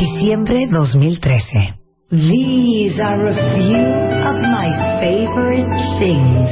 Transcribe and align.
Diciembre 0.00 0.66
2013. 0.70 1.74
These 2.08 2.98
are 3.00 3.28
a 3.28 3.34
few 3.54 3.76
of 4.24 4.40
my 4.40 4.72
favorite 4.96 5.68
things. 5.98 6.48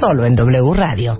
Solo 0.00 0.24
en 0.24 0.34
W 0.34 0.72
Radio. 0.72 1.18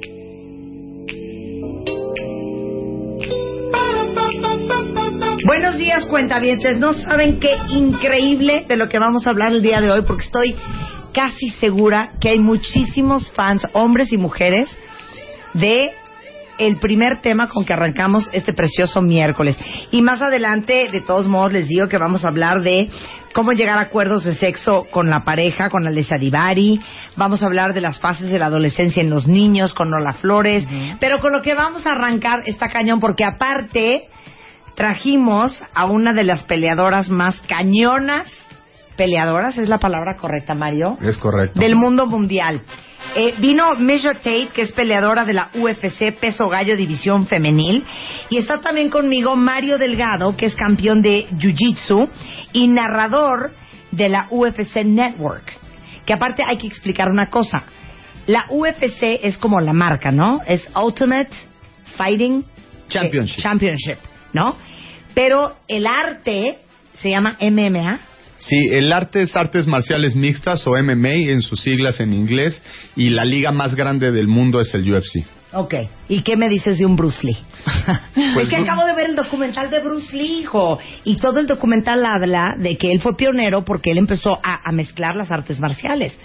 Buenos 5.45 5.77
días, 5.77 6.06
cuentavientes. 6.06 6.78
No 6.78 6.94
saben 6.94 7.38
qué 7.41 7.52
increíble 7.69 8.64
de 8.66 8.78
lo 8.78 8.88
que 8.88 8.98
vamos 8.98 9.27
a 9.27 9.30
hablar 9.30 9.52
el 9.52 9.60
día 9.60 9.83
de 9.83 9.91
hoy, 9.91 10.05
porque 10.06 10.24
estoy 10.24 10.56
casi 11.12 11.50
segura 11.60 12.12
que 12.22 12.30
hay 12.30 12.41
muchísimos 12.41 13.30
fans, 13.33 13.66
hombres 13.74 14.10
y 14.14 14.16
mujeres, 14.16 14.70
de 15.52 15.92
el 16.58 16.78
primer 16.78 17.20
tema 17.20 17.48
con 17.48 17.64
que 17.64 17.72
arrancamos 17.72 18.28
este 18.33 18.52
precioso 18.52 19.02
miércoles. 19.02 19.58
Y 19.91 20.02
más 20.02 20.22
adelante, 20.22 20.88
de 20.91 21.00
todos 21.00 21.27
modos, 21.27 21.52
les 21.52 21.69
digo 21.69 21.88
que 21.88 21.98
vamos 21.98 22.24
a 22.24 22.28
hablar 22.28 22.62
de 22.62 22.88
cómo 23.33 23.52
llegar 23.52 23.78
a 23.78 23.83
acuerdos 23.83 24.24
de 24.24 24.34
sexo 24.34 24.84
con 24.91 25.11
la 25.11 25.24
pareja, 25.24 25.69
con 25.69 25.86
Alessa 25.86 26.16
Divari. 26.16 26.80
Vamos 27.16 27.42
a 27.42 27.46
hablar 27.46 27.74
de 27.74 27.80
las 27.80 27.98
fases 27.98 28.30
de 28.30 28.38
la 28.38 28.46
adolescencia 28.46 29.02
en 29.02 29.11
los 29.11 29.27
niños, 29.27 29.74
con 29.74 29.91
Lola 29.91 30.14
Flores. 30.14 30.66
Pero 31.00 31.20
con 31.20 31.33
lo 31.33 31.42
que 31.42 31.55
vamos 31.55 31.86
a 31.86 31.92
arrancar 31.92 32.42
está 32.46 32.68
cañón, 32.68 33.00
porque 33.00 33.24
aparte 33.24 34.08
trajimos 34.77 35.56
a 35.74 35.86
una 35.86 36.12
de 36.12 36.24
las 36.24 36.44
peleadoras 36.44 37.11
más 37.11 37.41
cañonas. 37.42 38.33
Peleadoras, 38.96 39.58
¿es 39.58 39.68
la 39.68 39.78
palabra 39.78 40.14
correcta, 40.14 40.55
Mario? 40.55 40.96
Es 41.02 41.18
correcto. 41.18 41.58
Del 41.58 41.74
mundo 41.74 42.06
mundial. 42.06 42.62
Eh, 43.16 43.34
vino 43.38 43.74
Misha 43.77 44.14
Tate, 44.14 44.48
que 44.52 44.62
es 44.62 44.72
peleadora 44.72 45.24
de 45.24 45.34
la 45.34 45.50
UFC 45.55 46.12
Peso 46.19 46.48
Gallo 46.48 46.77
División 46.77 47.27
Femenil. 47.27 47.84
Y 48.28 48.38
está 48.38 48.61
también 48.61 48.91
conmigo 48.91 49.36
Mario 49.36 49.78
Delgado, 49.78 50.36
que 50.36 50.46
es 50.46 50.55
campeón 50.56 51.00
de 51.02 51.27
Jiu-Jitsu 51.28 52.08
y 52.52 52.66
narrador 52.69 53.52
de 53.91 54.08
la 54.08 54.27
UFC 54.30 54.84
Network. 54.84 55.52
Que 56.05 56.12
aparte 56.12 56.42
hay 56.42 56.58
que 56.58 56.66
explicar 56.66 57.08
una 57.08 57.30
cosa. 57.30 57.64
La 58.27 58.46
UFC 58.50 59.20
es 59.22 59.39
como 59.39 59.61
la 59.61 59.72
marca, 59.72 60.11
¿no? 60.11 60.41
Es 60.46 60.68
Ultimate 60.74 61.30
Fighting 61.96 62.44
Championship. 62.89 63.42
Championship, 63.42 63.98
¿no? 64.33 64.56
Pero 65.14 65.56
el 65.68 65.86
arte 65.86 66.58
se 66.94 67.11
llama 67.11 67.36
MMA. 67.41 68.00
Sí, 68.47 68.56
el 68.73 68.92
arte 68.92 69.23
es 69.23 69.34
artes 69.37 69.67
marciales 69.67 70.14
mixtas 70.14 70.67
o 70.67 70.73
MMA 70.73 71.31
en 71.31 71.41
sus 71.41 71.61
siglas 71.61 72.00
en 72.00 72.12
inglés 72.12 72.62
y 72.95 73.11
la 73.11 73.25
liga 73.25 73.53
más 73.53 73.75
grande 73.75 74.12
del 74.12 74.28
mundo 74.28 74.61
es 74.61 74.75
el 74.75 74.92
UFC. 74.92 75.25
Ok. 75.55 75.75
¿Y 76.09 76.23
qué 76.23 76.36
me 76.36 76.48
dices 76.48 76.78
de 76.78 76.84
un 76.84 76.97
Bruce 76.97 77.27
Lee? 77.27 77.39
Pues 78.34 78.48
es 78.48 78.55
que 78.55 78.56
acabo 78.56 78.84
de 78.84 78.95
ver 78.95 79.11
el 79.11 79.17
documental 79.17 79.70
de 79.70 79.81
Bruce 79.81 80.14
Lee, 80.17 80.41
hijo. 80.41 80.78
Y 81.05 81.17
todo 81.17 81.39
el 81.39 81.47
documental 81.47 82.05
habla 82.05 82.55
de 82.58 82.77
que 82.77 82.91
él 82.91 83.01
fue 83.01 83.17
pionero 83.17 83.64
porque 83.64 83.92
él 83.92 83.98
empezó 83.98 84.30
a, 84.42 84.68
a 84.68 84.73
mezclar 84.73 85.14
las 85.14 85.30
artes 85.30 85.61
marciales. 85.61 86.18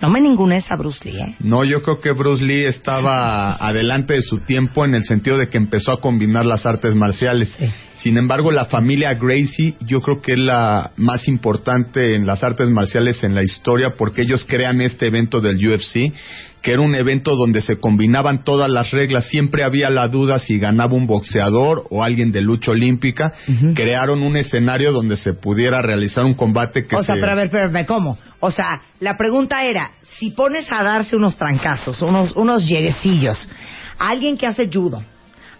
No 0.00 0.10
me 0.10 0.20
ningunes 0.20 0.70
a 0.70 0.76
Bruce 0.76 1.08
Lee, 1.08 1.18
¿eh? 1.18 1.36
No, 1.40 1.64
yo 1.64 1.82
creo 1.82 2.00
que 2.00 2.12
Bruce 2.12 2.44
Lee 2.44 2.64
estaba 2.64 3.54
adelante 3.66 4.14
de 4.14 4.22
su 4.22 4.38
tiempo 4.38 4.84
en 4.84 4.94
el 4.94 5.02
sentido 5.04 5.38
de 5.38 5.48
que 5.48 5.58
empezó 5.58 5.92
a 5.92 6.00
combinar 6.00 6.46
las 6.46 6.64
artes 6.64 6.94
marciales. 6.94 7.52
Sí. 7.58 7.66
Sin 8.06 8.18
embargo, 8.18 8.52
la 8.52 8.66
familia 8.66 9.14
Gracie 9.14 9.74
yo 9.80 10.00
creo 10.00 10.20
que 10.22 10.34
es 10.34 10.38
la 10.38 10.92
más 10.96 11.26
importante 11.26 12.14
en 12.14 12.24
las 12.24 12.44
artes 12.44 12.70
marciales 12.70 13.24
en 13.24 13.34
la 13.34 13.42
historia 13.42 13.94
porque 13.98 14.22
ellos 14.22 14.46
crean 14.48 14.80
este 14.80 15.08
evento 15.08 15.40
del 15.40 15.56
UFC, 15.56 16.12
que 16.62 16.70
era 16.70 16.82
un 16.82 16.94
evento 16.94 17.34
donde 17.34 17.60
se 17.62 17.80
combinaban 17.80 18.44
todas 18.44 18.70
las 18.70 18.92
reglas. 18.92 19.26
Siempre 19.26 19.64
había 19.64 19.90
la 19.90 20.06
duda 20.06 20.38
si 20.38 20.60
ganaba 20.60 20.94
un 20.94 21.08
boxeador 21.08 21.88
o 21.90 22.04
alguien 22.04 22.30
de 22.30 22.42
lucha 22.42 22.70
olímpica. 22.70 23.32
Crearon 23.74 24.22
un 24.22 24.36
escenario 24.36 24.92
donde 24.92 25.16
se 25.16 25.34
pudiera 25.34 25.82
realizar 25.82 26.24
un 26.24 26.34
combate 26.34 26.86
que 26.86 26.94
o 26.94 27.02
sea, 27.02 27.16
se... 27.16 27.20
pero 27.20 27.32
a 27.32 27.34
ver, 27.34 27.46
espérame, 27.46 27.86
¿cómo? 27.86 28.16
O 28.38 28.52
sea, 28.52 28.82
la 29.00 29.16
pregunta 29.16 29.64
era, 29.64 29.90
si 30.20 30.30
pones 30.30 30.70
a 30.70 30.84
darse 30.84 31.16
unos 31.16 31.36
trancazos, 31.36 32.00
unos, 32.02 32.36
unos 32.36 32.68
lleguecillos, 32.68 33.48
a 33.98 34.10
alguien 34.10 34.36
que 34.36 34.46
hace 34.46 34.70
judo, 34.72 35.02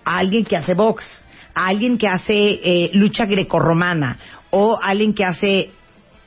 a 0.04 0.18
alguien 0.18 0.44
que 0.44 0.56
hace 0.56 0.74
box, 0.74 1.24
a 1.56 1.68
alguien 1.68 1.96
que 1.96 2.06
hace 2.06 2.60
eh, 2.62 2.90
lucha 2.92 3.24
grecorromana 3.24 4.18
o 4.50 4.78
alguien 4.80 5.14
que 5.14 5.24
hace 5.24 5.70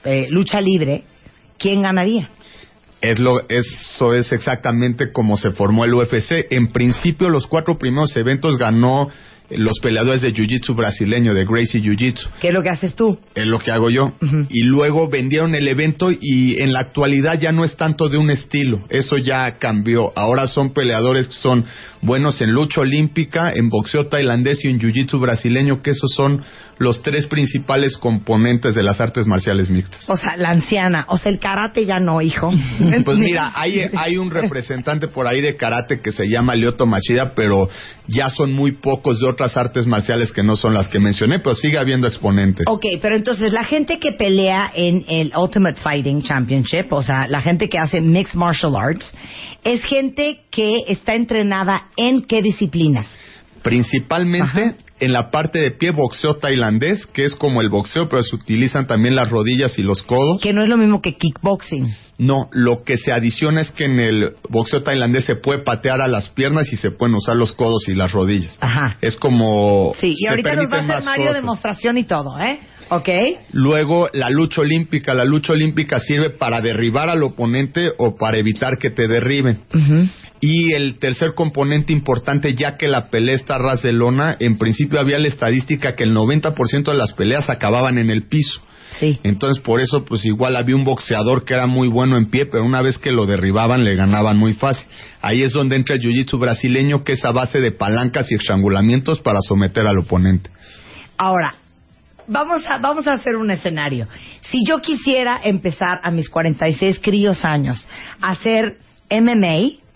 eh, 0.04 0.28
lucha 0.32 0.60
libre, 0.60 1.04
¿quién 1.60 1.84
ganaría? 1.84 2.30
Es 3.00 3.20
lo, 3.20 3.48
eso 3.48 4.16
es 4.16 4.32
exactamente 4.32 5.12
como 5.14 5.38
se 5.38 5.52
formó 5.52 5.86
el 5.86 5.94
UFC. 5.94 6.48
En 6.50 6.72
principio, 6.72 7.30
los 7.30 7.46
cuatro 7.46 7.78
primeros 7.78 8.16
eventos 8.18 8.58
ganó 8.58 9.10
los 9.52 9.80
peleadores 9.80 10.22
de 10.22 10.34
Jiu-Jitsu 10.34 10.76
brasileño, 10.76 11.34
de 11.34 11.46
Gracie 11.46 11.82
Jiu-Jitsu. 11.82 12.30
¿Qué 12.40 12.50
es 12.50 12.54
lo 12.54 12.62
que 12.62 12.70
haces 12.70 12.96
tú? 12.96 13.18
Es 13.36 13.46
lo 13.46 13.60
que 13.60 13.72
hago 13.72 13.90
yo. 13.90 14.14
Y 14.50 14.64
luego 14.64 15.10
vendieron 15.10 15.56
el 15.56 15.68
evento 15.68 16.10
y 16.12 16.62
en 16.62 16.74
la 16.74 16.80
actualidad 16.80 17.40
ya 17.40 17.52
no 17.52 17.66
es 17.66 17.76
tanto 17.76 18.10
de 18.10 18.18
un 18.18 18.30
estilo. 18.30 18.82
Eso 18.90 19.18
ya 19.18 19.58
cambió. 19.58 20.12
Ahora 20.16 20.48
son 20.48 20.74
peleadores 20.74 21.28
que 21.28 21.34
son 21.34 21.66
buenos 22.02 22.42
en 22.42 22.52
lucha 22.52 22.82
olímpica, 22.82 23.52
en 23.54 23.70
boxeo 23.70 24.08
tailandés 24.08 24.64
y 24.64 24.70
en 24.70 24.80
Jiu-Jitsu 24.80 25.20
brasileño, 25.20 25.82
que 25.82 25.92
esos 25.92 26.12
son 26.16 26.42
los 26.80 27.04
tres 27.04 27.28
principales 27.28 27.98
componentes 27.98 28.74
de 28.74 28.82
las 28.84 29.00
artes 29.02 29.28
marciales 29.28 29.70
mixtas. 29.70 30.10
O 30.10 30.16
sea, 30.16 30.38
la 30.38 30.50
anciana, 30.50 31.06
o 31.10 31.18
sea, 31.18 31.30
el 31.32 31.40
karate 31.40 31.86
ya 31.86 32.00
no, 32.00 32.22
hijo. 32.22 32.52
Pues 33.06 33.18
mira, 33.18 33.52
hay, 33.56 33.82
hay 33.96 34.18
un 34.18 34.30
representante 34.30 35.08
por 35.08 35.28
ahí 35.28 35.42
de 35.42 35.56
karate 35.56 36.00
que 36.00 36.12
se 36.12 36.26
llama 36.28 36.56
Lyoto 36.56 36.86
Machida, 36.86 37.34
pero 37.36 37.68
ya 38.08 38.30
son 38.30 38.54
muy 38.54 38.72
pocos 38.72 39.20
de 39.20 39.28
otras 39.28 39.58
artes 39.58 39.88
marciales 39.88 40.32
que 40.32 40.44
no 40.44 40.56
son 40.56 40.74
las 40.74 40.88
que 40.88 41.00
mencioné, 41.00 41.40
pero 41.40 41.56
sigue 41.56 41.78
habiendo 41.78 42.08
exponentes. 42.08 42.66
Ok, 42.68 42.86
pero 43.02 43.16
entonces 43.16 43.52
la 43.52 43.64
gente 43.64 44.00
que 44.00 44.14
pelea 44.14 44.72
en 44.74 45.04
el 45.08 45.32
Ultimate 45.36 45.80
Fighting 45.82 46.24
Championship, 46.24 46.92
o 46.92 47.04
sea, 47.04 47.28
la 47.28 47.42
gente 47.42 47.68
que 47.68 47.78
hace 47.78 48.00
Mixed 48.00 48.36
Martial 48.36 48.74
Arts, 48.76 49.14
es 49.64 49.84
gente 49.84 50.42
que 50.50 50.84
está 50.88 51.16
entrenada 51.16 51.84
en 51.98 52.22
qué 52.22 52.42
disciplinas. 52.42 53.08
Principalmente 53.62 54.62
Ajá. 54.62 54.76
En 55.00 55.14
la 55.14 55.32
parte 55.32 55.60
de 55.60 55.72
pie 55.72 55.92
boxeo 55.92 56.36
tailandés, 56.36 57.06
que 57.08 57.26
es 57.26 57.36
como 57.36 57.62
el 57.62 57.70
boxeo, 57.70 58.10
pero 58.10 58.22
se 58.24 58.36
utilizan 58.36 58.88
también 58.88 59.16
las 59.16 59.30
rodillas 59.30 59.78
y 59.80 59.84
los 59.84 60.04
codos. 60.04 60.42
Que 60.42 60.54
no 60.54 60.62
es 60.62 60.70
lo 60.70 60.78
mismo 60.78 61.02
que 61.02 61.16
kickboxing. 61.16 61.88
No, 62.18 62.50
lo 62.52 62.84
que 62.84 62.98
se 62.98 63.12
adiciona 63.14 63.62
es 63.62 63.72
que 63.72 63.86
en 63.86 64.00
el 64.00 64.34
boxeo 64.50 64.84
tailandés 64.84 65.26
se 65.26 65.36
puede 65.36 65.60
patear 65.60 66.02
a 66.02 66.08
las 66.08 66.30
piernas 66.30 66.72
y 66.74 66.78
se 66.78 66.92
pueden 66.92 67.16
usar 67.16 67.38
los 67.38 67.54
codos 67.54 67.88
y 67.88 67.94
las 67.94 68.12
rodillas. 68.12 68.58
Ajá. 68.60 68.98
Es 69.02 69.16
como... 69.16 69.94
Sí, 70.00 70.14
y 70.18 70.28
ahorita 70.28 70.54
nos 70.56 70.72
va 70.72 70.78
a 70.78 70.98
hacer 70.98 71.06
Mario 71.06 71.26
cosas. 71.28 71.42
demostración 71.42 71.98
y 71.98 72.04
todo, 72.04 72.40
¿eh? 72.40 72.60
Ok. 72.90 73.10
Luego, 73.54 74.10
la 74.14 74.30
lucha 74.30 74.62
olímpica. 74.62 75.14
La 75.14 75.24
lucha 75.24 75.54
olímpica 75.54 76.00
sirve 76.00 76.32
para 76.32 76.60
derribar 76.62 77.08
al 77.10 77.22
oponente 77.24 77.92
o 77.98 78.16
para 78.16 78.38
evitar 78.38 78.78
que 78.78 78.90
te 78.90 79.08
derriben. 79.08 79.60
Ujú. 79.74 80.10
Y 80.42 80.74
el 80.74 81.00
tercer 81.00 81.34
componente 81.34 81.92
importante, 81.92 82.56
ya 82.56 82.78
que 82.78 82.88
la 82.88 83.10
pelea 83.10 83.36
está 83.36 83.58
ras 83.58 83.82
de 83.82 83.92
lona, 83.92 84.38
en 84.40 84.58
principio 84.58 85.00
había 85.00 85.20
la 85.20 85.28
estadística 85.28 85.96
que 85.96 86.04
el 86.04 86.16
90% 86.16 86.92
de 86.92 86.98
las 86.98 87.14
peleas 87.14 87.50
acababan 87.50 87.98
en 87.98 88.10
el 88.10 88.28
piso. 88.28 88.62
Sí. 89.00 89.20
Entonces, 89.24 89.62
por 89.64 89.82
eso, 89.82 90.04
pues 90.06 90.26
igual 90.26 90.56
había 90.56 90.76
un 90.76 90.84
boxeador 90.84 91.46
que 91.46 91.54
era 91.54 91.68
muy 91.68 91.88
bueno 91.88 92.18
en 92.18 92.26
pie, 92.28 92.46
pero 92.46 92.66
una 92.66 92.82
vez 92.82 92.98
que 92.98 93.12
lo 93.12 93.26
derribaban, 93.26 93.84
le 93.84 93.96
ganaban 93.96 94.38
muy 94.38 94.54
fácil. 94.54 94.88
Ahí 95.22 95.44
es 95.44 95.54
donde 95.54 95.76
entra 95.76 95.96
el 95.96 96.02
jiu-jitsu 96.02 96.40
brasileño, 96.40 97.04
que 97.04 97.14
es 97.14 97.24
a 97.24 97.32
base 97.32 97.60
de 97.60 97.72
palancas 97.72 98.32
y 98.32 98.36
estrangulamientos 98.36 99.20
para 99.22 99.42
someter 99.42 99.86
al 99.86 100.00
oponente. 100.00 100.50
Ahora, 101.18 101.54
vamos 102.28 102.64
a, 102.66 102.78
vamos 102.78 103.06
a 103.08 103.14
hacer 103.14 103.36
un 103.36 103.52
escenario. 103.52 104.08
Si 104.42 104.64
yo 104.66 104.80
quisiera 104.80 105.40
empezar 105.44 106.00
a 106.04 106.12
mis 106.12 106.30
46 106.30 107.00
críos 107.02 107.44
años 107.44 107.88
a 108.22 108.32
hacer 108.32 108.78
MMA, 109.12 109.89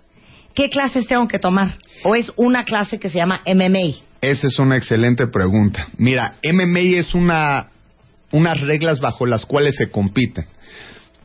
¿qué 0.54 0.70
clases 0.70 1.08
tengo 1.08 1.28
que 1.28 1.40
tomar? 1.40 1.78
¿O 2.04 2.16
es 2.16 2.32
una 2.36 2.64
clase 2.64 3.00
que 3.00 3.10
se 3.10 3.18
llama 3.18 3.42
MMA? 3.46 3.96
Esa 4.22 4.48
es 4.48 4.60
una 4.60 4.78
excelente 4.78 5.28
pregunta. 5.28 5.88
Mira, 5.98 6.36
MMA 6.44 6.98
es 7.00 7.14
una 7.14 7.68
unas 8.32 8.60
reglas 8.62 9.00
bajo 9.00 9.26
las 9.26 9.46
cuales 9.46 9.76
se 9.76 9.90
compiten. 9.90 10.46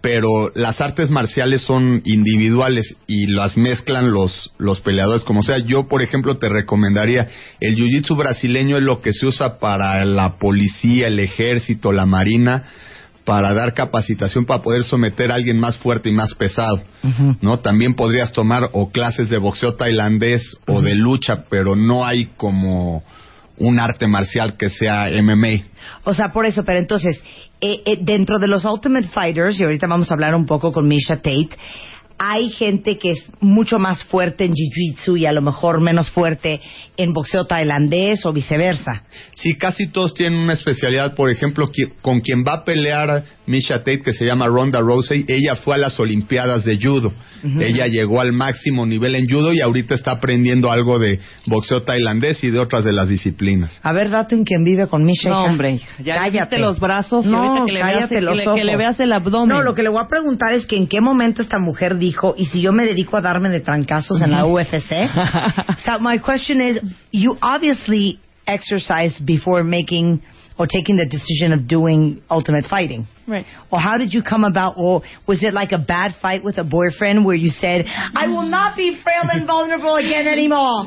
pero 0.00 0.52
las 0.54 0.80
artes 0.80 1.10
marciales 1.10 1.62
son 1.62 2.02
individuales 2.04 2.96
y 3.08 3.26
las 3.26 3.56
mezclan 3.56 4.12
los, 4.12 4.52
los 4.58 4.80
peleadores. 4.80 5.24
Como 5.24 5.42
sea, 5.42 5.58
yo, 5.58 5.88
por 5.88 6.02
ejemplo, 6.02 6.36
te 6.38 6.48
recomendaría 6.48 7.26
el 7.60 7.74
jiu-jitsu 7.74 8.16
brasileño 8.16 8.76
es 8.76 8.84
lo 8.84 9.00
que 9.00 9.12
se 9.12 9.26
usa 9.26 9.58
para 9.58 10.04
la 10.04 10.38
policía, 10.38 11.08
el 11.08 11.18
ejército, 11.18 11.92
la 11.92 12.06
marina 12.06 12.64
para 13.28 13.52
dar 13.52 13.74
capacitación 13.74 14.46
para 14.46 14.62
poder 14.62 14.84
someter 14.84 15.30
a 15.30 15.34
alguien 15.34 15.60
más 15.60 15.76
fuerte 15.76 16.08
y 16.08 16.12
más 16.12 16.32
pesado, 16.32 16.82
¿no? 17.42 17.58
También 17.58 17.92
podrías 17.94 18.32
tomar 18.32 18.70
o 18.72 18.90
clases 18.90 19.28
de 19.28 19.36
boxeo 19.36 19.74
tailandés 19.74 20.56
o 20.66 20.80
de 20.80 20.94
lucha, 20.94 21.44
pero 21.50 21.76
no 21.76 22.06
hay 22.06 22.30
como 22.38 23.02
un 23.58 23.80
arte 23.80 24.06
marcial 24.06 24.56
que 24.56 24.70
sea 24.70 25.10
MMA. 25.10 25.62
O 26.04 26.14
sea, 26.14 26.32
por 26.32 26.46
eso, 26.46 26.64
pero 26.64 26.78
entonces, 26.78 27.22
eh, 27.60 27.82
eh, 27.84 27.98
dentro 28.00 28.38
de 28.38 28.48
los 28.48 28.64
Ultimate 28.64 29.08
Fighters, 29.08 29.60
y 29.60 29.64
ahorita 29.64 29.86
vamos 29.86 30.10
a 30.10 30.14
hablar 30.14 30.34
un 30.34 30.46
poco 30.46 30.72
con 30.72 30.88
Misha 30.88 31.16
Tate, 31.16 31.50
hay 32.18 32.50
gente 32.50 32.98
que 32.98 33.12
es 33.12 33.30
mucho 33.40 33.78
más 33.78 34.02
fuerte 34.04 34.44
en 34.44 34.52
jiu-jitsu 34.52 35.18
y 35.18 35.26
a 35.26 35.32
lo 35.32 35.40
mejor 35.40 35.80
menos 35.80 36.10
fuerte 36.10 36.60
en 36.96 37.12
boxeo 37.12 37.44
tailandés 37.46 38.26
o 38.26 38.32
viceversa. 38.32 39.04
Sí, 39.36 39.56
casi 39.56 39.86
todos 39.86 40.14
tienen 40.14 40.40
una 40.40 40.54
especialidad. 40.54 41.14
Por 41.14 41.30
ejemplo, 41.30 41.66
con 42.02 42.20
quien 42.20 42.44
va 42.44 42.60
a 42.60 42.64
pelear 42.64 43.24
Misha 43.48 43.78
Tate, 43.78 44.02
que 44.02 44.12
se 44.12 44.26
llama 44.26 44.46
Ronda 44.46 44.80
Rousey, 44.80 45.24
ella 45.26 45.56
fue 45.56 45.74
a 45.74 45.78
las 45.78 45.98
Olimpiadas 45.98 46.64
de 46.64 46.78
Judo. 46.80 47.12
Ella 47.42 47.86
llegó 47.86 48.20
al 48.20 48.32
máximo 48.32 48.84
nivel 48.84 49.14
en 49.14 49.28
Judo 49.28 49.52
y 49.52 49.60
ahorita 49.60 49.94
está 49.94 50.12
aprendiendo 50.12 50.70
algo 50.70 50.98
de 50.98 51.20
boxeo 51.46 51.82
tailandés 51.82 52.42
y 52.44 52.50
de 52.50 52.58
otras 52.58 52.84
de 52.84 52.92
las 52.92 53.08
disciplinas. 53.08 53.80
A 53.82 53.92
ver, 53.92 54.10
date 54.10 54.34
un 54.34 54.44
quien 54.44 54.64
vive 54.64 54.86
con 54.88 55.04
Misha. 55.04 55.30
No, 55.30 55.44
hombre, 55.44 55.80
ya 55.98 56.16
cállate 56.16 56.58
los 56.58 56.78
brazos 56.78 57.24
no, 57.26 57.64
que 57.64 57.72
le 57.72 57.80
cállate 57.80 58.16
veas, 58.16 58.24
los 58.24 58.46
ojos. 58.46 58.54
que 58.54 58.64
le 58.64 58.76
veas 58.76 59.00
el 59.00 59.12
abdomen. 59.12 59.56
No, 59.56 59.62
lo 59.62 59.74
que 59.74 59.82
le 59.82 59.88
voy 59.88 60.02
a 60.04 60.08
preguntar 60.08 60.52
es 60.52 60.66
que 60.66 60.76
en 60.76 60.86
qué 60.86 61.00
momento 61.00 61.40
esta 61.40 61.58
mujer 61.58 61.96
dijo, 61.96 62.34
y 62.36 62.46
si 62.46 62.60
yo 62.60 62.72
me 62.72 62.84
dedico 62.84 63.16
a 63.16 63.20
darme 63.20 63.48
de 63.48 63.60
trancazos 63.60 64.20
en 64.20 64.32
la 64.32 64.44
UFC. 64.44 65.08
so 65.78 65.98
my 66.00 66.18
question 66.18 66.60
is, 66.60 66.80
you 67.12 67.36
obviously 67.40 68.18
exercised 68.46 69.24
before 69.24 69.62
making 69.62 70.20
or 70.58 70.66
taking 70.66 70.96
the 70.96 71.06
decision 71.06 71.52
of 71.52 71.68
doing 71.68 72.22
ultimate 72.30 72.64
fighting. 72.66 73.06
Right. 73.26 73.46
Or 73.70 73.78
how 73.78 73.98
did 73.98 74.12
you 74.12 74.22
come 74.22 74.44
about, 74.44 74.74
or 74.76 75.02
was 75.26 75.42
it 75.42 75.54
like 75.54 75.72
a 75.72 75.78
bad 75.78 76.16
fight 76.20 76.42
with 76.42 76.58
a 76.58 76.64
boyfriend 76.64 77.24
where 77.24 77.36
you 77.36 77.50
said, 77.50 77.84
I 77.86 78.26
will 78.28 78.48
not 78.48 78.76
be 78.76 79.00
frail 79.02 79.24
and 79.30 79.46
vulnerable 79.46 79.96
again 79.96 80.26
anymore? 80.26 80.86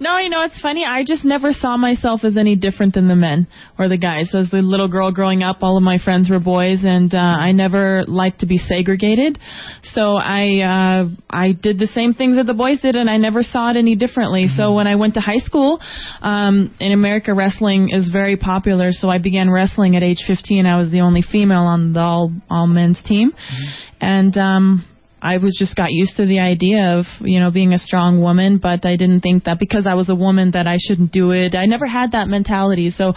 No, 0.00 0.16
you 0.16 0.30
know, 0.30 0.42
it's 0.44 0.58
funny. 0.62 0.86
I 0.86 1.04
just 1.04 1.26
never 1.26 1.52
saw 1.52 1.76
myself 1.76 2.24
as 2.24 2.38
any 2.38 2.56
different 2.56 2.94
than 2.94 3.06
the 3.06 3.14
men 3.14 3.46
or 3.78 3.86
the 3.86 3.98
guys. 3.98 4.34
As 4.34 4.50
the 4.50 4.62
little 4.62 4.88
girl 4.88 5.12
growing 5.12 5.42
up, 5.42 5.58
all 5.60 5.76
of 5.76 5.82
my 5.82 5.98
friends 5.98 6.30
were 6.30 6.40
boys, 6.40 6.78
and 6.82 7.14
uh, 7.14 7.18
I 7.18 7.52
never 7.52 8.04
liked 8.06 8.40
to 8.40 8.46
be 8.46 8.56
segregated. 8.56 9.38
So 9.82 10.16
I 10.16 10.60
uh, 10.62 11.08
I 11.28 11.52
did 11.52 11.78
the 11.78 11.88
same 11.94 12.14
things 12.14 12.36
that 12.36 12.46
the 12.46 12.54
boys 12.54 12.80
did, 12.80 12.96
and 12.96 13.10
I 13.10 13.18
never 13.18 13.42
saw 13.42 13.70
it 13.70 13.76
any 13.76 13.94
differently. 13.94 14.46
Mm-hmm. 14.46 14.56
So 14.56 14.74
when 14.74 14.86
I 14.86 14.96
went 14.96 15.14
to 15.14 15.20
high 15.20 15.44
school, 15.44 15.78
um, 16.22 16.74
in 16.80 16.92
America, 16.92 17.34
wrestling 17.34 17.90
is 17.90 18.08
very 18.08 18.38
popular. 18.38 18.92
So 18.92 19.10
I 19.10 19.18
began 19.18 19.50
wrestling 19.50 19.96
at 19.96 20.02
age 20.02 20.24
15. 20.26 20.64
I 20.64 20.78
was 20.78 20.90
the 20.90 21.02
only 21.02 21.22
female 21.22 21.66
on 21.68 21.92
the 21.92 22.00
all 22.00 22.32
all 22.48 22.66
men's 22.66 23.02
team, 23.04 23.32
mm-hmm. 23.32 23.96
and 24.00 24.38
um, 24.38 24.86
I 25.22 25.36
was 25.36 25.56
just 25.58 25.76
got 25.76 25.88
used 25.90 26.16
to 26.16 26.26
the 26.26 26.40
idea 26.40 26.98
of 26.98 27.04
you 27.20 27.40
know 27.40 27.50
being 27.50 27.72
a 27.74 27.78
strong 27.78 28.20
woman, 28.20 28.58
but 28.58 28.86
I 28.86 28.96
didn't 28.96 29.20
think 29.20 29.44
that 29.44 29.58
because 29.58 29.86
I 29.86 29.94
was 29.94 30.08
a 30.08 30.14
woman 30.14 30.52
that 30.52 30.66
I 30.66 30.76
shouldn't 30.78 31.12
do 31.12 31.32
it. 31.32 31.54
I 31.54 31.66
never 31.66 31.86
had 31.86 32.12
that 32.12 32.28
mentality. 32.28 32.90
So 32.90 33.12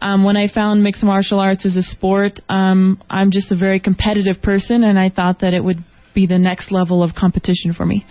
um, 0.00 0.24
when 0.24 0.36
I 0.36 0.48
found 0.48 0.82
mixed 0.82 1.02
martial 1.02 1.38
arts 1.38 1.66
as 1.66 1.76
a 1.76 1.82
sport, 1.82 2.40
um, 2.48 3.02
I'm 3.10 3.30
just 3.30 3.52
a 3.52 3.56
very 3.56 3.80
competitive 3.80 4.42
person, 4.42 4.82
and 4.82 4.98
I 4.98 5.10
thought 5.10 5.40
that 5.40 5.52
it 5.52 5.62
would 5.62 5.84
be 6.14 6.26
the 6.26 6.38
next 6.38 6.72
level 6.72 7.02
of 7.02 7.14
competition 7.14 7.74
for 7.74 7.84
me. 7.84 8.04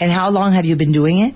And 0.00 0.12
how 0.12 0.30
long 0.30 0.52
have 0.52 0.64
you 0.64 0.76
been 0.76 0.92
doing 0.92 1.20
it? 1.20 1.34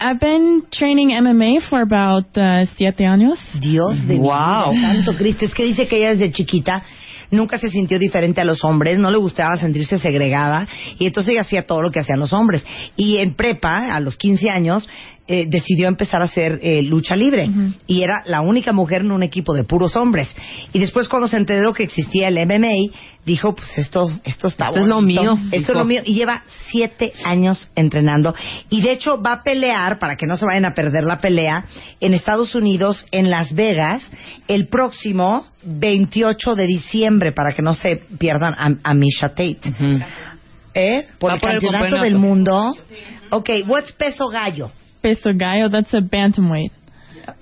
I've 0.00 0.20
been 0.20 0.66
training 0.72 1.10
MMA 1.10 1.68
for 1.68 1.82
about 1.82 2.36
uh, 2.36 2.66
siete 2.76 3.00
años. 3.00 3.38
Dios 3.60 3.96
de 4.06 4.16
wow. 4.16 4.72
Santo 4.72 5.18
Cristo, 5.18 5.44
es 5.44 5.54
que 5.54 5.64
dice 5.64 5.88
que 5.88 5.98
ella 5.98 6.10
desde 6.10 6.30
chiquita 6.32 6.84
nunca 7.30 7.58
se 7.58 7.70
sintió 7.70 7.98
diferente 7.98 8.40
a 8.40 8.44
los 8.44 8.64
hombres, 8.64 8.98
no 8.98 9.10
le 9.10 9.18
gustaba 9.18 9.56
sentirse 9.56 9.98
segregada 9.98 10.66
y 10.98 11.06
entonces 11.06 11.32
ella 11.32 11.42
hacía 11.42 11.66
todo 11.66 11.82
lo 11.82 11.90
que 11.90 12.00
hacían 12.00 12.20
los 12.20 12.32
hombres. 12.32 12.66
Y 12.96 13.18
en 13.18 13.34
prepa, 13.34 13.94
a 13.94 14.00
los 14.00 14.16
15 14.16 14.50
años, 14.50 14.88
eh, 15.30 15.44
decidió 15.46 15.88
empezar 15.88 16.22
a 16.22 16.24
hacer 16.24 16.58
eh, 16.62 16.82
lucha 16.82 17.14
libre 17.14 17.50
y 17.86 18.00
era 18.02 18.22
la 18.24 18.40
única 18.40 18.72
mujer 18.72 19.02
en 19.02 19.10
un 19.10 19.22
equipo 19.22 19.52
de 19.52 19.62
puros 19.62 19.94
hombres. 19.94 20.34
Y 20.72 20.78
después 20.78 21.06
cuando 21.06 21.28
se 21.28 21.36
enteró 21.36 21.74
que 21.74 21.82
existía 21.82 22.28
el 22.28 22.38
MMA, 22.46 22.96
dijo, 23.26 23.54
pues 23.54 23.76
esto, 23.76 24.10
esto 24.24 24.48
está 24.48 24.68
esto 24.68 24.80
es 24.80 24.86
lo 24.86 25.02
mío. 25.02 25.38
Esto 25.52 25.72
es 25.72 25.78
lo 25.78 25.84
mío. 25.84 26.00
Y 26.06 26.14
lleva 26.14 26.44
siete 26.70 27.12
años 27.26 27.70
entrenando. 27.76 28.34
Y 28.70 28.80
de 28.80 28.92
hecho 28.92 29.20
va 29.20 29.34
a 29.34 29.42
pelear, 29.42 29.98
para 29.98 30.16
que 30.16 30.26
no 30.26 30.38
se 30.38 30.46
vayan 30.46 30.64
a 30.64 30.72
perder 30.72 31.04
la 31.04 31.20
pelea, 31.20 31.66
en 32.00 32.14
Estados 32.14 32.54
Unidos, 32.54 33.04
en 33.10 33.28
Las 33.28 33.54
Vegas, 33.54 34.10
el 34.48 34.68
próximo 34.68 35.46
28 35.62 36.54
de 36.54 36.66
diciembre, 36.66 37.32
para 37.32 37.54
que 37.54 37.62
no 37.62 37.74
se 37.74 38.00
pierdan 38.18 38.80
a, 38.82 38.94
Misha 38.94 39.28
Tate. 39.28 39.60
¿Eh? 40.72 41.06
Por 41.18 41.34
el 41.34 41.40
campeonato 41.40 42.00
del 42.00 42.18
mundo. 42.18 42.74
Ok, 43.30 43.50
what's 43.68 43.92
peso 43.92 44.28
gallo? 44.28 44.70
Peso 45.02 45.32
gallo, 45.36 45.68
that's 45.68 45.92
a 45.94 46.00
bantamweight. 46.00 46.70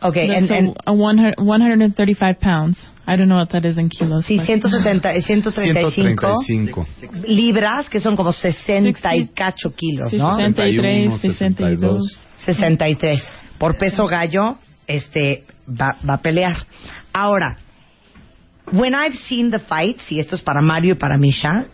Okay, 0.03 0.29
that's 0.29 0.51
and, 0.51 0.69
and 0.69 0.77
a, 0.87 0.91
a 0.91 0.95
100, 0.95 1.35
135 1.39 2.41
pounds. 2.41 2.79
I 3.07 3.15
don't 3.15 3.29
know 3.29 3.37
what 3.37 3.51
that 3.51 3.65
is 3.65 3.79
in 3.79 3.89
kilos. 3.89 4.27
Sí, 4.27 4.37
170, 4.37 5.15
135, 5.15 5.93
135 5.93 7.25
libras, 7.29 7.89
que 7.89 8.01
son 8.01 8.17
como 8.17 8.33
60 8.33 9.17
y 9.17 9.29
cacho 9.29 9.73
kilos, 9.75 10.13
¿no? 10.13 10.35
63, 10.35 11.21
62. 11.21 12.27
63. 12.45 13.33
Por 13.59 13.79
peso 13.79 14.07
gallo, 14.07 14.59
este, 14.89 15.45
va, 15.69 15.97
va 16.09 16.15
a 16.15 16.21
pelear. 16.21 16.67
Ahora, 17.13 17.57
when 18.73 18.95
I've 18.95 19.15
seen 19.15 19.51
the 19.51 19.61
fights, 19.61 20.11
y 20.11 20.19
esto 20.19 20.35
es 20.35 20.43
para 20.43 20.61
Mario 20.61 20.95
y 20.95 20.99
para 20.99 21.17
Misha, 21.17 21.69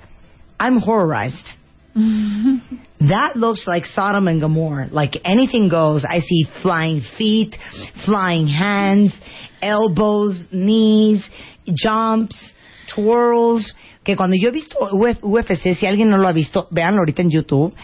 I'm 0.61 0.83
horrorized. 0.83 1.62
that 3.01 3.37
looks 3.37 3.67
like 3.67 3.87
Sodom 3.87 4.29
and 4.29 4.41
Gomorrah. 4.41 4.89
Like 4.91 5.21
anything 5.25 5.69
goes. 5.69 6.05
I 6.09 6.21
see 6.21 6.47
flying 6.63 7.03
feet, 7.19 7.57
flying 8.05 8.47
hands, 8.49 9.13
elbows, 9.61 10.47
knees, 10.51 11.23
jumps, 11.67 12.37
twirls. 12.95 13.75
Que 14.05 14.17
cuando 14.17 14.37
yo 14.37 14.49
he 14.49 14.53
visto 14.53 14.77
UFC, 15.23 15.77
si 15.79 15.87
alguien 15.87 16.11
no 16.11 16.17
lo 16.17 16.27
ha 16.27 16.33
visto, 16.33 16.67
véanlo 16.71 17.01
ahorita 17.01 17.23
en 17.23 17.31
YouTube. 17.31 17.75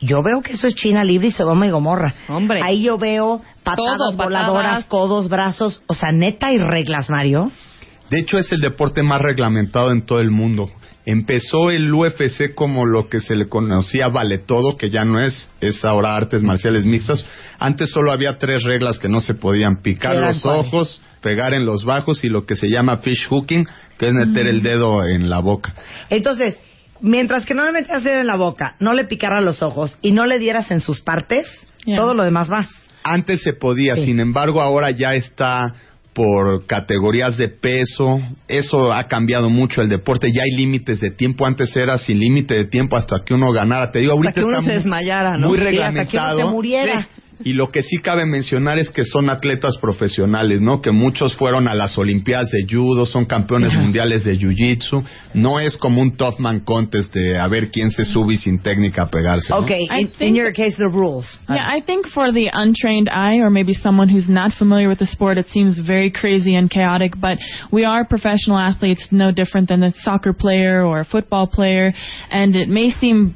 Yo 0.00 0.20
veo 0.22 0.42
que 0.42 0.54
eso 0.54 0.66
es 0.66 0.74
China 0.74 1.04
libre 1.04 1.28
y 1.28 1.30
Sodoma 1.30 1.66
y 1.66 1.70
Gomorra. 1.70 2.12
Hombre. 2.28 2.60
Ahí 2.62 2.82
yo 2.82 2.98
veo 2.98 3.40
patadas 3.62 4.16
voladoras, 4.16 4.84
codos, 4.86 5.28
brazos. 5.28 5.80
O 5.86 5.94
sea, 5.94 6.10
neta 6.12 6.48
hay 6.48 6.58
reglas, 6.58 7.08
Mario. 7.08 7.52
De 8.10 8.18
hecho, 8.18 8.36
es 8.36 8.50
el 8.52 8.60
deporte 8.60 9.02
más 9.02 9.22
reglamentado 9.22 9.92
en 9.92 10.04
todo 10.04 10.18
el 10.18 10.30
mundo. 10.30 10.68
Empezó 11.04 11.70
el 11.70 11.92
UFC 11.92 12.54
como 12.54 12.86
lo 12.86 13.08
que 13.08 13.20
se 13.20 13.34
le 13.34 13.48
conocía 13.48 14.08
vale 14.08 14.38
todo, 14.38 14.76
que 14.76 14.88
ya 14.88 15.04
no 15.04 15.18
es, 15.18 15.50
es 15.60 15.84
ahora 15.84 16.14
artes 16.14 16.42
marciales 16.42 16.84
mixtas. 16.84 17.26
Antes 17.58 17.90
solo 17.90 18.12
había 18.12 18.38
tres 18.38 18.62
reglas 18.62 19.00
que 19.00 19.08
no 19.08 19.20
se 19.20 19.34
podían 19.34 19.82
picar 19.82 20.16
los 20.16 20.46
ojos, 20.46 21.02
pegar 21.20 21.54
en 21.54 21.66
los 21.66 21.84
bajos 21.84 22.22
y 22.24 22.28
lo 22.28 22.46
que 22.46 22.54
se 22.54 22.68
llama 22.68 22.98
fish 22.98 23.26
hooking, 23.28 23.66
que 23.98 24.08
es 24.08 24.12
meter 24.12 24.46
el 24.46 24.62
dedo 24.62 25.04
en 25.04 25.28
la 25.28 25.40
boca. 25.40 25.74
Entonces, 26.08 26.56
mientras 27.00 27.44
que 27.46 27.54
no 27.54 27.64
le 27.66 27.72
metías 27.72 27.98
el 27.98 28.04
dedo 28.04 28.20
en 28.20 28.26
la 28.28 28.36
boca, 28.36 28.76
no 28.78 28.92
le 28.92 29.04
picara 29.04 29.40
los 29.40 29.60
ojos 29.62 29.96
y 30.02 30.12
no 30.12 30.26
le 30.26 30.38
dieras 30.38 30.70
en 30.70 30.80
sus 30.80 31.00
partes, 31.00 31.46
todo 31.84 32.14
lo 32.14 32.22
demás 32.22 32.50
va. 32.50 32.68
Antes 33.02 33.42
se 33.42 33.54
podía, 33.54 33.96
sin 33.96 34.20
embargo 34.20 34.62
ahora 34.62 34.92
ya 34.92 35.16
está 35.16 35.74
por 36.14 36.66
categorías 36.66 37.36
de 37.36 37.48
peso. 37.48 38.20
Eso 38.48 38.92
ha 38.92 39.04
cambiado 39.04 39.50
mucho 39.50 39.82
el 39.82 39.88
deporte. 39.88 40.28
Ya 40.32 40.42
hay 40.42 40.56
límites 40.56 41.00
de 41.00 41.10
tiempo. 41.10 41.46
Antes 41.46 41.74
era 41.76 41.98
sin 41.98 42.18
límite 42.18 42.54
de 42.54 42.64
tiempo 42.66 42.96
hasta 42.96 43.24
que 43.24 43.34
uno 43.34 43.52
ganara. 43.52 43.90
Te 43.90 44.00
digo, 44.00 44.12
ahorita 44.12 44.28
hasta 44.30 44.40
que 44.40 44.46
uno 44.46 44.62
se 44.62 44.72
desmayara, 44.72 45.36
¿no? 45.36 45.48
muy 45.48 45.58
reglamentado. 45.58 46.38
se 46.38 46.44
muriera. 46.44 47.08
Y 47.44 47.52
lo 47.54 47.70
que 47.70 47.82
sí 47.82 47.98
cabe 47.98 48.24
mencionar 48.26 48.78
es 48.78 48.90
que 48.90 49.04
son 49.04 49.30
atletas 49.30 49.76
profesionales, 49.80 50.60
¿no? 50.60 50.80
Que 50.80 50.90
muchos 50.90 51.34
fueron 51.34 51.68
a 51.68 51.74
las 51.74 51.96
Olimpiadas 51.98 52.50
de 52.50 52.66
Judo, 52.68 53.06
son 53.06 53.24
campeones 53.24 53.74
mundiales 53.74 54.24
de 54.24 54.38
Jiu-Jitsu. 54.38 55.04
No 55.34 55.60
es 55.60 55.76
como 55.76 56.00
un 56.00 56.16
tough 56.16 56.38
man 56.38 56.60
contest 56.60 57.12
de 57.14 57.38
a 57.38 57.48
ver 57.48 57.70
quién 57.70 57.90
se 57.90 58.04
sube 58.04 58.36
sin 58.36 58.60
técnica 58.60 59.02
a 59.02 59.10
pegarse. 59.10 59.50
¿no? 59.50 59.60
Okay, 59.60 59.82
in, 59.98 60.10
in, 60.20 60.34
your 60.34 60.52
case, 60.52 60.76
the 60.76 60.88
rules. 60.88 61.26
Yeah, 61.48 61.66
I 61.66 61.82
think 61.84 62.06
for 62.08 62.32
the 62.32 62.50
untrained 62.52 63.08
eye 63.08 63.40
or 63.42 63.50
maybe 63.50 63.74
someone 63.74 64.08
who's 64.08 64.28
not 64.28 64.52
familiar 64.58 64.88
with 64.88 64.98
the 64.98 65.06
sport, 65.06 65.38
it 65.38 65.48
seems 65.48 65.78
very 65.78 66.10
crazy 66.10 66.54
and 66.54 66.70
chaotic, 66.70 67.12
but 67.20 67.38
we 67.70 67.84
are 67.84 68.04
professional 68.04 68.58
athletes, 68.58 69.08
no 69.10 69.32
different 69.32 69.68
than 69.68 69.82
a 69.82 69.92
soccer 70.00 70.32
player 70.32 70.84
or 70.84 71.00
a 71.00 71.04
football 71.04 71.46
player, 71.46 71.92
and 72.30 72.54
it 72.54 72.68
may 72.68 72.90
seem 72.90 73.34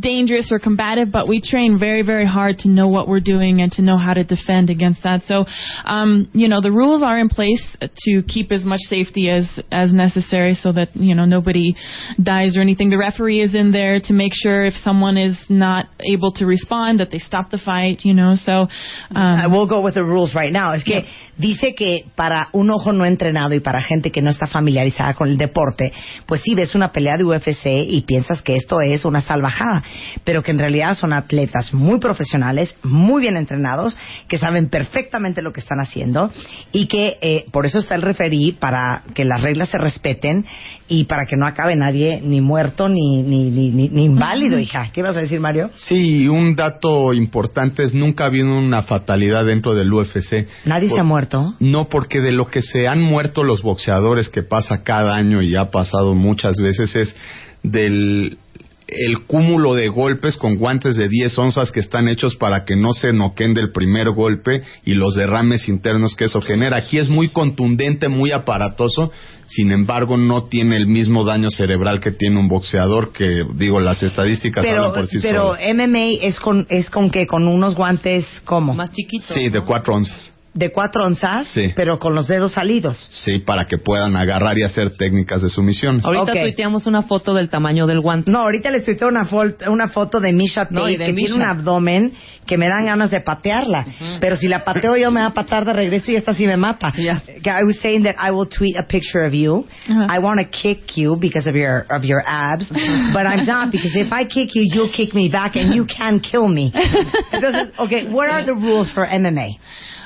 dangerous 0.00 0.50
or 0.52 0.58
combative, 0.58 1.10
but 1.10 1.28
we 1.28 1.40
train 1.40 1.78
very, 1.78 2.02
very 2.02 2.26
hard 2.26 2.58
to 2.58 2.68
know 2.68 2.88
what 2.88 3.08
we're 3.08 3.20
doing 3.20 3.60
and 3.60 3.72
to 3.72 3.82
know 3.82 3.96
how 3.96 4.14
to 4.14 4.24
defend 4.24 4.70
against 4.70 5.02
that. 5.02 5.22
So, 5.26 5.46
um, 5.84 6.28
you 6.32 6.48
know, 6.48 6.60
the 6.60 6.72
rules 6.72 7.02
are 7.02 7.18
in 7.18 7.28
place 7.28 7.76
to 7.80 8.22
keep 8.26 8.52
as 8.52 8.64
much 8.64 8.80
safety 8.88 9.30
as 9.30 9.44
as 9.72 9.92
necessary, 9.92 10.54
so 10.54 10.72
that 10.72 10.94
you 10.94 11.14
know 11.14 11.24
nobody 11.24 11.74
dies 12.22 12.56
or 12.56 12.60
anything. 12.60 12.90
The 12.90 12.98
referee 12.98 13.40
is 13.40 13.54
in 13.54 13.72
there 13.72 14.00
to 14.04 14.12
make 14.12 14.32
sure 14.34 14.64
if 14.64 14.74
someone 14.74 15.16
is 15.16 15.36
not 15.48 15.86
able 16.00 16.32
to 16.32 16.46
respond, 16.46 17.00
that 17.00 17.10
they 17.10 17.18
stop 17.18 17.50
the 17.50 17.58
fight. 17.58 18.00
You 18.04 18.14
know, 18.14 18.34
so 18.36 18.52
um, 18.52 18.68
I 19.14 19.46
will 19.46 19.68
go 19.68 19.80
with 19.80 19.94
the 19.94 20.04
rules 20.04 20.34
right 20.34 20.52
now. 20.52 20.74
Es 20.74 20.84
que 20.84 21.04
dice 21.38 21.74
que 21.74 22.04
para 22.14 22.48
un 22.52 22.70
ojo 22.70 22.92
no 22.92 23.04
entrenado 23.04 23.54
y 23.54 23.60
para 23.60 23.80
gente 23.80 24.10
que 24.10 24.20
no 24.20 24.30
está 24.30 24.46
familiarizada 24.46 25.14
con 25.14 25.28
el 25.28 25.38
deporte, 25.38 25.92
pues 26.26 26.42
sí 26.42 26.54
ves 26.54 26.74
una 26.74 26.90
pelea 26.92 27.16
de 27.16 27.24
UFC 27.24 27.66
y 27.88 28.02
piensas 28.02 28.42
que 28.42 28.56
esto 28.56 28.80
es 28.80 29.04
una 29.04 29.20
salvajada, 29.20 29.77
pero 30.24 30.42
que 30.42 30.50
en 30.50 30.58
realidad 30.58 30.96
son 30.96 31.12
atletas 31.12 31.72
muy 31.72 31.98
profesionales, 31.98 32.76
muy 32.82 33.22
bien 33.22 33.36
entrenados, 33.36 33.96
que 34.28 34.38
saben 34.38 34.68
perfectamente 34.68 35.42
lo 35.42 35.52
que 35.52 35.60
están 35.60 35.80
haciendo 35.80 36.30
y 36.72 36.86
que 36.86 37.16
eh, 37.20 37.44
por 37.52 37.66
eso 37.66 37.78
está 37.78 37.94
el 37.94 38.02
referí 38.02 38.52
para 38.52 39.02
que 39.14 39.24
las 39.24 39.42
reglas 39.42 39.68
se 39.68 39.78
respeten 39.78 40.44
y 40.88 41.04
para 41.04 41.26
que 41.26 41.36
no 41.36 41.46
acabe 41.46 41.76
nadie 41.76 42.20
ni 42.22 42.40
muerto 42.40 42.88
ni, 42.88 43.22
ni, 43.22 43.50
ni, 43.50 43.70
ni 43.70 44.04
inválido, 44.04 44.58
hija. 44.58 44.90
¿Qué 44.92 45.02
vas 45.02 45.16
a 45.16 45.20
decir, 45.20 45.40
Mario? 45.40 45.70
Sí, 45.76 46.28
un 46.28 46.56
dato 46.56 47.12
importante 47.12 47.82
es 47.82 47.94
nunca 47.94 48.24
ha 48.24 48.26
habido 48.28 48.56
una 48.56 48.82
fatalidad 48.82 49.44
dentro 49.44 49.74
del 49.74 49.92
UFC. 49.92 50.46
¿Nadie 50.64 50.88
se 50.88 51.00
ha 51.00 51.04
muerto? 51.04 51.54
No, 51.60 51.88
porque 51.88 52.20
de 52.20 52.32
lo 52.32 52.46
que 52.46 52.62
se 52.62 52.88
han 52.88 53.02
muerto 53.02 53.44
los 53.44 53.62
boxeadores 53.62 54.30
que 54.30 54.42
pasa 54.42 54.82
cada 54.82 55.14
año 55.14 55.42
y 55.42 55.56
ha 55.56 55.70
pasado 55.70 56.14
muchas 56.14 56.56
veces 56.56 56.96
es 56.96 57.16
del 57.62 58.38
el 58.88 59.26
cúmulo 59.26 59.74
de 59.74 59.88
golpes 59.88 60.36
con 60.36 60.56
guantes 60.56 60.96
de 60.96 61.08
10 61.08 61.38
onzas 61.38 61.70
que 61.70 61.80
están 61.80 62.08
hechos 62.08 62.36
para 62.36 62.64
que 62.64 62.74
no 62.74 62.92
se 62.94 63.12
noquen 63.12 63.52
del 63.52 63.70
primer 63.70 64.10
golpe 64.10 64.62
y 64.84 64.94
los 64.94 65.14
derrames 65.14 65.68
internos 65.68 66.16
que 66.16 66.24
eso 66.24 66.40
genera. 66.40 66.78
Aquí 66.78 66.98
es 66.98 67.08
muy 67.10 67.28
contundente, 67.28 68.08
muy 68.08 68.32
aparatoso, 68.32 69.12
sin 69.46 69.72
embargo 69.72 70.16
no 70.16 70.44
tiene 70.44 70.76
el 70.76 70.86
mismo 70.86 71.24
daño 71.24 71.50
cerebral 71.50 72.00
que 72.00 72.12
tiene 72.12 72.38
un 72.38 72.48
boxeador, 72.48 73.12
que 73.12 73.42
digo, 73.54 73.78
las 73.78 74.02
estadísticas 74.02 74.64
pero, 74.64 74.84
hablan 74.84 74.94
por 74.94 75.06
sí 75.06 75.18
Pero 75.20 75.52
MMA 75.52 76.22
es 76.22 76.40
con, 76.40 76.66
es 76.70 76.88
con 76.88 77.10
que 77.10 77.26
con 77.26 77.46
unos 77.46 77.74
guantes, 77.74 78.24
¿cómo? 78.44 78.74
Más 78.74 78.90
chiquitos. 78.92 79.28
Sí, 79.28 79.50
de 79.50 79.60
4 79.60 79.94
onzas 79.94 80.37
de 80.58 80.72
cuatro 80.72 81.06
onzas, 81.06 81.46
sí. 81.46 81.72
pero 81.76 81.98
con 81.98 82.14
los 82.14 82.26
dedos 82.26 82.52
salidos. 82.52 82.96
Sí, 83.10 83.38
para 83.38 83.66
que 83.66 83.78
puedan 83.78 84.16
agarrar 84.16 84.58
y 84.58 84.64
hacer 84.64 84.96
técnicas 84.96 85.40
de 85.40 85.50
sumisión. 85.50 86.00
Ahorita 86.02 86.32
okay. 86.32 86.42
tuiteamos 86.42 86.86
una 86.86 87.02
foto 87.02 87.32
del 87.32 87.48
tamaño 87.48 87.86
del 87.86 88.00
guante. 88.00 88.28
No, 88.28 88.40
ahorita 88.40 88.72
les 88.72 88.84
tuiteo 88.84 89.06
una, 89.06 89.28
una 89.70 89.88
foto 89.88 90.18
de 90.18 90.32
Misha 90.32 90.64
Tate, 90.64 90.74
no, 90.74 90.86
de 90.86 90.96
que 90.98 91.12
Misha. 91.12 91.34
tiene 91.34 91.44
un 91.44 91.48
abdomen 91.48 92.12
que 92.44 92.58
me 92.58 92.66
dan 92.66 92.86
ganas 92.86 93.10
de 93.10 93.20
patearla. 93.20 93.86
Uh 93.86 94.04
-huh. 94.04 94.18
Pero 94.20 94.36
si 94.36 94.48
la 94.48 94.64
pateo 94.64 94.96
yo 94.96 95.10
me 95.12 95.20
va 95.20 95.26
a 95.26 95.34
patar 95.34 95.64
de 95.64 95.72
regreso 95.72 96.10
y 96.10 96.16
esta 96.16 96.34
sí 96.34 96.46
me 96.46 96.56
mata. 96.56 96.92
Yeah. 96.96 97.22
I 97.44 97.64
was 97.64 97.78
saying 97.80 98.02
that 98.04 98.16
I 98.18 98.32
will 98.32 98.48
tweet 98.48 98.74
a 98.76 98.86
picture 98.88 99.24
of 99.26 99.34
you. 99.34 99.58
Uh 99.58 99.64
-huh. 99.86 100.16
I 100.16 100.18
want 100.18 100.40
to 100.40 100.48
kick 100.50 100.96
you 100.96 101.16
because 101.16 101.48
of 101.48 101.54
your 101.54 101.86
of 101.90 102.04
your 102.04 102.22
abs, 102.26 102.68
but 103.14 103.22
I'm 103.30 103.44
not 103.46 103.70
because 103.70 103.96
if 103.96 104.10
I 104.12 104.24
kick 104.24 104.56
you, 104.56 104.64
you'll 104.72 104.92
kick 104.92 105.14
me 105.14 105.28
back 105.28 105.56
and 105.56 105.74
you 105.74 105.86
can 105.86 106.20
kill 106.20 106.48
me. 106.48 106.72
Entonces, 107.32 107.70
okay, 107.78 108.06
what 108.10 108.28
are 108.30 108.44
the 108.44 108.54
rules 108.54 108.90
for 108.90 109.06
MMA? 109.06 109.58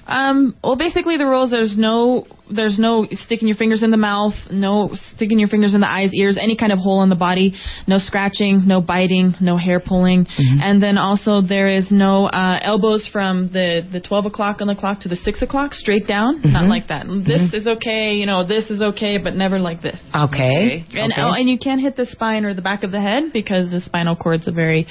Um, 0.06 0.56
well, 0.62 0.76
basically 0.76 1.16
the 1.16 1.26
rules 1.26 1.50
there's 1.50 1.76
no 1.76 2.26
there's 2.54 2.78
no 2.78 3.06
sticking 3.11 3.49
your 3.49 3.56
fingers 3.56 3.82
in 3.82 3.90
the 3.90 3.97
mouth, 3.97 4.35
no 4.50 4.90
sticking 5.14 5.38
your 5.38 5.49
fingers 5.49 5.75
in 5.75 5.80
the 5.80 5.90
eyes, 5.90 6.11
ears, 6.12 6.38
any 6.40 6.56
kind 6.56 6.73
of 6.73 6.78
hole 6.78 7.02
in 7.02 7.09
the 7.09 7.16
body, 7.16 7.54
no 7.87 7.99
scratching, 7.99 8.66
no 8.66 8.80
biting, 8.80 9.35
no 9.40 9.56
hair 9.56 9.80
pulling, 9.80 10.25
mm-hmm. 10.25 10.61
and 10.61 10.82
then 10.82 10.99
also 10.99 11.40
there 11.40 11.68
is 11.68 11.87
no 11.90 12.26
uh, 12.26 12.59
elbows 12.62 13.09
from 13.12 13.50
the 13.52 13.87
the 13.92 14.00
12 14.00 14.26
o'clock 14.26 14.61
on 14.61 14.66
the 14.66 14.75
clock 14.75 15.00
to 15.00 15.09
the 15.09 15.16
6 15.16 15.42
o'clock 15.42 15.75
straight 15.75 16.06
down, 16.06 16.38
mm-hmm. 16.38 16.52
not 16.52 16.68
like 16.68 16.88
that. 16.88 17.06
This 17.06 17.40
mm-hmm. 17.40 17.56
is 17.56 17.66
okay, 17.66 18.12
you 18.12 18.26
know, 18.26 18.47
this 18.47 18.71
is 18.71 18.82
okay, 18.82 19.18
but 19.18 19.35
never 19.35 19.59
like 19.59 19.82
this. 19.82 19.99
Okay. 20.14 20.85
okay. 20.88 21.00
And 21.00 21.12
okay. 21.12 21.21
Oh, 21.21 21.32
and 21.32 21.49
you 21.49 21.59
can't 21.59 21.80
hit 21.80 21.97
the 21.97 22.06
spine 22.06 22.44
or 22.44 22.54
the 22.54 22.62
back 22.62 22.82
of 22.82 22.90
the 22.90 23.00
head 23.00 23.32
because 23.32 23.71
the 23.71 23.80
spinal 23.80 24.16
cord's 24.16 24.47
a 24.47 24.52
very 24.52 24.87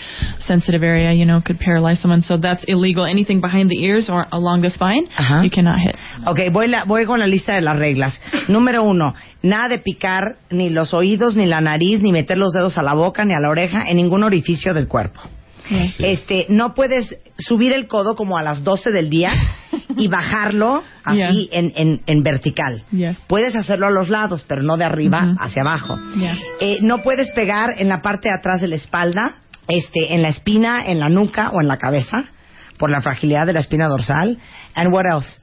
sensitive 0.45 0.83
area, 0.83 1.13
you 1.13 1.25
know, 1.25 1.41
could 1.43 1.59
paralyze 1.59 2.01
someone. 2.01 2.21
So 2.21 2.37
that's 2.37 2.63
illegal. 2.67 3.05
Anything 3.05 3.41
behind 3.41 3.69
the 3.69 3.83
ears 3.83 4.09
or 4.11 4.25
along 4.31 4.61
the 4.61 4.69
spine, 4.69 5.07
uh-huh. 5.07 5.41
you 5.43 5.49
cannot 5.49 5.79
hit. 5.79 5.95
Okay, 6.27 6.49
voy 6.49 6.67
la, 6.67 6.85
voy 6.85 7.05
con 7.05 7.19
la 7.19 7.25
lista 7.25 7.50
de 7.55 7.61
las 7.61 7.77
reglas. 7.77 8.19
Número 8.47 8.83
uno, 8.83 9.13
nada 9.43 9.69
de 9.69 9.79
picar 9.79 10.35
ni 10.49 10.69
los 10.69 10.93
oídos, 10.93 11.35
ni 11.35 11.45
la 11.45 11.61
nariz, 11.61 12.01
ni 12.01 12.11
meter 12.11 12.37
los 12.37 12.53
dedos 12.53 12.77
a 12.77 12.83
la 12.83 12.93
boca, 12.93 13.25
ni 13.25 13.33
a 13.33 13.39
la 13.39 13.49
oreja, 13.49 13.85
en 13.87 13.97
ningún 13.97 14.23
orificio 14.23 14.73
del 14.73 14.87
cuerpo. 14.87 15.21
Este, 15.99 16.47
no 16.49 16.73
puedes 16.73 17.15
subir 17.37 17.71
el 17.71 17.87
codo 17.87 18.15
como 18.17 18.37
a 18.37 18.43
las 18.43 18.63
12 18.63 18.91
del 18.91 19.09
día 19.09 19.31
y 19.95 20.07
bajarlo 20.09 20.83
así 21.05 21.17
Yeah. 21.17 21.29
en, 21.59 21.71
en, 21.75 22.01
en 22.07 22.23
vertical. 22.23 22.83
Puedes 23.27 23.55
hacerlo 23.55 23.87
a 23.87 23.91
los 23.91 24.09
lados, 24.09 24.43
pero 24.47 24.63
no 24.63 24.75
de 24.75 24.83
arriba 24.83 25.35
hacia 25.39 25.61
abajo. 25.61 25.97
Yeah. 26.19 26.35
Eh, 26.59 26.77
no 26.81 26.97
puedes 26.99 27.31
pegar 27.31 27.75
en 27.77 27.87
la 27.87 28.01
parte 28.01 28.27
de 28.29 28.35
atrás 28.35 28.59
de 28.61 28.67
la 28.67 28.75
espalda, 28.75 29.35
este, 29.67 30.13
en 30.13 30.21
la 30.23 30.27
espina, 30.29 30.85
en 30.85 30.99
la 30.99 31.07
nuca 31.07 31.51
o 31.51 31.61
en 31.61 31.67
la 31.69 31.77
cabeza, 31.77 32.17
por 32.77 32.89
la 32.89 32.99
fragilidad 33.01 33.45
de 33.45 33.53
la 33.53 33.59
espina 33.61 33.87
dorsal. 33.87 34.39
And 34.75 34.91
what 34.93 35.05
else? 35.09 35.40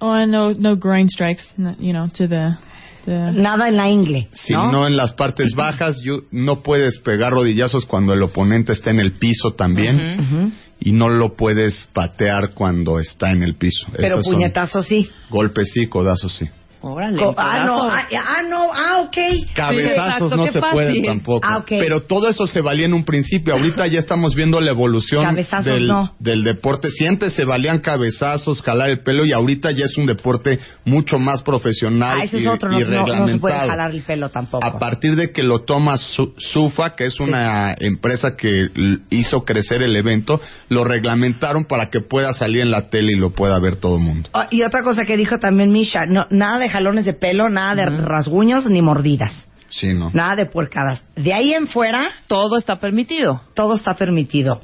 Oh, 0.00 0.24
no 0.26 0.52
no 0.54 0.76
groin 0.76 1.08
strikes, 1.08 1.42
you 1.78 1.92
know, 1.92 2.08
to 2.08 2.28
the 2.28 2.56
the. 3.04 3.32
Nada 3.32 3.68
en 3.68 3.76
la 3.76 3.88
ingle, 3.88 4.28
Si 4.32 4.52
¿no? 4.52 4.70
no 4.70 4.86
en 4.86 4.96
las 4.96 5.12
partes 5.14 5.52
bajas, 5.54 6.00
yo- 6.02 6.22
no 6.30 6.62
puedes 6.62 6.98
pegar 6.98 7.32
rodillazos 7.32 7.84
cuando 7.86 8.12
el 8.12 8.22
oponente 8.22 8.72
está 8.72 8.90
en 8.90 9.00
el 9.00 9.12
piso 9.18 9.52
también. 9.56 10.20
Ujú. 10.20 10.52
Y 10.80 10.92
no 10.92 11.08
lo 11.08 11.34
puedes 11.34 11.88
patear 11.92 12.52
cuando 12.54 13.00
está 13.00 13.32
en 13.32 13.42
el 13.42 13.56
piso. 13.56 13.86
Pero 13.96 14.20
Esos 14.20 14.26
puñetazos 14.32 14.86
sí. 14.86 15.10
golpes 15.30 15.72
sí, 15.72 15.86
codazos 15.88 16.32
sí. 16.36 16.46
Órale. 16.94 17.18
Co- 17.22 17.34
ah, 17.36 17.62
no, 17.64 17.82
ah, 17.90 18.06
ah, 18.12 18.42
no, 18.48 18.70
ah, 18.72 19.00
ok. 19.02 19.16
Cabezazos 19.54 20.36
no 20.36 20.46
se 20.46 20.60
pueden 20.60 21.02
tampoco. 21.04 21.46
Ah. 21.46 21.64
Pero 21.68 22.02
todo 22.02 22.28
eso 22.28 22.46
se 22.46 22.60
valía 22.60 22.86
en 22.86 22.94
un 22.94 23.04
principio. 23.04 23.54
Ahorita 23.54 23.86
ya 23.86 23.98
estamos 23.98 24.34
viendo 24.34 24.60
la 24.60 24.70
evolución 24.70 25.36
del, 25.64 25.86
no. 25.88 26.14
del 26.18 26.44
deporte. 26.44 26.90
Si 26.90 27.06
antes 27.06 27.32
se 27.34 27.44
valían 27.44 27.78
cabezazos, 27.80 28.62
jalar 28.62 28.90
el 28.90 29.02
pelo 29.02 29.24
y 29.24 29.32
ahorita 29.32 29.70
ya 29.72 29.84
es 29.84 29.96
un 29.96 30.06
deporte 30.06 30.58
mucho 30.84 31.18
más 31.18 31.42
profesional 31.42 32.18
Ah, 32.20 32.24
eso 32.24 32.38
y, 32.38 32.42
es 32.42 32.46
otro, 32.48 32.70
y 32.72 32.84
no, 32.84 32.88
no, 32.90 33.06
no 33.06 33.28
se 33.28 33.38
puede 33.38 33.54
reglamentado. 33.54 33.68
jalar 33.68 33.90
el 33.90 34.02
pelo 34.02 34.28
tampoco. 34.30 34.64
A 34.64 34.78
partir 34.78 35.16
de 35.16 35.32
que 35.32 35.42
lo 35.42 35.60
toma 35.60 35.96
Su- 35.96 36.34
Sufa, 36.38 36.94
que 36.94 37.06
es 37.06 37.18
una 37.20 37.74
empresa 37.78 38.36
que 38.36 38.66
hizo 39.10 39.40
crecer 39.44 39.82
el 39.82 39.94
evento, 39.96 40.40
lo 40.68 40.84
reglamentaron 40.84 41.64
para 41.66 41.90
que 41.90 42.00
pueda 42.00 42.32
salir 42.34 42.62
en 42.62 42.70
la 42.70 42.88
tele 42.90 43.12
y 43.12 43.16
lo 43.16 43.30
pueda 43.30 43.58
ver 43.58 43.76
todo 43.76 43.96
el 43.96 44.02
mundo. 44.02 44.28
Y 44.50 44.62
otra 44.62 44.82
cosa 44.82 45.04
que 45.04 45.16
dijo 45.16 45.38
también 45.38 45.70
Misha, 45.70 46.06
no, 46.06 46.26
nada 46.30 46.58
de 46.58 46.68
jalones 46.78 47.04
de 47.04 47.12
pelo, 47.12 47.48
nada 47.50 47.74
de 47.74 47.86
rasguños 48.02 48.66
ni 48.66 48.80
mordidas, 48.82 49.32
Sí, 49.70 49.92
¿no? 49.94 50.10
nada 50.14 50.36
de 50.36 50.46
puercadas. 50.46 51.02
De 51.16 51.32
ahí 51.34 51.52
en 51.52 51.66
fuera, 51.66 52.08
Todo 52.26 52.56
está 52.58 52.76
permitido. 52.80 53.42
todo 53.54 53.74
está 53.74 53.94
permitido. 53.94 54.60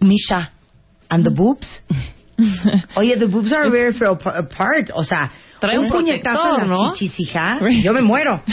Misha, 0.00 0.52
and 1.08 1.24
the 1.24 1.30
boobs? 1.30 1.66
Oye, 2.96 3.16
the 3.16 3.26
boobs 3.26 3.52
are 3.52 3.70
very 3.70 3.92
far 3.94 4.10
apart. 4.36 4.90
O 4.94 5.04
sea, 5.04 5.30
Trae 5.66 5.78
un 5.78 5.86
un 5.86 5.90
puñetazo 5.90 6.54
en 6.54 6.60
las 6.60 6.68
¿no? 6.68 6.92
chichis, 6.94 7.18
hija. 7.20 7.58
Yo 7.82 7.92
me 7.92 8.02
muero. 8.02 8.42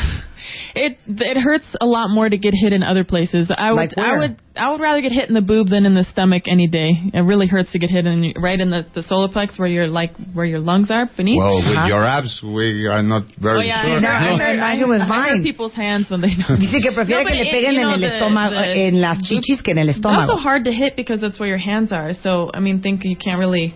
It 0.74 0.98
it 1.06 1.38
hurts 1.38 1.68
a 1.82 1.86
lot 1.86 2.10
more 2.10 2.30
to 2.30 2.38
get 2.38 2.53
hit 2.56 2.72
in 2.72 2.82
other 2.82 3.03
places. 3.03 3.51
I 3.56 3.72
would 3.74 3.77
Like? 3.77 3.98
I 3.98 4.18
would 4.18 4.38
I 4.56 4.72
would 4.72 4.80
rather 4.80 5.01
get 5.01 5.12
hit 5.12 5.27
in 5.27 5.36
the 5.36 5.41
boob 5.41 5.68
than 5.70 5.86
in 5.86 5.96
the 5.96 6.06
stomach 6.06 6.44
any 6.48 6.68
day. 6.68 6.91
It 7.13 7.20
really 7.22 7.46
hurts 7.48 7.72
to 7.74 7.80
get 7.80 7.89
hit 7.89 8.06
in 8.08 8.34
right 8.41 8.60
in 8.60 8.70
the 8.70 8.86
the 8.96 9.01
solar 9.03 9.27
plex 9.27 9.60
where 9.60 9.68
your 9.68 9.88
like 9.89 10.13
where 10.34 10.46
your 10.46 10.60
lungs 10.60 10.89
are 10.89 11.10
beneath. 11.18 11.38
Well, 11.39 11.58
with 11.58 11.75
Ajá. 11.75 11.89
your 11.89 12.06
abs, 12.06 12.41
we 12.41 12.88
are 12.88 13.03
not 13.03 13.24
very 13.39 13.60
oh 13.60 13.62
yeah, 13.63 13.84
sure. 13.84 13.98
I, 13.98 14.00
know, 14.00 14.38
No. 14.38 14.38
heard, 14.44 14.50
I, 14.50 14.53
Imagine 14.53 14.89
with 14.89 15.01
I 15.01 15.06
heard 15.06 15.36
mine. 15.36 15.44
people's 15.44 15.74
hands 15.75 16.10
when 16.10 16.22
they 16.22 16.34
don't. 16.48 16.60
Dice 16.60 16.82
que 16.82 16.91
prefiere 16.91 17.24
No, 17.24 17.30
que 17.30 17.36
le 17.36 17.51
peguen 17.51 17.74
you 17.74 17.82
know, 17.82 17.94
en 17.94 18.03
el 18.03 18.10
the- 18.10 18.15
estómago, 18.18 18.56
the- 18.56 18.88
en 18.88 19.01
las 19.01 19.18
chichis 19.27 19.62
que 19.62 19.72
en 19.72 19.77
el 19.77 19.89
It's 19.89 20.00
also 20.06 20.38
hard 20.38 20.63
to 20.65 20.72
hit 20.72 20.96
because 20.96 21.20
that's 21.22 21.38
where 21.39 21.50
your 21.50 21.60
hands 21.60 21.91
are. 21.91 22.13
So 22.13 22.50
I 22.53 22.60
mean, 22.62 22.82
think 22.82 23.03
you 23.03 23.18
can't 23.18 23.39
really, 23.39 23.74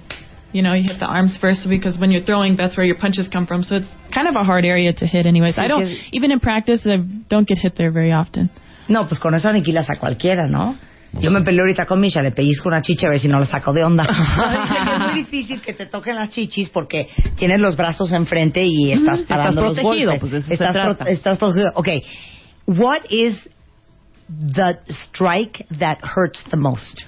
you 0.55 0.61
know, 0.61 0.73
you 0.73 0.83
hit 0.87 0.99
the 1.01 1.05
arms 1.05 1.37
first 1.41 1.67
because 1.67 1.99
when 1.99 2.11
you're 2.11 2.23
throwing, 2.23 2.55
that's 2.55 2.77
where 2.77 2.85
your 2.85 2.97
punches 2.97 3.27
come 3.27 3.45
from. 3.45 3.61
So 3.63 3.75
it's 3.75 3.91
kind 4.13 4.29
of 4.29 4.35
a 4.39 4.43
hard 4.43 4.63
area 4.63 4.93
to 4.93 5.05
hit, 5.05 5.25
anyways. 5.25 5.55
I 5.57 5.67
don't 5.67 5.85
even 6.13 6.31
in 6.31 6.39
practice, 6.39 6.79
I 6.85 6.95
don't 7.27 7.45
get 7.45 7.57
hit 7.61 7.73
there 7.75 7.91
very 7.91 8.13
often. 8.13 8.49
No, 8.87 9.05
pues 9.05 9.19
con 9.19 9.35
eso 9.35 9.49
aniquilas 9.49 9.89
a 9.89 9.99
cualquiera, 9.99 10.47
¿no? 10.47 10.77
Yo 11.19 11.29
me 11.29 11.41
peleo 11.41 11.61
ahorita 11.61 11.85
con 11.85 11.99
Misha, 11.99 12.21
le 12.21 12.31
pellizco 12.31 12.69
una 12.69 12.81
chicha 12.81 13.07
a 13.07 13.09
ver 13.09 13.19
si 13.19 13.27
no 13.27 13.39
la 13.39 13.45
saco 13.45 13.73
de 13.73 13.83
onda. 13.83 14.05
Es 14.05 14.99
muy 14.99 15.23
difícil 15.23 15.61
que 15.61 15.73
te 15.73 15.85
toquen 15.87 16.15
las 16.15 16.29
chichis 16.29 16.69
porque 16.69 17.09
tienes 17.37 17.59
los 17.59 17.75
brazos 17.75 18.11
enfrente 18.13 18.63
y 18.65 18.91
estás 18.91 19.21
parando 19.23 19.61
los 19.61 19.75
protegido, 19.75 20.11
golpes. 20.11 20.19
pues 20.19 20.31
de 20.31 20.37
eso 20.39 20.47
se 20.47 20.53
estás, 20.53 20.73
trata. 20.73 21.05
estás 21.09 21.37
protegido. 21.37 21.71
Okay, 21.75 22.01
what 22.65 23.01
is 23.09 23.37
the 24.29 24.77
strike 25.05 25.65
that 25.79 25.97
hurts 26.01 26.43
the 26.49 26.57
most? 26.57 27.05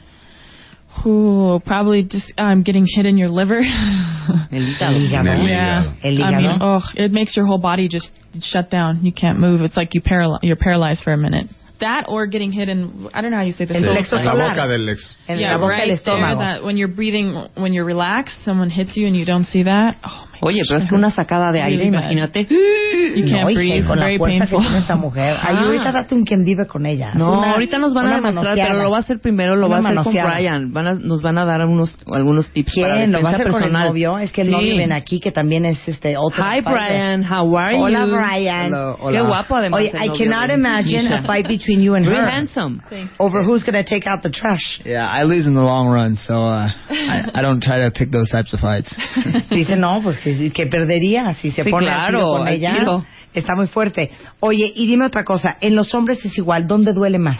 Ooh, 1.05 1.59
probably 1.65 2.03
just 2.03 2.31
um, 2.37 2.63
getting 2.63 2.85
hit 2.87 3.05
in 3.05 3.17
your 3.17 3.29
liver. 3.29 3.59
El 3.61 3.63
hígado. 3.63 4.95
El 4.95 5.07
hígado. 5.07 5.39
El 5.41 5.47
yeah, 5.47 5.93
hígado. 6.03 6.23
I 6.23 6.37
mean, 6.41 6.57
oh, 6.61 6.79
it 6.95 7.11
makes 7.11 7.35
your 7.37 7.45
whole 7.45 7.59
body 7.59 7.87
just 7.87 8.09
shut 8.39 8.69
down. 8.69 9.05
You 9.05 9.11
can't 9.13 9.39
move. 9.39 9.61
It's 9.61 9.77
like 9.77 9.93
you 9.93 10.01
paral- 10.01 10.39
you're 10.41 10.55
paralyzed 10.57 11.03
for 11.03 11.13
a 11.13 11.17
minute. 11.17 11.47
that 11.79 12.05
or 12.09 12.25
getting 12.25 12.51
hit 12.51 12.69
in 12.69 13.07
I 13.13 13.21
don't 13.21 13.29
know 13.29 13.37
how 13.37 13.43
you 13.43 13.51
say 13.51 13.65
this. 13.65 13.77
El 13.77 13.83
Sí, 13.83 13.95
plexo 13.95 14.17
en 14.17 14.25
la 14.25 14.31
solar. 14.31 14.49
boca 14.55 14.67
del 14.67 14.89
ex. 14.89 15.15
En 15.27 15.37
yeah, 15.39 15.51
la 15.51 15.57
boca 15.59 15.69
right 15.73 15.87
del 15.87 15.97
there. 16.03 16.35
That 16.35 16.63
when 16.63 16.75
you're 16.75 16.87
breathing, 16.87 17.47
when 17.55 17.71
you're 17.73 17.85
relaxed, 17.85 18.35
someone 18.43 18.69
hits 18.71 18.97
you 18.97 19.05
and 19.05 19.15
you 19.15 19.25
don't 19.25 19.45
see 19.45 19.63
that. 19.63 19.95
Oh 20.03 20.25
my 20.33 20.36
Oye, 20.41 20.61
pero 20.67 20.79
es 20.79 20.87
que 20.87 20.95
una 20.95 21.09
sacada 21.11 21.51
de 21.51 21.61
aire, 21.63 21.85
imagínate. 21.85 22.47
You 22.47 23.23
can't 23.25 23.43
No, 23.43 23.49
hija, 23.49 23.59
breathe. 23.59 23.85
con 23.87 23.99
la 23.99 24.05
Very 24.05 24.17
fuerza 24.17 24.37
painful. 24.39 24.57
que 24.59 24.63
tiene 24.65 24.79
esta 24.79 24.95
mujer. 24.95 25.35
Ay, 25.41 25.55
Ah. 25.57 25.63
ahorita 25.65 25.91
date 25.91 26.15
un 26.15 26.23
quien 26.23 26.43
vive 26.45 26.67
con 26.67 26.85
ella. 26.85 27.11
No, 27.13 27.39
Una- 27.39 27.51
ahorita 27.53 27.79
nos 27.79 27.93
van 27.93 28.07
a 28.07 28.15
demostrar, 28.15 28.35
manoseada. 28.43 28.69
pero 28.69 28.83
lo 28.83 28.91
va 28.91 28.97
a 28.97 28.99
hacer 28.99 29.19
primero, 29.19 29.55
lo 29.55 29.67
Una 29.67 29.75
va 29.75 29.75
a 29.75 29.79
hacer 29.79 29.95
con 30.03 30.13
manoseada. 30.13 30.33
Brian. 30.35 30.73
Van 30.73 30.87
a, 30.87 30.93
nos 30.93 31.21
van 31.21 31.37
a 31.37 31.45
dar 31.45 31.65
unos, 31.65 31.97
algunos 32.13 32.51
tips 32.51 32.75
para 32.79 32.95
¿Quién? 32.95 33.11
¿Lo 33.11 33.21
va 33.21 33.29
a 33.29 33.31
defensa 33.33 33.49
hacer 33.49 33.51
con 33.51 33.61
el 33.63 33.69
personal. 33.71 33.87
novio? 33.89 34.17
Es 34.19 34.31
que 34.31 34.41
el 34.41 34.47
Sí. 34.47 34.53
novio 34.53 34.77
ven 34.77 34.91
aquí, 34.93 35.19
que 35.19 35.31
también 35.31 35.65
es 35.65 35.79
este 35.87 36.15
otro. 36.17 36.43
Hi. 36.43 36.61
Brian. 36.61 37.23
How 37.23 37.57
are 37.57 37.77
Hola, 37.79 38.05
you? 38.05 38.15
Brian. 38.15 38.71
Qué 39.11 39.21
guapo, 39.21 39.55
además. 39.55 39.79
Oye, 39.81 39.91
I 39.93 40.09
cannot 40.17 40.51
imagine 40.51 41.03
Misha. 41.03 41.17
a 41.17 41.21
fight 41.23 41.47
between 41.47 41.81
you 41.81 41.95
and 41.95 42.05
Very 42.05 42.17
her 42.19 42.29
handsome. 42.29 42.79
over 43.19 43.43
who's 43.43 43.63
going 43.63 43.81
to 43.81 43.83
take 43.83 44.07
out 44.07 44.21
the 44.21 44.29
trash. 44.29 44.81
Yeah, 44.85 45.07
I 45.09 45.23
lose 45.23 45.47
in 45.47 45.53
the 45.55 45.61
long 45.61 45.87
run, 45.89 46.17
so 46.17 46.41
uh, 46.41 46.67
I, 46.89 47.31
I 47.33 47.41
don't 47.41 47.61
try 47.61 47.79
to 47.79 47.91
pick 47.91 48.11
those 48.11 48.29
types 48.29 48.53
of 48.53 48.59
fights. 48.59 48.93
Dice, 49.51 49.75
no, 49.75 50.01
pues 50.03 50.17
que, 50.35 50.51
que 50.51 50.65
perdería 50.67 51.33
si 51.35 51.51
se 51.51 51.63
Sí, 51.63 51.69
pone 51.71 51.87
claro, 51.87 52.31
con 52.37 52.47
ella. 52.47 52.73
tiro. 52.79 53.05
Está 53.33 53.53
muy 53.55 53.67
fuerte. 53.67 54.09
Oye, 54.39 54.71
y 54.75 54.87
dime 54.87 55.05
otra 55.05 55.23
cosa. 55.23 55.57
En 55.61 55.75
los 55.75 55.93
hombres 55.93 56.23
es 56.25 56.37
igual. 56.37 56.65
¿Dónde 56.67 56.91
duele 56.93 57.19
más? 57.19 57.39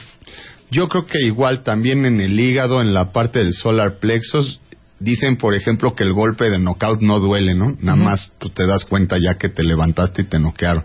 Yo 0.70 0.88
creo 0.90 1.06
que 1.06 1.20
igual 1.26 1.64
también 1.64 2.06
en 2.06 2.20
el 2.20 2.40
hígado, 2.40 2.82
en 2.82 2.94
la 2.94 3.12
parte 3.12 3.40
del 3.40 3.54
solar 3.54 4.00
plexus, 4.00 4.60
dicen, 5.00 5.38
por 5.38 5.56
ejemplo, 5.56 5.96
que 5.96 6.04
el 6.04 6.14
golpe 6.14 6.50
de 6.50 6.60
knockout 6.60 7.02
no 7.02 7.20
duele, 7.20 7.56
¿no? 7.56 7.76
Nada 7.82 7.96
más 7.98 8.34
tú 8.38 8.50
te 8.50 8.68
das 8.68 8.84
cuenta 8.86 9.18
ya 9.18 9.38
que 9.38 9.50
te 9.50 9.64
levantaste 9.64 10.24
y 10.24 10.26
te 10.26 10.40
noquearon. 10.40 10.84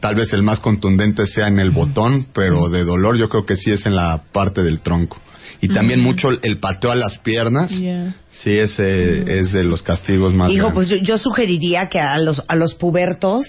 Tal 0.00 0.14
vez 0.14 0.32
el 0.32 0.42
más 0.42 0.60
contundente 0.60 1.26
sea 1.26 1.48
en 1.48 1.58
el 1.58 1.70
botón, 1.70 2.26
pero 2.32 2.68
de 2.68 2.84
dolor 2.84 3.16
yo 3.16 3.28
creo 3.28 3.44
que 3.44 3.56
sí 3.56 3.70
es 3.70 3.84
en 3.84 3.96
la 3.96 4.22
parte 4.32 4.62
del 4.62 4.80
tronco. 4.80 5.18
Y 5.60 5.68
también 5.68 6.00
mucho 6.00 6.30
el- 6.42 6.58
pateo 6.58 6.90
a 6.92 6.94
las 6.96 7.18
piernas, 7.18 7.70
Yeah. 7.70 8.14
sí 8.30 8.56
ese 8.56 9.40
es 9.40 9.52
de 9.52 9.64
los 9.64 9.82
castigos 9.82 10.32
más 10.32 10.50
Hijo, 10.52 10.72
pues 10.72 10.88
yo, 10.88 10.96
yo 10.98 11.18
sugeriría 11.18 11.88
que 11.88 11.98
a 11.98 12.18
los, 12.18 12.42
a 12.46 12.54
los 12.54 12.74
pubertos 12.74 13.46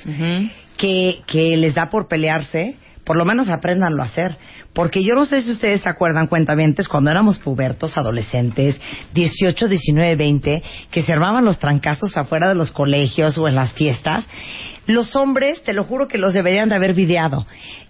que, 0.77 1.19
que 1.27 1.57
les 1.57 1.75
da 1.75 1.89
por 1.89 2.07
pelearse, 2.07 2.75
por 3.03 3.17
lo 3.17 3.25
menos 3.25 3.49
apréndanlo 3.49 4.01
a 4.03 4.05
hacer. 4.07 4.37
Porque 4.73 5.03
yo 5.03 5.15
no 5.15 5.25
sé 5.25 5.41
si 5.41 5.51
ustedes 5.51 5.81
se 5.81 5.89
acuerdan, 5.89 6.27
cuentavientes, 6.27 6.87
cuando 6.87 7.09
éramos 7.11 7.37
pubertos, 7.39 7.97
adolescentes, 7.97 8.79
18, 9.13 9.67
19, 9.67 10.15
20, 10.15 10.63
que 10.91 11.01
se 11.01 11.11
armaban 11.11 11.43
los 11.45 11.59
trancazos 11.59 12.15
afuera 12.17 12.47
de 12.49 12.55
los 12.55 12.71
colegios 12.71 13.37
o 13.37 13.47
en 13.47 13.55
las 13.55 13.73
fiestas. 13.73 14.27
Los 14.85 15.15
hombres, 15.15 15.61
te 15.63 15.73
lo 15.73 15.83
juro 15.83 16.07
que 16.07 16.17
los 16.17 16.33
deberían 16.33 16.69
de 16.69 16.75
haber 16.75 16.93
videado. 16.93 17.45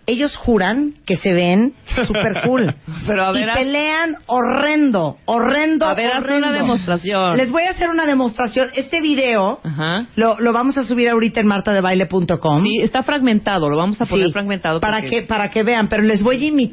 Ellos 0.06 0.36
juran 0.36 0.96
que 1.06 1.18
se 1.18 1.34
ven 1.34 1.74
super 2.08 2.42
cool. 2.44 2.74
Pero 3.06 3.24
a 3.26 3.32
ver, 3.32 3.48
y 3.48 3.54
pelean 3.54 4.16
horrendo, 4.26 5.18
horrendo, 5.26 5.86
A 5.86 5.94
ver, 5.94 6.10
horrendo. 6.18 6.48
una 6.48 6.52
demostración. 6.58 7.38
Les 7.38 7.52
voy 7.52 7.64
a 7.64 7.70
hacer 7.72 7.90
una 7.90 8.08
demostración. 8.08 8.70
Este 8.76 9.02
video 9.02 9.60
Ajá. 9.64 10.08
lo, 10.16 10.40
lo 10.40 10.52
vamos 10.52 10.78
a 10.80 10.84
subir 10.86 11.10
ahorita 11.10 11.42
en 11.42 11.48
martadebaile.com. 11.48 12.64
Sí, 12.64 12.78
está 12.82 13.04
fragmentado, 13.04 13.70
lo 13.70 13.78
vamos 13.78 14.02
a 14.02 14.08
poner 14.08 14.26
Sí, 14.28 14.34
fragmentado. 14.34 14.80
para 14.80 15.00
porque- 15.02 15.10
que 15.10 15.22
para 15.28 15.52
que 15.52 15.62
vean, 15.64 15.88
pero 15.90 16.02
les 16.04 16.24
voy 16.24 16.44
a 16.44 16.48
imitar 16.48 16.69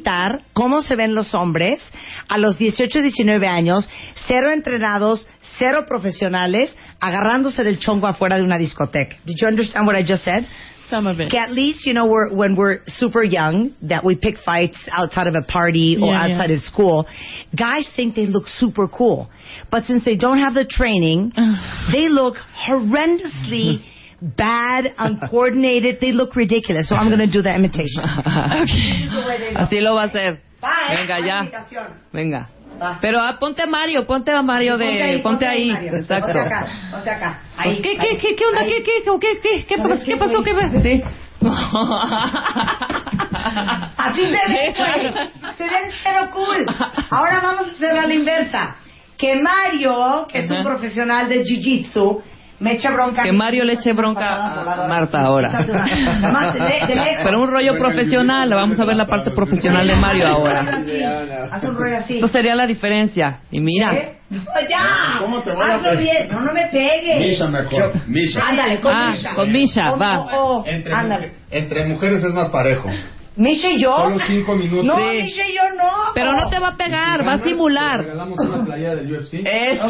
cómo 0.53 0.81
se 0.81 0.95
ven 0.95 1.15
los 1.15 1.33
hombres 1.33 1.79
a 2.27 2.37
los 2.37 2.57
18, 2.57 3.01
19 3.01 3.47
años, 3.47 3.87
cero 4.27 4.51
entrenados, 4.51 5.25
cero 5.57 5.85
profesionales, 5.87 6.75
agarrándose 6.99 7.63
del 7.63 7.79
chongo 7.79 8.07
afuera 8.07 8.37
de 8.37 8.43
una 8.43 8.57
discoteca. 8.57 9.15
Did 9.25 9.37
you 9.41 9.47
understand 9.47 9.85
what 9.87 9.95
I 9.95 10.03
just 10.03 10.23
said? 10.23 10.45
Some 10.89 11.05
of 11.05 11.19
it. 11.19 11.33
At 11.33 11.51
least, 11.51 11.85
you 11.85 11.93
know, 11.93 12.05
we're, 12.05 12.29
when 12.33 12.55
we're 12.55 12.79
super 12.87 13.21
young, 13.21 13.73
that 13.89 14.05
we 14.05 14.15
pick 14.15 14.37
fights 14.37 14.77
outside 14.89 15.27
of 15.27 15.35
a 15.35 15.43
party 15.45 15.97
or 16.01 16.13
Yeah, 16.13 16.23
outside 16.23 16.49
yeah. 16.49 16.55
of 16.55 16.61
school, 16.63 17.05
guys 17.53 17.85
think 17.95 18.15
they 18.15 18.25
look 18.25 18.47
super 18.47 18.87
cool. 18.87 19.29
But 19.69 19.83
since 19.83 20.05
they 20.05 20.15
don't 20.15 20.39
have 20.39 20.53
the 20.53 20.63
training, 20.65 21.33
they 21.91 22.07
look 22.07 22.35
horrendously 22.65 23.83
bad, 24.21 24.93
uncoordinated. 24.97 25.99
They 25.99 26.11
look 26.11 26.35
ridiculous. 26.35 26.87
So 26.89 26.95
I'm 26.95 27.07
going 27.09 27.19
to 27.19 27.27
do 27.31 27.41
the 27.41 27.53
imitation. 27.53 28.03
Así 29.55 29.79
lo 29.81 29.95
va 29.95 30.03
a 30.03 30.07
hacer. 30.07 30.39
Bye. 30.61 30.95
Venga, 30.95 31.19
ya. 31.25 31.47
Venga. 32.11 32.47
Va. 32.81 32.97
Pero 33.01 33.19
ah, 33.19 33.37
ponte 33.39 33.61
a 33.63 33.65
Mario, 33.65 34.05
ponte 34.05 34.31
a 34.31 34.41
Mario 34.43 34.77
de... 34.77 35.19
Ponte 35.23 35.47
ahí. 35.47 35.71
Mario. 35.71 35.95
Exacto. 35.95 36.27
Ponte 36.33 36.39
acá, 36.39 36.67
ponte 36.91 37.09
acá. 37.09 37.39
Ahí, 37.57 37.81
¿Qué, 37.81 37.89
ahí, 37.89 37.97
qué, 37.97 38.17
qué, 38.17 38.35
qué 38.35 38.45
onda? 38.45 38.59
ahí. 38.61 38.67
¿Qué, 38.67 38.83
qué, 38.83 38.91
qué, 39.03 39.11
qué, 39.19 39.39
qué, 39.41 39.65
qué, 39.65 39.75
¿Sabes 39.77 39.89
pasó? 39.89 40.05
qué, 40.05 40.11
¿Qué 40.11 40.17
pasó? 40.17 40.43
¿Qué 40.43 40.53
pasó? 40.53 40.79
Sí. 40.81 41.03
Así 43.97 44.25
se 44.25 44.31
ve, 44.31 44.73
güey. 44.77 45.13
Se 45.57 45.63
ven 45.63 45.91
cero 46.03 46.29
cool. 46.33 46.65
Ahora 47.09 47.39
vamos 47.41 47.67
a 47.67 47.71
hacer 47.71 47.97
a 47.97 48.05
la 48.05 48.13
inversa. 48.13 48.75
Que 49.17 49.41
Mario, 49.41 50.27
que 50.31 50.39
es 50.39 50.49
un 50.51 50.57
Ajá. 50.57 50.69
profesional 50.69 51.27
de 51.29 51.43
Jiu-Jitsu, 51.43 52.21
me 52.59 52.73
eche 52.73 52.89
bronca. 52.91 53.23
Que 53.23 53.31
Mario 53.31 53.63
le 53.63 53.73
eche 53.73 53.93
bronca 53.93 54.83
a 54.83 54.87
Marta 54.87 55.21
ahora. 55.21 55.49
De, 55.49 56.95
de. 56.95 57.17
Pero 57.23 57.41
un 57.41 57.49
rollo 57.51 57.77
profesional, 57.77 58.49
vamos 58.49 58.79
a 58.79 58.85
ver 58.85 58.95
la 58.95 59.05
parte 59.05 59.31
profesional 59.31 59.87
de 59.87 59.95
Mario 59.95 60.27
ahora. 60.27 60.81
Haz 61.51 61.63
un 61.63 61.75
rollo 61.75 61.97
así. 61.97 62.15
Esto 62.15 62.27
sería 62.27 62.55
la 62.55 62.65
diferencia. 62.65 63.39
Y 63.51 63.59
mira, 63.59 63.93
¿Eh? 63.95 64.13
No, 64.29 64.39
ya. 64.69 65.19
¿Cómo 65.19 65.41
te 65.41 65.53
voy 65.53 65.63
a 65.65 65.75
Hazlo 65.75 65.91
pe- 65.91 65.97
bien. 65.97 66.27
No, 66.29 66.41
no 66.41 66.51
me 66.53 66.65
pegues. 66.67 67.39
mejor. 67.49 68.07
Misha. 68.07 68.45
Ándale, 68.45 68.81
con 68.81 68.93
Ah, 68.93 69.09
Misha. 69.11 69.33
con 69.35 69.51
Misha, 69.51 69.91
va. 69.95 70.17
o- 70.19 70.57
o- 70.59 70.65
Entre, 70.67 70.93
ándale. 70.93 71.31
entre 71.49 71.85
mujeres 71.85 72.21
es 72.23 72.33
más 72.33 72.49
parejo. 72.49 72.89
Misha 73.37 73.69
y 73.69 73.79
yo. 73.79 73.95
Solo 73.95 74.17
cinco 74.25 74.55
minutos. 74.55 74.83
No, 74.85 74.97
Sí. 74.97 75.23
Misha 75.23 75.47
y 75.47 75.53
yo 75.53 75.61
no. 75.77 76.11
pero 76.15 76.33
no 76.33 76.49
te 76.49 76.59
va 76.59 76.69
a 76.69 76.75
pegar, 76.75 77.25
va 77.25 77.33
a 77.33 77.37
simular. 77.37 77.99
Regalamos 78.01 78.39
una 78.39 78.65
playa 78.65 78.95
del 78.95 79.11
UFC. 79.11 79.41
Eso. 79.45 79.87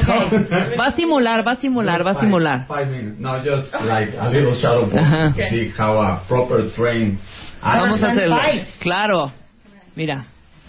Va 0.79 0.85
a 0.87 0.91
simular, 0.91 1.47
va 1.47 1.53
a 1.53 1.55
simular, 1.55 2.05
va 2.05 2.11
a 2.11 2.19
simular. 2.19 2.67
Five 2.67 2.87
minutes. 2.87 3.19
No, 3.19 3.37
just 3.43 3.73
like 3.81 4.17
a 4.19 4.29
little 4.29 4.53
shadow 4.59 4.85
box 4.85 4.97
Ajá. 5.01 5.33
to 5.35 5.43
see 5.49 5.73
how 5.77 6.01
a 6.01 6.21
proper 6.27 6.69
train. 6.75 7.17
Vamos 7.61 8.03
a 8.03 8.11
hacerlo. 8.11 8.37
Claro. 8.79 9.31
Mira. 9.95 10.25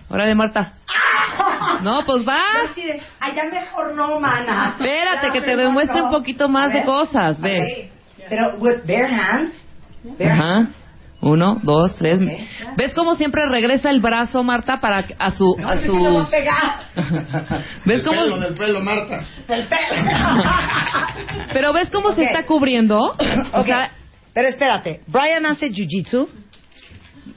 Órale, 0.08 0.34
Marta. 0.34 0.74
No, 1.82 2.04
pues 2.04 2.24
de, 2.24 2.32
Ay, 3.20 3.34
ya 3.36 3.44
mejor 3.44 3.94
no, 3.94 4.18
mana. 4.18 4.74
Espérate, 4.78 5.30
que 5.30 5.40
te 5.42 5.56
demuestre 5.56 6.02
un 6.02 6.10
poquito 6.10 6.48
más 6.48 6.72
de 6.72 6.82
cosas, 6.84 7.40
ve. 7.40 7.90
Pero 8.28 8.56
with 8.58 8.80
bare 8.84 9.06
hands. 9.06 9.54
Bare 10.18 10.30
hands. 10.30 10.40
Ajá. 10.40 10.66
Uno, 11.20 11.58
dos, 11.64 11.96
tres. 11.96 12.20
¿Ves 12.76 12.94
cómo 12.94 13.16
siempre 13.16 13.42
regresa 13.48 13.90
el 13.90 14.00
brazo, 14.00 14.44
Marta, 14.44 14.78
para 14.80 15.02
que- 15.04 15.16
a 15.18 15.30
su, 15.32 15.56
No, 15.58 15.68
a 15.68 15.72
a 15.72 15.82
sus... 15.82 16.28
pegar. 16.28 17.64
¿Ves 17.84 18.02
cómo? 18.02 18.20
Pelo 18.22 18.38
del 18.38 18.54
pelo, 18.54 18.80
Marta. 18.80 19.24
El 19.48 19.66
pelo. 19.66 20.10
Pero 21.52 21.72
ves 21.72 21.90
cómo 21.90 22.12
se 22.14 22.24
está 22.24 22.44
cubriendo. 22.46 23.00
O 23.52 23.62
sea, 23.64 23.90
Pero 24.32 24.48
espérate, 24.48 25.00
Brian 25.08 25.44
hace 25.46 25.70
jiu-jitsu. 25.72 26.28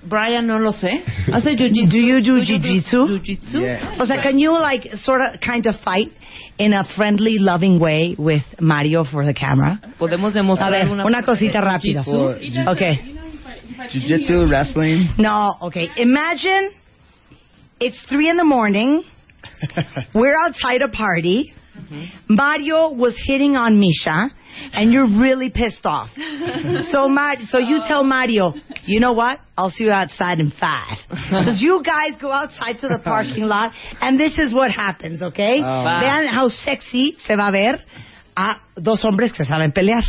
Brian 0.03 0.45
no 0.47 0.59
lo 0.59 0.73
sé. 0.73 1.03
Hace 1.33 1.55
jiu-jitsu. 1.57 1.89
Do 1.91 1.97
you 1.97 2.21
do 2.21 2.43
jiu-jitsu? 2.43 3.07
Jiu-jitsu. 3.07 3.59
Yeah. 3.61 3.95
O 3.99 4.05
sea, 4.05 4.21
can 4.21 4.37
you 4.37 4.51
like 4.59 4.95
sort 4.97 5.21
of 5.21 5.39
kind 5.39 5.65
of 5.67 5.75
fight 5.81 6.11
in 6.57 6.73
a 6.73 6.83
friendly, 6.83 7.37
loving 7.39 7.79
way 7.79 8.15
with 8.17 8.43
Mario 8.59 9.03
for 9.03 9.25
the 9.25 9.33
camera? 9.33 9.79
Podemos 9.99 10.31
A 10.31 10.39
demostrar 10.39 10.71
ver, 10.71 10.87
una, 10.89 11.05
una 11.05 11.23
cosita 11.23 11.61
rápida. 11.61 12.03
Okay. 12.03 13.15
Jiu-jitsu, 13.91 14.49
wrestling. 14.49 15.09
No, 15.17 15.55
okay. 15.63 15.89
Imagine 15.97 16.71
it's 17.79 17.99
three 18.09 18.29
in 18.29 18.37
the 18.37 18.43
morning. 18.43 19.03
We're 20.15 20.35
outside 20.37 20.81
a 20.81 20.89
party. 20.89 21.53
Mm-hmm. 21.77 22.35
Mario 22.35 22.93
was 22.93 23.15
hitting 23.25 23.55
on 23.55 23.79
Misha, 23.79 24.29
and 24.73 24.91
you're 24.91 25.07
really 25.07 25.49
pissed 25.49 25.85
off. 25.85 26.09
So, 26.91 27.07
Mar- 27.09 27.37
so 27.47 27.57
you 27.57 27.79
tell 27.87 28.03
Mario, 28.03 28.53
you 28.85 28.99
know 28.99 29.13
what? 29.13 29.39
I'll 29.57 29.71
see 29.71 29.85
you 29.85 29.91
outside 29.91 30.39
in 30.39 30.51
five. 30.51 30.97
Because 31.09 31.61
you 31.61 31.81
guys 31.83 32.19
go 32.21 32.31
outside 32.31 32.79
to 32.81 32.87
the 32.87 32.99
parking 33.03 33.43
lot, 33.43 33.71
and 33.99 34.19
this 34.19 34.37
is 34.37 34.53
what 34.53 34.71
happens, 34.71 35.21
okay? 35.21 35.59
Oh. 35.63 35.83
Vean 35.83 36.27
how 36.27 36.49
sexy 36.49 37.15
se 37.25 37.35
va 37.35 37.47
a 37.47 37.51
ver 37.51 37.79
a 38.41 38.61
dos 38.75 39.03
hombres 39.05 39.31
que 39.33 39.45
saben 39.45 39.71
pelear. 39.71 40.03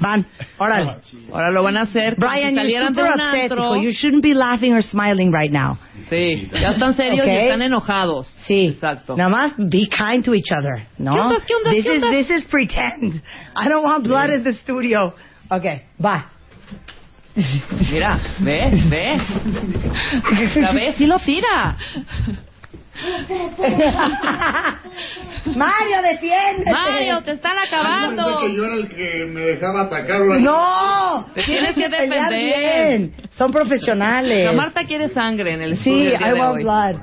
Van, 0.00 0.26
órale. 0.58 0.96
Ahora 1.32 1.50
lo 1.50 1.62
van 1.62 1.76
a 1.76 1.82
hacer. 1.82 2.14
Brian, 2.16 2.54
si 2.54 2.72
you're 2.72 2.88
super 2.88 3.04
un 3.04 3.20
upset. 3.20 3.82
You 3.82 3.92
shouldn't 3.92 4.22
be 4.22 4.34
laughing 4.34 4.74
or 4.74 4.82
smiling 4.82 5.32
right 5.32 5.50
now. 5.50 5.78
Sí, 6.10 6.48
ya 6.52 6.70
están 6.70 6.94
serios 6.94 7.20
Ok. 7.26 7.32
y 7.32 7.36
están 7.36 7.62
enojados. 7.62 8.26
Sí. 8.46 8.66
Exacto. 8.68 9.16
Nada 9.16 9.30
más 9.30 9.54
be 9.56 9.88
kind 9.88 10.24
to 10.24 10.34
each 10.34 10.50
other. 10.52 10.86
No. 10.98 11.12
¿Qué 11.12 11.20
ondas, 11.20 11.44
qué 11.44 11.54
ondas, 11.54 11.74
this 11.74 11.84
qué 11.84 11.96
is 11.96 12.28
this 12.28 12.30
is 12.30 12.44
pretend. 12.50 13.22
I 13.54 13.68
don't 13.68 13.84
want 13.84 14.04
blood 14.04 14.30
in 14.30 14.44
the 14.44 14.52
studio. 14.54 15.12
Okay, 15.50 15.84
bye. 15.98 16.24
Mira, 17.90 18.18
ve, 18.40 18.70
ve. 18.90 19.16
La 20.60 20.72
ve, 20.72 20.92
sí 20.96 21.06
lo 21.06 21.18
tira. 21.20 21.76
Mario, 25.54 26.02
defiéndete. 26.02 26.70
Mario, 26.70 27.22
te 27.22 27.32
están 27.32 27.56
acabando. 27.58 28.48
yo 28.48 28.64
era 28.64 28.74
el 28.74 28.88
que 28.88 29.24
me 29.26 29.40
dejaba 29.40 29.82
atacar. 29.82 30.20
No, 30.40 31.26
Te 31.34 31.42
tienes 31.42 31.74
que 31.74 31.88
defender. 31.88 32.28
bien. 32.30 33.14
Son 33.30 33.50
profesionales. 33.52 34.44
La 34.46 34.52
Marta 34.52 34.84
quiere 34.84 35.08
sangre 35.08 35.52
en 35.54 35.62
el 35.62 35.76
Sí, 35.78 36.08
I 36.12 36.32
want 36.32 36.56
hoy. 36.56 36.62
blood. 36.64 36.96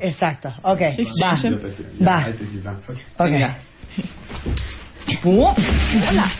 Exacto. 0.00 0.52
Ok. 0.62 0.80
Va. 1.22 1.36
Va. 2.06 2.28
Ok. 3.18 3.30
Uh, 5.24 5.46
hola. 6.08 6.30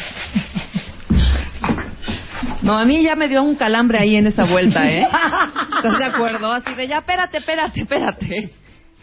No, 2.62 2.78
a 2.78 2.84
mí 2.84 3.02
ya 3.02 3.16
me 3.16 3.28
dio 3.28 3.42
un 3.42 3.56
calambre 3.56 3.98
ahí 3.98 4.16
en 4.16 4.26
esa 4.26 4.44
vuelta, 4.44 4.86
¿eh? 4.88 5.06
¿Estás 5.76 5.98
de 5.98 6.04
acuerdo? 6.04 6.52
Así 6.52 6.74
de 6.74 6.86
ya, 6.88 6.98
espérate, 6.98 7.38
espérate, 7.38 7.80
espérate. 7.80 8.50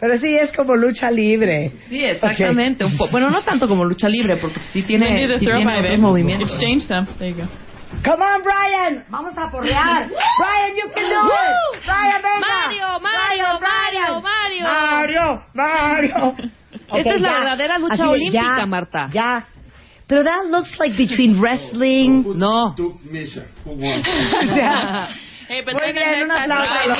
Pero 0.00 0.18
sí 0.18 0.36
es 0.36 0.52
como 0.52 0.76
lucha 0.76 1.10
libre. 1.10 1.72
Sí, 1.88 2.04
exactamente. 2.04 2.84
Un 2.84 2.96
po- 2.96 3.08
bueno, 3.08 3.30
no 3.30 3.42
tanto 3.42 3.66
como 3.66 3.84
lucha 3.84 4.08
libre, 4.08 4.36
porque 4.36 4.60
sí 4.72 4.82
tiene, 4.82 5.38
sí 5.38 5.46
tiene 5.46 5.78
otros 5.80 5.98
movimientos. 5.98 6.50
Exchange 6.52 6.86
them. 6.86 7.06
There 7.18 7.30
you 7.32 7.36
go. 7.42 7.48
Come 8.04 8.22
on, 8.24 8.42
Brian. 8.44 9.04
Vamos 9.08 9.36
a 9.36 9.50
porrear. 9.50 10.06
Brian, 10.38 10.76
you 10.76 10.88
can 10.94 11.08
do 11.10 11.26
it. 11.26 11.84
Brian, 11.84 12.22
venga. 12.22 12.46
Mario, 12.46 13.00
Mario, 13.00 13.58
Brian, 13.58 14.22
Mario, 14.22 14.64
Mario. 14.64 15.42
Mario. 15.54 16.34
Esta 16.72 16.94
Ok, 16.96 17.06
es 17.16 17.20
la 17.20 17.28
ya. 17.28 17.38
verdadera 17.40 17.78
lucha 17.78 17.94
Así 17.94 18.02
olímpica, 18.02 18.56
ya, 18.58 18.66
Marta. 18.66 19.08
Ya. 19.12 19.46
Pero 20.06 20.22
that 20.24 20.44
looks 20.50 20.78
like 20.78 20.96
between 20.96 21.40
wrestling. 21.40 22.24
No. 22.36 22.74
O 23.66 23.76
sea, 24.54 25.08
Hey, 25.48 25.62
but 25.64 25.74
Muy 25.74 25.92
bien, 25.92 26.24
un 26.24 26.30
aplauso. 26.30 26.90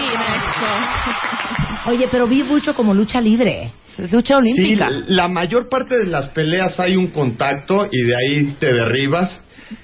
Oye, 1.89 2.07
pero 2.11 2.27
vi 2.29 2.43
mucho 2.43 2.75
como 2.75 2.95
lucha 2.95 3.21
libre. 3.21 3.73
Lucha 4.13 4.35
Sí, 4.35 4.35
olímpica. 4.35 4.89
la 5.09 5.27
mayor 5.29 5.69
parte 5.69 5.99
de 5.99 6.07
las 6.07 6.29
peleas 6.29 6.79
hay 6.79 6.97
un 6.97 7.09
contacto 7.09 7.87
y 7.91 8.03
de 8.03 8.15
ahí 8.17 8.57
te 8.61 8.73
derribas. 8.73 9.41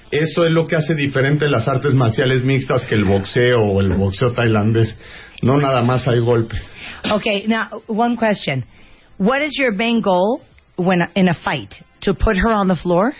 Eso 0.09 0.45
es 0.45 0.51
lo 0.51 0.65
que 0.65 0.75
hace 0.77 0.95
diferente 0.95 1.49
las 1.49 1.67
artes 1.67 1.93
marciales 1.93 2.43
mixtas 2.43 2.85
que 2.85 2.95
el 2.95 3.03
boxeo 3.05 3.61
o 3.61 3.81
el 3.81 3.89
boxeo 3.93 4.31
tailandés. 4.31 4.97
No 5.41 5.57
nada 5.57 5.81
más 5.83 6.07
hay 6.07 6.19
golpes. 6.19 6.61
Okay, 7.11 7.45
now 7.47 7.81
one 7.87 8.15
question: 8.15 8.63
What 9.17 9.41
is 9.41 9.53
your 9.59 9.73
main 9.73 10.01
goal 10.01 10.41
when 10.77 10.99
in 11.15 11.27
a 11.27 11.33
fight? 11.33 11.73
To 12.01 12.13
put 12.13 12.37
her 12.37 12.51
on 12.51 12.67
the 12.67 12.75
floor? 12.77 13.13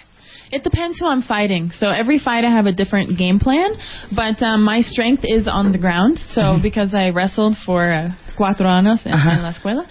It 0.51 0.63
depends 0.63 0.99
who 0.99 1.07
I'm 1.07 1.23
fighting. 1.23 1.71
So 1.79 1.87
every 1.89 2.19
fight 2.19 2.45
I 2.45 2.51
have 2.51 2.67
a 2.67 2.71
different 2.71 3.17
game 3.17 3.39
plan, 3.39 3.71
but 4.15 4.41
um, 4.43 4.63
my 4.63 4.81
strength 4.81 5.23
is 5.25 5.47
on 5.47 5.71
the 5.71 5.77
ground. 5.79 6.17
So 6.33 6.57
because 6.61 6.93
I 6.93 7.09
wrestled 7.09 7.57
for 7.65 7.81
uh, 7.93 8.09
cuatro 8.35 8.69
años 8.69 9.05
in, 9.05 9.13
Ajá. 9.13 9.33
in 9.35 9.43
la 9.43 9.49
escuela, 9.51 9.83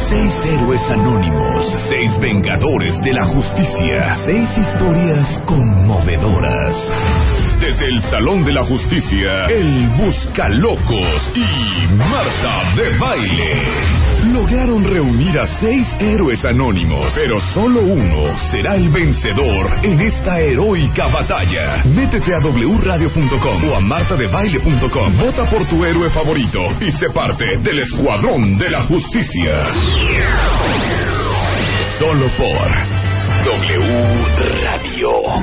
Seis 0.09 0.33
héroes 0.45 0.81
anónimos, 0.89 1.65
seis 1.89 2.17
vengadores 2.19 2.99
de 3.01 3.13
la 3.13 3.25
justicia, 3.25 4.15
seis 4.25 4.49
historias 4.57 5.41
conmovedoras. 5.45 6.75
Desde 7.59 7.89
el 7.89 8.01
Salón 8.03 8.45
de 8.45 8.53
la 8.53 8.63
Justicia, 8.63 9.43
el 9.45 9.87
Buscalocos 9.97 11.29
y 11.35 11.87
Marta 11.93 12.73
de 12.75 12.97
Baile 12.97 14.16
lograron 14.37 14.83
reunir 14.83 15.39
a 15.39 15.47
seis 15.59 15.87
héroes 15.99 16.45
anónimos, 16.45 17.11
pero 17.15 17.41
solo 17.41 17.81
uno 17.81 18.37
será 18.51 18.75
el 18.75 18.89
vencedor 18.89 19.83
en 19.83 19.99
esta 19.99 20.39
heroica 20.39 21.07
batalla. 21.07 21.83
Métete 21.85 22.35
a 22.35 22.39
wradio.com 22.39 23.69
o 23.69 23.75
a 23.75 23.79
martadebaile.com, 23.79 25.17
vota 25.17 25.49
por 25.49 25.65
tu 25.65 25.83
héroe 25.83 26.11
favorito 26.11 26.59
y 26.79 26.91
sé 26.91 27.09
parte 27.09 27.57
del 27.57 27.79
Escuadrón 27.79 28.59
de 28.59 28.69
la 28.69 28.81
Justicia. 28.81 29.69
Solo 31.97 32.27
por 32.37 32.69
W 33.43 33.81
Radio. 34.61 35.37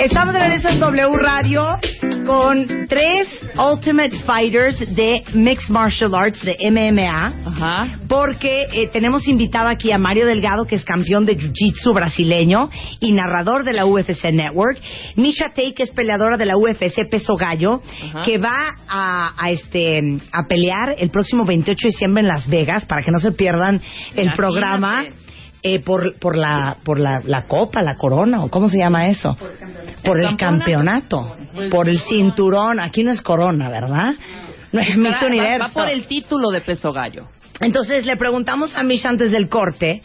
Estamos 0.00 0.34
de 0.34 0.40
regreso 0.40 0.68
en 0.68 0.80
W 0.80 1.16
Radio 1.18 1.78
con 2.26 2.66
tres 2.88 3.28
Ultimate 3.56 4.18
Fighters 4.26 4.94
de 4.94 5.22
Mixed 5.34 5.68
Martial 5.68 6.14
Arts, 6.14 6.42
de 6.44 6.56
MMA. 6.70 7.34
Ajá. 7.46 7.98
porque 8.08 8.66
eh, 8.72 8.88
tenemos 8.92 9.26
invitado 9.28 9.68
aquí 9.68 9.92
a 9.92 9.98
Mario 9.98 10.26
Delgado, 10.26 10.66
que 10.66 10.76
es 10.76 10.84
campeón 10.84 11.24
de 11.26 11.36
Jiu-Jitsu 11.38 11.94
brasileño 11.94 12.70
y 13.00 13.12
narrador 13.12 13.64
de 13.64 13.72
la 13.72 13.86
UFC 13.86 14.24
Network, 14.32 14.78
Misha 15.16 15.48
Tate, 15.48 15.74
que 15.74 15.82
es 15.84 15.90
peleadora 15.90 16.36
de 16.36 16.46
la 16.46 16.56
UFC 16.56 17.08
Peso 17.10 17.34
Gallo, 17.36 17.80
Ajá. 18.10 18.22
que 18.24 18.38
va 18.38 18.76
a, 18.88 19.32
a, 19.36 19.50
este, 19.50 20.18
a 20.32 20.46
pelear 20.48 20.94
el 20.98 21.10
próximo 21.10 21.44
28 21.44 21.76
de 21.82 21.88
diciembre 21.90 22.20
en 22.22 22.28
Las 22.28 22.48
Vegas, 22.48 22.84
para 22.86 23.02
que 23.02 23.10
no 23.12 23.20
se 23.20 23.32
pierdan 23.32 23.76
el 23.76 23.80
Imagínate. 24.26 24.36
programa. 24.36 25.04
Eh, 25.66 25.80
por 25.80 26.16
por 26.18 26.36
la 26.36 26.76
por 26.84 27.00
la, 27.00 27.20
la 27.24 27.46
copa, 27.46 27.82
la 27.82 27.96
corona 27.96 28.44
o 28.44 28.50
cómo 28.50 28.68
se 28.68 28.76
llama 28.78 29.08
eso, 29.08 29.36
por 30.04 30.20
el, 30.20 30.26
El 30.28 30.36
campeonato, 30.36 31.36
por 31.70 31.88
el 31.88 31.98
cinturón. 32.02 32.78
Aquí 32.78 33.02
no 33.02 33.10
es 33.10 33.22
corona, 33.22 33.70
¿verdad? 33.70 34.14
No 34.72 34.80
es 34.80 34.96
Miss 34.96 35.16
va- 35.22 35.26
Universo. 35.26 35.68
Va 35.74 35.82
por 35.82 35.88
el 35.90 36.06
título 36.06 36.50
de 36.50 36.60
peso 36.60 36.92
gallo. 36.92 37.28
Entonces 37.60 38.04
le 38.04 38.16
preguntamos 38.16 38.76
a 38.76 38.82
Misha 38.82 39.08
antes 39.08 39.30
del 39.32 39.48
corte 39.48 40.02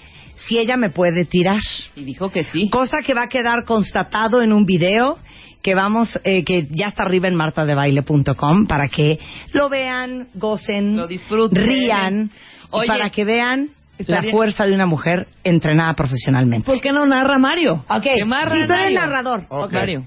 si 0.47 0.57
ella 0.57 0.77
me 0.77 0.89
puede 0.91 1.25
tirar. 1.25 1.59
Y 1.95 2.05
dijo 2.05 2.29
que 2.31 2.45
sí. 2.45 2.69
Cosa 2.69 2.99
que 3.05 3.13
va 3.13 3.23
a 3.23 3.27
quedar 3.27 3.65
constatado 3.65 4.41
en 4.41 4.53
un 4.53 4.65
video 4.65 5.17
que 5.61 5.75
vamos, 5.75 6.17
eh, 6.23 6.45
que 6.45 6.67
ya 6.69 6.87
está 6.87 7.03
arriba 7.03 7.27
en 7.27 7.35
martadebaile.com 7.35 8.65
para 8.67 8.87
que 8.87 9.19
lo 9.51 9.67
vean, 9.67 10.29
gocen, 10.35 10.95
Lo 10.95 11.05
disfruten. 11.07 11.65
rían, 11.65 12.31
y 12.31 12.67
Oye, 12.71 12.87
para 12.87 13.09
que 13.09 13.25
vean 13.25 13.71
la 14.07 14.23
fuerza 14.31 14.65
de 14.65 14.73
una 14.73 14.85
mujer 14.85 15.27
entrenada 15.43 15.93
profesionalmente. 15.93 16.65
¿Por 16.65 16.79
qué 16.81 16.91
no 16.91 17.05
narra 17.05 17.37
Mario? 17.37 17.83
Ok, 17.89 18.01
Que 18.03 18.25
narra 18.25 18.51
sí, 18.55 18.57
tú 18.67 18.73
eres 18.73 18.93
Mario. 18.93 18.99
narrador. 18.99 19.41
Ok. 19.49 19.71
Mario. 19.73 20.03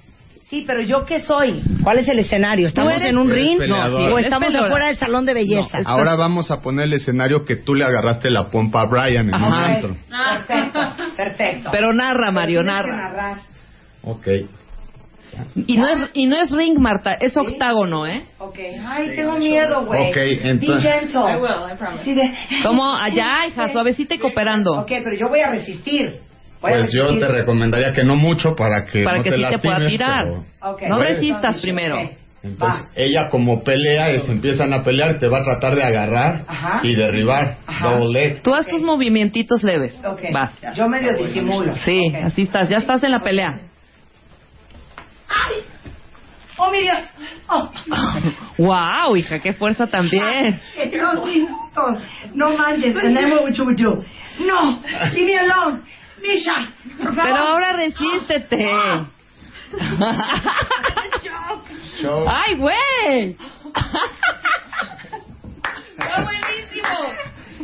Sí, 0.49 0.65
pero 0.67 0.83
¿yo 0.83 1.07
qué 1.07 1.19
soy? 1.21 1.63
¿Cuál 1.83 2.01
es 2.01 2.09
el 2.09 2.19
escenario? 2.19 2.67
¿Estamos 2.67 2.93
eres- 2.93 3.05
en 3.07 3.17
un 3.17 3.31
Eres 3.33 3.43
ring 3.43 3.59
peleador. 3.59 4.01
o 4.13 4.15
Eres 4.19 4.25
estamos 4.27 4.47
peleadora. 4.49 4.69
afuera 4.69 4.87
del 4.89 4.97
salón 4.99 5.25
de 5.25 5.33
belleza? 5.35 5.79
Ahora 5.87 6.15
vamos 6.15 6.51
a 6.51 6.61
poner 6.61 6.85
el 6.85 6.93
escenario 6.93 7.45
que 7.47 7.57
tú 7.57 7.75
le 7.75 7.85
agarraste 7.85 8.29
la 8.31 8.51
pompa 8.51 8.83
a 8.83 8.85
Brian 8.87 9.29
en 9.29 9.35
un 9.35 9.45
Ajá. 9.55 9.67
antro. 9.75 9.97
Perfecto, 10.47 10.81
perfecto. 11.17 11.69
Pero 11.73 11.95
narra, 11.95 12.31
Mario, 12.33 12.63
Tienes 12.63 12.83
que 12.83 12.91
narra. 12.91 12.97
narrar. 13.11 13.39
Ok. 14.03 14.27
Y 15.67 15.77
no, 15.77 15.89
es, 15.89 16.11
y 16.15 16.27
no 16.27 16.37
es 16.37 16.51
ring, 16.51 16.79
Marta, 16.79 17.15
es 17.15 17.37
octágono, 17.37 18.07
¿eh? 18.07 18.23
Ok. 18.39 18.59
Ay, 18.85 19.13
tengo 19.17 19.39
miedo, 19.39 19.87
güey. 19.87 20.11
Ok, 20.11 20.17
entonces- 20.45 20.85
Be 20.85 20.91
gentle. 20.91 21.21
I 21.21 21.37
will, 21.37 21.73
I 21.73 21.77
promise. 21.79 22.05
Sí, 22.05 22.15
de- 22.15 22.31
Como 22.63 22.95
allá, 22.95 23.47
hija, 23.49 23.69
suavecita 23.73 24.15
y 24.15 24.19
cooperando. 24.19 24.73
Ok, 24.81 24.89
pero 24.89 25.17
yo 25.19 25.29
voy 25.29 25.41
a 25.41 25.51
resistir. 25.51 26.21
Voy 26.61 26.73
a 26.73 26.77
Pues 26.77 26.93
yo 26.93 27.05
resistir. 27.05 27.27
te 27.29 27.33
recomendaría 27.33 27.93
que 27.93 28.05
no 28.05 28.15
mucho 28.17 28.55
para 28.55 28.85
que 28.87 29.03
Para 29.05 29.19
no 29.19 29.23
que 29.25 29.31
te 29.31 29.37
sí 29.39 29.43
te 29.51 29.59
pueda 29.59 29.79
lastimes, 29.79 29.91
tirar. 29.99 30.25
pero- 30.25 30.73
Ok. 30.73 30.83
No 30.83 30.97
Bueno, 30.97 31.05
resistas 31.15 31.61
primero. 31.63 32.01
ok. 32.01 32.11
Entonces, 32.45 32.83
Va. 32.87 32.89
ella 32.97 33.29
como 33.31 33.63
pelea, 33.63 34.11
es, 34.11 34.29
empiezan 34.29 34.73
a 34.73 34.83
pelear, 34.83 35.19
te 35.21 35.29
va 35.29 35.39
a 35.39 35.45
tratar 35.45 35.77
de 35.77 35.85
agarrar 35.85 36.43
Ajá. 36.49 36.81
y 36.83 36.97
derribar. 36.97 37.59
Ajá. 37.69 37.91
Double 37.93 38.13
leg. 38.13 38.43
Tú 38.43 38.53
haz 38.53 38.67
tus 38.67 38.83
movimientitos 38.83 39.63
leves. 39.63 39.95
Ok. 40.05 40.23
Vas. 40.33 40.51
Yo 40.75 40.89
medio 40.89 41.13
disimulo. 41.17 41.73
Sí, 41.85 42.01
Ok. 42.09 42.17
así 42.25 42.43
estás. 42.43 42.69
Ya 42.69 42.79
estás 42.79 43.03
en 43.05 43.13
la 43.13 43.21
pelea. 43.21 43.61
¡Ay! 45.33 45.65
¡Oh, 46.59 46.71
mi 46.71 46.83
Dios! 46.83 46.99
¡Oh! 47.49 47.71
Wow, 48.59 49.17
hija, 49.17 49.39
qué 49.39 49.53
fuerza 49.55 49.87
también. 49.87 50.61
Dos 50.77 51.25
minutos. 51.25 52.03
No 52.35 52.57
manches. 52.57 52.95
And 52.97 53.17
then 53.17 53.31
what 53.31 53.43
would 53.45 53.57
you 53.57 53.75
do? 53.75 54.05
No, 54.41 54.79
leave 55.13 55.27
me 55.27 55.37
alone. 55.39 55.83
Misha, 56.21 56.69
por 56.99 57.15
favor. 57.15 57.23
Pero 57.25 57.37
ahora 57.37 57.73
resístete. 57.73 58.71
Show. 62.01 62.27
¡Ay, 62.29 62.55
güey! 62.57 63.37
¡Está 65.99 66.23
buenísimo! 66.23 66.89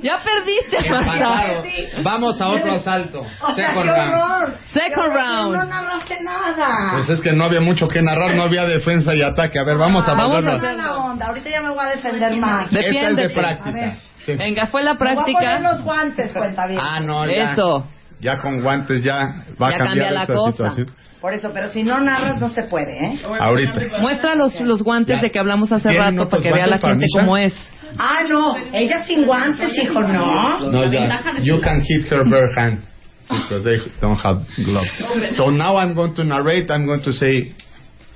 Ya 0.03 0.23
perdiste, 0.23 0.91
Marta. 0.91 1.63
Vamos 2.03 2.41
a 2.41 2.49
otro 2.49 2.73
asalto. 2.73 3.21
O 3.41 3.55
sea, 3.55 3.69
Second 3.71 3.85
qué 3.85 3.91
round. 3.97 4.15
horror. 4.15 4.59
Second 4.73 5.15
round. 5.15 5.57
No 5.57 5.65
narraste 5.65 6.17
nada. 6.23 6.91
Pues 6.95 7.09
es 7.09 7.21
que 7.21 7.33
no 7.33 7.45
había 7.45 7.61
mucho 7.61 7.89
que 7.89 8.03
narrar, 8.03 8.35
no 8.35 8.43
había 8.45 8.65
defensa 8.67 9.15
y 9.15 9.23
ataque. 9.23 9.59
A 9.59 9.65
ver, 9.65 9.77
vamos 9.77 10.07
a 10.09 10.15
Vamos 10.15 10.45
a 10.45 10.57
hacer- 10.57 10.75
la 10.77 10.97
onda. 10.97 11.27
Ahorita 11.27 11.51
ya 11.51 11.63
me 11.63 11.71
voy 11.71 11.79
a 11.85 11.89
defender 11.91 12.37
más. 12.37 12.71
De- 12.71 12.81
Esta 12.81 13.09
es 13.11 13.17
de 13.17 13.31
práctica. 13.31 13.93
Sí. 14.25 14.35
Venga, 14.37 14.67
fue 14.67 14.83
la 14.83 14.95
Me 14.95 14.99
voy 14.99 15.09
a 15.09 15.15
poner 15.15 15.35
práctica. 15.35 15.59
los 15.61 15.83
guantes, 15.83 16.33
cuenta 16.33 16.67
bien. 16.67 16.81
Ah, 16.83 17.01
no, 17.01 17.27
ya. 17.27 17.53
Eso. 17.53 17.87
Ya 18.21 18.39
con 18.39 18.61
guantes 18.61 19.03
ya 19.03 19.15
va 19.61 19.71
Ya 19.71 19.77
a 19.77 19.79
cambiar 19.79 19.87
cambia 19.87 20.11
la 20.11 20.21
esta 20.23 20.35
cosa. 20.35 20.51
situación. 20.53 20.95
Por 21.21 21.35
eso, 21.35 21.51
pero 21.53 21.69
si 21.71 21.83
no 21.83 21.99
narras 21.99 22.41
no 22.41 22.49
se 22.51 22.63
puede, 22.65 22.97
¿eh? 23.05 23.21
Ahorita. 23.41 23.81
Muestra 24.01 24.35
los, 24.37 24.61
los 24.61 24.83
guantes 24.83 25.21
de 25.21 25.31
que 25.33 25.39
hablamos 25.41 25.71
hace 25.73 25.89
¿Tienen 25.89 26.17
rato 26.17 26.29
para 26.31 26.43
que 26.43 26.53
vea 26.53 26.67
la 26.69 26.79
guantes 26.79 26.81
para 26.81 26.93
gente 26.95 27.07
cómo 27.13 27.37
es. 27.37 27.55
Ah, 27.97 28.25
no. 28.29 28.57
Ella 28.73 29.05
sin 29.05 29.25
guantes, 29.25 29.77
hijo, 29.79 30.01
no. 30.01 30.71
No, 30.71 30.93
ya. 30.93 31.23
You 31.43 31.61
can 31.61 31.81
hit 31.81 32.11
her 32.11 32.25
bare 32.29 32.53
hand 32.57 32.83
because 33.31 33.63
they 33.65 33.79
don't 34.01 34.19
have 34.19 34.45
gloves. 34.65 35.37
So 35.37 35.51
now 35.51 35.77
I'm 35.79 35.95
going 35.95 36.15
to 36.15 36.25
narrate. 36.25 36.71
I'm 36.71 36.87
going 36.87 37.03
to 37.03 37.13
say, 37.13 37.53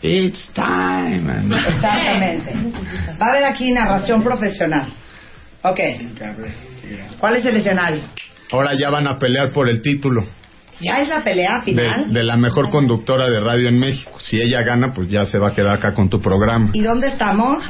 "It's 0.02 0.52
time." 0.54 1.28
And 1.30 1.52
Exactamente. 1.52 2.52
Va 3.20 3.26
a 3.26 3.30
haber 3.30 3.44
aquí 3.44 3.72
narración 3.72 4.22
profesional. 4.22 4.86
Ok. 5.62 5.80
¿Cuál 7.18 7.36
es 7.36 7.44
el 7.46 7.56
escenario? 7.56 8.02
ahora 8.50 8.74
ya 8.78 8.90
van 8.90 9.06
a 9.06 9.18
pelear 9.18 9.50
por 9.52 9.66
el 9.68 9.80
título 9.80 10.26
Ya 10.80 11.00
es 11.00 11.08
la 11.08 11.24
pelea 11.24 11.58
de, 11.60 11.62
final. 11.72 12.12
de 12.12 12.22
la 12.22 12.36
mejor 12.36 12.70
conductora 12.70 13.24
de 13.26 13.40
radio 13.40 13.68
en 13.68 13.78
México. 13.78 14.18
Si 14.18 14.40
ella 14.40 14.62
gana, 14.62 14.92
pues 14.92 15.08
ya 15.08 15.24
se 15.24 15.38
va 15.38 15.48
a 15.48 15.54
quedar 15.54 15.76
acá 15.78 15.94
con 15.94 16.10
tu 16.10 16.20
programa. 16.20 16.70
¿Y 16.74 16.82
dónde 16.82 17.06
estamos? 17.08 17.62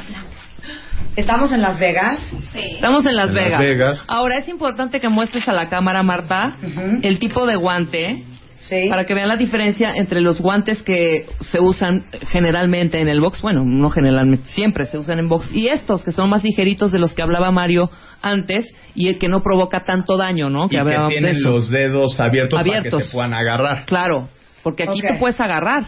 ¿Estamos 1.15 1.51
en 1.51 1.61
Las 1.61 1.79
Vegas? 1.79 2.19
Estamos 2.55 3.05
en 3.05 3.15
Las, 3.15 3.29
En 3.29 3.35
Las 3.35 3.45
Vegas. 3.45 3.59
Vegas. 3.59 4.05
Ahora 4.07 4.37
es 4.37 4.47
importante 4.47 4.99
que 4.99 5.09
muestres 5.09 5.47
a 5.47 5.53
la 5.53 5.69
cámara, 5.69 6.01
Marta, 6.03 6.55
el 7.01 7.19
tipo 7.19 7.45
de 7.45 7.55
guante 7.55 8.23
Sí. 8.59 8.87
para 8.89 9.03
que 9.05 9.13
vean 9.13 9.27
la 9.27 9.35
diferencia 9.35 9.91
entre 9.93 10.21
los 10.21 10.39
guantes 10.39 10.81
que 10.83 11.25
se 11.51 11.59
usan 11.59 12.05
generalmente 12.29 13.01
en 13.01 13.09
el 13.09 13.19
box, 13.19 13.41
bueno, 13.41 13.65
no 13.65 13.89
generalmente, 13.89 14.47
siempre 14.51 14.85
se 14.85 14.97
usan 14.97 15.19
en 15.19 15.27
box, 15.27 15.51
y 15.53 15.67
estos 15.67 16.01
que 16.01 16.13
son 16.13 16.29
más 16.29 16.45
ligeritos 16.45 16.93
de 16.93 16.97
los 16.99 17.13
que 17.13 17.21
hablaba 17.21 17.51
Mario 17.51 17.91
antes 18.21 18.65
y 18.95 19.09
el 19.09 19.19
que 19.19 19.27
no 19.27 19.41
provoca 19.43 19.83
tanto 19.83 20.15
daño, 20.15 20.49
¿no? 20.49 20.67
Y 20.67 20.69
que 20.69 20.79
hablábamos 20.79 21.09
de 21.09 21.15
tienen 21.19 21.35
eso. 21.35 21.49
los 21.49 21.69
dedos 21.69 22.17
abiertos, 22.21 22.57
para 22.57 22.81
que 22.81 22.89
se 22.89 23.11
puedan 23.11 23.33
agarrar. 23.33 23.83
Claro, 23.85 24.29
porque 24.63 24.83
aquí 24.83 25.01
Ok. 25.03 25.07
te 25.09 25.13
puedes 25.15 25.41
agarrar. 25.41 25.83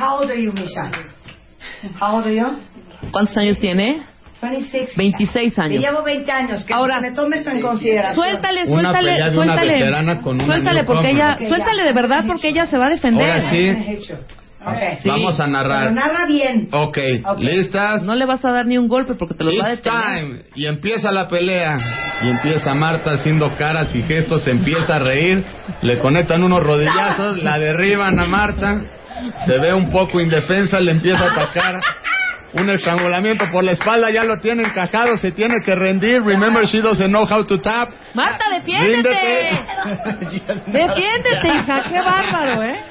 How 0.00 0.20
old 0.22 0.30
are 0.30 0.40
you, 0.40 0.52
Misha? 0.52 0.88
How 2.00 2.18
old 2.18 2.26
are 2.26 2.36
you? 2.36 2.46
¿Cuántos 3.12 3.36
años 3.36 3.58
tiene? 3.58 4.02
26. 4.42 4.96
26 4.96 5.54
Te 5.54 5.60
años. 5.62 5.82
llevo 5.82 6.02
20 6.02 6.30
años. 6.30 6.64
Que 6.66 6.74
Ahora- 6.74 7.00
me 7.00 7.12
tome 7.12 7.38
eso 7.38 7.50
en 7.50 7.60
consideración. 7.60 8.14
Suéltale, 8.14 8.64
Una 8.64 8.70
suéltale, 8.82 9.10
pelea 9.10 9.30
de 9.30 9.36
una 9.38 9.46
suéltale. 9.54 9.72
veterana 9.72 10.20
con 10.20 10.34
una 10.36 10.44
suéltale 10.46 10.84
porque 10.84 11.10
ella, 11.10 11.32
Ok, 11.34 11.40
ya. 11.40 11.48
suéltale 11.48 11.82
de 11.84 11.92
verdad 11.94 12.24
porque 12.26 12.48
ella 12.48 12.66
se 12.66 12.76
va 12.78 12.86
a 12.86 12.90
defender. 12.90 13.28
Ahora 13.30 13.50
sí. 13.50 13.76
Ok. 14.66 14.98
Sí. 15.00 15.08
Vamos 15.08 15.38
a 15.40 15.46
narrar. 15.46 15.82
Pero 15.88 15.94
narra 15.94 16.26
bien. 16.26 16.68
Ok, 16.72 16.98
Ok. 17.24 17.38
listas. 17.38 18.02
No 18.02 18.14
le 18.14 18.26
vas 18.26 18.44
a 18.44 18.50
dar 18.50 18.66
ni 18.66 18.76
un 18.76 18.88
golpe 18.88 19.14
porque 19.14 19.34
te 19.34 19.44
los 19.44 19.54
va 19.54 19.68
a 19.68 19.72
It's 19.74 19.82
detener. 19.82 20.04
time. 20.20 20.42
Y 20.54 20.66
empieza 20.66 21.10
la 21.12 21.28
pelea. 21.28 21.78
Y 22.22 22.28
empieza 22.28 22.74
Marta 22.74 23.12
haciendo 23.12 23.56
caras 23.56 23.94
y 23.94 24.02
gestos, 24.02 24.42
se 24.42 24.50
empieza 24.50 24.96
a 24.96 24.98
reír. 24.98 25.44
Le 25.82 25.98
conectan 25.98 26.42
unos 26.42 26.62
rodillazos, 26.62 27.42
la 27.42 27.58
derriban 27.58 28.18
a 28.18 28.26
Marta. 28.26 28.80
Se 29.46 29.58
ve 29.58 29.72
un 29.72 29.88
poco 29.88 30.20
indefensa, 30.20 30.78
le 30.80 30.90
empieza 30.90 31.24
a 31.24 31.30
atacar. 31.30 31.80
Un 32.54 32.70
estrangulamiento 32.70 33.44
por 33.50 33.64
la 33.64 33.72
espalda, 33.72 34.10
ya 34.10 34.24
lo 34.24 34.40
tiene 34.40 34.62
encajado, 34.62 35.16
se 35.18 35.32
tiene 35.32 35.56
que 35.64 35.74
rendir. 35.74 36.22
Remember, 36.22 36.66
she 36.66 36.80
doesn't 36.80 37.10
know 37.10 37.26
how 37.26 37.44
to 37.44 37.60
tap. 37.60 37.90
Marta, 38.14 38.44
defiéndete. 38.50 39.60
Ríndete. 40.28 40.70
Defiéndete, 40.72 41.48
hija, 41.48 41.82
qué 41.88 42.00
bárbaro, 42.00 42.62
¿eh? 42.62 42.84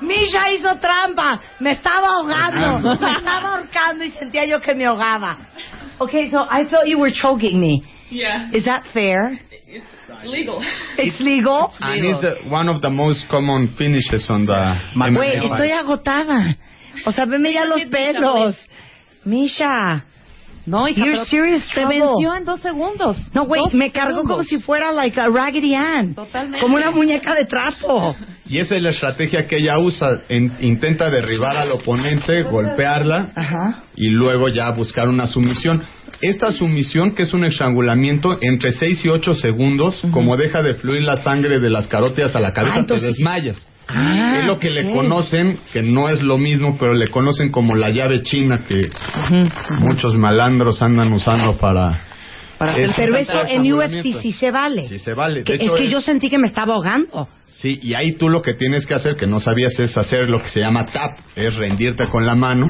Misha 0.00 0.50
hizo 0.50 0.76
trampa. 0.78 1.40
Me 1.60 1.72
estaba 1.72 2.08
ahogando. 2.08 2.96
me 2.98 3.12
estaba 3.12 3.54
ahorcando 3.54 4.04
y 4.04 4.10
sentía 4.12 4.44
yo 4.46 4.60
que 4.60 4.74
me 4.74 4.86
ahogaba. 4.86 5.38
Okay, 5.98 6.30
so 6.30 6.46
I 6.50 6.64
felt 6.64 6.86
you 6.86 6.98
were 6.98 7.12
choking 7.12 7.60
me. 7.60 7.82
Yeah. 8.10 8.48
Is 8.52 8.64
that 8.64 8.84
fair? 8.92 9.38
It's 9.66 9.86
legal. 10.24 10.62
It's 10.98 11.20
legal? 11.20 11.72
And 11.80 12.04
it's 12.04 12.24
uh, 12.24 12.48
one 12.50 12.68
of 12.68 12.82
the 12.82 12.90
most 12.90 13.28
common 13.30 13.74
finishes 13.78 14.28
on 14.30 14.46
the 14.46 14.74
Güey, 14.94 15.44
estoy 15.44 15.70
agotada. 15.70 16.56
O 17.06 17.12
sea, 17.12 17.24
veme 17.24 17.52
ya 17.52 17.64
los 17.64 17.84
pelos. 17.84 18.56
Misha. 19.30 20.04
No, 20.66 20.86
hija, 20.86 21.04
You're 21.06 21.24
serious 21.24 21.66
te 21.68 21.80
trouble. 21.80 21.98
venció 22.00 22.34
en 22.34 22.44
dos 22.44 22.60
segundos. 22.60 23.16
No, 23.32 23.46
güey, 23.46 23.62
me 23.72 23.90
cargó 23.90 24.16
segundos. 24.18 24.36
como 24.36 24.44
si 24.46 24.58
fuera 24.58 24.92
like 24.92 25.18
a 25.18 25.28
Raggedy 25.28 25.74
Ann. 25.74 26.14
Totalmente. 26.14 26.60
Como 26.60 26.76
una 26.76 26.90
muñeca 26.90 27.34
de 27.34 27.46
trapo. 27.46 28.14
Y 28.46 28.58
esa 28.58 28.76
es 28.76 28.82
la 28.82 28.90
estrategia 28.90 29.46
que 29.46 29.56
ella 29.56 29.78
usa. 29.78 30.20
En- 30.28 30.54
intenta 30.60 31.08
derribar 31.08 31.56
al 31.56 31.72
oponente, 31.72 32.42
golpearla 32.42 33.30
Ajá. 33.34 33.84
y 33.96 34.10
luego 34.10 34.48
ya 34.48 34.70
buscar 34.72 35.08
una 35.08 35.26
sumisión. 35.26 35.82
Esta 36.20 36.52
sumisión, 36.52 37.14
que 37.14 37.22
es 37.22 37.32
un 37.32 37.44
estrangulamiento 37.46 38.36
entre 38.42 38.72
6 38.72 39.02
y 39.06 39.08
8 39.08 39.34
segundos, 39.36 40.02
como 40.12 40.36
deja 40.36 40.62
de 40.62 40.74
fluir 40.74 41.02
la 41.02 41.16
sangre 41.16 41.58
de 41.58 41.70
las 41.70 41.88
carótidas 41.88 42.36
a 42.36 42.40
la 42.40 42.52
cabeza, 42.52 42.76
Ah, 42.76 42.80
entonces- 42.80 43.06
te 43.06 43.12
desmayas. 43.12 43.66
Ah, 43.94 44.38
es 44.40 44.46
lo 44.46 44.58
que 44.58 44.70
le 44.70 44.90
conocen, 44.90 45.58
que 45.72 45.82
no 45.82 46.08
es 46.08 46.22
lo 46.22 46.38
mismo, 46.38 46.76
pero 46.78 46.94
le 46.94 47.08
conocen 47.08 47.50
como 47.50 47.74
la 47.74 47.90
llave 47.90 48.22
china 48.22 48.64
que 48.66 48.90
muchos 49.80 50.16
malandros 50.16 50.80
andan 50.82 51.12
usando 51.12 51.56
para... 51.58 52.04
Para 52.58 52.74
Pero 52.74 53.16
eso 53.16 53.42
en 53.48 53.72
UFC 53.72 54.20
sí 54.20 54.32
se 54.32 54.50
vale. 54.50 54.86
Sí 54.86 54.98
se 54.98 55.14
vale. 55.14 55.42
Que- 55.44 55.56
De 55.56 55.64
es 55.64 55.70
que 55.72 55.84
es- 55.86 55.90
yo 55.90 56.00
sentí 56.02 56.28
que 56.28 56.36
me 56.38 56.46
estaba 56.46 56.74
ahogando. 56.74 57.26
Sí, 57.46 57.80
y 57.82 57.94
ahí 57.94 58.12
tú 58.12 58.28
lo 58.28 58.42
que 58.42 58.52
tienes 58.52 58.84
que 58.86 58.92
hacer, 58.94 59.16
que 59.16 59.26
no 59.26 59.38
sabías, 59.40 59.78
es 59.80 59.96
hacer 59.96 60.28
lo 60.28 60.42
que 60.42 60.48
se 60.50 60.60
llama 60.60 60.84
tap, 60.84 61.18
es 61.36 61.56
rendirte 61.56 62.06
con 62.08 62.26
la 62.26 62.34
mano. 62.34 62.68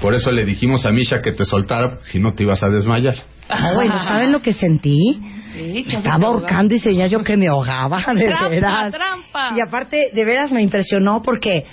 Por 0.00 0.14
eso 0.14 0.30
le 0.32 0.46
dijimos 0.46 0.86
a 0.86 0.90
Misha 0.90 1.20
que 1.20 1.32
te 1.32 1.44
soltara, 1.44 1.98
si 2.04 2.18
no 2.18 2.32
te 2.32 2.44
ibas 2.44 2.62
a 2.62 2.68
desmayar. 2.70 3.14
Ay, 3.50 3.88
¿no 3.88 4.04
saben 4.04 4.32
lo 4.32 4.40
que 4.40 4.54
sentí? 4.54 5.20
Sí, 5.52 5.84
Me 5.86 5.94
estaba 5.94 6.26
ahorcando 6.28 6.74
y 6.74 6.78
sentía 6.78 7.06
yo 7.06 7.22
que 7.24 7.36
me 7.36 7.46
ahogaba, 7.48 7.98
de 8.14 8.26
Trampa, 8.26 8.48
veras. 8.48 8.92
trampa. 8.92 9.54
Y 9.56 9.60
aparte, 9.66 10.10
de 10.12 10.24
veras 10.24 10.52
me 10.52 10.62
impresionó 10.62 11.22
porque, 11.22 11.64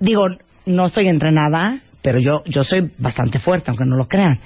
digo, 0.00 0.26
no 0.64 0.86
estoy 0.86 1.08
entrenada, 1.08 1.80
pero 2.02 2.20
yo, 2.20 2.42
yo 2.46 2.62
soy 2.62 2.92
bastante 2.98 3.38
fuerte, 3.38 3.70
aunque 3.70 3.84
no 3.84 3.96
lo 3.96 4.06
crean. 4.06 4.38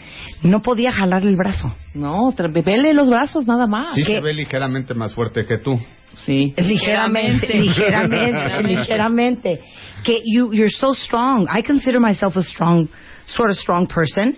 No 0.43 0.63
podía 0.63 0.91
jalarle 0.93 1.31
el 1.31 1.37
brazo. 1.37 1.75
No, 1.95 2.33
vele 2.65 2.95
los 2.95 3.11
brazos 3.11 3.47
nada 3.47 3.67
más. 3.67 3.95
Sí 3.95 4.03
¿qué? 4.03 4.15
se 4.15 4.21
ve 4.21 4.33
ligeramente 4.33 4.95
más 4.95 5.15
fuerte 5.15 5.45
que 5.45 5.59
tú. 5.59 5.79
Sí. 6.25 6.55
Ligeramente, 6.57 7.47
ligeramente, 7.53 8.63
ligeramente. 8.63 9.61
Que 10.05 10.23
you, 10.25 10.53
you're 10.53 10.71
so 10.71 10.95
strong. 10.95 11.47
I 11.51 11.63
consider 11.63 12.01
myself 12.01 12.37
a 12.37 12.43
strong, 12.43 12.89
sort 13.27 13.51
of 13.51 13.59
strong 13.59 13.87
person. 13.87 14.37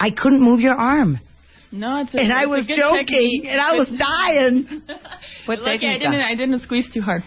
I 0.00 0.10
couldn't 0.10 0.40
move 0.40 0.60
your 0.60 0.74
arm. 0.76 1.20
No, 1.76 2.00
it's 2.00 2.14
a, 2.14 2.20
And 2.20 2.32
I 2.32 2.42
it's 2.42 2.46
a 2.46 2.48
was 2.50 2.66
good 2.68 2.76
joking, 2.78 3.06
technique. 3.06 3.46
and 3.50 3.60
I 3.60 3.76
was 3.76 3.88
dying. 3.90 4.66
Fue 5.44 5.56
I 5.56 5.58
técnica. 5.58 5.98
didn't, 6.10 6.20
I 6.20 6.36
didn't 6.36 6.60
squeeze 6.62 6.88
too 6.92 7.02
hard. 7.02 7.24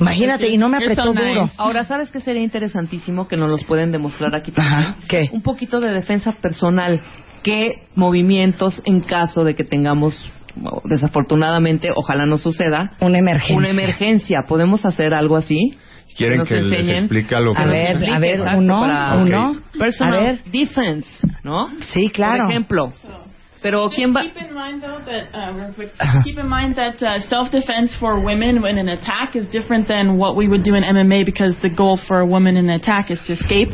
Imagínate, 0.00 0.48
y 0.48 0.56
no 0.56 0.68
me 0.68 0.76
apretó 0.76 1.12
nice. 1.12 1.26
duro. 1.28 1.50
Ahora, 1.56 1.84
¿sabes 1.84 2.10
qué 2.12 2.20
sería 2.20 2.42
interesantísimo 2.42 3.26
que 3.26 3.36
nos 3.36 3.50
los 3.50 3.64
pueden 3.64 3.90
demostrar 3.90 4.34
aquí 4.36 4.52
también? 4.52 4.78
Ajá, 4.82 4.96
¿qué? 5.08 5.28
Un 5.32 5.42
poquito 5.42 5.80
de 5.80 5.90
defensa 5.92 6.32
personal. 6.40 7.00
¿Qué 7.42 7.88
movimientos 7.96 8.80
en 8.84 9.00
caso 9.00 9.42
de 9.42 9.56
que 9.56 9.64
tengamos, 9.64 10.14
desafortunadamente, 10.84 11.90
ojalá 11.94 12.24
no 12.26 12.38
suceda, 12.38 12.92
Una 13.00 13.18
emergencia. 13.18 13.56
una 13.56 13.68
emergencia? 13.68 14.40
¿Podemos 14.46 14.84
hacer 14.84 15.12
algo 15.14 15.36
así? 15.36 15.76
¿Quieren 16.16 16.38
nos 16.38 16.48
que 16.48 16.60
les 16.62 16.88
explique 16.90 17.34
algo? 17.34 17.52
A 17.56 17.64
que- 17.64 17.70
ver, 17.70 17.90
Explique, 17.92 18.14
a 18.14 18.18
ver, 18.18 18.40
uno, 18.58 18.80
para- 18.80 19.14
uno. 19.16 19.50
Ok. 19.52 19.78
Personal 19.78 20.18
A 20.18 20.22
ver. 20.22 20.38
defense, 20.52 21.08
¿no? 21.42 21.68
Sí, 21.80 22.10
claro. 22.10 22.42
Por 22.44 22.50
ejemplo. 22.50 22.92
Pero 23.62 23.84
Just 23.84 23.94
¿quién 23.96 24.12
va? 24.14 24.22
keep 24.22 24.36
in 24.36 24.54
mind 24.54 24.82
though 24.82 24.98
that 25.04 25.32
uh, 25.32 25.52
real 25.54 25.72
quick, 25.74 25.90
keep 26.24 26.38
in 26.38 26.48
mind 26.48 26.74
that 26.76 27.00
uh, 27.02 27.20
self-defense 27.28 27.94
for 28.00 28.20
women 28.20 28.60
when 28.60 28.76
an 28.78 28.88
attack 28.88 29.36
is 29.36 29.46
different 29.48 29.86
than 29.88 30.18
what 30.18 30.36
we 30.36 30.48
would 30.48 30.62
do 30.64 30.74
in 30.74 30.82
MMA 30.82 31.24
because 31.24 31.54
the 31.62 31.70
goal 31.70 31.96
for 32.08 32.20
a 32.20 32.26
woman 32.26 32.56
in 32.56 32.68
an 32.68 32.80
attack 32.80 33.10
is 33.10 33.20
to 33.26 33.34
escape. 33.34 33.68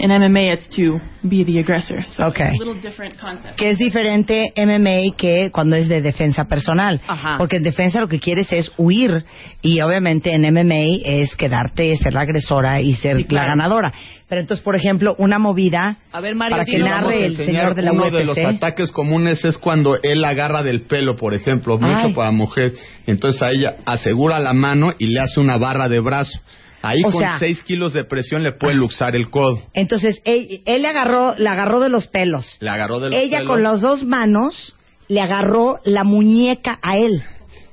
In 0.00 0.10
MMA, 0.10 0.52
it's 0.54 0.68
to 0.76 0.98
be 1.28 1.44
the 1.44 1.58
aggressor. 1.58 2.04
So 2.16 2.24
Okay. 2.28 2.50
it's 2.52 2.62
a 2.62 2.64
little 2.64 2.80
different 2.80 3.18
concept. 3.20 3.56
Que 3.58 3.70
es 3.70 3.78
diferente 3.78 4.52
MMA 4.56 5.16
que 5.16 5.50
cuando 5.52 5.76
es 5.76 5.88
de 5.88 6.00
defensa 6.00 6.44
personal. 6.44 7.00
Ajá. 7.06 7.36
Porque 7.38 7.56
en 7.56 7.62
defensa 7.62 8.00
lo 8.00 8.08
que 8.08 8.18
quieres 8.20 8.50
es 8.52 8.70
huir. 8.78 9.24
Y 9.62 9.80
obviamente 9.80 10.32
en 10.32 10.42
MMA 10.42 11.00
es 11.04 11.36
quedarte, 11.36 11.96
ser 11.96 12.14
la 12.14 12.22
agresora 12.22 12.80
y 12.80 12.94
ser 12.94 13.16
Sí, 13.16 13.24
claro. 13.24 13.48
la 13.48 13.54
ganadora. 13.54 13.92
Pero 14.34 14.40
entonces, 14.40 14.64
por 14.64 14.74
ejemplo, 14.74 15.14
una 15.18 15.38
movida 15.38 15.98
A 16.10 16.20
ver, 16.20 16.34
Mario, 16.34 16.56
para 16.56 16.64
que 16.64 16.76
narre 16.76 17.24
el 17.24 17.36
señor 17.36 17.76
de 17.76 17.82
la 17.82 17.92
uno 17.92 18.06
UFC. 18.06 18.12
de 18.16 18.24
los 18.24 18.36
ataques 18.38 18.90
comunes 18.90 19.44
es 19.44 19.56
cuando 19.58 19.96
él 20.02 20.24
agarra 20.24 20.64
del 20.64 20.80
pelo, 20.80 21.14
por 21.14 21.34
ejemplo, 21.34 21.78
mucho 21.78 22.08
Ay. 22.08 22.14
para 22.14 22.32
mujer. 22.32 22.72
Entonces 23.06 23.40
a 23.44 23.50
ella 23.52 23.76
asegura 23.86 24.40
la 24.40 24.52
mano 24.52 24.92
y 24.98 25.06
le 25.06 25.20
hace 25.20 25.38
una 25.38 25.56
barra 25.56 25.88
de 25.88 26.00
brazo. 26.00 26.36
Ahí 26.82 26.98
O 27.06 27.12
con 27.12 27.20
sea- 27.22 27.38
6 27.38 27.62
kilos 27.62 27.92
de 27.92 28.02
presión 28.02 28.42
le 28.42 28.50
puede 28.50 28.74
luxar 28.74 29.14
el 29.14 29.30
codo. 29.30 29.62
Entonces, 29.72 30.20
él, 30.24 30.62
él 30.66 30.82
le 30.82 30.88
agarró, 30.88 31.36
la 31.38 31.52
agarró 31.52 31.78
de 31.78 31.90
los 31.90 32.08
pelos. 32.08 32.44
Le 32.60 32.70
agarró 32.70 32.98
de 32.98 33.10
los 33.10 33.20
Ella 33.20 33.36
pelos. 33.38 33.52
con 33.52 33.62
las 33.62 33.80
dos 33.82 34.02
manos 34.02 34.74
le 35.06 35.20
agarró 35.20 35.78
la 35.84 36.02
muñeca 36.02 36.80
a 36.82 36.96
él. 36.96 37.22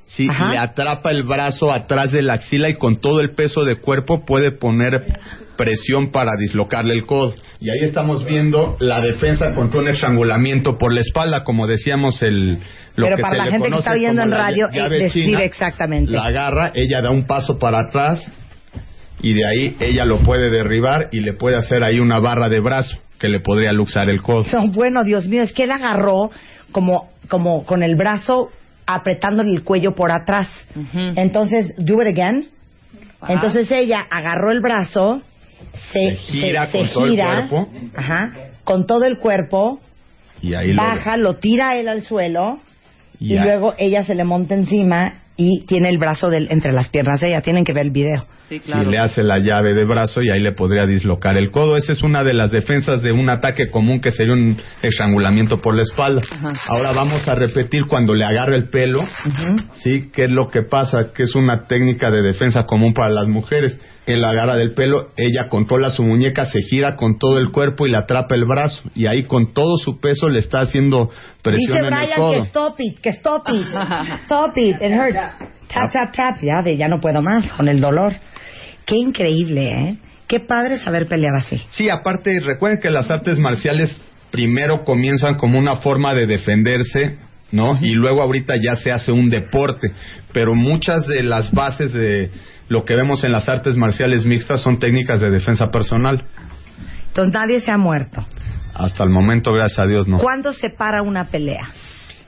Sí, 0.04 0.28
Ajá. 0.30 0.52
le 0.52 0.58
atrapa 0.58 1.10
el 1.10 1.24
brazo 1.24 1.72
atrás 1.72 2.12
de 2.12 2.22
la 2.22 2.34
axila 2.34 2.68
y 2.68 2.74
con 2.74 3.00
todo 3.00 3.18
el 3.20 3.34
peso 3.34 3.62
de 3.64 3.80
cuerpo 3.80 4.24
puede 4.24 4.52
poner 4.52 5.18
presión 5.56 6.10
para 6.10 6.32
dislocarle 6.38 6.94
el 6.94 7.06
codo. 7.06 7.34
Y 7.60 7.70
ahí 7.70 7.80
estamos 7.82 8.24
viendo 8.24 8.76
la 8.80 9.00
defensa 9.00 9.54
contra 9.54 9.80
un 9.80 9.88
estrangulamiento 9.88 10.78
por 10.78 10.92
la 10.92 11.00
espalda, 11.00 11.44
como 11.44 11.66
decíamos 11.66 12.22
el 12.22 12.58
lo 12.94 13.06
Pero 13.06 13.16
que 13.16 13.22
para 13.22 13.34
se 13.34 13.38
la 13.38 13.44
le 13.44 13.50
gente 13.52 13.64
que 13.64 13.70
conoce 13.70 13.88
está 13.88 13.98
viendo 13.98 14.22
en 14.22 14.30
la 14.30 14.36
radio, 14.36 14.66
eh, 14.72 14.88
describe 14.88 15.26
china. 15.28 15.44
exactamente. 15.44 16.10
La 16.12 16.26
agarra, 16.26 16.72
ella 16.74 17.00
da 17.00 17.10
un 17.10 17.26
paso 17.26 17.58
para 17.58 17.80
atrás 17.80 18.26
y 19.22 19.32
de 19.34 19.46
ahí 19.46 19.76
ella 19.80 20.04
lo 20.04 20.18
puede 20.18 20.50
derribar 20.50 21.08
y 21.12 21.20
le 21.20 21.32
puede 21.32 21.56
hacer 21.56 21.84
ahí 21.84 22.00
una 22.00 22.18
barra 22.18 22.48
de 22.48 22.60
brazo 22.60 22.98
que 23.18 23.28
le 23.28 23.40
podría 23.40 23.72
luxar 23.72 24.10
el 24.10 24.20
codo. 24.20 24.44
No, 24.52 24.70
bueno, 24.72 25.04
Dios 25.04 25.26
mío, 25.26 25.42
es 25.42 25.52
que 25.52 25.64
él 25.64 25.70
agarró 25.70 26.30
como, 26.72 27.10
como 27.28 27.64
con 27.64 27.82
el 27.82 27.94
brazo 27.94 28.50
apretándole 28.84 29.52
el 29.52 29.62
cuello 29.62 29.94
por 29.94 30.10
atrás. 30.10 30.48
Entonces, 30.92 31.72
do 31.78 32.02
it 32.02 32.18
again. 32.18 32.48
Entonces 33.28 33.70
ella 33.70 34.04
agarró 34.10 34.50
el 34.50 34.60
brazo, 34.60 35.22
se, 35.92 36.10
Se 36.10 36.16
gira 36.16 36.66
se- 36.66 36.72
con 36.78 36.86
se 36.88 36.92
todo 36.94 37.06
el 37.06 37.16
cuerpo. 37.18 37.68
Ajá, 37.96 38.32
con 38.64 38.86
todo 38.86 39.04
el 39.04 39.18
cuerpo, 39.18 39.80
Y 40.40 40.54
ahí 40.54 40.72
lo- 40.72 40.82
baja, 40.82 41.16
lo 41.16 41.36
tira 41.36 41.70
a 41.70 41.76
él 41.76 41.88
al 41.88 42.02
suelo 42.02 42.60
y, 43.18 43.34
y 43.34 43.36
ahí- 43.38 43.44
luego 43.44 43.74
ella 43.78 44.02
se 44.02 44.14
le 44.14 44.24
monta 44.24 44.54
encima 44.54 45.20
y 45.36 45.64
tiene 45.66 45.88
el 45.88 45.98
brazo 45.98 46.28
del, 46.30 46.48
entre 46.50 46.72
las 46.72 46.88
piernas 46.90 47.20
de 47.20 47.28
ella. 47.28 47.40
Tienen 47.40 47.64
que 47.64 47.72
ver 47.72 47.86
el 47.86 47.90
video. 47.90 48.26
Sí, 48.48 48.60
claro. 48.60 48.90
le 48.90 48.98
hace 48.98 49.22
la 49.22 49.38
llave 49.38 49.72
de 49.72 49.84
brazo 49.86 50.20
y 50.20 50.28
ahí 50.28 50.38
le 50.40 50.52
podría 50.52 50.84
dislocar 50.84 51.38
el 51.38 51.50
codo. 51.50 51.78
Esa 51.78 51.92
es 51.92 52.02
una 52.02 52.22
de 52.22 52.34
las 52.34 52.50
defensas 52.50 53.00
de 53.00 53.10
un 53.10 53.30
ataque 53.30 53.70
común 53.70 53.98
que 54.00 54.10
sería 54.10 54.34
un 54.34 54.58
estrangulamiento 54.82 55.62
por 55.62 55.74
la 55.74 55.82
espalda. 55.82 56.20
Ahora 56.68 56.92
vamos 56.92 57.26
a 57.26 57.34
repetir 57.34 57.84
cuando 57.86 58.14
le 58.14 58.26
agarra 58.26 58.54
el 58.54 58.68
pelo, 58.68 59.00
¿sí? 59.82 60.10
¿Qué 60.12 60.24
es 60.24 60.30
lo 60.30 60.50
que 60.50 60.62
pasa? 60.62 61.12
Que 61.14 61.22
es 61.22 61.34
una 61.34 61.66
técnica 61.66 62.10
de 62.10 62.20
defensa 62.20 62.64
común 62.66 62.92
para 62.92 63.08
las 63.08 63.26
mujeres. 63.26 63.78
Él 64.04 64.24
agarra 64.24 64.56
del 64.56 64.74
pelo, 64.74 65.10
ella 65.16 65.48
controla 65.48 65.90
su 65.90 66.02
muñeca, 66.02 66.46
se 66.46 66.60
gira 66.62 66.96
con 66.96 67.18
todo 67.18 67.38
el 67.38 67.52
cuerpo 67.52 67.86
y 67.86 67.90
le 67.90 67.98
atrapa 67.98 68.34
el 68.34 68.44
brazo. 68.44 68.82
Y 68.96 69.06
ahí 69.06 69.22
con 69.22 69.52
todo 69.54 69.76
su 69.78 70.00
peso 70.00 70.28
le 70.28 70.40
está 70.40 70.60
haciendo 70.60 71.08
presión 71.40 71.76
Dice 71.76 71.78
en 71.78 71.84
el 71.84 71.90
Brian 71.90 72.08
que 72.08 72.16
codo. 72.16 72.44
stop 72.44 72.80
it, 72.80 72.98
que 73.00 73.10
stop 73.10 73.48
it, 73.48 73.66
stop 74.24 74.56
it, 74.56 74.76
it 74.82 74.92
hurts. 74.92 75.14
Tap, 75.68 75.92
tap, 75.92 76.12
tap, 76.14 76.42
ya, 76.42 76.62
de, 76.62 76.76
ya 76.76 76.88
no 76.88 77.00
puedo 77.00 77.22
más 77.22 77.50
con 77.52 77.68
el 77.68 77.80
dolor. 77.80 78.14
Qué 78.84 78.96
increíble, 78.96 79.70
¿eh? 79.70 79.96
Qué 80.26 80.40
padre 80.40 80.78
saber 80.78 81.06
pelear 81.06 81.36
así. 81.36 81.62
Sí, 81.70 81.88
aparte, 81.88 82.40
recuerden 82.40 82.80
que 82.80 82.90
las 82.90 83.10
artes 83.10 83.38
marciales 83.38 83.96
primero 84.30 84.82
comienzan 84.82 85.36
como 85.36 85.58
una 85.58 85.76
forma 85.76 86.14
de 86.14 86.26
defenderse, 86.26 87.18
¿no? 87.52 87.78
Y 87.80 87.92
luego 87.92 88.22
ahorita 88.22 88.54
ya 88.56 88.76
se 88.76 88.90
hace 88.90 89.12
un 89.12 89.30
deporte. 89.30 89.92
Pero 90.32 90.54
muchas 90.54 91.06
de 91.06 91.22
las 91.22 91.52
bases 91.52 91.92
de 91.92 92.30
lo 92.72 92.84
que 92.84 92.96
vemos 92.96 93.22
en 93.22 93.32
las 93.32 93.48
artes 93.48 93.76
marciales 93.76 94.24
mixtas 94.24 94.62
son 94.62 94.78
técnicas 94.78 95.20
de 95.20 95.30
defensa 95.30 95.70
personal. 95.70 96.24
Entonces 97.08 97.34
nadie 97.34 97.60
se 97.60 97.70
ha 97.70 97.76
muerto. 97.76 98.26
Hasta 98.74 99.04
el 99.04 99.10
momento, 99.10 99.52
gracias 99.52 99.80
a 99.80 99.86
Dios, 99.86 100.08
no. 100.08 100.18
¿Cuándo 100.18 100.54
se 100.54 100.70
para 100.70 101.02
una 101.02 101.26
pelea? 101.26 101.68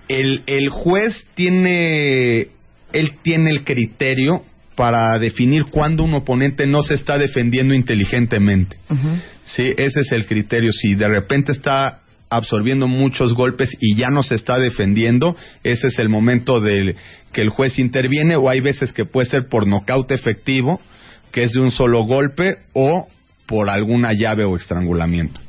El, 0.06 0.42
el 0.46 0.68
juez 0.68 1.24
tiene, 1.34 2.48
él 2.92 3.14
tiene 3.22 3.50
el 3.50 3.64
criterio 3.64 4.42
para 4.76 5.18
definir 5.18 5.64
cuándo 5.70 6.04
un 6.04 6.12
oponente 6.12 6.66
no 6.66 6.82
se 6.82 6.94
está 6.94 7.16
defendiendo 7.16 7.72
inteligentemente. 7.72 8.76
Sí, 9.44 9.72
ese 9.78 10.00
es 10.00 10.12
el 10.12 10.26
criterio. 10.26 10.70
Si 10.72 10.94
de 10.94 11.08
repente 11.08 11.52
está 11.52 12.00
absorbiendo 12.36 12.88
muchos 12.88 13.34
golpes 13.34 13.70
y 13.80 13.96
ya 13.96 14.10
no 14.10 14.22
se 14.22 14.34
está 14.34 14.58
defendiendo, 14.58 15.36
ese 15.62 15.88
es 15.88 15.98
el 15.98 16.08
momento 16.08 16.60
de 16.60 16.96
que 17.32 17.42
el 17.42 17.50
juez 17.50 17.78
interviene 17.78 18.36
o 18.36 18.48
hay 18.48 18.60
veces 18.60 18.92
que 18.92 19.04
puede 19.04 19.26
ser 19.26 19.48
por 19.48 19.66
nocaut 19.66 20.10
efectivo, 20.10 20.80
que 21.32 21.44
es 21.44 21.52
de 21.52 21.60
un 21.60 21.70
solo 21.70 22.04
golpe 22.04 22.56
o 22.72 23.08
por 23.46 23.68
alguna 23.68 24.12
llave 24.12 24.44
o 24.44 24.56
estrangulamiento. 24.56 25.40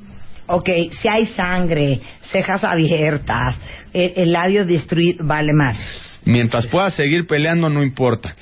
Ok, 0.47 0.69
si 1.01 1.07
hay 1.07 1.25
sangre, 1.27 2.01
cejas 2.31 2.63
abiertas, 2.63 3.55
el, 3.93 4.13
el 4.15 4.31
labio 4.31 4.65
destruido, 4.65 5.25
vale 5.25 5.53
más. 5.53 5.77
Mientras 6.25 6.67
pueda 6.67 6.89
seguir 6.91 7.27
peleando, 7.27 7.69
no 7.69 7.83
importa. 7.83 8.35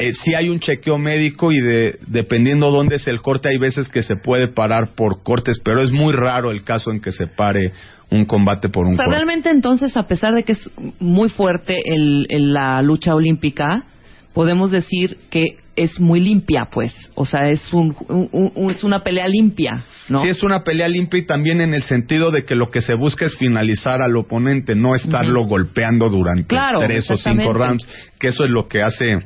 Eh, 0.00 0.12
si 0.14 0.34
hay 0.34 0.48
un 0.48 0.58
chequeo 0.60 0.98
médico 0.98 1.52
y 1.52 1.60
de, 1.60 1.98
dependiendo 2.06 2.70
dónde 2.70 2.96
es 2.96 3.06
el 3.08 3.20
corte, 3.20 3.48
hay 3.50 3.58
veces 3.58 3.88
que 3.88 4.02
se 4.02 4.16
puede 4.16 4.48
parar 4.48 4.94
por 4.96 5.22
cortes, 5.22 5.60
pero 5.64 5.82
es 5.82 5.90
muy 5.90 6.12
raro 6.12 6.50
el 6.50 6.64
caso 6.64 6.90
en 6.90 7.00
que 7.00 7.12
se 7.12 7.26
pare 7.26 7.72
un 8.10 8.24
combate 8.24 8.68
por 8.68 8.86
un 8.86 8.94
O 8.94 8.96
sea, 8.96 9.04
corte. 9.04 9.16
realmente 9.16 9.50
entonces, 9.50 9.96
a 9.96 10.04
pesar 10.08 10.34
de 10.34 10.42
que 10.42 10.52
es 10.52 10.70
muy 10.98 11.28
fuerte 11.28 11.78
el, 11.84 12.26
el- 12.28 12.52
la 12.52 12.82
lucha 12.82 13.14
olímpica, 13.14 13.84
podemos 14.32 14.70
decir 14.70 15.16
que 15.30 15.58
es 15.76 15.98
muy 16.00 16.20
limpia, 16.20 16.68
pues. 16.70 16.92
O 17.14 17.24
sea, 17.24 17.48
es, 17.48 17.72
un, 17.72 17.94
un- 18.08 18.28
un- 18.54 18.70
es 18.70 18.82
una 18.84 19.02
pelea 19.02 19.28
limpia, 19.28 19.84
¿no? 20.08 20.20
Sí, 20.22 20.28
es 20.28 20.42
una 20.42 20.62
pelea 20.64 20.88
limpia 20.88 21.20
y 21.20 21.26
también 21.26 21.60
en 21.60 21.72
el 21.74 21.82
sentido 21.84 22.30
de 22.30 22.42
que 22.44 22.54
lo 22.54 22.70
que 22.70 22.82
se 22.82 22.94
busca 22.94 23.24
es 23.26 23.36
finalizar 23.36 24.02
al 24.02 24.16
oponente, 24.16 24.74
no 24.74 24.94
estarlo 24.94 25.46
golpeando 25.46 26.08
durante 26.10 26.48
Claro, 26.48 26.80
tres 26.80 27.08
o 27.10 27.16
cinco 27.16 27.52
rounds, 27.52 27.86
que 28.18 28.28
eso 28.28 28.44
es 28.44 28.50
lo 28.50 28.66
que 28.68 28.82
hace 28.82 29.18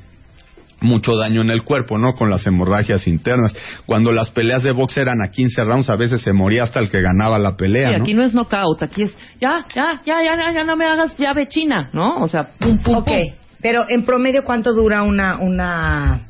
mucho 0.80 1.16
daño 1.16 1.40
en 1.40 1.50
el 1.50 1.62
cuerpo, 1.62 1.96
¿no? 1.98 2.12
Con 2.12 2.28
las 2.30 2.46
hemorragias 2.46 3.06
internas. 3.06 3.54
Cuando 3.86 4.12
las 4.12 4.30
peleas 4.30 4.62
de 4.62 4.72
box 4.72 4.96
eran 4.98 5.22
a 5.22 5.30
15 5.30 5.64
rounds, 5.64 5.88
a 5.90 5.96
veces 5.96 6.20
se 6.22 6.32
moría 6.32 6.64
hasta 6.64 6.80
el 6.80 6.88
que 6.90 7.00
ganaba 7.00 7.38
la 7.38 7.56
pelea, 7.56 7.84
Sí, 7.92 7.96
¿no? 7.98 8.02
aquí 8.02 8.14
no 8.14 8.22
es 8.22 8.34
knockout, 8.34 8.82
aquí 8.82 9.02
es 9.04 9.14
ya, 9.40 9.64
ya, 9.74 10.02
ya, 10.04 10.22
ya, 10.22 10.36
ya, 10.36 10.52
ya 10.52 10.64
no 10.64 10.76
me 10.76 10.84
hagas 10.84 11.16
llave 11.16 11.48
china, 11.48 11.88
¿no? 11.92 12.16
O 12.18 12.28
sea, 12.28 12.48
pum, 12.58 12.78
pum, 12.78 12.96
Ok, 12.96 13.06
pum. 13.06 13.16
pero 13.62 13.84
en 13.88 14.04
promedio, 14.04 14.44
¿cuánto 14.44 14.74
dura 14.74 15.02
una, 15.02 15.38
una, 15.38 16.26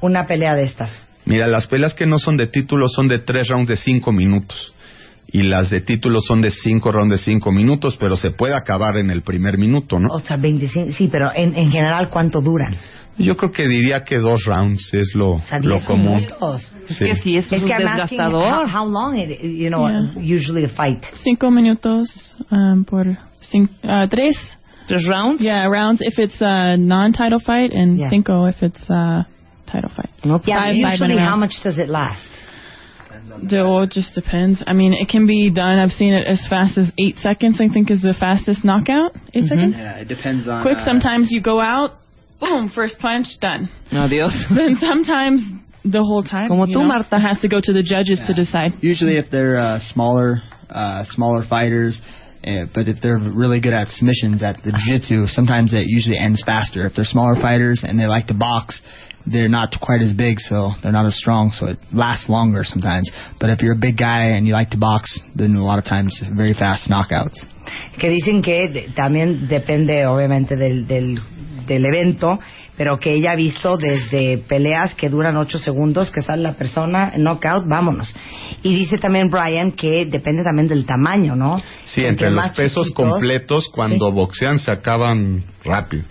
una 0.00 0.26
pelea 0.26 0.54
de 0.54 0.64
estas? 0.64 0.90
Mira, 1.24 1.46
las 1.48 1.66
peleas 1.66 1.94
que 1.94 2.06
no 2.06 2.18
son 2.18 2.36
de 2.36 2.46
título 2.46 2.86
son 2.88 3.08
de 3.08 3.18
tres 3.18 3.48
rounds 3.48 3.68
de 3.68 3.76
cinco 3.76 4.12
minutos. 4.12 4.72
Y 5.28 5.42
las 5.42 5.70
de 5.70 5.80
título 5.80 6.20
son 6.20 6.40
de 6.40 6.52
cinco 6.52 6.92
rounds 6.92 7.10
de 7.10 7.18
cinco 7.18 7.50
minutos, 7.50 7.96
pero 7.98 8.16
se 8.16 8.30
puede 8.30 8.54
acabar 8.54 8.96
en 8.96 9.10
el 9.10 9.22
primer 9.22 9.58
minuto, 9.58 9.98
¿no? 9.98 10.06
O 10.14 10.20
sea, 10.20 10.36
25, 10.36 10.92
sí, 10.92 11.08
pero 11.10 11.30
en, 11.34 11.56
en 11.58 11.68
general, 11.72 12.10
¿cuánto 12.10 12.40
duran? 12.40 12.76
Yo 13.18 13.36
creo 13.36 13.50
que 13.50 13.66
diría 13.66 14.04
que 14.04 14.18
dos 14.18 14.44
rounds 14.44 14.90
es 14.92 15.12
lo, 15.14 15.32
O 15.36 15.42
sea, 15.42 15.58
lo 15.60 15.80
común. 15.84 16.16
minutos. 16.16 16.70
Es 16.88 16.98
que 16.98 17.16
sí, 17.16 17.36
es, 17.38 17.50
Es 17.50 17.62
un 17.62 17.68
que 17.68 17.74
I'm 17.74 17.82
how, 17.86 17.92
desgastador. 17.96 18.68
how 18.68 18.84
long 18.86 19.16
it, 19.18 19.40
you 19.42 19.68
know, 19.70 19.88
Yeah. 19.88 20.36
usually 20.36 20.64
a 20.64 20.68
fight. 20.68 21.02
Cinco 21.24 21.50
minutos 21.50 22.08
um, 22.50 22.84
por 22.84 23.06
cin- 23.50 23.70
uh, 23.84 24.06
tres. 24.08 24.36
Tres 24.86 25.06
rounds. 25.08 25.40
Yeah, 25.40 25.66
rounds 25.66 26.00
if 26.00 26.18
it's 26.18 26.40
a 26.40 26.76
non-title 26.76 27.40
fight, 27.40 27.72
and 27.72 27.98
Yeah. 27.98 28.10
cinco 28.10 28.44
if 28.46 28.62
it's 28.62 28.88
a 28.90 29.26
title 29.66 29.90
fight. 29.90 30.10
No, 30.24 30.40
Yeah, 30.44 30.58
Five, 30.58 30.76
five 30.76 30.92
usually 30.92 31.08
minute 31.08 31.22
how 31.24 31.30
rounds. 31.36 31.54
much 31.56 31.62
does 31.64 31.78
it 31.78 31.88
last? 31.88 32.22
It 33.42 33.90
just 33.90 34.14
depends. 34.14 34.62
I 34.66 34.72
mean, 34.72 34.92
it 34.92 35.08
can 35.08 35.26
be 35.26 35.50
done. 35.50 35.78
I've 35.78 35.90
seen 35.92 36.12
it 36.12 36.26
as 36.26 36.46
fast 36.48 36.78
as 36.78 36.90
eight 36.98 37.18
seconds. 37.18 37.60
I 37.60 37.68
think 37.68 37.90
is 37.90 38.00
the 38.00 38.14
fastest 38.14 38.64
knockout. 38.64 39.12
8 39.34 39.46
seconds. 39.48 39.74
Yeah, 39.76 39.96
it 39.98 40.08
depends 40.08 40.46
on. 40.48 40.62
Quick. 40.62 40.78
uh, 40.78 40.84
Sometimes 40.84 41.30
you 41.32 41.40
go 41.40 41.60
out, 41.60 41.94
boom, 42.40 42.70
first 42.74 42.98
punch, 42.98 43.26
done. 43.40 43.68
Adiós. 43.92 44.32
then 44.56 44.76
sometimes 44.80 45.42
the 45.84 46.02
whole 46.02 46.22
time. 46.22 46.48
Como 46.48 46.66
you 46.66 46.74
tú, 46.74 46.80
know, 46.80 46.88
Marta. 46.88 47.18
has 47.18 47.40
to 47.40 47.48
go 47.48 47.60
to 47.62 47.72
the 47.72 47.82
judges 47.82 48.20
to 48.26 48.34
decide. 48.34 48.72
Usually, 48.80 49.16
if 49.16 49.30
they're 49.30 49.58
uh, 49.58 49.78
smaller, 49.80 50.42
uh, 50.68 51.04
smaller 51.04 51.44
fighters, 51.48 52.00
uh, 52.44 52.66
but 52.74 52.88
if 52.88 53.00
they're 53.02 53.18
really 53.18 53.60
good 53.60 53.72
at 53.72 53.88
submissions 53.88 54.42
at 54.42 54.56
the 54.62 54.70
jiu-jitsu, 54.70 55.26
sometimes 55.28 55.74
it 55.74 55.86
usually 55.86 56.18
ends 56.18 56.42
faster. 56.44 56.86
If 56.86 56.94
they're 56.94 57.04
smaller 57.04 57.34
fighters 57.40 57.82
and 57.86 57.98
they 57.98 58.06
like 58.06 58.28
to 58.28 58.34
box, 58.34 58.80
they're 59.26 59.48
not 59.48 59.74
quite 59.82 60.02
as 60.02 60.12
big, 60.12 60.38
so 60.38 60.70
they're 60.82 60.92
not 60.92 61.06
as 61.06 61.18
strong, 61.18 61.50
so 61.50 61.66
it 61.66 61.78
lasts 61.92 62.28
longer 62.28 62.62
sometimes. 62.62 63.10
But 63.40 63.50
if 63.50 63.60
you're 63.60 63.74
a 63.74 63.78
big 63.78 63.98
guy 63.98 64.36
and 64.36 64.46
you 64.46 64.52
like 64.52 64.70
to 64.70 64.78
box, 64.78 65.18
then 65.34 65.56
a 65.56 65.64
lot 65.64 65.78
of 65.78 65.84
times 65.84 66.16
very 66.36 66.54
fast 66.54 66.88
knockouts. 66.88 67.34
Que 67.98 68.08
dicen 68.10 68.42
que 68.42 68.92
también 68.94 69.48
depende, 69.48 70.06
obviamente, 70.06 70.54
del, 70.54 70.86
del, 70.86 71.18
del 71.66 71.84
evento, 71.84 72.38
pero 72.76 72.98
que 72.98 73.14
ella 73.14 73.32
ha 73.32 73.36
visto 73.36 73.76
desde 73.76 74.38
peleas 74.38 74.94
que 74.94 75.08
duran 75.08 75.36
ocho 75.36 75.58
segundos, 75.58 76.10
que 76.10 76.20
sale 76.22 76.42
la 76.42 76.52
persona, 76.52 77.12
knockout, 77.16 77.66
vámonos. 77.66 78.14
Y 78.62 78.74
dice 78.74 78.98
también 78.98 79.28
Brian 79.30 79.72
que 79.72 80.04
depende 80.06 80.42
también 80.44 80.68
del 80.68 80.84
tamaño, 80.84 81.34
¿no? 81.36 81.58
Sí, 81.84 82.02
Porque 82.02 82.08
entre 82.08 82.30
los 82.30 82.48
pesos 82.50 82.86
chiquitos- 82.88 82.94
completos, 82.94 83.68
cuando 83.74 84.12
boxean 84.12 84.58
se 84.58 84.70
acaban 84.70 85.44
rápido. 85.64 86.04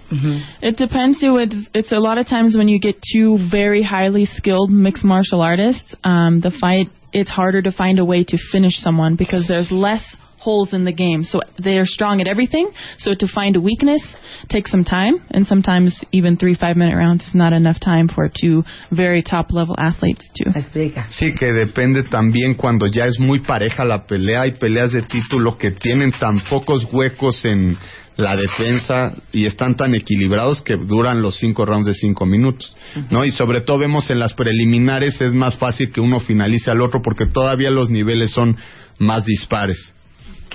It 0.62 0.78
depends. 0.78 1.20
It's, 1.22 1.70
it's 1.74 1.92
a 1.92 2.00
lot 2.00 2.18
of 2.18 2.28
times 2.28 2.56
when 2.58 2.68
you 2.68 2.80
get 2.80 2.96
two 3.14 3.38
very 3.52 3.84
highly 3.84 4.26
skilled 4.26 4.72
mixed 4.72 5.04
martial 5.06 5.42
artists, 5.42 5.96
um, 6.04 6.42
the 6.42 6.52
fight 6.52 6.90
it's 7.14 7.30
harder 7.30 7.62
to 7.62 7.72
find 7.72 7.98
a 8.00 8.04
way 8.04 8.26
to 8.26 8.38
finish 8.52 8.76
someone 8.82 9.16
because 9.16 9.48
there's 9.48 9.72
less 9.72 10.02
holes 10.46 10.74
in 10.74 10.86
the 10.86 10.94
game. 10.94 11.24
So 11.24 11.42
they're 11.58 11.90
strong 11.98 12.22
at 12.22 12.28
everything. 12.28 12.70
So 13.00 13.16
to 13.16 13.28
find 13.28 13.56
a 13.56 13.62
weakness 13.62 14.02
takes 14.48 14.72
some 14.72 14.84
time, 14.84 15.16
and 15.32 15.46
sometimes 15.48 16.04
even 16.12 16.38
three 16.38 16.56
five 16.56 16.76
minute 16.78 16.96
rounds 16.96 17.24
is 17.28 17.36
not 17.36 17.52
enough 17.54 17.80
time 17.80 18.08
for 18.08 18.30
two 18.30 18.64
very 18.92 19.22
top 19.24 19.52
level 19.52 19.76
athletes 19.78 20.24
to. 20.36 20.44
Explica. 20.56 21.08
Sí, 21.12 21.34
que 21.34 21.52
depende 21.52 22.04
también 22.04 22.56
cuando 22.56 22.88
ya 22.88 23.06
es 23.06 23.20
muy 23.20 23.40
pareja 23.40 23.84
la 23.84 24.06
pelea. 24.06 24.42
Hay 24.42 24.52
peleas 24.52 24.92
de 24.92 25.02
título 25.02 25.58
que 25.58 25.72
tienen 25.72 26.12
tan 26.12 26.40
pocos 26.42 26.88
huecos 26.92 27.44
en 27.46 27.78
la 28.18 28.36
defensa 28.36 29.14
y 29.32 29.46
están 29.46 29.76
tan 29.76 29.94
equilibrados 29.94 30.62
que 30.62 30.78
duran 30.78 31.22
los 31.22 31.38
cinco 31.38 31.66
rounds 31.66 31.88
de 31.88 31.94
cinco 31.94 32.26
minutos, 32.26 32.74
¿no? 33.12 33.26
Y 33.26 33.32
sobre 33.32 33.62
todo 33.62 33.80
vemos 33.80 34.10
en 34.10 34.20
las 34.20 34.34
preliminares 34.34 35.20
es 35.20 35.34
más 35.34 35.58
fácil 35.58 35.92
que 35.92 36.02
uno 36.02 36.20
finalice 36.20 36.72
al 36.72 36.82
otro 36.82 37.02
porque 37.02 37.26
todavía 37.26 37.72
los 37.72 37.90
niveles 37.90 38.32
son 38.32 38.56
más 39.00 39.26
dispares. 39.26 39.95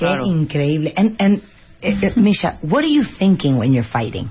Qué 0.01 0.07
increíble. 0.27 0.93
And, 0.97 1.17
and 1.21 1.43
uh, 1.85 2.21
Misha, 2.21 2.59
what 2.63 2.85
are 2.85 2.89
you 2.89 3.05
thinking 3.19 3.59
when 3.59 3.73
you're 3.73 3.85
fighting? 3.93 4.31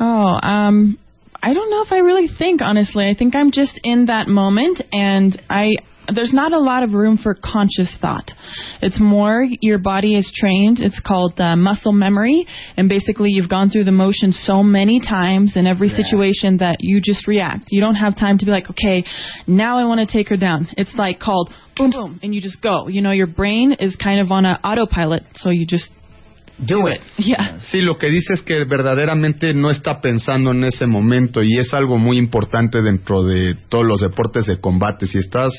Oh, 0.00 0.38
um, 0.42 0.98
I 1.42 1.54
don't 1.54 1.70
know 1.70 1.82
if 1.82 1.92
I 1.92 1.98
really 1.98 2.28
think, 2.28 2.60
honestly. 2.62 3.08
I 3.08 3.14
think 3.14 3.34
I'm 3.36 3.52
just 3.52 3.80
in 3.84 4.06
that 4.06 4.28
moment, 4.28 4.82
and 4.92 5.40
I 5.48 5.76
there's 6.08 6.32
not 6.32 6.52
a 6.52 6.58
lot 6.58 6.82
of 6.82 6.92
room 6.92 7.16
for 7.16 7.34
conscious 7.34 7.94
thought. 8.00 8.30
It's 8.80 9.00
more 9.00 9.46
your 9.60 9.78
body 9.78 10.16
is 10.16 10.32
trained. 10.34 10.80
It's 10.80 11.00
called 11.00 11.38
uh, 11.38 11.56
muscle 11.56 11.92
memory, 11.92 12.46
and 12.76 12.88
basically 12.88 13.30
you've 13.30 13.48
gone 13.48 13.70
through 13.70 13.84
the 13.84 13.92
motion 13.92 14.32
so 14.32 14.62
many 14.62 15.00
times 15.00 15.56
in 15.56 15.66
every 15.66 15.88
yeah. 15.88 15.96
situation 15.96 16.58
that 16.58 16.76
you 16.80 17.00
just 17.00 17.26
react. 17.26 17.66
You 17.70 17.80
don't 17.80 17.94
have 17.94 18.16
time 18.16 18.38
to 18.38 18.44
be 18.44 18.50
like, 18.50 18.70
okay, 18.70 19.04
now 19.46 19.78
I 19.78 19.84
want 19.84 20.06
to 20.06 20.12
take 20.12 20.28
her 20.28 20.36
down. 20.36 20.68
It's 20.76 20.94
like 20.94 21.20
called 21.20 21.50
boom 21.76 21.90
boom, 21.90 22.20
and 22.22 22.34
you 22.34 22.40
just 22.40 22.60
go. 22.60 22.88
You 22.88 23.02
know, 23.02 23.12
your 23.12 23.26
brain 23.28 23.76
is 23.78 23.96
kind 23.96 24.20
of 24.20 24.30
on 24.30 24.44
an 24.44 24.56
autopilot, 24.64 25.22
so 25.36 25.50
you 25.50 25.66
just 25.66 25.90
Do 26.58 26.86
it. 26.86 27.00
Yeah. 27.16 27.60
Sí, 27.62 27.80
lo 27.80 27.96
que 27.98 28.08
dice 28.08 28.34
es 28.34 28.42
que 28.42 28.64
verdaderamente 28.64 29.54
no 29.54 29.70
está 29.70 30.00
pensando 30.00 30.52
en 30.52 30.64
ese 30.64 30.86
momento 30.86 31.42
y 31.42 31.58
es 31.58 31.72
algo 31.72 31.98
muy 31.98 32.18
importante 32.18 32.82
dentro 32.82 33.22
de 33.22 33.56
todos 33.68 33.84
los 33.84 34.00
deportes 34.00 34.46
de 34.46 34.60
combate. 34.60 35.06
Si 35.06 35.18
estás 35.18 35.52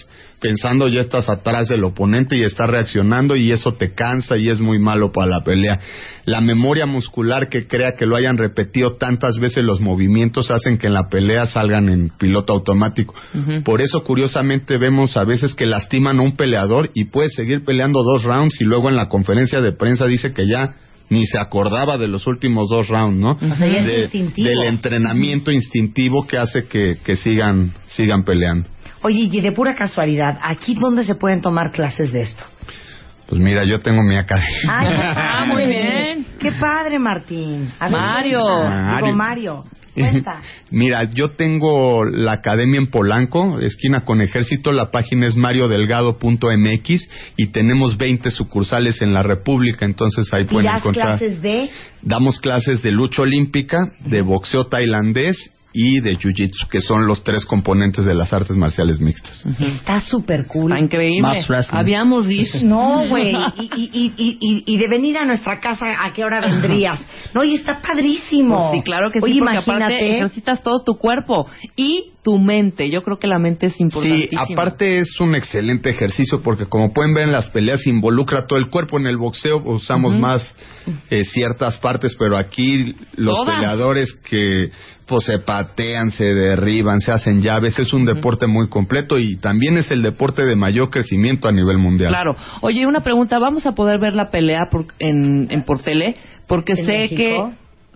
pensando, 0.44 0.90
ya 0.90 1.00
estás 1.00 1.30
atrás 1.30 1.70
del 1.70 1.86
oponente 1.86 2.38
y 2.38 2.44
estás 2.44 2.70
reaccionando 2.70 3.38
y 3.38 3.54
eso 3.54 3.72
te 3.72 3.94
cansa 3.94 4.36
y 4.36 4.50
es 4.50 4.60
muy 4.60 4.78
malo 4.78 5.14
para 5.14 5.28
la 5.28 5.42
pelea. 5.42 5.80
La 6.26 6.42
memoria 6.42 6.86
muscular 6.86 7.48
que 7.50 7.66
crea 7.66 7.94
que 7.98 8.06
lo 8.06 8.18
hayan 8.18 8.38
repetido 8.38 8.98
tantas 8.98 9.38
veces 9.40 9.64
los 9.64 9.80
movimientos 9.80 10.52
hacen 10.52 10.78
que 10.78 10.88
en 10.88 10.96
la 10.96 11.08
pelea 11.08 11.46
salgan 11.46 11.88
en 11.88 12.10
piloto 12.10 12.52
automático. 12.52 13.16
Por 13.64 13.80
eso, 13.80 14.04
curiosamente, 14.04 14.78
vemos 14.78 15.16
a 15.16 15.24
veces 15.24 15.56
que 15.56 15.66
lastiman 15.66 16.20
a 16.20 16.24
un 16.24 16.36
peleador 16.36 16.92
y 16.94 17.06
puede 17.06 17.30
seguir 17.30 17.64
peleando 17.64 18.04
dos 18.04 18.24
rounds 18.24 18.60
y 18.60 18.66
luego 18.66 18.90
en 18.90 18.98
la 18.98 19.08
conferencia 19.08 19.62
de 19.62 19.72
prensa 19.72 20.06
dice 20.08 20.34
que 20.34 20.46
ya 20.46 20.74
ni 21.10 21.26
se 21.26 21.38
acordaba 21.38 21.98
de 21.98 22.10
los 22.10 22.28
últimos 22.28 22.68
dos 22.70 22.90
rounds, 22.90 23.18
¿no? 23.18 23.38
del 23.38 24.64
entrenamiento 24.64 25.52
instintivo 25.52 26.28
que 26.28 26.38
hace 26.38 26.66
que, 26.66 26.98
que 27.02 27.16
sigan, 27.16 27.74
sigan 27.86 28.26
peleando. 28.26 28.73
Oye, 29.04 29.30
y 29.32 29.42
de 29.42 29.52
pura 29.52 29.76
casualidad, 29.76 30.40
¿aquí 30.42 30.76
dónde 30.76 31.04
se 31.04 31.16
pueden 31.16 31.42
tomar 31.42 31.72
clases 31.72 32.12
de 32.12 32.22
esto? 32.22 32.44
Pues 33.28 33.42
mira, 33.42 33.64
yo 33.64 33.82
tengo 33.82 34.02
mi 34.02 34.16
academia. 34.16 34.60
ah, 34.70 35.46
muy 35.48 35.66
bien. 35.68 36.28
Qué 36.40 36.54
padre, 36.54 37.00
Martín. 37.00 37.70
Mario. 37.80 38.42
Mario. 38.44 39.14
Mario. 39.14 39.64
Mira, 40.72 41.04
yo 41.12 41.32
tengo 41.32 42.06
la 42.06 42.34
academia 42.34 42.80
en 42.80 42.88
Polanco, 42.88 43.60
esquina 43.60 44.04
con 44.04 44.22
ejército, 44.22 44.72
la 44.72 44.90
página 44.92 45.28
es 45.28 45.36
mariodelgado.mx 45.36 47.10
y 47.38 47.48
tenemos 47.48 47.98
20 47.98 48.32
sucursales 48.32 49.02
en 49.02 49.14
la 49.14 49.22
República, 49.22 49.86
entonces 49.86 50.34
ahí 50.34 50.46
pueden 50.46 50.76
encontrar. 50.76 51.20
clases 51.20 51.42
de? 51.42 51.70
Damos 52.02 52.40
clases 52.40 52.82
de 52.82 52.92
lucha 52.92 53.22
olímpica, 53.22 53.94
de 54.00 54.22
boxeo 54.22 54.66
tailandés 54.66 55.53
y 55.74 56.00
de 56.00 56.18
Jiu-Jitsu, 56.18 56.70
que 56.70 56.80
son 56.80 57.08
los 57.08 57.24
tres 57.24 57.46
componentes 57.46 58.06
de 58.06 58.14
las 58.14 58.32
artes 58.32 58.56
marciales 58.56 59.00
mixtas. 59.00 59.44
Está 59.60 60.00
súper 60.00 60.46
cool. 60.46 60.72
Está 60.72 60.84
increíble. 60.84 61.28
Habíamos 61.72 62.28
dicho. 62.28 62.60
No, 62.64 63.08
güey. 63.08 63.36
Y, 63.76 63.90
y, 63.94 64.14
y, 64.18 64.64
y, 64.66 64.78
de 64.78 64.88
venir 64.88 65.18
a 65.18 65.26
nuestra 65.26 65.60
casa, 65.60 65.86
¿a 66.00 66.14
qué 66.14 66.24
hora 66.24 66.42
vendrías? 66.42 67.00
No, 67.34 67.44
y 67.44 67.56
está 67.56 67.82
padrísimo. 67.82 68.70
Pues 68.70 68.80
sí, 68.80 68.84
claro 68.84 69.10
que 69.12 69.20
sí, 69.20 69.40
porque 69.40 69.58
aparte 69.58 70.18
ejercitas 70.18 70.62
todo 70.62 70.84
tu 70.84 70.98
cuerpo 70.98 71.48
y 71.76 72.12
tu 72.24 72.38
mente. 72.38 72.90
Yo 72.90 73.04
creo 73.04 73.18
que 73.18 73.28
la 73.28 73.40
mente 73.40 73.68
es 73.68 73.80
importantísima. 73.80 74.46
Sí, 74.46 74.54
aparte 74.54 75.00
es 75.00 75.20
un 75.20 75.36
excelente 75.36 75.90
ejercicio 75.90 76.42
porque 76.42 76.68
como 76.68 76.94
pueden 76.94 77.14
ver 77.14 77.26
en 77.26 77.32
las 77.32 77.50
peleas 77.50 77.86
involucra 77.88 78.46
todo 78.46 78.60
el 78.60 78.70
cuerpo. 78.70 78.98
En 78.98 79.08
el 79.08 79.18
boxeo 79.18 79.58
usamos 79.66 80.18
más 80.18 80.56
eh, 81.10 81.24
ciertas 81.24 81.78
partes, 81.80 82.16
pero 82.18 82.38
aquí 82.38 82.96
los 83.16 83.40
peleadores 83.46 84.14
que 84.30 84.72
pues 85.06 85.26
se 85.26 85.40
patean, 85.40 86.12
se 86.12 86.34
derriban, 86.34 87.00
se 87.00 87.12
hacen 87.12 87.42
llaves. 87.42 87.80
Es 87.80 87.94
un 87.94 88.06
deporte 88.06 88.48
muy 88.48 88.70
completo 88.70 89.18
y 89.18 89.38
también 89.38 89.78
es 89.78 89.92
el 89.92 90.02
deporte 90.02 90.44
de 90.44 90.56
mayor 90.56 90.90
crecimiento 90.90 91.48
a 91.48 91.52
nivel 91.52 91.78
mundial. 91.78 92.10
Claro. 92.10 92.36
Oye, 92.62 92.86
una 92.86 93.02
pregunta. 93.02 93.40
¿Vamos 93.40 93.66
a 93.66 93.74
poder 93.74 94.00
ver 94.00 94.14
la 94.14 94.30
pelea 94.30 94.68
por, 94.72 94.86
en, 95.00 95.48
en 95.50 95.64
por 95.64 95.82
tele? 95.82 96.16
Porque 96.48 96.76
sé 96.76 97.10
que 97.10 97.44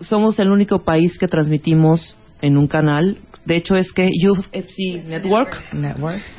somos 0.00 0.38
el 0.38 0.50
único 0.50 0.84
país 0.84 1.18
que 1.18 1.28
transmitimos 1.28 2.16
en 2.40 2.56
un 2.56 2.68
canal 2.68 3.18
de 3.48 3.56
hecho, 3.56 3.76
es 3.76 3.90
que 3.92 4.10
UFC 4.30 5.06
Network, 5.06 5.56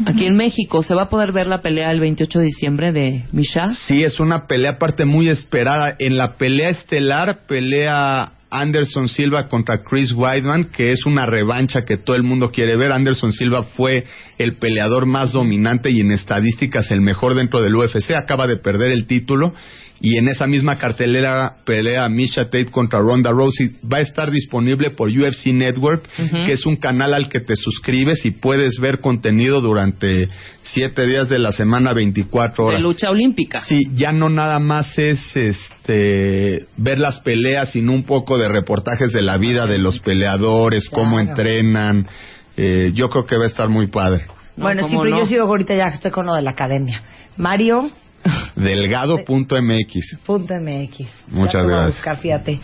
aquí 0.05 0.27
en 0.27 0.35
México, 0.35 0.83
se 0.83 0.93
va 0.93 1.03
a 1.03 1.09
poder 1.09 1.31
ver 1.31 1.47
la 1.47 1.59
pelea 1.59 1.89
el 1.89 1.99
28 1.99 2.37
de 2.37 2.45
diciembre 2.45 2.91
de 2.91 3.23
Misha. 3.31 3.73
Sí, 3.87 4.03
es 4.03 4.19
una 4.19 4.45
pelea 4.45 4.73
aparte 4.73 5.05
muy 5.05 5.27
esperada. 5.27 5.95
En 5.97 6.17
la 6.17 6.35
pelea 6.35 6.69
estelar 6.69 7.47
pelea 7.47 8.33
Anderson 8.51 9.07
Silva 9.07 9.47
contra 9.47 9.83
Chris 9.83 10.13
Weidman, 10.13 10.65
que 10.65 10.91
es 10.91 11.05
una 11.05 11.25
revancha 11.25 11.85
que 11.85 11.97
todo 11.97 12.15
el 12.15 12.23
mundo 12.23 12.51
quiere 12.51 12.75
ver. 12.77 12.91
Anderson 12.91 13.31
Silva 13.31 13.63
fue 13.63 14.05
el 14.37 14.55
peleador 14.57 15.05
más 15.05 15.31
dominante 15.31 15.91
y 15.91 15.99
en 15.99 16.11
estadísticas 16.11 16.89
el 16.91 17.01
mejor 17.01 17.35
dentro 17.35 17.61
del 17.61 17.75
UFC. 17.75 18.11
Acaba 18.11 18.47
de 18.47 18.57
perder 18.57 18.91
el 18.91 19.05
título 19.05 19.53
y 20.01 20.17
en 20.17 20.29
esa 20.29 20.47
misma 20.47 20.77
cartelera 20.77 21.57
pelea 21.65 22.07
Misha 22.07 22.45
Tate 22.45 22.71
contra 22.71 22.99
Ronda 22.99 23.31
Rousey. 23.31 23.71
Va 23.91 23.97
a 23.97 24.01
estar 24.01 24.31
disponible 24.31 24.91
por 24.91 25.09
UFC 25.09 25.47
Network, 25.47 26.07
que 26.45 26.53
es 26.53 26.65
un 26.65 26.77
canal 26.77 27.13
al 27.13 27.27
que 27.27 27.41
te 27.41 27.55
suscribes 27.55 28.25
y 28.25 28.31
puedes 28.31 28.79
ver 28.79 28.99
contenido 29.01 29.59
durante 29.59 30.29
siete 30.61 31.05
días 31.05 31.27
de 31.27 31.39
la 31.39 31.51
semana, 31.51 31.93
24 31.93 32.65
horas. 32.65 32.81
De 32.81 32.87
lucha 32.87 33.09
olímpica. 33.09 33.61
Sí, 33.65 33.89
ya 33.93 34.13
no 34.13 34.29
nada 34.29 34.59
más 34.59 34.97
es 34.97 35.35
este 35.35 36.65
ver 36.77 36.99
las 36.99 37.19
peleas, 37.19 37.73
sino 37.73 37.91
un 37.91 38.03
poco 38.03 38.37
de 38.37 38.47
reportajes 38.47 39.11
de 39.11 39.21
la 39.21 39.37
vida 39.37 39.67
de 39.67 39.79
los 39.79 39.99
peleadores, 39.99 40.89
cómo 40.89 41.19
entrenan. 41.19 42.07
Eh, 42.55 42.91
yo 42.93 43.09
creo 43.09 43.25
que 43.25 43.37
va 43.37 43.43
a 43.43 43.47
estar 43.47 43.67
muy 43.67 43.87
padre. 43.87 44.27
Bueno, 44.55 44.87
sí, 44.87 44.95
pero 45.01 45.17
yo 45.17 45.25
sigo 45.25 45.43
ahorita 45.43 45.75
ya 45.75 45.87
que 45.89 45.95
estoy 45.95 46.11
con 46.11 46.25
lo 46.25 46.35
de 46.35 46.41
la 46.41 46.51
academia. 46.51 47.01
Mario. 47.37 47.89
Delgado.mx. 48.55 50.19
Punto 50.25 50.55
MX. 50.55 51.07
Muchas 51.27 51.67
gracias. 51.67 51.95
Buscar, 51.95 52.17
fíjate. 52.17 52.59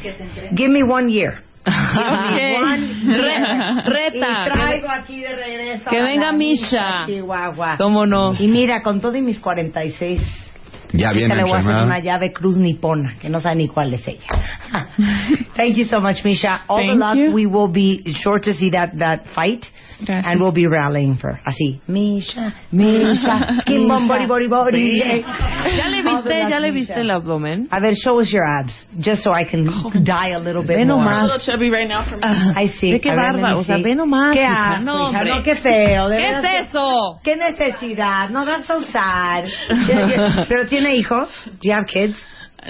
Give 0.55 0.69
me 0.69 0.83
one 0.83 1.11
year. 1.11 1.43
Reta. 3.85 4.45
Y 4.45 4.51
traigo 4.51 4.89
aquí 4.89 5.19
de 5.21 5.35
regreso. 5.35 5.89
Que 5.89 6.01
venga 6.01 6.31
Misha. 6.31 7.05
Chihuahua. 7.07 7.77
¿Cómo 7.77 8.05
no? 8.05 8.35
Y 8.37 8.47
mira, 8.47 8.83
con 8.83 9.01
todo 9.01 9.15
y 9.17 9.21
mis 9.21 9.39
46 9.39 10.21
ya 10.93 11.11
viene 11.11 11.35
le 11.35 11.43
voy 11.43 11.51
a 11.53 11.57
hacer 11.57 11.73
una 11.73 11.99
llave 11.99 12.31
cruz 12.31 12.57
nipona, 12.57 13.15
que 13.19 13.29
no 13.29 13.39
sabe 13.39 13.55
ni 13.55 13.67
cuál 13.67 13.93
es 13.93 14.07
ella. 14.07 14.25
Thank 15.55 15.75
you 15.77 15.85
so 15.85 15.99
much, 15.99 16.23
Misha. 16.23 16.63
All 16.67 16.77
Thank 16.79 16.91
the 16.91 16.95
luck. 16.97 17.17
You. 17.17 17.31
We 17.33 17.45
will 17.45 17.67
be 17.67 18.03
sure 18.21 18.39
to 18.39 18.53
see 18.53 18.71
that, 18.71 18.97
that 18.99 19.25
fight. 19.33 19.65
Gracias. 20.05 20.25
And 20.27 20.41
we'll 20.41 20.51
be 20.51 20.67
rallying 20.67 21.15
for 21.15 21.39
así. 21.47 21.79
Misha, 21.87 22.53
Misha, 22.69 23.61
skin 23.61 23.87
bum, 23.87 24.09
body, 24.09 24.27
body, 24.27 24.47
body. 24.49 24.99
¿Ya 24.99 25.87
le 25.87 26.03
viste, 26.03 26.49
ya 26.49 26.59
le 26.59 26.71
viste 26.71 26.99
el 26.99 27.09
abdomen? 27.11 27.69
A 27.71 27.79
ver, 27.79 27.93
show 27.95 28.19
us 28.19 28.29
your 28.29 28.43
abs, 28.43 28.73
just 28.99 29.23
so 29.23 29.31
I 29.31 29.45
can 29.45 29.65
die 30.03 30.31
a 30.35 30.39
little 30.39 30.63
bit 30.63 30.77
Ve 30.79 30.85
more. 30.85 30.99
nomás. 30.99 31.21
A 31.21 31.25
little 31.25 31.39
chubby 31.39 31.69
right 31.69 31.87
now 31.87 32.03
for 32.03 32.17
me. 32.17 32.23
I 32.23 32.67
see. 32.77 32.91
Ve 32.91 32.99
qué 32.99 33.09
o 33.11 33.63
sea, 33.63 33.77
ve 33.77 33.95
nomás, 33.95 34.33
Qué 34.33 34.41
hija, 34.43 34.71
asco, 34.73 34.83
no, 34.83 34.95
hija, 34.95 35.19
hombre. 35.19 35.29
no, 35.29 35.43
qué 35.43 35.55
feo. 35.55 36.09
de 36.09 36.17
¿Qué 36.17 36.23
veras 36.23 36.43
es 36.43 36.67
eso? 36.67 37.19
¿Qué 37.23 37.35
necesidad? 37.37 38.29
No, 38.29 38.45
that's 38.45 38.67
so 38.67 38.81
sad. 38.91 39.45
¿Pero 40.49 40.67
tiene 40.77 40.95
hijos? 40.95 41.29
Do 41.45 41.57
you 41.61 41.73
have 41.73 41.85
kids? 41.85 42.17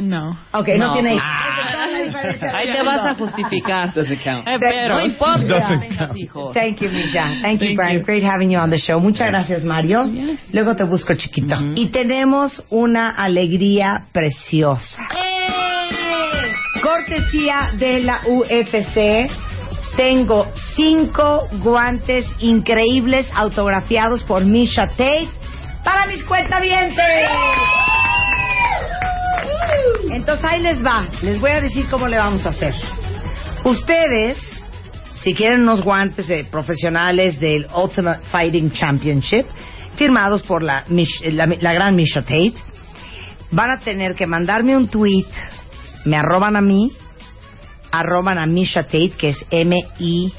No. 0.02 0.38
Okay, 0.52 0.78
no, 0.78 0.88
No. 0.88 0.94
tiene 0.94 1.16
hijos. 1.16 1.24
Ah. 1.26 2.58
Ahí 2.58 2.72
te 2.72 2.84
vas 2.84 3.06
a 3.06 3.14
justificar. 3.16 3.94
Doesn't 3.94 4.22
count. 4.24 4.48
Eh, 4.48 4.58
pero. 4.60 4.96
No 4.96 5.02
importa 5.06 5.82
hijos. 6.16 6.54
Thank 6.54 6.82
you, 6.82 6.90
Misha. 6.90 7.24
Thank 7.42 7.62
you, 7.62 7.68
Thank 7.68 7.78
Brian. 7.78 8.00
you. 8.00 8.04
Great 8.06 8.24
having 8.24 8.52
you 8.52 8.60
on 8.60 8.70
the 8.70 8.78
show. 8.78 9.00
Muchas 9.00 9.28
gracias, 9.28 9.64
Mario. 9.64 10.04
Luego 10.52 10.76
te 10.76 10.84
busco, 10.84 11.14
chiquito. 11.16 11.56
Y 11.76 11.88
tenemos 11.90 12.62
una 12.70 13.10
alegría 13.12 14.06
preciosa. 14.12 15.08
Cortesía 16.82 17.72
de 17.78 18.02
la 18.02 18.22
UFC. 18.28 19.30
Tengo 19.96 20.48
cinco 20.76 21.48
guantes 21.64 22.26
increíbles 22.40 23.28
autografiados 23.34 24.24
por 24.24 24.44
Misha 24.44 24.88
Tate 24.90 25.30
para 25.86 26.06
mis 26.08 26.22
cuentavientes. 26.26 27.00
Entonces 30.12 30.46
ahí 30.46 30.62
les 30.62 30.84
va. 30.84 31.06
Les 31.22 31.40
voy 31.40 31.52
a 31.52 31.62
decir 31.62 31.88
cómo 31.90 32.08
le 32.08 32.18
vamos 32.18 32.46
a 32.46 32.50
hacer. 32.50 32.74
Ustedes, 33.64 34.38
si 35.24 35.34
quieren 35.34 35.62
unos 35.62 35.82
guantes 35.82 36.28
profesionales 36.48 37.40
del 37.40 37.68
Ultimate 37.76 38.22
Fighting 38.32 38.72
Championship, 38.72 39.46
firmados 39.96 40.44
por 40.44 40.64
la, 40.64 40.84
la, 40.88 41.46
la 41.46 41.74
gran 41.74 41.96
Misha 41.96 42.22
Tate, 42.22 42.54
van 43.52 43.72
a 43.72 43.80
tener 43.80 44.16
que 44.16 44.28
mandarme 44.28 44.76
un 44.76 44.88
tweet 44.88 45.26
me 46.06 46.16
arroban 46.18 46.56
a 46.56 46.62
mí, 46.62 46.92
arroban 47.92 48.38
a 48.38 48.46
Misha 48.46 48.84
Tate, 48.84 49.10
que 49.18 49.30
es 49.30 49.44
M-I-E-S-H-A, 49.50 50.32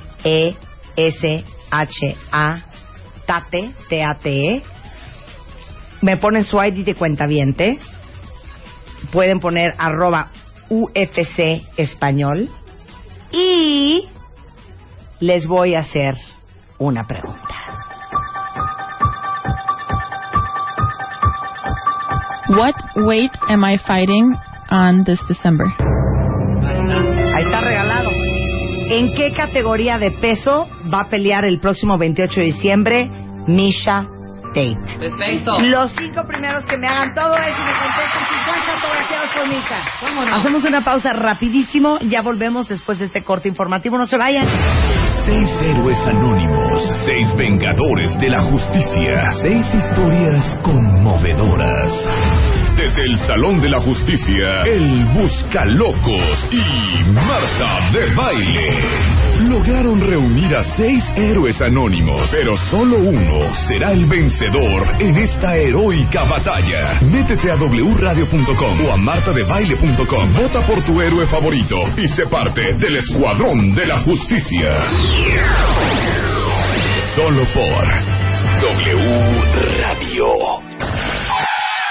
Tate, 3.27 3.73
T-A-T-E. 3.89 4.63
Me 6.03 6.17
ponen 6.19 6.45
su 6.45 6.63
ID 6.63 6.85
de 6.85 6.95
cuenta 6.95 7.27
viente. 7.27 7.81
Pueden 9.13 9.41
poner 9.41 9.75
arroba 9.79 10.31
UFC 10.69 11.63
Español. 11.77 12.49
Y 13.33 14.09
les 15.21 15.47
voy 15.47 15.75
a 15.75 15.81
hacer 15.81 16.15
una 16.79 17.07
pregunta. 17.07 17.55
What 22.49 22.75
weight 23.07 23.33
am 23.49 23.65
I 23.65 23.77
fighting 23.77 24.35
on 24.71 25.05
this 25.05 25.19
December? 25.27 25.67
Ahí 27.35 27.45
está 27.45 27.61
regalado. 27.61 28.11
¿En 28.89 29.15
qué 29.15 29.33
categoría 29.35 29.99
de 29.99 30.13
peso 30.13 30.69
va 30.93 31.01
a 31.03 31.09
pelear 31.09 31.45
el 31.45 31.59
próximo 31.59 31.99
28 31.99 32.41
de 32.41 32.47
diciembre 32.47 33.11
Misha 33.49 34.07
Perfecto. 34.57 35.61
Los 35.61 35.93
cinco 35.93 36.27
primeros 36.27 36.65
que 36.65 36.79
me 36.79 36.89
hagan 36.89 37.13
todo 37.13 37.37
eso 37.37 37.61
y 37.61 37.65
me 37.65 37.79
contesten 37.79 38.25
50 38.25 38.81
fotografiados 38.81 39.35
por 39.35 39.49
Misha. 39.49 39.85
¿Cómo 40.01 40.25
no? 40.25 40.35
Hacemos 40.35 40.65
una 40.65 40.83
pausa 40.83 41.13
rapidísimo, 41.13 41.99
ya 42.01 42.23
volvemos 42.23 42.67
después 42.67 42.99
de 42.99 43.05
este 43.07 43.23
corte 43.23 43.49
informativo, 43.49 43.99
no 43.99 44.07
se 44.07 44.17
vayan. 44.17 44.47
Seis 45.27 45.51
héroes 45.63 45.99
anónimos, 46.07 46.83
seis 47.05 47.37
vengadores 47.37 48.19
de 48.19 48.31
la 48.31 48.45
justicia, 48.45 49.25
seis 49.43 49.75
historias 49.75 50.59
conmovedoras. 50.63 51.93
Desde 52.77 53.05
el 53.05 53.19
Salón 53.21 53.61
de 53.61 53.71
la 53.71 53.81
Justicia, 53.81 54.61
el 54.67 55.07
Buscalocos 55.07 56.49
y 56.53 57.11
Marta 57.11 57.91
de 57.91 58.15
Baile 58.15 59.17
lograron 59.49 60.01
reunir 60.01 60.55
a 60.55 60.63
seis 60.63 61.03
héroes 61.17 61.61
anónimos, 61.63 62.31
pero 62.31 62.55
solo 62.71 62.99
uno 62.99 63.55
será 63.67 63.93
el 63.93 64.05
vencedor 64.05 65.01
en 65.01 65.17
esta 65.17 65.57
heroica 65.57 66.25
batalla. 66.25 67.01
Métete 67.01 67.51
a 67.51 67.57
wradio.com 67.57 68.87
o 68.87 68.93
a 68.93 68.97
martadebaile.com. 68.99 70.35
Vota 70.35 70.67
por 70.67 70.85
tu 70.85 71.01
héroe 71.01 71.27
favorito 71.27 71.77
y 71.97 72.07
sé 72.09 72.27
parte 72.27 72.75
del 72.75 72.97
Escuadrón 72.97 73.75
de 73.75 73.87
la 73.87 74.01
Justicia. 74.01 74.85
Solo 77.15 77.45
por 77.55 77.87
W. 78.61 79.37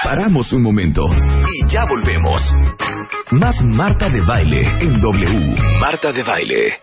Paramos 0.06 0.52
un 0.52 0.62
momento 0.62 1.02
y 1.52 1.66
ya 1.66 1.84
volvemos. 1.84 2.40
Más 3.32 3.60
Marta 3.60 4.08
de 4.08 4.20
Baile 4.20 4.60
en 4.80 5.00
W. 5.00 5.56
Marta 5.80 6.12
de 6.12 6.22
Baile. 6.22 6.78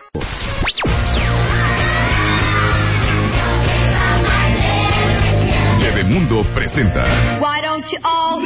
Mundo 6.06 6.44
presenta. 6.52 7.00
Why 7.40 7.62
don't 7.62 7.86
you 7.86 7.98
all 8.02 8.42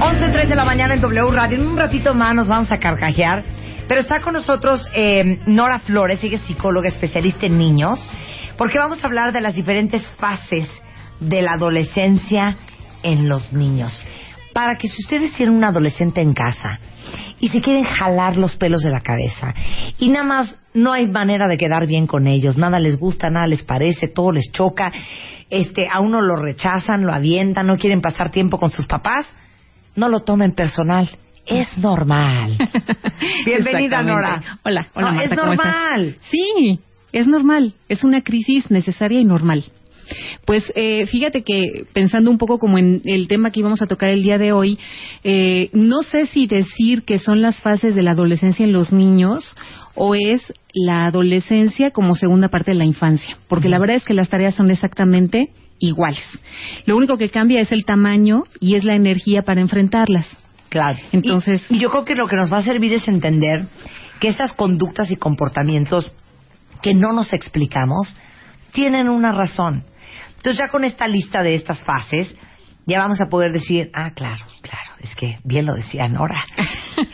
11.03 0.00 0.48
de 0.48 0.56
la 0.56 0.64
mañana 0.64 0.94
en 0.94 1.02
W 1.02 1.30
Radio. 1.30 1.58
En 1.58 1.66
un 1.66 1.76
ratito 1.76 2.14
más 2.14 2.34
nos 2.34 2.48
vamos 2.48 2.72
a 2.72 2.78
carcajear. 2.78 3.44
Pero 3.86 4.00
está 4.00 4.20
con 4.20 4.32
nosotros 4.32 4.88
eh, 4.94 5.40
Nora 5.44 5.80
Flores, 5.80 6.24
ella 6.24 6.38
es 6.38 6.42
psicóloga 6.44 6.88
especialista 6.88 7.44
en 7.44 7.58
niños, 7.58 8.00
porque 8.56 8.78
vamos 8.78 9.04
a 9.04 9.06
hablar 9.06 9.30
de 9.30 9.42
las 9.42 9.54
diferentes 9.54 10.10
fases 10.12 10.66
de 11.20 11.42
la 11.42 11.52
adolescencia 11.52 12.56
en 13.02 13.28
los 13.28 13.52
niños. 13.52 13.92
Para 14.52 14.76
que 14.76 14.88
si 14.88 15.02
ustedes 15.02 15.32
tienen 15.34 15.54
un 15.56 15.64
adolescente 15.64 16.20
en 16.20 16.32
casa 16.32 16.78
y 17.38 17.48
se 17.48 17.60
quieren 17.60 17.84
jalar 17.84 18.36
los 18.36 18.56
pelos 18.56 18.82
de 18.82 18.90
la 18.90 19.00
cabeza 19.00 19.54
y 19.98 20.08
nada 20.08 20.24
más 20.24 20.56
no 20.74 20.92
hay 20.92 21.06
manera 21.06 21.46
de 21.48 21.56
quedar 21.58 21.86
bien 21.86 22.06
con 22.06 22.26
ellos, 22.26 22.56
nada 22.58 22.78
les 22.78 22.98
gusta, 22.98 23.30
nada 23.30 23.46
les 23.46 23.62
parece, 23.62 24.08
todo 24.08 24.32
les 24.32 24.50
choca, 24.52 24.90
este, 25.50 25.88
a 25.90 26.00
uno 26.00 26.20
lo 26.20 26.36
rechazan, 26.36 27.04
lo 27.04 27.12
avientan, 27.12 27.66
no 27.66 27.76
quieren 27.76 28.00
pasar 28.00 28.30
tiempo 28.30 28.58
con 28.58 28.70
sus 28.70 28.86
papás, 28.86 29.26
no 29.96 30.08
lo 30.08 30.20
tomen 30.20 30.52
personal. 30.52 31.08
Es 31.46 31.78
normal. 31.78 32.56
Bienvenida. 33.44 34.02
Nora. 34.02 34.42
Hola, 34.64 34.88
hola, 34.94 35.10
No, 35.10 35.16
Marta, 35.16 35.22
es 35.34 35.40
¿cómo 35.40 35.52
estás? 35.52 35.66
normal. 35.74 36.16
Sí, 36.30 36.80
es 37.12 37.26
normal. 37.26 37.74
Es 37.88 38.04
una 38.04 38.22
crisis 38.22 38.70
necesaria 38.70 39.20
y 39.20 39.24
normal. 39.24 39.64
Pues 40.44 40.64
eh, 40.74 41.06
fíjate 41.06 41.42
que 41.42 41.84
pensando 41.92 42.30
un 42.30 42.38
poco 42.38 42.58
como 42.58 42.78
en 42.78 43.02
el 43.04 43.28
tema 43.28 43.50
que 43.50 43.60
íbamos 43.60 43.82
a 43.82 43.86
tocar 43.86 44.10
el 44.10 44.22
día 44.22 44.38
de 44.38 44.52
hoy, 44.52 44.78
eh, 45.24 45.70
no 45.72 46.02
sé 46.02 46.26
si 46.26 46.46
decir 46.46 47.02
que 47.04 47.18
son 47.18 47.42
las 47.42 47.60
fases 47.60 47.94
de 47.94 48.02
la 48.02 48.12
adolescencia 48.12 48.64
en 48.64 48.72
los 48.72 48.92
niños 48.92 49.54
o 49.94 50.14
es 50.14 50.40
la 50.72 51.06
adolescencia 51.06 51.90
como 51.90 52.14
segunda 52.14 52.48
parte 52.48 52.70
de 52.70 52.76
la 52.78 52.84
infancia, 52.84 53.36
porque 53.48 53.68
la 53.68 53.78
verdad 53.78 53.96
es 53.96 54.04
que 54.04 54.14
las 54.14 54.28
tareas 54.28 54.54
son 54.54 54.70
exactamente 54.70 55.48
iguales. 55.80 56.22
Lo 56.86 56.96
único 56.96 57.18
que 57.18 57.28
cambia 57.30 57.60
es 57.60 57.72
el 57.72 57.84
tamaño 57.84 58.44
y 58.60 58.74
es 58.76 58.84
la 58.84 58.94
energía 58.94 59.42
para 59.42 59.60
enfrentarlas. 59.60 60.26
Claro. 60.68 60.98
Entonces- 61.12 61.64
Y, 61.70 61.76
y 61.76 61.78
yo 61.80 61.88
creo 61.90 62.04
que 62.04 62.14
lo 62.14 62.28
que 62.28 62.36
nos 62.36 62.52
va 62.52 62.58
a 62.58 62.62
servir 62.62 62.92
es 62.92 63.08
entender 63.08 63.66
que 64.20 64.28
esas 64.28 64.52
conductas 64.52 65.10
y 65.10 65.16
comportamientos 65.16 66.12
que 66.82 66.94
no 66.94 67.12
nos 67.12 67.32
explicamos 67.32 68.16
tienen 68.72 69.08
una 69.08 69.32
razón. 69.32 69.84
Entonces 70.48 70.64
ya 70.66 70.72
con 70.72 70.84
esta 70.84 71.06
lista 71.06 71.42
de 71.42 71.54
estas 71.56 71.84
fases, 71.84 72.34
ya 72.86 73.00
vamos 73.00 73.20
a 73.20 73.28
poder 73.28 73.52
decir, 73.52 73.90
ah, 73.92 74.12
claro, 74.14 74.46
claro, 74.62 74.92
es 75.02 75.14
que 75.14 75.38
bien 75.44 75.66
lo 75.66 75.74
decía 75.74 76.08
Nora, 76.08 76.42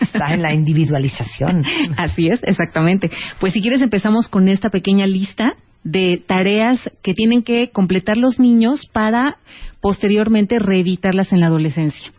está 0.01 0.35
en 0.35 0.41
la 0.41 0.55
individualización. 0.55 1.65
Así 1.97 2.29
es, 2.29 2.41
exactamente. 2.45 3.11
Pues 3.41 3.53
si 3.53 3.61
quieres 3.61 3.83
empezamos 3.83 4.29
con 4.29 4.47
esta 4.47 4.71
pequeña 4.71 5.09
lista 5.09 5.55
de 5.83 6.23
tareas 6.25 6.79
que 7.03 7.13
tienen 7.13 7.43
que 7.43 7.71
completar 7.71 8.19
los 8.19 8.39
niños 8.39 8.87
para 8.93 9.39
posteriormente 9.81 10.61
reeditarlas 10.61 11.33
en 11.33 11.41
la 11.41 11.47
adolescencia. 11.47 12.13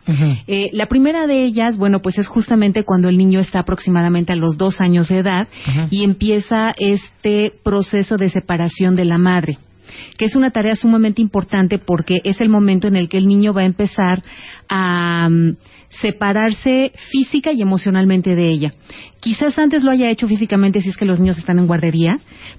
Eh, 0.46 0.68
la 0.74 0.86
primera 0.86 1.26
de 1.26 1.44
ellas, 1.44 1.78
bueno, 1.78 2.02
pues 2.02 2.18
es 2.18 2.28
justamente 2.28 2.84
cuando 2.84 3.08
el 3.08 3.16
niño 3.16 3.40
está 3.40 3.60
aproximadamente 3.60 4.34
a 4.34 4.36
los 4.36 4.58
dos 4.58 4.82
años 4.82 5.08
de 5.08 5.20
edad 5.20 5.48
y 5.90 6.04
empieza 6.04 6.74
este 6.76 7.54
proceso 7.64 8.18
de 8.18 8.28
separación 8.28 8.96
de 8.96 9.06
la 9.06 9.16
madre 9.16 9.56
que 10.16 10.24
es 10.26 10.36
una 10.36 10.50
tarea 10.50 10.76
sumamente 10.76 11.22
importante 11.22 11.78
porque 11.78 12.20
es 12.24 12.40
el 12.40 12.48
momento 12.48 12.88
en 12.88 12.96
el 12.96 13.08
que 13.08 13.18
el 13.18 13.26
niño 13.26 13.52
va 13.52 13.62
a 13.62 13.66
empezar 13.66 14.22
a 14.68 15.28
mm, 15.28 15.56
separarse 16.00 16.92
física 17.10 17.52
y 17.52 17.62
emocionalmente 17.62 18.34
de 18.34 18.50
ella. 18.50 18.72
Quizás 19.20 19.58
antes 19.58 19.82
lo 19.82 19.90
haya 19.90 20.10
hecho 20.10 20.28
físicamente 20.28 20.80
si 20.80 20.90
es 20.90 20.96
que 20.96 21.04
los 21.04 21.20
niños 21.20 21.38
están 21.38 21.58
en 21.58 21.66
guardería, 21.66 22.18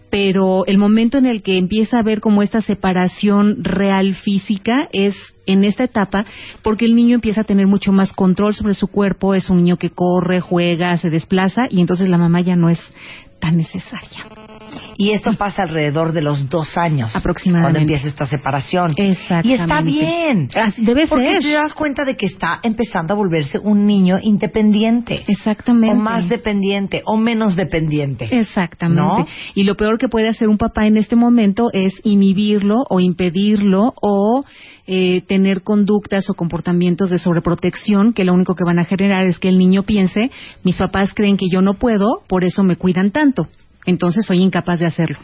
pero 0.10 0.66
el 0.66 0.78
momento 0.78 1.18
en 1.18 1.26
el 1.26 1.42
que 1.42 1.58
empieza 1.58 2.00
a 2.00 2.04
ver 2.04 2.20
como 2.20 2.42
esta 2.42 2.62
separación 2.62 3.64
real 3.64 4.16
física 4.16 4.88
es 4.92 5.16
en 5.46 5.64
esta 5.64 5.86
etapa 5.86 6.26
porque 6.62 6.86
el 6.86 6.96
niño 6.96 7.16
empieza 7.16 7.42
a 7.42 7.46
tener 7.46 7.68
mucho 7.68 7.92
más 7.92 8.12
control 8.14 8.54
sobre 8.54 8.74
su 8.74 8.88
cuerpo, 8.88 9.34
es 9.34 9.50
un 9.50 9.58
niño 9.58 9.78
que 9.78 9.92
corre, 9.92 10.42
juega, 10.42 10.98
se 10.98 11.10
desplaza 11.10 11.64
y 11.70 11.80
entonces 11.80 12.10
la 12.10 12.18
mamá 12.18 12.42
ya 12.42 12.56
no 12.56 12.70
es 12.70 12.80
tan 13.40 13.58
necesaria. 13.58 14.26
Y 14.98 15.12
esto 15.12 15.34
pasa 15.34 15.64
alrededor 15.64 16.12
de 16.12 16.22
los 16.22 16.50
dos 16.50 16.78
años. 16.78 17.16
Aproximadamente. 17.16 17.80
Cuando 17.80 17.80
empieza 17.80 18.08
esta 18.08 18.26
separación. 18.26 18.94
Exactamente. 18.96 19.50
Y 19.50 19.54
está 19.54 19.82
bien. 19.82 20.50
Debe 20.78 21.08
Porque 21.08 21.34
ser. 21.34 21.42
te 21.42 21.52
das 21.52 21.74
cuenta 21.74 22.04
de 22.04 22.16
que 22.16 22.26
está 22.26 22.60
empezando 22.64 23.14
a 23.14 23.18
volverse 23.18 23.60
un 23.60 23.86
niño 23.86 24.18
independiente. 24.22 25.24
Exactamente. 25.28 25.96
O 25.96 26.00
más 26.00 26.28
dependiente, 26.28 27.04
o 27.06 27.18
menos 27.18 27.56
dependiente. 27.56 28.28
Exactamente. 28.32 29.02
¿No? 29.02 29.28
Y 29.54 29.64
lo 29.64 29.76
peor 29.76 29.98
que 29.98 30.08
puede 30.08 30.30
hacer 30.30 30.50
un 30.50 30.58
papá 30.58 30.86
en 30.86 30.98
este 30.98 31.16
momento 31.16 31.70
es 31.74 31.94
inhibirlo 32.04 32.84
o 32.90 33.00
impedirlo 33.00 33.94
o 34.02 34.44
eh, 34.88 35.22
tener 35.28 35.64
conductas 35.64 36.30
o 36.30 36.34
comportamientos 36.34 37.10
de 37.10 37.20
sobreprotección 37.20 38.14
que 38.14 38.24
lo 38.24 38.34
único 38.34 38.56
que 38.56 38.64
van 38.64 38.80
a 38.80 38.86
generar 38.86 39.28
es 39.28 39.38
que 39.38 39.50
el 39.50 39.58
niño 39.58 39.84
piense, 39.84 40.32
mis 40.64 40.78
papás 40.78 41.12
creen 41.14 41.36
que 41.38 41.50
yo 41.52 41.62
no 41.62 41.74
puedo, 41.74 42.22
por 42.28 42.46
eso 42.46 42.64
me 42.64 42.78
cuidan 42.78 43.12
tanto. 43.12 43.48
Entonces 43.88 44.26
soy 44.26 44.44
incapaz 44.44 44.80
de 44.80 44.86
hacerlo, 44.86 45.18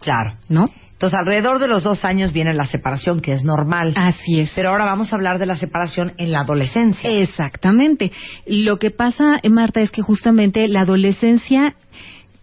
Claro. 0.00 0.36
¿no? 0.48 0.68
Entonces, 0.96 1.18
alrededor 1.18 1.58
de 1.58 1.68
los 1.68 1.82
dos 1.82 2.06
años 2.06 2.32
viene 2.32 2.54
la 2.54 2.64
separación, 2.64 3.20
que 3.20 3.34
es 3.34 3.44
normal. 3.44 3.92
Así 3.96 4.40
es. 4.40 4.50
Pero 4.54 4.70
ahora 4.70 4.86
vamos 4.86 5.12
a 5.12 5.16
hablar 5.16 5.38
de 5.38 5.44
la 5.44 5.56
separación 5.56 6.14
en 6.16 6.32
la 6.32 6.40
adolescencia. 6.40 7.10
Exactamente. 7.10 8.12
Lo 8.46 8.78
que 8.78 8.90
pasa, 8.90 9.36
eh, 9.42 9.50
Marta, 9.50 9.82
es 9.82 9.90
que 9.90 10.00
justamente 10.00 10.66
la 10.68 10.80
adolescencia 10.80 11.74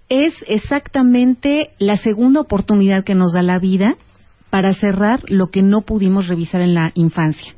es 0.07 0.36
exactamente 0.47 1.71
la 1.80 1.97
segunda 1.97 2.41
oportunidad 2.41 3.03
que 3.03 3.15
nos 3.15 3.34
da 3.34 3.41
la 3.41 3.57
vida 3.57 3.95
para 4.51 4.74
cerrar 4.74 5.21
lo 5.30 5.47
que 5.47 5.63
no 5.63 5.82
pudimos 5.82 6.28
revisar 6.28 6.61
en 6.61 6.76
la 6.76 6.91
infancia. 6.93 7.55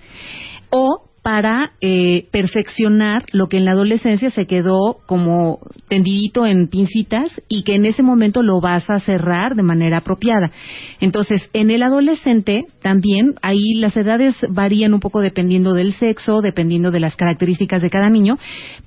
O 0.69 1.04
para 1.25 1.71
eh, 1.81 2.27
perfeccionar 2.29 3.25
lo 3.31 3.49
que 3.49 3.57
en 3.57 3.65
la 3.65 3.71
adolescencia 3.71 4.29
se 4.29 4.45
quedó 4.45 4.99
como 5.07 5.57
tendidito 5.87 6.45
en 6.45 6.67
pincitas 6.67 7.41
y 7.49 7.63
que 7.63 7.73
en 7.73 7.87
ese 7.87 8.03
momento 8.03 8.43
lo 8.43 8.61
vas 8.61 8.91
a 8.91 8.99
cerrar 8.99 9.55
de 9.55 9.63
manera 9.63 9.97
apropiada. 9.97 10.51
Entonces, 10.99 11.49
en 11.53 11.71
el 11.71 11.81
adolescente 11.81 12.65
también 12.83 13.33
ahí 13.41 13.73
las 13.73 13.97
edades 13.97 14.35
varían 14.49 14.93
un 14.93 14.99
poco 14.99 15.19
dependiendo 15.19 15.73
del 15.73 15.93
sexo, 15.93 16.41
dependiendo 16.41 16.91
de 16.91 16.99
las 16.99 17.15
características 17.15 17.81
de 17.81 17.89
cada 17.89 18.11
niño, 18.11 18.37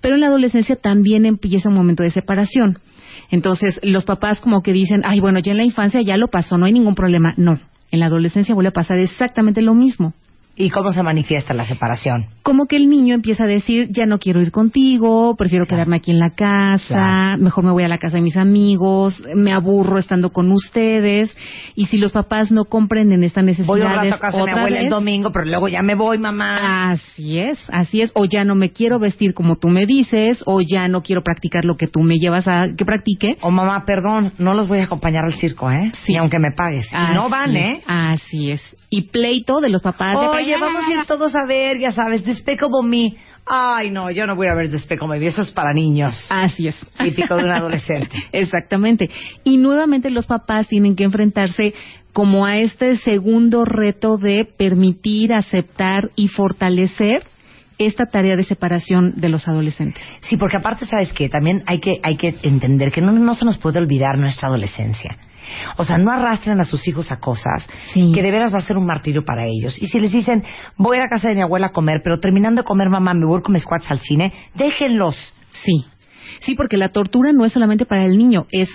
pero 0.01 0.14
en 0.14 0.20
la 0.20 0.28
adolescencia 0.28 0.76
también 0.76 1.26
empieza 1.26 1.70
un 1.70 1.74
momento 1.74 2.05
de 2.05 2.12
separación. 2.12 2.78
Entonces, 3.32 3.80
los 3.82 4.05
papás 4.05 4.41
como 4.41 4.62
que 4.62 4.72
dicen, 4.72 5.03
ay, 5.05 5.18
bueno, 5.18 5.41
ya 5.41 5.51
en 5.51 5.59
la 5.59 5.64
infancia 5.64 6.03
ya 6.03 6.16
lo 6.16 6.28
pasó, 6.28 6.57
no 6.57 6.66
hay 6.66 6.72
ningún 6.72 6.95
problema. 6.95 7.34
No, 7.36 7.59
en 7.91 7.99
la 7.99 8.07
adolescencia 8.07 8.55
vuelve 8.55 8.68
a 8.68 8.72
pasar 8.72 9.01
exactamente 9.01 9.61
lo 9.61 9.74
mismo. 9.74 10.14
¿Y 10.61 10.71
cómo 10.71 10.93
se 10.93 11.05
manifiesta 11.05 11.55
la 11.55 11.65
separación? 11.65 12.27
Como 12.43 12.67
que 12.67 12.75
el 12.75 12.91
niño 12.91 13.15
empieza 13.15 13.45
a 13.45 13.47
decir, 13.47 13.91
ya 13.93 14.07
no 14.07 14.19
quiero 14.19 14.43
ir 14.43 14.51
contigo, 14.51 15.37
prefiero 15.37 15.67
quedarme 15.67 15.99
aquí 15.99 16.11
en 16.11 16.19
la 16.19 16.31
casa, 16.31 17.37
mejor 17.39 17.65
me 17.65 17.71
voy 17.71 17.85
a 17.85 17.89
la 17.89 17.99
casa 17.99 18.17
de 18.17 18.23
mis 18.23 18.37
amigos, 18.37 19.23
me 19.37 19.53
aburro 19.53 19.99
estando 19.99 20.31
con 20.31 20.51
ustedes. 20.51 21.33
Y 21.77 21.87
si 21.87 21.97
los 21.97 22.11
papás 22.11 22.51
no 22.51 22.65
comprenden 22.65 23.23
esta 23.23 23.41
necesidad, 23.41 23.69
voy 23.69 23.83
un 23.83 23.87
rato 23.87 24.17
a 24.17 24.19
casa 24.19 24.37
de 24.39 24.45
mi 24.45 24.51
abuela 24.51 24.81
el 24.81 24.89
domingo, 24.89 25.31
pero 25.31 25.45
luego 25.45 25.69
ya 25.69 25.83
me 25.83 25.95
voy, 25.95 26.19
mamá. 26.19 26.91
Así 26.91 27.39
es, 27.39 27.59
así 27.71 28.03
es. 28.03 28.11
O 28.17 28.25
ya 28.25 28.43
no 28.43 28.57
me 28.57 28.73
quiero 28.73 28.99
vestir 28.99 29.35
como 29.35 29.57
tú 29.57 29.69
me 29.69 29.87
dices, 29.87 30.43
o 30.45 30.61
ya 30.61 30.89
no 30.89 31.03
quiero 31.03 31.23
practicar 31.23 31.65
lo 31.65 31.77
que 31.77 31.87
tú 31.87 32.01
me 32.01 32.17
llevas 32.17 32.49
a 32.49 32.75
que 32.77 32.85
practique. 32.85 33.39
O 33.43 33.53
mamá, 33.53 33.85
perdón, 33.85 34.33
no 34.39 34.55
los 34.55 34.67
voy 34.67 34.81
a 34.81 34.85
acompañar 34.85 35.25
al 35.25 35.35
circo, 35.35 35.71
¿eh? 35.71 35.93
Sí. 36.05 36.17
aunque 36.17 36.41
me 36.41 36.51
pagues. 36.51 36.89
no 37.15 37.29
van, 37.29 37.57
¿eh? 37.57 37.81
Así 37.87 38.51
es. 38.51 38.78
Y 38.91 39.03
pleito 39.03 39.61
de 39.61 39.68
los 39.68 39.82
papás. 39.82 40.16
Oye, 40.16 40.57
vamos 40.59 40.84
a 40.84 40.93
ir 40.93 41.05
todos 41.07 41.34
a 41.34 41.45
ver, 41.45 41.78
ya 41.78 41.93
sabes, 41.93 42.24
Despicable 42.24 42.86
Me. 42.86 43.16
Ay, 43.45 43.91
no, 43.91 44.11
yo 44.11 44.26
no 44.26 44.34
voy 44.34 44.49
a 44.49 44.55
ver 44.55 44.70
Despicable 44.70 45.18
Me, 45.18 45.26
eso 45.26 45.43
es 45.43 45.51
para 45.51 45.72
niños. 45.72 46.18
Así 46.30 46.68
es. 46.68 46.76
Típico 46.99 47.36
de 47.36 47.45
un 47.45 47.53
adolescente. 47.53 48.16
Exactamente. 48.32 49.11
Y 49.45 49.59
nuevamente 49.59 50.11
los 50.11 50.26
papás 50.26 50.68
tienen 50.68 50.97
que 50.97 51.05
enfrentarse 51.05 51.74
como 52.12 52.47
a 52.47 52.57
este 52.59 52.97
segundo 52.97 53.64
reto 53.64 54.16
de 54.16 54.45
permitir, 54.45 55.34
aceptar 55.34 56.11
y 56.16 56.28
fortalecer 56.28 57.22
esta 57.78 58.07
tarea 58.07 58.36
de 58.36 58.43
separación 58.43 59.14
de 59.16 59.28
los 59.28 59.47
adolescentes. 59.47 60.03
Sí, 60.22 60.36
porque 60.36 60.57
aparte, 60.57 60.84
¿sabes 60.86 61.12
qué? 61.12 61.28
También 61.28 61.62
hay 61.66 61.78
que, 61.78 61.93
hay 62.03 62.16
que 62.16 62.34
entender 62.43 62.91
que 62.91 63.01
no, 63.01 63.12
no 63.12 63.34
se 63.34 63.45
nos 63.45 63.59
puede 63.59 63.78
olvidar 63.78 64.18
nuestra 64.18 64.49
adolescencia. 64.49 65.16
O 65.77 65.85
sea, 65.85 65.99
no 65.99 66.11
arrastren 66.11 66.61
a 66.61 66.65
sus 66.65 66.87
hijos 66.89 67.11
a 67.13 67.21
cosas 67.21 67.67
que 67.95 68.23
de 68.23 68.31
veras 68.31 68.53
va 68.53 68.59
a 68.59 68.63
ser 68.63 68.77
un 68.77 68.87
martirio 68.87 69.25
para 69.25 69.47
ellos. 69.47 69.81
Y 69.81 69.87
si 69.87 70.01
les 70.01 70.13
dicen, 70.13 70.45
voy 70.77 70.99
a 70.99 71.01
la 71.01 71.09
casa 71.09 71.29
de 71.29 71.35
mi 71.35 71.43
abuela 71.43 71.69
a 71.69 71.73
comer, 71.73 72.01
pero 72.03 72.21
terminando 72.21 72.63
de 72.63 72.67
comer, 72.67 72.89
mamá, 72.89 73.15
me 73.15 73.27
voy 73.27 73.43
con 73.43 73.53
mis 73.53 73.63
squats 73.63 73.91
al 73.91 74.01
cine, 74.01 74.33
déjenlos. 74.55 75.17
Sí. 75.65 75.85
Sí, 76.41 76.55
porque 76.55 76.77
la 76.77 76.91
tortura 76.91 77.33
no 77.33 77.45
es 77.45 77.53
solamente 77.53 77.85
para 77.85 78.05
el 78.05 78.17
niño, 78.17 78.47
es 78.51 78.69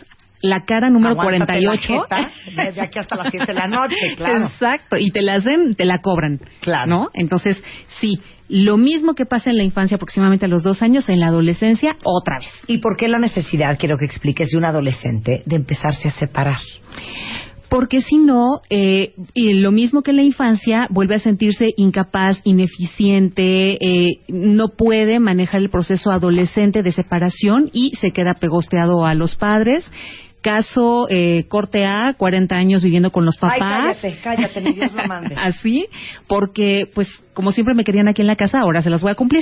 la 0.43 0.65
cara 0.65 0.89
número 0.89 1.15
48. 1.15 2.05
desde 2.55 2.81
aquí 2.81 2.99
hasta 2.99 3.15
las 3.15 3.31
7 3.31 3.45
de 3.47 3.53
la 3.53 3.67
noche, 3.67 4.15
claro. 4.17 4.45
Exacto, 4.45 4.97
y 4.97 5.09
te 5.11 5.21
la 5.21 5.35
hacen, 5.35 5.73
te 5.75 5.85
la 5.85 5.99
cobran. 5.99 6.39
Claro. 6.59 6.85
¿No? 6.85 7.09
Entonces, 7.13 7.63
sí, 7.99 8.19
lo 8.49 8.77
mismo 8.77 9.15
que 9.15 9.25
pasa 9.25 9.49
en 9.49 9.57
la 9.57 9.63
infancia, 9.63 9.95
aproximadamente 9.95 10.45
a 10.45 10.49
los 10.49 10.61
dos 10.61 10.81
años, 10.81 11.07
en 11.07 11.21
la 11.21 11.27
adolescencia, 11.27 11.95
otra 12.03 12.39
vez. 12.39 12.49
¿Y 12.67 12.79
por 12.79 12.97
qué 12.97 13.07
la 13.07 13.19
necesidad, 13.19 13.77
quiero 13.79 13.97
que 13.97 14.05
expliques, 14.05 14.49
de 14.51 14.57
un 14.57 14.65
adolescente 14.65 15.43
de 15.45 15.55
empezarse 15.55 16.09
a 16.09 16.11
separar? 16.11 16.59
porque 17.73 18.01
si 18.01 18.17
no, 18.17 18.61
eh, 18.69 19.15
lo 19.33 19.71
mismo 19.71 20.03
que 20.03 20.11
en 20.11 20.17
la 20.17 20.23
infancia, 20.23 20.85
vuelve 20.91 21.15
a 21.15 21.19
sentirse 21.19 21.73
incapaz, 21.75 22.39
ineficiente, 22.43 23.83
eh, 23.83 24.19
no 24.27 24.75
puede 24.77 25.19
manejar 25.19 25.59
el 25.59 25.71
proceso 25.71 26.11
adolescente 26.11 26.83
de 26.83 26.91
separación 26.91 27.71
y 27.73 27.93
se 27.99 28.11
queda 28.11 28.35
pegosteado 28.35 29.07
a 29.07 29.15
los 29.15 29.35
padres 29.35 29.89
caso 30.43 31.07
eh, 31.09 31.45
corte 31.47 31.85
A, 31.85 32.13
40 32.15 32.55
años 32.55 32.83
viviendo 32.83 33.11
con 33.11 33.25
los 33.25 33.37
papás. 33.37 33.97
Ay, 34.03 34.17
cállate, 34.19 34.19
cállate, 34.21 34.73
Dios 34.73 34.93
lo 34.93 35.03
mande. 35.07 35.35
Así, 35.35 35.87
porque 36.27 36.87
pues 36.93 37.07
como 37.33 37.51
siempre 37.51 37.73
me 37.73 37.83
querían 37.83 38.07
aquí 38.07 38.21
en 38.21 38.27
la 38.27 38.35
casa, 38.35 38.59
ahora 38.59 38.83
se 38.83 38.91
las 38.91 39.01
voy 39.01 39.11
a 39.11 39.15
cumplir. 39.15 39.41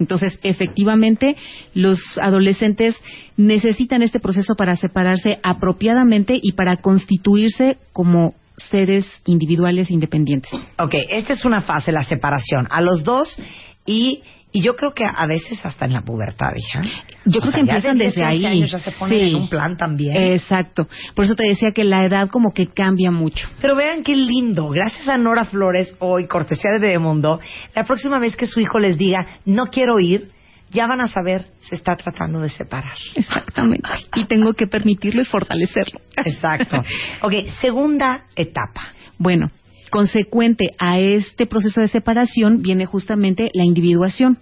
Entonces, 0.00 0.38
efectivamente, 0.42 1.36
los 1.74 1.98
adolescentes 2.16 2.96
necesitan 3.36 4.00
este 4.02 4.20
proceso 4.20 4.54
para 4.54 4.76
separarse 4.76 5.38
apropiadamente 5.42 6.38
y 6.40 6.52
para 6.52 6.78
constituirse 6.78 7.76
como 7.92 8.34
seres 8.56 9.06
individuales 9.26 9.90
independientes. 9.90 10.50
Ok, 10.78 10.94
esta 11.10 11.34
es 11.34 11.44
una 11.44 11.60
fase, 11.60 11.92
la 11.92 12.04
separación. 12.04 12.66
A 12.70 12.80
los 12.80 13.04
dos 13.04 13.36
y 13.84 14.22
y 14.56 14.62
yo 14.62 14.74
creo 14.74 14.94
que 14.94 15.04
a 15.04 15.26
veces 15.26 15.62
hasta 15.66 15.84
en 15.84 15.92
la 15.92 16.00
pubertad, 16.00 16.54
hija. 16.56 16.80
Yo 17.26 17.42
creo 17.42 17.52
que 17.52 17.60
empiezan 17.60 17.98
desde 17.98 18.24
ahí. 18.24 18.46
Años 18.46 18.70
ya 18.70 18.78
se 18.78 18.90
ponen 18.90 19.20
en 19.20 19.34
un 19.34 19.50
plan 19.50 19.76
también. 19.76 20.16
Exacto. 20.16 20.88
Por 21.14 21.26
eso 21.26 21.34
te 21.34 21.46
decía 21.46 21.72
que 21.72 21.84
la 21.84 22.06
edad 22.06 22.30
como 22.30 22.54
que 22.54 22.68
cambia 22.68 23.10
mucho. 23.10 23.50
Pero 23.60 23.76
vean 23.76 24.02
qué 24.02 24.16
lindo. 24.16 24.70
Gracias 24.70 25.08
a 25.08 25.18
Nora 25.18 25.44
Flores, 25.44 25.94
hoy, 25.98 26.26
cortesía 26.26 26.70
de 26.70 26.78
Bebemundo, 26.78 27.38
la 27.74 27.84
próxima 27.84 28.18
vez 28.18 28.34
que 28.34 28.46
su 28.46 28.58
hijo 28.60 28.78
les 28.78 28.96
diga, 28.96 29.26
no 29.44 29.66
quiero 29.66 30.00
ir, 30.00 30.30
ya 30.70 30.86
van 30.86 31.02
a 31.02 31.08
saber, 31.08 31.48
se 31.58 31.74
está 31.74 31.94
tratando 31.94 32.40
de 32.40 32.48
separar. 32.48 32.96
Exactamente. 33.14 33.90
Y 34.14 34.24
tengo 34.24 34.54
que 34.54 34.66
permitirlo 34.68 35.20
y 35.20 35.26
fortalecerlo. 35.26 36.00
Exacto. 36.16 36.78
Ok, 37.20 37.34
segunda 37.60 38.24
etapa. 38.34 38.94
Bueno, 39.18 39.50
consecuente 39.90 40.72
a 40.78 40.98
este 40.98 41.46
proceso 41.46 41.80
de 41.80 41.88
separación 41.88 42.62
viene 42.62 42.86
justamente 42.86 43.50
la 43.54 43.64
individuación. 43.64 44.38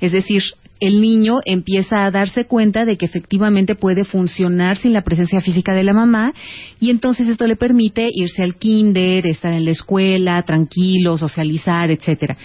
Es 0.00 0.12
decir, 0.12 0.42
el 0.80 1.00
niño 1.00 1.40
empieza 1.44 2.04
a 2.04 2.10
darse 2.10 2.46
cuenta 2.46 2.84
de 2.84 2.96
que 2.96 3.06
efectivamente 3.06 3.74
puede 3.74 4.04
funcionar 4.04 4.76
sin 4.76 4.92
la 4.92 5.02
presencia 5.02 5.40
física 5.40 5.72
de 5.72 5.84
la 5.84 5.92
mamá 5.92 6.32
y 6.80 6.90
entonces 6.90 7.28
esto 7.28 7.46
le 7.46 7.56
permite 7.56 8.10
irse 8.12 8.42
al 8.42 8.56
kinder, 8.56 9.26
estar 9.26 9.52
en 9.52 9.64
la 9.64 9.70
escuela, 9.70 10.42
tranquilo, 10.42 11.16
socializar, 11.16 11.90
etcétera. 11.90 12.36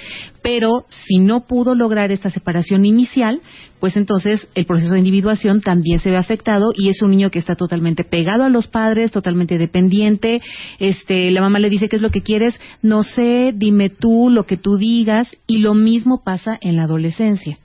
Pero 0.42 0.86
si 0.88 1.18
no 1.18 1.48
pudo 1.48 1.76
lograr 1.76 2.12
esta 2.12 2.30
separación 2.30 2.86
inicial, 2.86 3.42
pues 3.80 3.98
entonces 3.98 4.48
el 4.56 4.66
proceso 4.66 4.94
de 4.94 5.00
individuación 5.00 5.62
también 5.62 6.00
se 6.00 6.12
ve 6.12 6.18
afectado 6.18 6.72
y 6.76 6.90
es 6.90 7.02
un 7.02 7.12
niño 7.12 7.32
que 7.32 7.40
está 7.40 7.56
totalmente 7.56 8.04
pegado 8.04 8.44
a 8.44 8.50
los 8.50 8.68
padres, 8.68 9.12
totalmente 9.12 9.58
dependiente. 9.58 10.42
Este, 10.80 11.32
la 11.32 11.42
mamá 11.42 11.60
le 11.60 11.70
dice 11.70 11.90
qué 11.90 11.96
es 11.96 12.02
lo 12.02 12.12
que 12.12 12.22
quieres, 12.22 12.60
no 12.82 13.04
sé, 13.04 13.54
dime 13.56 13.90
tú 13.90 14.30
lo 14.30 14.46
que 14.46 14.58
tú 14.58 14.78
digas 14.78 15.28
y 15.48 15.58
lo 15.58 15.74
mismo 15.74 16.24
pasa 16.24 16.58
en 16.62 16.76
la 16.78 16.84
adolescencia 16.84 17.58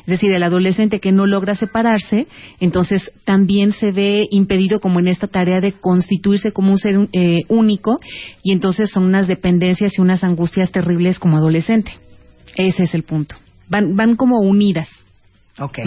es 0.00 0.06
decir, 0.06 0.32
el 0.32 0.42
adolescente 0.42 1.00
que 1.00 1.12
no 1.12 1.26
logra 1.26 1.54
separarse, 1.54 2.26
entonces 2.60 3.12
también 3.24 3.72
se 3.72 3.92
ve 3.92 4.26
impedido 4.30 4.80
como 4.80 5.00
en 5.00 5.08
esta 5.08 5.26
tarea 5.26 5.60
de 5.60 5.72
constituirse 5.72 6.52
como 6.52 6.72
un 6.72 6.78
ser 6.78 7.08
eh, 7.12 7.42
único 7.48 7.98
y 8.42 8.52
entonces 8.52 8.90
son 8.90 9.04
unas 9.04 9.26
dependencias 9.26 9.98
y 9.98 10.00
unas 10.00 10.24
angustias 10.24 10.70
terribles 10.70 11.18
como 11.18 11.36
adolescente. 11.36 11.92
Ese 12.56 12.84
es 12.84 12.94
el 12.94 13.02
punto. 13.02 13.36
Van, 13.68 13.96
van 13.96 14.14
como 14.14 14.38
unidas. 14.40 14.88
Ok. 15.58 15.78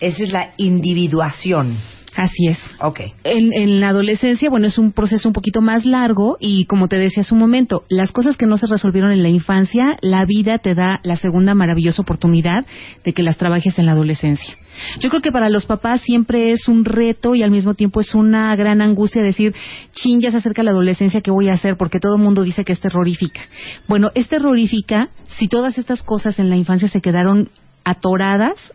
Esa 0.00 0.22
es 0.22 0.32
la 0.32 0.52
individuación. 0.56 1.76
Así 2.16 2.46
es. 2.46 2.58
Ok. 2.80 3.00
En, 3.24 3.80
la 3.80 3.88
adolescencia, 3.88 4.48
bueno, 4.48 4.66
es 4.66 4.78
un 4.78 4.92
proceso 4.92 5.28
un 5.28 5.32
poquito 5.32 5.60
más 5.60 5.84
largo 5.84 6.36
y 6.38 6.66
como 6.66 6.88
te 6.88 6.98
decía 6.98 7.22
hace 7.22 7.34
un 7.34 7.40
momento, 7.40 7.84
las 7.88 8.12
cosas 8.12 8.36
que 8.36 8.46
no 8.46 8.56
se 8.56 8.66
resolvieron 8.66 9.10
en 9.12 9.22
la 9.22 9.28
infancia, 9.28 9.96
la 10.00 10.24
vida 10.24 10.58
te 10.58 10.74
da 10.74 11.00
la 11.02 11.16
segunda 11.16 11.54
maravillosa 11.54 12.02
oportunidad 12.02 12.66
de 13.04 13.12
que 13.12 13.22
las 13.22 13.36
trabajes 13.36 13.78
en 13.78 13.86
la 13.86 13.92
adolescencia. 13.92 14.54
Yo 15.00 15.08
creo 15.08 15.22
que 15.22 15.32
para 15.32 15.48
los 15.50 15.66
papás 15.66 16.02
siempre 16.02 16.52
es 16.52 16.68
un 16.68 16.84
reto 16.84 17.34
y 17.34 17.42
al 17.42 17.50
mismo 17.50 17.74
tiempo 17.74 18.00
es 18.00 18.14
una 18.14 18.54
gran 18.56 18.80
angustia 18.80 19.22
decir, 19.22 19.54
chin, 19.92 20.20
ya 20.20 20.30
se 20.30 20.38
acerca 20.38 20.62
la 20.62 20.72
adolescencia, 20.72 21.20
¿qué 21.20 21.30
voy 21.30 21.48
a 21.48 21.54
hacer? 21.54 21.76
Porque 21.76 22.00
todo 22.00 22.16
el 22.16 22.22
mundo 22.22 22.42
dice 22.42 22.64
que 22.64 22.72
es 22.72 22.80
terrorífica. 22.80 23.40
Bueno, 23.88 24.10
es 24.14 24.28
terrorífica 24.28 25.08
si 25.38 25.48
todas 25.48 25.78
estas 25.78 26.02
cosas 26.02 26.38
en 26.38 26.50
la 26.50 26.56
infancia 26.56 26.88
se 26.88 27.00
quedaron 27.00 27.50
atoradas 27.84 28.72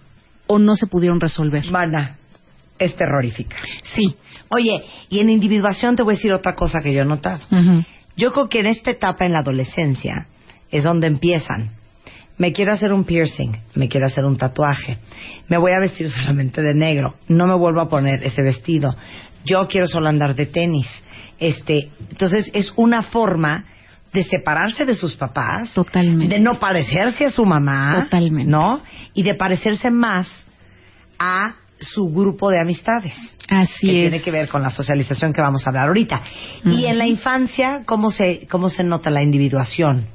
o 0.48 0.60
no 0.60 0.76
se 0.76 0.88
pudieron 0.88 1.20
resolver 1.20 1.66
es 2.80 2.96
terrorífica. 2.96 3.58
Sí. 3.84 4.16
Oye, 4.50 4.84
y 5.10 5.20
en 5.20 5.30
individuación 5.30 5.96
te 5.96 6.04
voy 6.04 6.16
a 6.16 6.18
decir 6.18 6.32
otra 6.34 6.56
cosa 6.56 6.80
que 6.82 6.94
yo 6.94 7.02
he 7.02 7.06
notado. 7.06 7.42
Yo 8.16 8.34
creo 8.34 8.50
que 8.50 8.60
en 8.60 8.68
esta 8.68 8.92
etapa 8.92 9.26
en 9.26 9.34
la 9.34 9.40
adolescencia 9.40 10.28
es 10.72 10.84
donde 10.84 11.08
empiezan. 11.08 11.72
Me 12.38 12.54
quiero 12.54 12.74
hacer 12.74 12.94
un 12.94 13.04
piercing, 13.04 13.52
me 13.76 13.90
quiero 13.90 14.08
hacer 14.08 14.24
un 14.24 14.38
tatuaje, 14.38 14.98
me 15.50 15.58
voy 15.58 15.74
a 15.74 15.80
vestir 15.82 16.10
solamente 16.10 16.62
de 16.62 16.74
negro, 16.74 17.16
no 17.28 17.46
me 17.48 17.56
vuelvo 17.58 17.82
a 17.82 17.90
poner 17.90 18.24
ese 18.24 18.42
vestido. 18.42 18.96
Yo 19.44 19.68
quiero 19.68 19.88
solo 19.88 20.08
andar 20.08 20.36
de 20.36 20.46
tenis. 20.46 20.88
Este, 21.38 21.90
entonces 22.10 22.50
es 22.54 22.72
una 22.78 23.04
forma 23.04 23.66
de 24.14 24.24
separarse 24.24 24.86
de 24.86 24.96
sus 24.96 25.16
papás, 25.16 25.74
totalmente, 25.74 26.36
de 26.36 26.42
no 26.42 26.60
parecerse 26.60 27.26
a 27.26 27.30
su 27.30 27.46
mamá, 27.46 28.04
totalmente, 28.04 28.50
¿no? 28.50 28.82
Y 29.14 29.24
de 29.24 29.36
parecerse 29.36 29.92
más 29.92 30.28
a 31.20 31.56
su 31.80 32.10
grupo 32.10 32.50
de 32.50 32.60
amistades. 32.62 33.14
Así 33.48 33.88
que 33.88 33.94
Tiene 34.02 34.22
que 34.22 34.32
ver 34.32 34.48
con 34.48 34.62
la 34.62 34.70
socialización 34.70 35.34
que 35.34 35.42
vamos 35.42 35.66
a 35.66 35.70
hablar 35.72 35.88
ahorita. 35.88 36.22
Y 36.66 36.86
en 36.86 36.98
la 36.98 37.08
infancia, 37.08 37.82
¿cómo 37.86 38.12
se, 38.12 38.48
cómo 38.50 38.70
se 38.70 38.84
nota 38.84 39.10
la 39.10 39.24
individuación? 39.24 40.06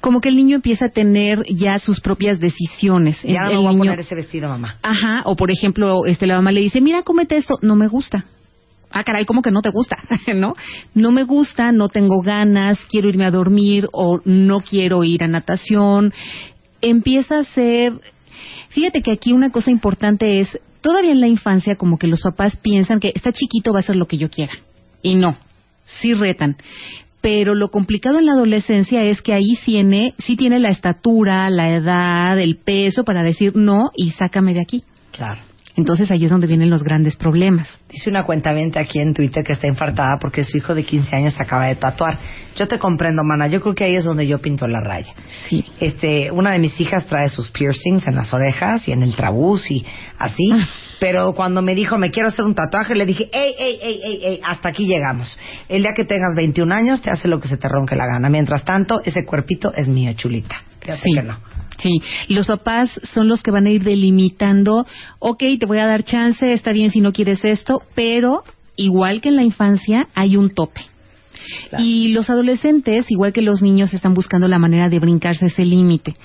como 0.00 0.20
que 0.20 0.28
el 0.28 0.36
niño 0.36 0.56
empieza 0.56 0.86
a 0.86 0.88
tener 0.90 1.42
ya 1.48 1.78
sus 1.78 1.98
propias 2.02 2.38
decisiones. 2.38 3.16
Ya 3.22 3.44
no 3.44 3.48
el 3.48 3.54
me 3.54 3.58
voy 3.60 3.66
a 3.66 3.70
niño- 3.70 3.78
poner 3.78 4.00
ese 4.00 4.14
vestido, 4.14 4.46
mamá. 4.50 4.76
Ajá, 4.82 5.22
o 5.24 5.36
por 5.36 5.50
ejemplo, 5.50 6.04
este 6.04 6.26
la 6.26 6.34
mamá 6.36 6.52
le 6.52 6.60
dice, 6.60 6.82
mira, 6.82 7.02
cómete 7.02 7.36
esto, 7.36 7.58
no 7.62 7.74
me 7.74 7.86
gusta. 7.86 8.26
Ah, 8.90 9.02
caray, 9.04 9.24
¿cómo 9.24 9.40
que 9.40 9.50
no 9.50 9.62
te 9.62 9.70
gusta? 9.70 9.96
¿No? 10.36 10.52
No 10.92 11.12
me 11.12 11.22
gusta, 11.24 11.72
no 11.72 11.88
tengo 11.88 12.20
ganas, 12.20 12.78
quiero 12.90 13.08
irme 13.08 13.24
a 13.24 13.30
dormir 13.30 13.86
o 13.92 14.20
no 14.26 14.60
quiero 14.60 15.02
ir 15.02 15.24
a 15.24 15.28
natación. 15.28 16.12
Empieza 16.82 17.38
a 17.38 17.44
ser... 17.44 17.94
Fíjate 18.74 19.02
que 19.02 19.12
aquí 19.12 19.32
una 19.32 19.50
cosa 19.50 19.70
importante 19.70 20.40
es, 20.40 20.60
todavía 20.80 21.12
en 21.12 21.20
la 21.20 21.28
infancia 21.28 21.76
como 21.76 21.96
que 21.96 22.08
los 22.08 22.22
papás 22.22 22.56
piensan 22.56 22.98
que 22.98 23.12
está 23.14 23.30
chiquito 23.30 23.72
va 23.72 23.78
a 23.78 23.82
hacer 23.82 23.94
lo 23.94 24.06
que 24.06 24.18
yo 24.18 24.28
quiera. 24.28 24.52
Y 25.00 25.14
no, 25.14 25.38
sí 25.84 26.12
retan. 26.12 26.56
Pero 27.20 27.54
lo 27.54 27.70
complicado 27.70 28.18
en 28.18 28.26
la 28.26 28.32
adolescencia 28.32 29.04
es 29.04 29.22
que 29.22 29.32
ahí 29.32 29.54
tiene, 29.64 30.14
sí 30.18 30.34
tiene 30.34 30.58
la 30.58 30.70
estatura, 30.70 31.48
la 31.50 31.70
edad, 31.70 32.36
el 32.40 32.56
peso 32.56 33.04
para 33.04 33.22
decir 33.22 33.54
no 33.54 33.92
y 33.94 34.10
sácame 34.10 34.54
de 34.54 34.62
aquí. 34.62 34.82
Claro. 35.12 35.40
Entonces 35.76 36.08
ahí 36.10 36.24
es 36.24 36.30
donde 36.30 36.46
vienen 36.46 36.70
los 36.70 36.84
grandes 36.84 37.16
problemas. 37.16 37.68
Dice 37.88 38.08
una 38.08 38.24
cuentamente 38.24 38.78
aquí 38.78 39.00
en 39.00 39.12
Twitter 39.12 39.42
que 39.44 39.54
está 39.54 39.66
infartada 39.66 40.18
porque 40.20 40.44
su 40.44 40.56
hijo 40.56 40.72
de 40.74 40.84
15 40.84 41.16
años 41.16 41.34
se 41.34 41.42
acaba 41.42 41.66
de 41.66 41.74
tatuar. 41.74 42.18
Yo 42.56 42.68
te 42.68 42.78
comprendo, 42.78 43.22
mana. 43.24 43.48
Yo 43.48 43.60
creo 43.60 43.74
que 43.74 43.84
ahí 43.84 43.96
es 43.96 44.04
donde 44.04 44.26
yo 44.26 44.38
pinto 44.38 44.68
la 44.68 44.80
raya. 44.80 45.12
Sí. 45.48 45.64
Este, 45.80 46.30
una 46.30 46.52
de 46.52 46.60
mis 46.60 46.80
hijas 46.80 47.06
trae 47.06 47.28
sus 47.28 47.50
piercings 47.50 48.06
en 48.06 48.14
las 48.14 48.32
orejas 48.32 48.86
y 48.86 48.92
en 48.92 49.02
el 49.02 49.16
trabús 49.16 49.68
y 49.70 49.84
así. 50.18 50.48
Ah. 50.52 50.64
Pero 51.00 51.32
cuando 51.34 51.60
me 51.60 51.74
dijo, 51.74 51.98
me 51.98 52.12
quiero 52.12 52.28
hacer 52.28 52.44
un 52.44 52.54
tatuaje, 52.54 52.94
le 52.94 53.04
dije, 53.04 53.28
ey, 53.32 53.54
ey, 53.58 53.78
ey, 53.82 54.00
ey, 54.04 54.20
ey, 54.24 54.40
hasta 54.44 54.68
aquí 54.68 54.86
llegamos. 54.86 55.36
El 55.68 55.82
día 55.82 55.90
que 55.96 56.04
tengas 56.04 56.36
21 56.36 56.72
años, 56.72 57.02
te 57.02 57.10
hace 57.10 57.26
lo 57.26 57.40
que 57.40 57.48
se 57.48 57.56
te 57.56 57.68
ronque 57.68 57.96
la 57.96 58.06
gana. 58.06 58.30
Mientras 58.30 58.64
tanto, 58.64 59.00
ese 59.04 59.24
cuerpito 59.24 59.72
es 59.76 59.88
mío, 59.88 60.12
chulita. 60.14 60.54
Fíjate 60.80 61.00
Sí. 61.02 61.10
que 61.14 61.22
no. 61.22 61.36
Sí, 61.84 62.00
los 62.28 62.46
papás 62.46 62.98
son 63.02 63.28
los 63.28 63.42
que 63.42 63.50
van 63.50 63.66
a 63.66 63.70
ir 63.70 63.84
delimitando, 63.84 64.86
ok, 65.18 65.42
te 65.60 65.66
voy 65.66 65.76
a 65.76 65.86
dar 65.86 66.02
chance, 66.02 66.54
está 66.54 66.72
bien 66.72 66.90
si 66.90 67.02
no 67.02 67.12
quieres 67.12 67.44
esto, 67.44 67.82
pero 67.94 68.42
igual 68.74 69.20
que 69.20 69.28
en 69.28 69.36
la 69.36 69.42
infancia 69.42 70.08
hay 70.14 70.38
un 70.38 70.48
tope. 70.48 70.80
Y 71.76 72.08
los 72.14 72.30
adolescentes, 72.30 73.10
igual 73.10 73.34
que 73.34 73.42
los 73.42 73.60
niños, 73.60 73.92
están 73.92 74.14
buscando 74.14 74.48
la 74.48 74.58
manera 74.58 74.88
de 74.88 74.98
brincarse 74.98 75.44
ese 75.44 75.66
límite. 75.66 76.16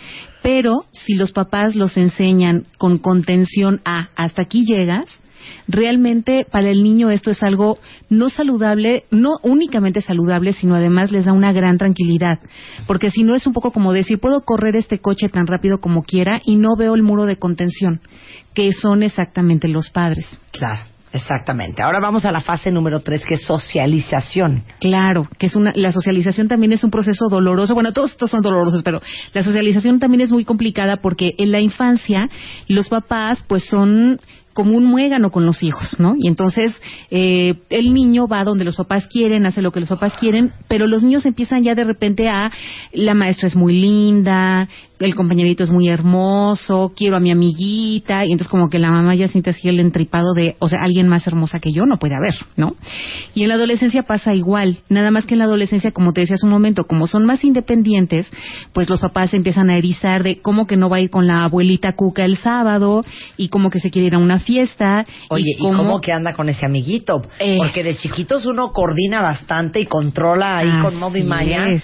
Pero 0.41 0.85
si 0.93 1.15
los 1.15 1.33
papás 1.33 1.75
los 1.75 1.97
enseñan 1.97 2.65
con 2.77 2.97
contención 2.97 3.81
a 3.83 4.11
hasta 4.15 4.43
aquí 4.43 4.65
llegas, 4.65 5.07
realmente 5.67 6.45
para 6.49 6.69
el 6.69 6.83
niño 6.83 7.09
esto 7.09 7.31
es 7.31 7.43
algo 7.43 7.77
no 8.09 8.29
saludable, 8.29 9.05
no 9.11 9.37
únicamente 9.43 10.01
saludable, 10.01 10.53
sino 10.53 10.75
además 10.75 11.11
les 11.11 11.25
da 11.25 11.33
una 11.33 11.53
gran 11.53 11.77
tranquilidad. 11.77 12.39
Porque 12.87 13.11
si 13.11 13.23
no 13.23 13.35
es 13.35 13.45
un 13.47 13.53
poco 13.53 13.71
como 13.71 13.93
decir, 13.93 14.19
puedo 14.19 14.41
correr 14.41 14.75
este 14.75 14.99
coche 14.99 15.29
tan 15.29 15.47
rápido 15.47 15.79
como 15.79 16.03
quiera 16.03 16.41
y 16.43 16.55
no 16.55 16.75
veo 16.75 16.95
el 16.95 17.03
muro 17.03 17.25
de 17.25 17.37
contención, 17.37 18.01
que 18.53 18.73
son 18.73 19.03
exactamente 19.03 19.67
los 19.67 19.89
padres. 19.89 20.25
Claro, 20.51 20.81
exactamente. 21.13 21.83
Ahora 21.83 21.99
vamos 21.99 22.25
a 22.25 22.31
la 22.31 22.41
fase 22.41 22.71
número 22.71 23.01
3, 23.01 23.23
que 23.27 23.35
es 23.35 23.43
socialización. 23.43 24.63
Claro, 24.79 25.27
que 25.37 25.47
es 25.47 25.55
una, 25.55 25.71
la 25.75 25.91
socialización 25.91 26.47
también 26.47 26.71
es 26.71 26.83
un 26.83 26.91
proceso 26.91 27.29
doloroso. 27.29 27.73
Bueno, 27.73 27.93
todos 27.93 28.11
estos 28.11 28.31
son 28.31 28.41
dolorosos, 28.41 28.83
pero 28.83 29.01
la 29.33 29.43
socialización 29.43 29.99
también 29.99 30.21
es 30.21 30.31
muy 30.31 30.45
complicada 30.45 30.97
porque 30.97 31.35
en 31.37 31.51
la 31.51 31.59
infancia 31.59 32.29
los 32.67 32.89
papás 32.89 33.43
pues 33.47 33.65
son 33.65 34.19
como 34.59 34.75
un 34.75 34.83
muégano 34.83 35.31
con 35.31 35.45
los 35.45 35.63
hijos, 35.63 35.97
¿no? 35.99 36.15
Y 36.19 36.27
entonces 36.27 36.75
eh, 37.11 37.55
el 37.69 37.93
niño 37.93 38.27
va 38.27 38.43
donde 38.43 38.65
los 38.65 38.75
papás 38.75 39.07
quieren, 39.07 39.45
hace 39.45 39.61
lo 39.61 39.71
que 39.71 39.79
los 39.79 39.87
papás 39.87 40.17
quieren, 40.19 40.51
pero 40.67 40.85
los 40.85 41.01
niños 41.01 41.25
empiezan 41.25 41.63
ya 41.63 41.75
de 41.75 41.85
repente 41.85 42.27
a 42.27 42.51
la 42.91 43.13
maestra 43.13 43.47
es 43.47 43.55
muy 43.55 43.79
linda, 43.79 44.67
el 44.99 45.15
compañerito 45.15 45.63
es 45.63 45.69
muy 45.69 45.87
hermoso, 45.87 46.91
quiero 46.95 47.15
a 47.15 47.19
mi 47.21 47.31
amiguita, 47.31 48.25
y 48.25 48.31
entonces 48.31 48.49
como 48.49 48.69
que 48.69 48.79
la 48.79 48.91
mamá 48.91 49.15
ya 49.15 49.29
siente 49.29 49.51
así 49.51 49.69
el 49.69 49.79
entripado 49.79 50.33
de, 50.33 50.57
o 50.59 50.67
sea, 50.67 50.79
alguien 50.81 51.07
más 51.07 51.25
hermosa 51.25 51.59
que 51.59 51.71
yo 51.71 51.85
no 51.85 51.97
puede 51.97 52.15
haber, 52.15 52.35
¿no? 52.57 52.75
Y 53.33 53.43
en 53.43 53.49
la 53.49 53.55
adolescencia 53.55 54.03
pasa 54.03 54.35
igual, 54.35 54.79
nada 54.89 55.09
más 55.09 55.25
que 55.25 55.35
en 55.35 55.39
la 55.39 55.45
adolescencia, 55.45 55.91
como 55.91 56.11
te 56.11 56.21
decía 56.21 56.35
hace 56.35 56.45
un 56.45 56.51
momento, 56.51 56.83
como 56.83 57.07
son 57.07 57.25
más 57.25 57.45
independientes, 57.45 58.29
pues 58.73 58.89
los 58.89 58.99
papás 58.99 59.33
empiezan 59.33 59.69
a 59.69 59.77
erizar 59.77 60.21
de 60.21 60.41
cómo 60.41 60.67
que 60.67 60.75
no 60.75 60.89
va 60.89 60.97
a 60.97 61.01
ir 61.01 61.09
con 61.09 61.27
la 61.27 61.45
abuelita 61.45 61.93
Cuca 61.93 62.25
el 62.25 62.37
sábado, 62.37 63.05
y 63.37 63.47
como 63.47 63.69
que 63.69 63.79
se 63.79 63.91
quiere 63.91 64.07
ir 64.07 64.15
a 64.15 64.19
una 64.19 64.39
fiesta, 64.49 65.05
Oye, 65.29 65.55
¿y 65.57 65.59
cómo, 65.59 66.01
que 66.01 66.11
anda 66.11 66.33
con 66.33 66.49
ese 66.49 66.65
amiguito? 66.65 67.21
Eh. 67.39 67.55
Porque 67.59 67.83
de 67.83 67.95
chiquitos 67.95 68.47
uno 68.47 68.73
coordina 68.73 69.21
bastante 69.21 69.79
y 69.79 69.85
controla 69.85 70.57
ahí 70.57 70.81
con 70.81 70.95
modo 70.95 71.17
y 71.17 71.23
malla 71.23 71.69
es. 71.69 71.83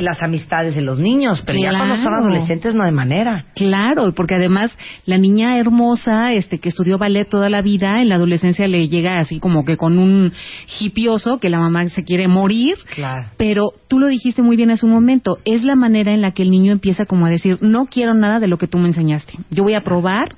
Las 0.00 0.22
amistades 0.22 0.74
de 0.74 0.80
los 0.80 0.98
niños, 0.98 1.42
pero 1.44 1.58
ya 1.58 1.76
cuando 1.76 1.96
son 1.96 2.14
adolescentes 2.14 2.74
no 2.74 2.84
hay 2.84 2.92
manera. 2.92 3.46
Claro, 3.54 4.12
porque 4.14 4.34
además 4.34 4.76
la 5.04 5.18
niña 5.18 5.58
hermosa, 5.58 6.32
este 6.32 6.58
que 6.58 6.70
estudió 6.70 6.96
ballet 6.96 7.28
toda 7.28 7.50
la 7.50 7.60
vida, 7.60 8.00
en 8.00 8.08
la 8.08 8.14
adolescencia 8.14 8.66
le 8.66 8.88
llega 8.88 9.18
así 9.18 9.40
como 9.40 9.64
que 9.64 9.76
con 9.76 9.98
un 9.98 10.32
hipioso 10.80 11.38
que 11.38 11.50
la 11.50 11.58
mamá 11.58 11.88
se 11.90 12.04
quiere 12.04 12.28
morir. 12.28 12.76
Claro. 12.94 13.28
Pero 13.36 13.72
tú 13.88 13.98
lo 13.98 14.06
dijiste 14.06 14.42
muy 14.42 14.56
bien 14.56 14.70
hace 14.70 14.86
un 14.86 14.92
momento, 14.92 15.38
es 15.44 15.62
la 15.64 15.76
manera 15.76 16.12
en 16.12 16.22
la 16.22 16.32
que 16.32 16.42
el 16.42 16.50
niño 16.50 16.72
empieza 16.72 17.04
como 17.04 17.26
a 17.26 17.30
decir, 17.30 17.58
no 17.60 17.86
quiero 17.86 18.14
nada 18.14 18.40
de 18.40 18.48
lo 18.48 18.56
que 18.56 18.66
tú 18.66 18.78
me 18.78 18.88
enseñaste. 18.88 19.34
Yo 19.50 19.64
voy 19.64 19.74
a 19.74 19.82
probar 19.82 20.30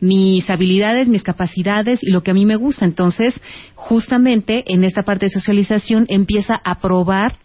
mis 0.00 0.48
habilidades, 0.48 1.08
mis 1.08 1.22
capacidades 1.22 2.02
y 2.02 2.10
lo 2.10 2.22
que 2.22 2.30
a 2.30 2.34
mí 2.34 2.46
me 2.46 2.56
gusta. 2.56 2.84
Entonces, 2.84 3.38
justamente 3.74 4.64
en 4.66 4.82
esta 4.82 5.02
parte 5.02 5.26
de 5.26 5.30
socialización 5.30 6.06
empieza 6.08 6.58
a 6.64 6.80
probar 6.80 7.43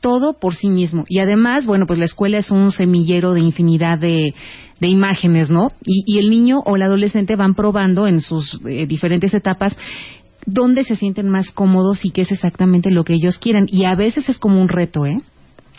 todo 0.00 0.34
por 0.38 0.54
sí 0.54 0.68
mismo. 0.68 1.04
Y 1.08 1.18
además, 1.18 1.66
bueno, 1.66 1.86
pues 1.86 1.98
la 1.98 2.06
escuela 2.06 2.38
es 2.38 2.50
un 2.50 2.72
semillero 2.72 3.32
de 3.32 3.40
infinidad 3.40 3.98
de, 3.98 4.34
de 4.80 4.88
imágenes, 4.88 5.50
¿no? 5.50 5.68
Y, 5.84 6.04
y 6.06 6.18
el 6.18 6.30
niño 6.30 6.60
o 6.64 6.76
el 6.76 6.82
adolescente 6.82 7.36
van 7.36 7.54
probando 7.54 8.06
en 8.06 8.20
sus 8.20 8.60
eh, 8.66 8.86
diferentes 8.86 9.34
etapas 9.34 9.76
dónde 10.46 10.84
se 10.84 10.96
sienten 10.96 11.28
más 11.28 11.50
cómodos 11.52 12.04
y 12.04 12.10
qué 12.10 12.22
es 12.22 12.32
exactamente 12.32 12.90
lo 12.90 13.04
que 13.04 13.14
ellos 13.14 13.38
quieren. 13.38 13.66
Y 13.68 13.84
a 13.84 13.94
veces 13.94 14.28
es 14.28 14.38
como 14.38 14.60
un 14.60 14.68
reto, 14.68 15.06
¿eh? 15.06 15.18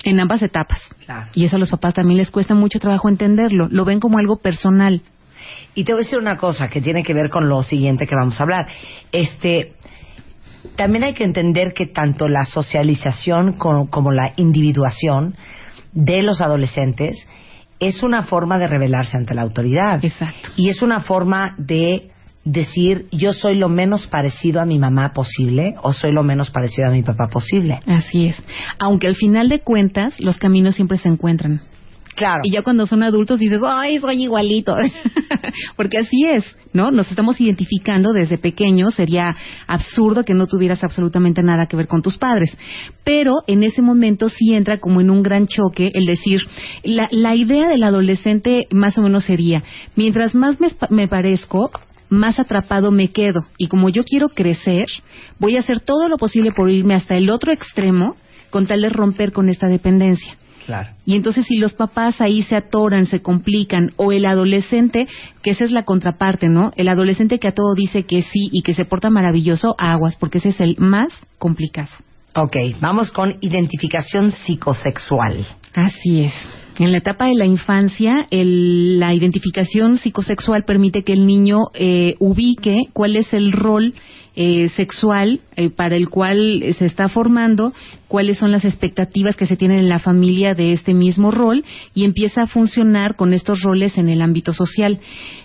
En 0.04 0.20
ambas 0.20 0.42
etapas. 0.42 0.80
Claro. 1.06 1.30
Y 1.36 1.46
eso 1.46 1.58
a 1.58 1.60
los 1.60 1.70
papás 1.70 1.94
también 1.94 2.18
les 2.18 2.32
cuesta 2.32 2.56
mucho 2.56 2.80
trabajo 2.80 3.10
entenderlo. 3.10 3.68
Lo 3.70 3.86
ven 3.86 4.00
como 4.00 4.18
algo 4.18 4.38
personal. 4.38 5.02
Y 5.76 5.84
te 5.84 5.94
voy 5.94 6.02
a 6.02 6.04
decir 6.04 6.20
una 6.20 6.38
cosa 6.38 6.68
que 6.68 6.82
tiene 6.82 7.04
que 7.04 7.14
ver 7.14 7.30
con 7.30 7.50
lo 7.50 7.64
siguiente 7.64 8.08
que 8.08 8.16
vamos 8.16 8.40
a 8.40 8.44
hablar. 8.44 8.68
Este, 9.12 9.74
también 10.76 11.03
hay 11.03 11.14
que 11.14 11.24
entender 11.24 11.74
que 11.74 11.88
tanto 11.88 12.28
la 12.28 12.45
socialización 12.45 13.53
como, 13.53 13.89
como 13.89 14.12
la 14.12 14.34
individuación 14.38 15.36
de 15.93 16.22
los 16.22 16.41
adolescentes 16.41 17.28
es 17.80 18.03
una 18.03 18.24
forma 18.24 18.57
de 18.59 18.68
rebelarse 18.68 19.18
ante 19.18 19.34
la 19.34 19.41
autoridad. 19.41 20.03
Exacto. 20.03 20.49
Y 20.55 20.70
es 20.70 20.82
una 20.82 21.01
forma 21.01 21.55
de 21.57 22.12
decir 22.43 23.07
yo 23.12 23.34
soy 23.34 23.55
lo 23.55 23.70
menos 23.70 24.07
parecido 24.07 24.62
a 24.62 24.66
mi 24.66 24.80
mamá 24.80 25.14
posible 25.14 25.76
o 25.84 25.93
soy 25.93 26.12
lo 26.12 26.24
menos 26.24 26.49
parecido 26.49 26.88
a 26.88 26.91
mi 26.91 27.03
papá 27.03 27.28
posible. 27.28 27.80
Así 27.86 28.28
es. 28.28 28.43
Aunque 28.80 29.07
al 29.07 29.16
final 29.16 29.49
de 29.49 29.59
cuentas 29.59 30.20
los 30.20 30.38
caminos 30.38 30.76
siempre 30.76 30.97
se 30.97 31.09
encuentran. 31.09 31.62
Claro. 32.16 32.41
Y 32.43 32.51
ya 32.51 32.62
cuando 32.62 32.88
son 32.88 33.03
adultos 33.03 33.39
dices, 33.39 33.62
ay, 33.66 33.99
soy 33.99 34.24
igualito. 34.24 34.76
Porque 35.76 35.97
así 35.97 36.26
es, 36.26 36.45
¿no? 36.74 36.91
Nos 36.91 37.09
estamos 37.09 37.39
identificando 37.39 38.14
desde 38.14 38.38
pequeños. 38.38 38.95
Sería 38.95 39.36
absurdo 39.68 40.24
que 40.24 40.34
no 40.34 40.47
tuvieras 40.47 40.84
absolutamente 40.84 41.41
nada 41.43 41.66
que 41.68 41.78
ver 41.78 41.88
con 41.88 42.01
tus 42.01 42.18
padres. 42.18 42.55
Pero 43.03 43.38
en 43.47 43.64
ese 43.64 43.82
momento 43.82 44.30
sí 44.30 44.53
entra 44.53 44.78
como 44.78 45.01
en 45.01 45.09
un 45.09 45.24
gran 45.24 45.47
choque 45.47 45.89
el 45.93 46.05
decir, 46.05 46.41
la, 46.84 47.07
la 47.12 47.36
idea 47.36 47.68
del 47.68 47.84
adolescente 47.84 48.68
más 48.72 48.97
o 48.97 49.01
menos 49.01 49.26
sería, 49.26 49.64
mientras 49.95 50.36
más 50.36 50.59
me, 50.59 50.70
me 50.89 51.07
parezco, 51.07 51.72
más 52.09 52.39
atrapado 52.39 52.91
me 52.91 53.09
quedo. 53.09 53.45
Y 53.57 53.68
como 53.68 53.89
yo 53.89 54.03
quiero 54.03 54.30
crecer, 54.30 54.88
voy 55.39 55.55
a 55.55 55.62
hacer 55.62 55.80
todo 55.80 56.09
lo 56.09 56.18
posible 56.18 56.51
por 56.51 56.70
irme 56.70 56.93
hasta 56.93 57.16
el 57.16 57.30
otro 57.30 57.51
extremo 57.51 58.16
con 58.49 58.68
tal 58.68 58.82
de 58.82 58.89
romper 58.89 59.32
con 59.32 59.49
esta 59.49 59.68
dependencia. 59.68 60.36
Claro. 60.72 60.90
Y 61.06 61.16
entonces 61.16 61.46
si 61.48 61.58
los 61.58 61.74
papás 61.74 62.22
ahí 62.22 62.44
se 62.44 62.56
atoran, 62.56 63.06
se 63.06 63.22
complican, 63.22 63.92
o 63.98 64.14
el 64.14 64.26
adolescente, 64.26 65.08
que 65.44 65.52
esa 65.52 65.66
es 65.66 65.72
la 65.72 65.84
contraparte, 65.84 66.48
¿no? 66.48 66.72
El 66.78 66.88
adolescente 66.88 67.40
que 67.40 67.50
a 67.50 67.54
todo 67.54 67.76
dice 67.76 68.04
que 68.04 68.22
sí 68.22 68.50
y 68.54 68.62
que 68.62 68.74
se 68.74 68.86
porta 68.86 69.10
maravilloso, 69.10 69.76
aguas, 69.78 70.16
porque 70.16 70.38
ese 70.38 70.50
es 70.50 70.62
el 70.62 70.78
más 70.80 71.12
complicado. 71.38 71.90
Ok, 72.36 72.56
vamos 72.80 73.12
con 73.12 73.36
identificación 73.42 74.32
psicosexual. 74.32 75.46
Así 75.74 76.22
es. 76.24 76.34
En 76.80 76.94
la 76.94 77.00
etapa 77.00 77.26
de 77.26 77.36
la 77.36 77.46
infancia, 77.46 78.28
el- 78.32 78.98
la 78.98 79.14
identificación 79.14 79.98
psicosexual 79.98 80.64
permite 80.64 81.04
que 81.04 81.12
el 81.12 81.28
niño 81.28 81.58
eh, 81.74 82.16
ubique 82.20 82.84
cuál 82.94 83.18
es 83.18 83.34
el 83.34 83.52
rol 83.52 83.94
eh, 84.36 84.70
sexual 84.70 85.42
eh, 85.56 85.70
para 85.70 85.96
el 85.96 86.10
cual 86.10 86.64
se 86.78 86.86
está 86.86 87.10
formando, 87.10 87.74
cuáles 88.08 88.38
son 88.38 88.52
las 88.52 88.64
expectativas 88.64 89.36
que 89.36 89.46
se 89.46 89.58
tienen 89.58 89.80
en 89.80 89.90
la 89.90 90.00
familia 90.00 90.54
de 90.54 90.74
este 90.74 90.94
mismo 90.94 91.32
rol 91.32 91.66
y 91.94 92.06
empieza 92.06 92.44
a 92.44 92.48
funcionar 92.48 93.16
con 93.16 93.34
estos 93.34 93.62
roles 93.62 93.98
en 93.98 94.10
el 94.10 94.22
ámbito 94.22 94.54
social. 94.54 95.00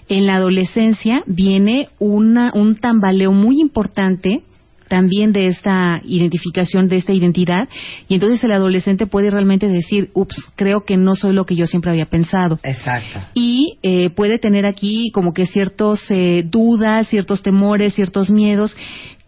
En 0.09 0.27
la 0.27 0.37
adolescencia 0.37 1.23
viene 1.27 1.89
una, 1.99 2.53
un 2.55 2.77
tambaleo 2.77 3.33
muy 3.33 3.61
importante 3.61 4.43
también 4.89 5.33
de 5.33 5.49
esta 5.49 6.01
identificación, 6.05 6.89
de 6.89 6.97
esta 6.97 7.13
identidad, 7.13 7.69
y 8.09 8.15
entonces 8.15 8.43
el 8.45 8.53
adolescente 8.53 9.07
puede 9.07 9.31
realmente 9.31 9.69
decir, 9.69 10.11
ups, 10.15 10.37
creo 10.55 10.85
que 10.85 10.97
no 10.97 11.17
soy 11.17 11.33
lo 11.33 11.47
que 11.47 11.57
yo 11.57 11.67
siempre 11.67 11.91
había 11.91 12.07
pensado. 12.07 12.59
Exacto. 12.63 13.21
Y 13.35 13.79
eh, 13.83 14.11
puede 14.11 14.39
tener 14.39 14.67
aquí 14.67 15.11
como 15.13 15.33
que 15.33 15.47
ciertos 15.47 16.11
eh, 16.11 16.45
dudas, 16.47 17.09
ciertos 17.09 17.43
temores, 17.43 17.95
ciertos 17.95 18.31
miedos 18.31 18.77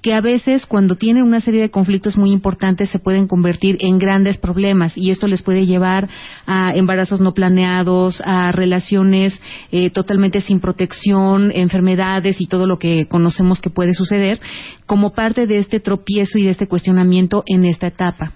que 0.02 0.14
a 0.14 0.20
veces 0.20 0.66
cuando 0.66 0.94
tienen 0.94 1.24
una 1.24 1.40
serie 1.40 1.60
de 1.60 1.70
conflictos 1.70 2.16
muy 2.16 2.30
importantes 2.30 2.88
se 2.90 3.00
pueden 3.00 3.26
convertir 3.26 3.78
en 3.80 3.98
grandes 3.98 4.38
problemas 4.38 4.96
y 4.96 5.10
esto 5.10 5.26
les 5.26 5.42
puede 5.42 5.66
llevar 5.66 6.08
a 6.46 6.72
embarazos 6.74 7.20
no 7.20 7.34
planeados, 7.34 8.22
a 8.24 8.52
relaciones 8.52 9.38
eh, 9.72 9.90
totalmente 9.90 10.40
sin 10.40 10.60
protección, 10.60 11.50
enfermedades 11.52 12.40
y 12.40 12.46
todo 12.46 12.66
lo 12.66 12.78
que 12.78 13.06
conocemos 13.08 13.60
que 13.60 13.70
puede 13.70 13.92
suceder 13.92 14.40
como 14.86 15.14
parte 15.14 15.46
de 15.46 15.58
este 15.58 15.80
tropiezo 15.80 16.38
y 16.38 16.44
de 16.44 16.50
este 16.50 16.68
cuestionamiento 16.68 17.42
en 17.46 17.64
esta 17.64 17.88
etapa. 17.88 18.32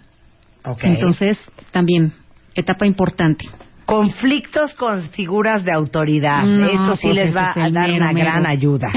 Ok. 0.64 0.80
Entonces, 0.82 1.38
también, 1.70 2.12
etapa 2.54 2.86
importante. 2.86 3.44
Conflictos 3.86 4.74
con 4.74 5.02
figuras 5.10 5.64
de 5.64 5.72
autoridad. 5.72 6.44
No, 6.44 6.66
Esto 6.66 6.96
sí 6.96 7.08
pues 7.08 7.16
les 7.16 7.36
va 7.36 7.52
a 7.54 7.66
el 7.66 7.72
dar 7.72 7.88
mero, 7.88 7.96
una 8.04 8.12
mero. 8.12 8.30
gran 8.30 8.46
ayuda. 8.46 8.90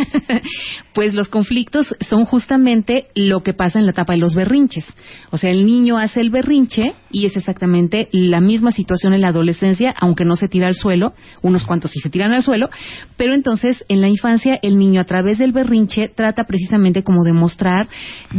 pues 0.93 1.13
los 1.13 1.27
conflictos 1.27 1.93
son 2.01 2.25
justamente 2.25 3.07
lo 3.15 3.41
que 3.43 3.53
pasa 3.53 3.79
en 3.79 3.85
la 3.85 3.91
etapa 3.91 4.13
de 4.13 4.19
los 4.19 4.35
berrinches. 4.35 4.85
O 5.31 5.37
sea, 5.37 5.49
el 5.51 5.65
niño 5.65 5.97
hace 5.97 6.21
el 6.21 6.29
berrinche 6.29 6.93
y 7.11 7.25
es 7.25 7.35
exactamente 7.35 8.07
la 8.11 8.41
misma 8.41 8.71
situación 8.71 9.13
en 9.13 9.21
la 9.21 9.29
adolescencia, 9.29 9.93
aunque 9.99 10.25
no 10.25 10.35
se 10.35 10.47
tira 10.47 10.67
al 10.67 10.75
suelo, 10.75 11.13
unos 11.41 11.63
cuantos 11.63 11.91
sí 11.91 11.99
se 11.99 12.09
tiran 12.09 12.33
al 12.33 12.43
suelo, 12.43 12.69
pero 13.17 13.33
entonces 13.33 13.83
en 13.87 14.01
la 14.01 14.07
infancia 14.09 14.59
el 14.61 14.77
niño 14.77 15.01
a 15.01 15.05
través 15.05 15.37
del 15.37 15.51
berrinche 15.51 16.09
trata 16.13 16.43
precisamente 16.45 17.03
como 17.03 17.23
de 17.23 17.33
mostrar, 17.33 17.87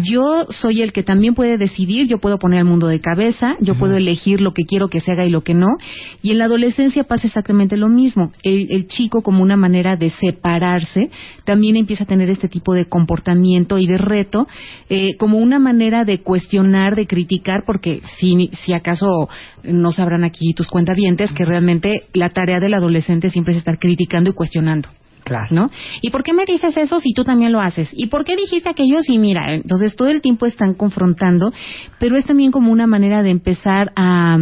yo 0.02 0.46
soy 0.50 0.82
el 0.82 0.92
que 0.92 1.02
también 1.02 1.34
puede 1.34 1.58
decidir, 1.58 2.06
yo 2.06 2.18
puedo 2.18 2.38
poner 2.38 2.60
al 2.60 2.64
mundo 2.66 2.86
de 2.86 3.00
cabeza, 3.00 3.54
yo 3.60 3.74
puedo 3.74 3.96
elegir 3.96 4.40
lo 4.40 4.52
que 4.52 4.64
quiero 4.64 4.88
que 4.88 5.00
se 5.00 5.12
haga 5.12 5.24
y 5.24 5.30
lo 5.30 5.42
que 5.42 5.54
no, 5.54 5.68
y 6.22 6.35
en 6.36 6.38
la 6.38 6.44
adolescencia 6.44 7.04
pasa 7.04 7.26
exactamente 7.26 7.78
lo 7.78 7.88
mismo. 7.88 8.30
El, 8.42 8.70
el 8.70 8.88
chico 8.88 9.22
como 9.22 9.42
una 9.42 9.56
manera 9.56 9.96
de 9.96 10.10
separarse 10.10 11.10
también 11.44 11.76
empieza 11.76 12.04
a 12.04 12.06
tener 12.06 12.28
este 12.28 12.48
tipo 12.48 12.74
de 12.74 12.84
comportamiento 12.84 13.78
y 13.78 13.86
de 13.86 13.96
reto 13.96 14.46
eh, 14.90 15.16
como 15.16 15.38
una 15.38 15.58
manera 15.58 16.04
de 16.04 16.20
cuestionar, 16.20 16.94
de 16.94 17.06
criticar, 17.06 17.64
porque 17.66 18.02
si, 18.18 18.50
si 18.64 18.74
acaso 18.74 19.28
no 19.64 19.92
sabrán 19.92 20.24
aquí 20.24 20.52
tus 20.54 20.68
cuentavientes 20.68 21.32
que 21.32 21.46
realmente 21.46 22.04
la 22.12 22.30
tarea 22.30 22.60
del 22.60 22.74
adolescente 22.74 23.30
siempre 23.30 23.54
es 23.54 23.58
estar 23.58 23.78
criticando 23.78 24.30
y 24.30 24.34
cuestionando. 24.34 24.90
Claro. 25.24 25.46
¿No? 25.50 25.70
¿Y 26.02 26.10
por 26.10 26.22
qué 26.22 26.32
me 26.32 26.44
dices 26.44 26.76
eso 26.76 27.00
si 27.00 27.12
tú 27.12 27.24
también 27.24 27.50
lo 27.50 27.60
haces? 27.60 27.88
¿Y 27.92 28.06
por 28.06 28.24
qué 28.24 28.36
dijiste 28.36 28.68
aquello 28.68 29.02
si 29.02 29.18
mira? 29.18 29.54
Entonces 29.54 29.96
todo 29.96 30.08
el 30.08 30.20
tiempo 30.20 30.46
están 30.46 30.74
confrontando, 30.74 31.52
pero 31.98 32.16
es 32.16 32.26
también 32.26 32.52
como 32.52 32.70
una 32.70 32.86
manera 32.86 33.24
de 33.24 33.30
empezar 33.30 33.90
a 33.96 34.38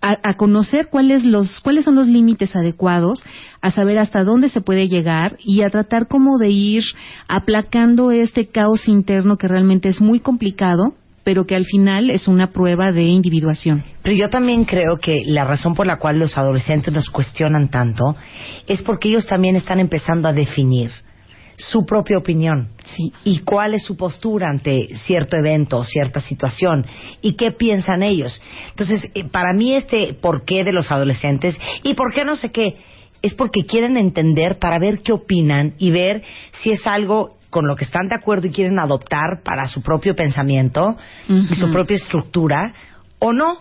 a, 0.00 0.16
a 0.22 0.34
conocer 0.34 0.88
cuáles 0.90 1.24
los 1.24 1.60
cuáles 1.60 1.84
son 1.84 1.94
los 1.94 2.06
límites 2.06 2.54
adecuados, 2.54 3.24
a 3.60 3.70
saber 3.70 3.98
hasta 3.98 4.24
dónde 4.24 4.48
se 4.48 4.60
puede 4.60 4.88
llegar 4.88 5.36
y 5.44 5.62
a 5.62 5.70
tratar 5.70 6.08
como 6.08 6.38
de 6.38 6.50
ir 6.50 6.84
aplacando 7.28 8.10
este 8.10 8.46
caos 8.46 8.88
interno 8.88 9.36
que 9.36 9.48
realmente 9.48 9.88
es 9.88 10.00
muy 10.00 10.20
complicado, 10.20 10.94
pero 11.24 11.46
que 11.46 11.56
al 11.56 11.64
final 11.64 12.10
es 12.10 12.28
una 12.28 12.52
prueba 12.52 12.92
de 12.92 13.02
individuación. 13.02 13.82
Pero 14.02 14.14
yo 14.14 14.30
también 14.30 14.64
creo 14.64 14.98
que 14.98 15.22
la 15.26 15.44
razón 15.44 15.74
por 15.74 15.86
la 15.86 15.98
cual 15.98 16.18
los 16.18 16.38
adolescentes 16.38 16.94
nos 16.94 17.10
cuestionan 17.10 17.68
tanto 17.68 18.14
es 18.68 18.82
porque 18.82 19.08
ellos 19.08 19.26
también 19.26 19.56
están 19.56 19.80
empezando 19.80 20.28
a 20.28 20.32
definir 20.32 20.90
su 21.56 21.86
propia 21.86 22.18
opinión 22.18 22.68
Sí. 22.84 23.12
y 23.24 23.38
cuál 23.40 23.74
es 23.74 23.82
su 23.84 23.96
postura 23.96 24.48
ante 24.50 24.88
cierto 25.04 25.36
evento, 25.36 25.82
cierta 25.84 26.20
situación 26.20 26.86
y 27.22 27.32
qué 27.34 27.50
piensan 27.50 28.02
ellos. 28.02 28.40
Entonces, 28.70 29.10
eh, 29.14 29.24
para 29.24 29.52
mí 29.54 29.74
este 29.74 30.14
por 30.14 30.44
qué 30.44 30.64
de 30.64 30.72
los 30.72 30.90
adolescentes 30.92 31.56
y 31.82 31.94
por 31.94 32.12
qué 32.14 32.24
no 32.24 32.36
sé 32.36 32.52
qué 32.52 32.76
es 33.22 33.34
porque 33.34 33.64
quieren 33.66 33.96
entender 33.96 34.58
para 34.58 34.78
ver 34.78 35.00
qué 35.02 35.12
opinan 35.12 35.74
y 35.78 35.90
ver 35.90 36.22
si 36.60 36.70
es 36.70 36.86
algo 36.86 37.36
con 37.50 37.66
lo 37.66 37.74
que 37.74 37.84
están 37.84 38.08
de 38.08 38.14
acuerdo 38.14 38.46
y 38.46 38.50
quieren 38.50 38.78
adoptar 38.78 39.42
para 39.42 39.66
su 39.66 39.82
propio 39.82 40.14
pensamiento 40.14 40.96
y 41.28 41.54
su 41.54 41.70
propia 41.70 41.96
estructura 41.96 42.74
o 43.18 43.32
no. 43.32 43.58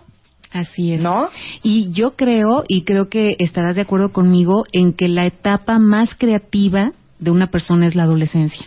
Así 0.51 0.93
es. 0.93 1.01
¿No? 1.01 1.29
Y 1.63 1.91
yo 1.91 2.15
creo, 2.15 2.63
y 2.67 2.83
creo 2.83 3.09
que 3.09 3.35
estarás 3.39 3.75
de 3.75 3.81
acuerdo 3.81 4.11
conmigo, 4.11 4.63
en 4.71 4.93
que 4.93 5.07
la 5.07 5.25
etapa 5.25 5.79
más 5.79 6.13
creativa 6.15 6.91
de 7.25 7.31
una 7.31 7.47
persona 7.47 7.87
es 7.87 7.95
la 7.95 8.03
adolescencia. 8.03 8.65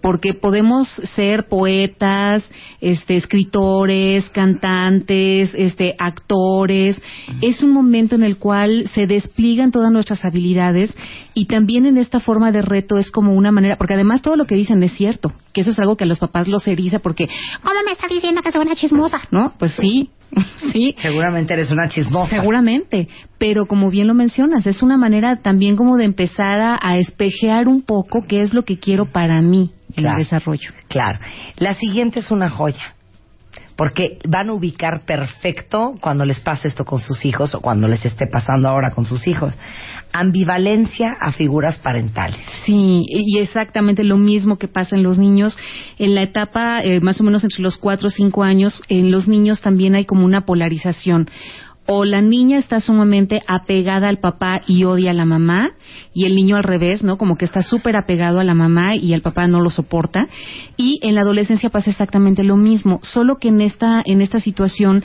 Porque 0.00 0.34
podemos 0.34 0.88
ser 1.14 1.46
poetas, 1.48 2.48
este, 2.80 3.16
escritores, 3.16 4.28
cantantes, 4.30 5.52
este, 5.54 5.94
actores. 5.98 7.00
Es 7.40 7.62
un 7.62 7.70
momento 7.70 8.14
en 8.14 8.22
el 8.22 8.36
cual 8.36 8.88
se 8.94 9.06
despliegan 9.06 9.70
todas 9.70 9.92
nuestras 9.92 10.24
habilidades 10.24 10.92
y 11.34 11.46
también 11.46 11.86
en 11.86 11.98
esta 11.98 12.18
forma 12.18 12.50
de 12.50 12.62
reto 12.62 12.98
es 12.98 13.10
como 13.10 13.34
una 13.34 13.52
manera, 13.52 13.76
porque 13.76 13.94
además 13.94 14.22
todo 14.22 14.36
lo 14.36 14.46
que 14.46 14.56
dicen 14.56 14.82
es 14.82 14.92
cierto, 14.92 15.32
que 15.52 15.60
eso 15.60 15.70
es 15.70 15.78
algo 15.78 15.96
que 15.96 16.04
a 16.04 16.08
los 16.08 16.18
papás 16.18 16.48
los 16.48 16.66
eriza 16.66 16.98
porque, 16.98 17.28
¿cómo 17.62 17.80
me 17.84 17.92
está 17.92 18.08
diciendo 18.08 18.40
que 18.42 18.50
soy 18.50 18.62
una 18.62 18.74
chismosa? 18.74 19.20
¿No? 19.30 19.52
Pues 19.58 19.72
sí, 19.74 20.10
sí. 20.72 20.94
Seguramente 20.98 21.52
eres 21.54 21.70
una 21.70 21.88
chismosa. 21.88 22.34
Seguramente, 22.36 23.08
pero 23.38 23.66
como 23.66 23.90
bien 23.90 24.06
lo 24.06 24.14
mencionas, 24.14 24.66
es 24.66 24.82
una 24.82 24.96
manera 24.96 25.36
también 25.36 25.76
como 25.76 25.96
de 25.96 26.04
empezar 26.04 26.60
a, 26.60 26.78
a 26.80 26.96
espejear 26.96 27.68
un 27.68 27.82
poco 27.82 28.24
qué 28.26 28.42
es 28.42 28.52
lo 28.54 28.64
que 28.64 28.78
quiero 28.78 29.06
para 29.06 29.40
mí 29.42 29.72
en 29.90 29.94
Claro. 30.02 30.18
el 30.18 30.24
desarrollo. 30.24 30.70
Claro. 30.88 31.18
La 31.56 31.74
siguiente 31.74 32.20
es 32.20 32.30
una 32.30 32.48
joya. 32.50 32.94
Porque 33.76 34.18
van 34.28 34.50
a 34.50 34.52
ubicar 34.52 35.00
perfecto 35.06 35.94
cuando 36.00 36.24
les 36.24 36.40
pase 36.40 36.68
esto 36.68 36.84
con 36.84 36.98
sus 37.00 37.24
hijos 37.24 37.54
o 37.54 37.60
cuando 37.60 37.88
les 37.88 38.04
esté 38.04 38.26
pasando 38.30 38.68
ahora 38.68 38.90
con 38.90 39.06
sus 39.06 39.26
hijos. 39.26 39.56
Ambivalencia 40.12 41.16
a 41.20 41.32
figuras 41.32 41.78
parentales. 41.78 42.40
Sí, 42.64 43.02
y 43.08 43.38
exactamente 43.38 44.04
lo 44.04 44.18
mismo 44.18 44.58
que 44.58 44.68
pasa 44.68 44.96
en 44.96 45.02
los 45.02 45.18
niños. 45.18 45.56
En 45.98 46.14
la 46.14 46.22
etapa, 46.22 46.80
eh, 46.82 47.00
más 47.00 47.20
o 47.20 47.24
menos 47.24 47.44
entre 47.44 47.62
los 47.62 47.76
cuatro 47.76 48.08
o 48.08 48.10
cinco 48.10 48.42
años, 48.42 48.82
en 48.88 49.10
los 49.10 49.28
niños 49.28 49.60
también 49.60 49.94
hay 49.94 50.04
como 50.04 50.24
una 50.24 50.44
polarización. 50.44 51.28
O 51.86 52.04
la 52.04 52.20
niña 52.20 52.58
está 52.58 52.80
sumamente 52.80 53.42
apegada 53.48 54.08
al 54.08 54.18
papá 54.18 54.62
y 54.68 54.84
odia 54.84 55.10
a 55.10 55.14
la 55.14 55.24
mamá, 55.24 55.72
y 56.14 56.26
el 56.26 56.36
niño 56.36 56.56
al 56.56 56.62
revés, 56.62 57.02
¿no? 57.02 57.18
Como 57.18 57.36
que 57.36 57.44
está 57.44 57.62
súper 57.62 57.96
apegado 57.96 58.38
a 58.38 58.44
la 58.44 58.54
mamá 58.54 58.94
y 58.94 59.14
el 59.14 59.22
papá 59.22 59.48
no 59.48 59.60
lo 59.60 59.68
soporta. 59.68 60.28
Y 60.76 61.00
en 61.02 61.16
la 61.16 61.22
adolescencia 61.22 61.70
pasa 61.70 61.90
exactamente 61.90 62.44
lo 62.44 62.56
mismo, 62.56 63.00
solo 63.02 63.38
que 63.38 63.48
en 63.48 63.60
esta, 63.60 64.00
en 64.04 64.20
esta 64.20 64.38
situación 64.38 65.02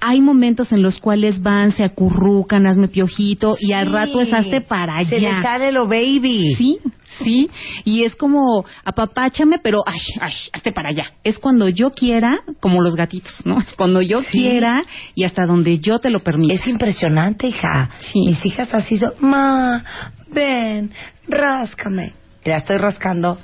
hay 0.00 0.20
momentos 0.20 0.72
en 0.72 0.82
los 0.82 0.98
cuales 0.98 1.42
van, 1.42 1.72
se 1.72 1.84
acurrucan, 1.84 2.66
hazme 2.66 2.88
piojito, 2.88 3.56
y 3.58 3.72
al 3.72 3.90
rato 3.92 4.20
es 4.20 4.32
hazte 4.32 4.60
para 4.60 4.96
allá. 4.98 5.08
Se 5.08 5.20
les 5.20 5.42
sale 5.42 5.72
lo 5.72 5.86
baby. 5.88 6.54
Sí, 6.56 6.78
sí. 7.22 7.50
Y 7.84 8.04
es 8.04 8.14
como, 8.14 8.64
apapáchame, 8.84 9.58
pero, 9.62 9.82
ay, 9.86 9.98
ay, 10.20 10.32
hazte 10.52 10.72
para 10.72 10.90
allá. 10.90 11.04
Es 11.22 11.38
cuando 11.38 11.68
yo 11.68 11.92
quiera, 11.92 12.38
como 12.60 12.82
los 12.82 12.96
gatitos, 12.96 13.40
¿no? 13.44 13.58
Es 13.58 13.72
cuando 13.74 14.02
yo 14.02 14.22
Sí. 14.22 14.28
quiera 14.32 14.82
y 15.14 15.24
hasta 15.24 15.46
donde 15.46 15.78
yo 15.78 15.98
te 15.98 16.10
lo 16.10 16.20
permita. 16.20 16.54
Es 16.54 16.66
impresionante, 16.66 17.48
hija. 17.48 17.90
Sí. 18.00 18.20
Mis 18.26 18.44
hijas 18.44 18.72
así 18.74 18.98
son, 18.98 19.12
ma, 19.20 19.84
ven, 20.32 20.90
ráscame. 21.28 22.12
La 22.44 22.58
estoy 22.58 22.76
rascando. 22.76 23.38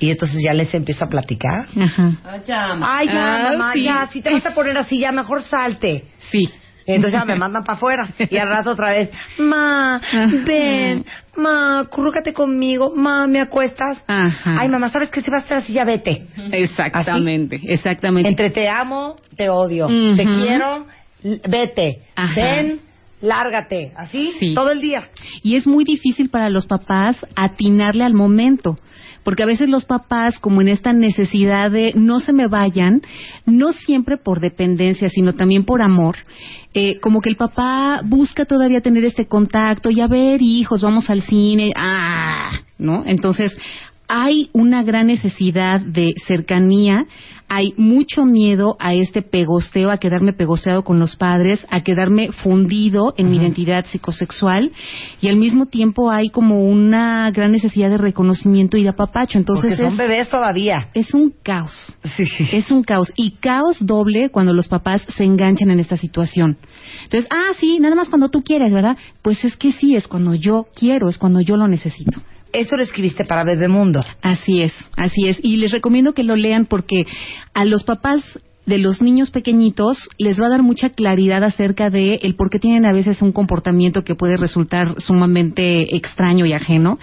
Y 0.00 0.10
entonces 0.10 0.42
ya 0.42 0.52
les 0.52 0.74
empiezo 0.74 1.04
a 1.04 1.08
platicar. 1.08 1.66
Ajá. 1.80 2.12
Ay, 2.24 2.40
ya, 2.46 2.74
Ah, 2.80 3.50
mamá, 3.52 3.72
sí. 3.72 3.82
ya, 3.84 4.06
si 4.10 4.20
te 4.22 4.30
vas 4.32 4.44
a 4.44 4.54
poner 4.54 4.76
así, 4.76 4.98
ya 4.98 5.12
mejor 5.12 5.42
salte. 5.42 6.04
Sí. 6.18 6.48
Entonces 6.86 7.18
ya 7.18 7.24
me 7.24 7.36
mandan 7.36 7.64
para 7.64 7.76
afuera. 7.78 8.08
Y 8.30 8.36
al 8.36 8.48
rato 8.48 8.72
otra 8.72 8.88
vez, 8.90 9.10
ma, 9.38 10.00
ven, 10.44 11.04
ma, 11.36 11.78
acurrúcate 11.80 12.34
conmigo, 12.34 12.92
ma, 12.94 13.26
¿me 13.26 13.40
acuestas? 13.40 14.04
Ajá. 14.06 14.56
Ay, 14.60 14.68
mamá, 14.68 14.90
¿sabes 14.90 15.10
qué? 15.10 15.22
Si 15.22 15.30
vas 15.30 15.40
a 15.40 15.44
estar 15.44 15.58
así, 15.62 15.72
ya 15.72 15.84
vete. 15.84 16.26
Exactamente, 16.52 17.60
exactamente. 17.64 18.28
Entre 18.28 18.50
te 18.50 18.68
amo, 18.68 19.16
te 19.36 19.48
odio. 19.48 19.86
Ujú. 19.86 20.16
Te 20.16 20.24
quiero, 20.24 20.86
vete. 21.48 22.02
Ajá. 22.16 22.34
Ven, 22.34 22.80
lárgate. 23.22 23.92
Así, 23.96 24.32
Sí. 24.38 24.52
todo 24.54 24.70
el 24.70 24.82
día. 24.82 25.04
Y 25.42 25.56
es 25.56 25.66
muy 25.66 25.84
difícil 25.84 26.28
para 26.28 26.50
los 26.50 26.66
papás 26.66 27.16
atinarle 27.34 28.04
al 28.04 28.12
momento. 28.12 28.76
Porque 29.24 29.42
a 29.42 29.46
veces 29.46 29.68
los 29.68 29.84
papás, 29.84 30.38
como 30.38 30.60
en 30.60 30.68
esta 30.68 30.92
necesidad 30.92 31.70
de 31.70 31.92
no 31.94 32.20
se 32.20 32.32
me 32.32 32.46
vayan, 32.46 33.02
no 33.46 33.72
siempre 33.72 34.16
por 34.16 34.40
dependencia, 34.40 35.08
sino 35.08 35.32
también 35.32 35.64
por 35.64 35.82
amor, 35.82 36.16
eh, 36.74 37.00
como 37.00 37.20
que 37.20 37.30
el 37.30 37.36
papá 37.36 38.02
busca 38.04 38.44
todavía 38.44 38.80
tener 38.80 39.04
este 39.04 39.26
contacto 39.26 39.90
y 39.90 40.00
a 40.00 40.06
ver, 40.06 40.42
hijos, 40.42 40.82
vamos 40.82 41.08
al 41.08 41.22
cine, 41.22 41.72
ah, 41.76 42.50
¿no? 42.78 43.04
Entonces, 43.06 43.56
hay 44.08 44.50
una 44.52 44.82
gran 44.82 45.06
necesidad 45.06 45.80
de 45.80 46.14
cercanía, 46.26 47.06
hay 47.48 47.74
mucho 47.76 48.24
miedo 48.24 48.76
a 48.80 48.94
este 48.94 49.22
pegosteo, 49.22 49.90
a 49.90 49.98
quedarme 49.98 50.32
pegosteado 50.32 50.82
con 50.82 50.98
los 50.98 51.14
padres, 51.16 51.64
a 51.70 51.82
quedarme 51.82 52.32
fundido 52.32 53.14
en 53.16 53.30
mi 53.30 53.36
identidad 53.36 53.84
psicosexual 53.86 54.72
y 55.20 55.28
al 55.28 55.36
mismo 55.36 55.66
tiempo 55.66 56.10
hay 56.10 56.30
como 56.30 56.64
una 56.64 57.30
gran 57.30 57.52
necesidad 57.52 57.90
de 57.90 57.98
reconocimiento 57.98 58.76
y 58.76 58.82
de 58.82 58.88
apapacho. 58.88 59.38
Entonces 59.38 59.72
Porque 59.72 59.76
son 59.76 59.92
es, 59.92 59.98
bebés 59.98 60.28
todavía. 60.28 60.88
es 60.94 61.14
un 61.14 61.32
caos. 61.42 61.92
Sí, 62.16 62.24
sí, 62.26 62.44
sí. 62.46 62.56
Es 62.56 62.70
un 62.70 62.82
caos. 62.82 63.12
Y 63.14 63.32
caos 63.32 63.84
doble 63.84 64.30
cuando 64.30 64.52
los 64.52 64.68
papás 64.68 65.02
se 65.16 65.24
enganchan 65.24 65.70
en 65.70 65.80
esta 65.80 65.96
situación. 65.96 66.56
Entonces, 67.04 67.28
ah, 67.30 67.52
sí, 67.60 67.78
nada 67.78 67.94
más 67.94 68.08
cuando 68.08 68.30
tú 68.30 68.42
quieres, 68.42 68.72
¿verdad? 68.72 68.96
Pues 69.22 69.44
es 69.44 69.56
que 69.56 69.72
sí, 69.72 69.94
es 69.94 70.08
cuando 70.08 70.34
yo 70.34 70.66
quiero, 70.74 71.08
es 71.08 71.18
cuando 71.18 71.40
yo 71.40 71.56
lo 71.56 71.68
necesito. 71.68 72.20
Eso 72.54 72.76
lo 72.76 72.84
escribiste 72.84 73.24
para 73.24 73.42
Bebemundo. 73.42 74.00
Así 74.22 74.62
es, 74.62 74.72
así 74.96 75.28
es. 75.28 75.38
Y 75.42 75.56
les 75.56 75.72
recomiendo 75.72 76.14
que 76.14 76.22
lo 76.22 76.36
lean 76.36 76.66
porque 76.66 77.02
a 77.52 77.64
los 77.64 77.82
papás 77.82 78.22
de 78.64 78.78
los 78.78 79.02
niños 79.02 79.30
pequeñitos 79.30 80.08
les 80.18 80.40
va 80.40 80.46
a 80.46 80.50
dar 80.50 80.62
mucha 80.62 80.90
claridad 80.90 81.42
acerca 81.42 81.90
de 81.90 82.20
el 82.22 82.36
por 82.36 82.50
qué 82.50 82.60
tienen 82.60 82.86
a 82.86 82.92
veces 82.92 83.20
un 83.22 83.32
comportamiento 83.32 84.04
que 84.04 84.14
puede 84.14 84.36
resultar 84.36 84.94
sumamente 84.98 85.96
extraño 85.96 86.46
y 86.46 86.52
ajeno. 86.52 86.98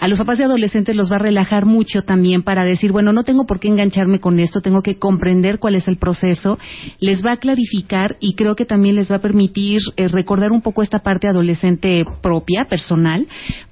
A 0.00 0.08
los 0.08 0.18
papás 0.18 0.38
de 0.38 0.44
adolescentes 0.44 0.96
los 0.96 1.12
va 1.12 1.16
a 1.16 1.18
relajar 1.18 1.66
mucho 1.66 2.00
también 2.02 2.42
para 2.42 2.64
decir, 2.64 2.90
bueno, 2.90 3.12
no 3.12 3.22
tengo 3.22 3.44
por 3.44 3.60
qué 3.60 3.68
engancharme 3.68 4.18
con 4.18 4.40
esto, 4.40 4.62
tengo 4.62 4.80
que 4.82 4.98
comprender 4.98 5.58
cuál 5.58 5.74
es 5.74 5.86
el 5.88 5.98
proceso. 5.98 6.58
Les 7.00 7.24
va 7.24 7.32
a 7.32 7.36
clarificar 7.36 8.16
y 8.18 8.34
creo 8.34 8.56
que 8.56 8.64
también 8.64 8.96
les 8.96 9.10
va 9.10 9.16
a 9.16 9.20
permitir 9.20 9.82
eh, 9.96 10.08
recordar 10.08 10.52
un 10.52 10.62
poco 10.62 10.82
esta 10.82 11.00
parte 11.00 11.28
adolescente 11.28 12.06
propia, 12.22 12.64
personal, 12.64 13.26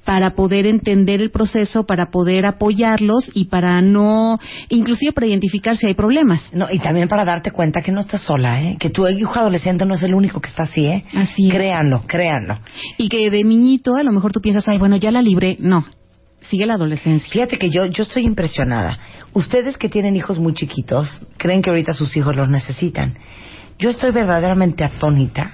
para 0.04 0.34
poder 0.34 0.66
entender 0.66 1.22
el 1.22 1.30
proceso, 1.30 1.86
para 1.86 2.10
poder 2.10 2.44
apoyarlos 2.44 3.30
y 3.32 3.46
para 3.46 3.80
no, 3.80 4.38
inclusive 4.68 5.12
para 5.12 5.26
identificar 5.26 5.76
si 5.76 5.86
hay 5.86 5.94
problemas. 5.94 6.42
No, 6.52 6.66
y 6.70 6.78
también 6.78 7.08
para 7.08 7.24
darte 7.24 7.52
cuenta 7.52 7.80
que 7.80 7.92
no 7.92 8.00
estás 8.00 8.20
sola, 8.20 8.62
¿eh? 8.62 8.76
Que 8.78 8.90
tu 8.90 9.06
hijo 9.08 9.38
adolescente 9.38 9.86
no 9.86 9.94
es 9.94 10.02
el 10.02 10.12
único 10.12 10.40
que 10.40 10.50
está 10.50 10.64
así, 10.64 10.84
¿eh? 10.84 11.04
Así. 11.14 11.48
Créanlo, 11.48 12.02
créanlo. 12.06 12.58
Y 12.98 13.08
que 13.08 13.30
de 13.30 13.44
niñito 13.44 13.96
a 13.96 14.02
lo 14.02 14.12
mejor 14.12 14.32
tú 14.32 14.40
piensas, 14.42 14.68
ay, 14.68 14.76
bueno, 14.76 14.96
ya 14.96 15.10
la 15.10 15.22
libré. 15.22 15.56
No, 15.60 15.86
sigue 16.40 16.66
la 16.66 16.74
adolescencia. 16.74 17.28
Fíjate 17.30 17.58
que 17.58 17.70
yo, 17.70 17.86
yo 17.86 18.02
estoy 18.02 18.24
impresionada. 18.24 18.98
Ustedes 19.32 19.76
que 19.76 19.88
tienen 19.88 20.16
hijos 20.16 20.38
muy 20.38 20.54
chiquitos, 20.54 21.26
creen 21.36 21.62
que 21.62 21.70
ahorita 21.70 21.92
sus 21.92 22.16
hijos 22.16 22.34
los 22.34 22.48
necesitan. 22.50 23.16
Yo 23.78 23.90
estoy 23.90 24.10
verdaderamente 24.12 24.84
atónita 24.84 25.52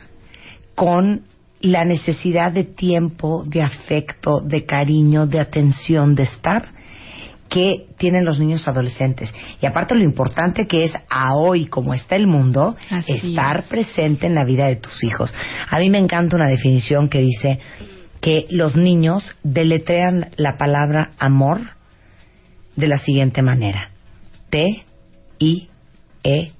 con 0.74 1.22
la 1.60 1.84
necesidad 1.84 2.52
de 2.52 2.64
tiempo, 2.64 3.44
de 3.46 3.62
afecto, 3.62 4.40
de 4.40 4.64
cariño, 4.64 5.26
de 5.26 5.40
atención, 5.40 6.14
de 6.14 6.24
estar 6.24 6.68
que 7.48 7.86
tienen 7.98 8.24
los 8.24 8.40
niños 8.40 8.66
adolescentes. 8.66 9.32
Y 9.62 9.66
aparte 9.66 9.94
lo 9.94 10.02
importante 10.02 10.66
que 10.66 10.84
es 10.84 10.92
a 11.08 11.34
hoy, 11.36 11.66
como 11.66 11.94
está 11.94 12.16
el 12.16 12.26
mundo, 12.26 12.76
Así 12.90 13.12
estar 13.12 13.60
es. 13.60 13.66
presente 13.66 14.26
en 14.26 14.34
la 14.34 14.44
vida 14.44 14.66
de 14.66 14.76
tus 14.76 15.04
hijos. 15.04 15.32
A 15.70 15.78
mí 15.78 15.88
me 15.88 15.98
encanta 15.98 16.36
una 16.36 16.48
definición 16.48 17.08
que 17.08 17.20
dice 17.20 17.60
que 18.24 18.46
los 18.48 18.74
niños 18.74 19.36
deletrean 19.42 20.30
la 20.38 20.56
palabra 20.56 21.10
amor 21.18 21.60
de 22.74 22.86
la 22.86 22.96
siguiente 22.96 23.42
manera. 23.42 23.90
T 24.48 24.82
I 25.40 25.68
E 26.22 26.52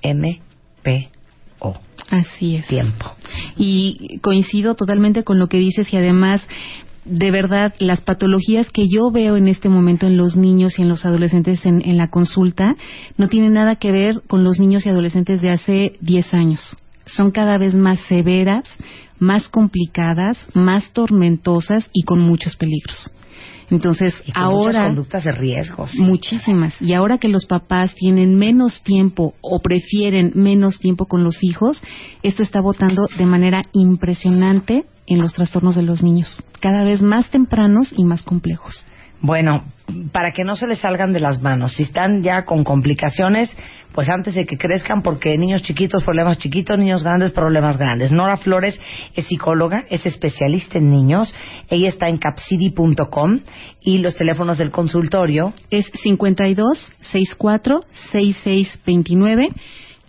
M 0.00 0.40
P 0.82 1.10
O. 1.58 1.74
Así 2.08 2.56
es. 2.56 2.66
Tiempo. 2.68 3.04
Y 3.58 4.18
coincido 4.22 4.76
totalmente 4.76 5.22
con 5.22 5.38
lo 5.38 5.48
que 5.48 5.58
dices 5.58 5.92
y 5.92 5.98
además, 5.98 6.40
de 7.04 7.30
verdad, 7.30 7.74
las 7.80 8.00
patologías 8.00 8.70
que 8.70 8.86
yo 8.88 9.10
veo 9.10 9.36
en 9.36 9.46
este 9.46 9.68
momento 9.68 10.06
en 10.06 10.16
los 10.16 10.36
niños 10.36 10.78
y 10.78 10.82
en 10.82 10.88
los 10.88 11.04
adolescentes 11.04 11.66
en, 11.66 11.86
en 11.86 11.98
la 11.98 12.08
consulta 12.08 12.76
no 13.18 13.28
tienen 13.28 13.52
nada 13.52 13.76
que 13.76 13.92
ver 13.92 14.22
con 14.26 14.42
los 14.42 14.58
niños 14.58 14.86
y 14.86 14.88
adolescentes 14.88 15.42
de 15.42 15.50
hace 15.50 15.92
10 16.00 16.32
años. 16.32 16.78
Son 17.16 17.30
cada 17.30 17.58
vez 17.58 17.74
más 17.74 18.00
severas, 18.08 18.64
más 19.18 19.48
complicadas, 19.48 20.38
más 20.54 20.90
tormentosas 20.92 21.88
y 21.92 22.02
con 22.02 22.20
muchos 22.20 22.56
peligros. 22.56 23.10
Entonces, 23.70 24.14
Y 24.26 24.32
con 24.32 24.42
ahora 24.42 24.82
conductas 24.84 25.24
de 25.24 25.32
riesgo. 25.32 25.86
sí. 25.86 26.00
Muchísimas. 26.00 26.80
Y 26.82 26.92
ahora 26.92 27.18
que 27.18 27.28
los 27.28 27.46
papás 27.46 27.94
tienen 27.94 28.36
menos 28.36 28.82
tiempo 28.82 29.34
o 29.40 29.60
prefieren 29.60 30.32
menos 30.34 30.80
tiempo 30.80 31.06
con 31.06 31.22
los 31.22 31.42
hijos, 31.44 31.80
esto 32.22 32.42
está 32.42 32.60
votando 32.60 33.06
de 33.16 33.26
manera 33.26 33.62
impresionante 33.72 34.84
en 35.06 35.20
los 35.20 35.32
trastornos 35.32 35.76
de 35.76 35.82
los 35.82 36.02
niños, 36.02 36.42
cada 36.60 36.84
vez 36.84 37.00
más 37.02 37.30
tempranos 37.30 37.94
y 37.96 38.04
más 38.04 38.22
complejos. 38.22 38.86
Bueno, 39.22 39.64
para 40.12 40.32
que 40.32 40.44
no 40.44 40.56
se 40.56 40.66
les 40.66 40.78
salgan 40.78 41.12
de 41.12 41.20
las 41.20 41.42
manos, 41.42 41.74
si 41.74 41.82
están 41.84 42.22
ya 42.22 42.44
con 42.44 42.64
complicaciones, 42.64 43.54
pues 43.92 44.08
antes 44.08 44.34
de 44.34 44.46
que 44.46 44.56
crezcan, 44.56 45.02
porque 45.02 45.36
niños 45.36 45.62
chiquitos, 45.62 46.04
problemas 46.04 46.38
chiquitos, 46.38 46.78
niños 46.78 47.02
grandes, 47.02 47.32
problemas 47.32 47.76
grandes. 47.76 48.12
Nora 48.12 48.36
Flores 48.36 48.80
es 49.14 49.26
psicóloga, 49.26 49.84
es 49.90 50.06
especialista 50.06 50.78
en 50.78 50.90
niños, 50.90 51.34
ella 51.68 51.88
está 51.88 52.08
en 52.08 52.18
capcidi.com 52.18 53.40
y 53.82 53.98
los 53.98 54.14
teléfonos 54.16 54.58
del 54.58 54.70
consultorio. 54.70 55.52
Es 55.70 55.90
52 56.02 56.92
64 57.00 57.80
66 58.12 58.80
29, 58.86 59.48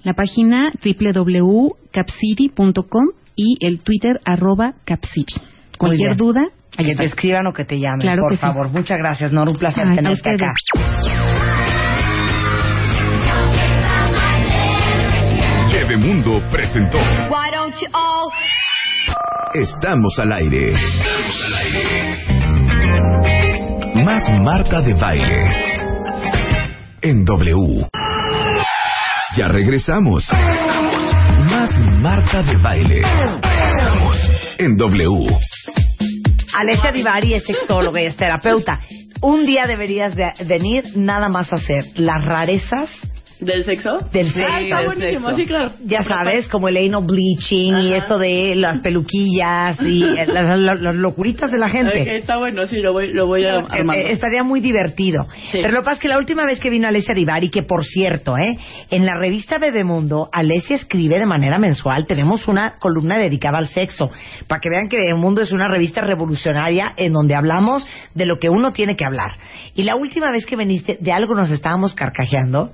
la 0.04 0.14
página 0.14 0.72
www.capcity.com 0.84 3.06
y 3.36 3.58
el 3.66 3.80
Twitter 3.80 4.22
arroba 4.26 4.76
capcity. 4.86 5.34
Cualquier 5.78 6.16
duda, 6.16 6.48
Que 6.78 6.96
te 6.96 7.04
escriban 7.06 7.46
o 7.48 7.54
que 7.54 7.66
te 7.66 7.78
llamen, 7.80 8.00
Claro 8.00 8.22
por 8.24 8.32
sí. 8.32 8.38
favor. 8.38 8.70
Muchas 8.70 8.98
gracias, 8.98 9.32
Nora. 9.32 9.52
Un 9.52 9.58
placer 9.58 9.86
Ay, 9.88 9.96
tenerte 9.98 10.30
acá. 10.32 10.50
Bebemundo 15.72 16.40
presentó. 16.52 16.98
Estamos 19.54 20.14
al 20.20 20.32
aire. 20.34 20.74
Más 24.06 24.30
Marta 24.42 24.82
de 24.82 24.94
Baile. 24.94 25.78
En 27.02 27.26
W. 27.26 27.88
Ya 29.38 29.48
regresamos. 29.48 30.28
Más 31.50 31.78
Marta 31.80 32.44
de 32.44 32.58
Baile. 32.58 33.00
Estamos 33.00 34.18
en 34.60 34.78
W. 34.78 35.28
Alessia 36.54 36.92
Divari 36.92 37.36
es 37.36 37.44
sexóloga 37.46 38.02
y 38.02 38.06
es 38.06 38.16
terapeuta. 38.16 38.80
Un 39.22 39.46
día 39.46 39.68
deberías 39.68 40.16
de 40.16 40.34
venir 40.46 40.84
nada 40.96 41.30
más 41.30 41.52
a 41.54 41.58
hacer 41.58 41.86
las 41.96 42.26
rarezas 42.26 42.90
¿Del 43.42 43.64
sexo? 43.66 43.98
del 44.14 44.28
Ah, 44.30 44.34
sexo. 44.34 44.58
está 44.60 44.86
buenísimo, 44.86 45.32
sí, 45.36 45.46
claro. 45.46 45.72
Ya 45.84 46.04
sabes, 46.04 46.48
como 46.48 46.68
el 46.70 46.78
anal 46.78 47.04
bleaching 47.06 47.74
y 47.74 47.94
esto 47.94 48.20
de 48.20 48.54
las 48.56 48.80
peluquillas 48.82 49.82
y 49.82 50.04
eh, 50.20 50.28
las, 50.28 50.60
las- 50.60 50.80
las 50.80 50.96
locuritas 50.96 51.52
de 51.52 51.58
la 51.58 51.68
gente. 51.68 52.18
está 52.18 52.38
bueno, 52.38 52.66
sí, 52.68 52.78
lo 52.78 52.94
voy, 52.94 53.12
lo 53.12 53.26
voy 53.26 53.44
a 53.46 53.56
Eh, 53.56 53.64
armar. 53.70 53.98
eh, 53.98 54.12
estaría 54.12 54.44
muy 54.44 54.60
divertido. 54.60 55.24
Sí. 55.52 55.60
Pero 55.62 55.70
lo 55.70 55.80
que 55.80 55.86
pasa 55.86 55.94
es 55.96 56.00
que 56.02 56.08
la 56.08 56.20
última 56.20 56.44
vez 56.46 56.60
que 56.60 56.70
vino 56.70 56.88
Alessia 56.88 57.16
Divari, 57.16 57.50
que 57.50 57.64
por 57.64 57.84
cierto, 57.84 58.38
¿eh? 58.38 58.58
en 58.92 59.06
la 59.08 59.16
revista 59.18 59.58
Bebemundo, 59.58 60.30
Alessia 60.32 60.76
escribe 60.76 61.18
de 61.20 61.26
manera 61.26 61.58
mensual. 61.58 62.06
Tenemos 62.06 62.48
una 62.48 62.74
columna 62.80 63.18
dedicada 63.18 63.58
al 63.58 63.70
sexo. 63.70 64.12
Para 64.48 64.62
que 64.62 64.70
vean 64.70 64.88
que 64.88 64.98
Bebemundo 64.98 65.42
es 65.42 65.52
una 65.52 65.68
revista 65.68 66.02
revolucionaria 66.02 66.94
en 66.96 67.12
donde 67.14 67.34
hablamos 67.34 67.88
de 68.14 68.26
lo 68.28 68.38
que 68.38 68.50
uno 68.50 68.72
tiene 68.72 68.96
que 68.96 69.04
hablar. 69.04 69.32
Y 69.74 69.82
la 69.84 69.96
última 69.96 70.32
vez 70.32 70.46
que 70.46 70.56
viniste, 70.56 70.98
de 71.02 71.12
algo 71.12 71.34
nos 71.34 71.50
estábamos 71.50 71.94
carcajeando. 71.96 72.72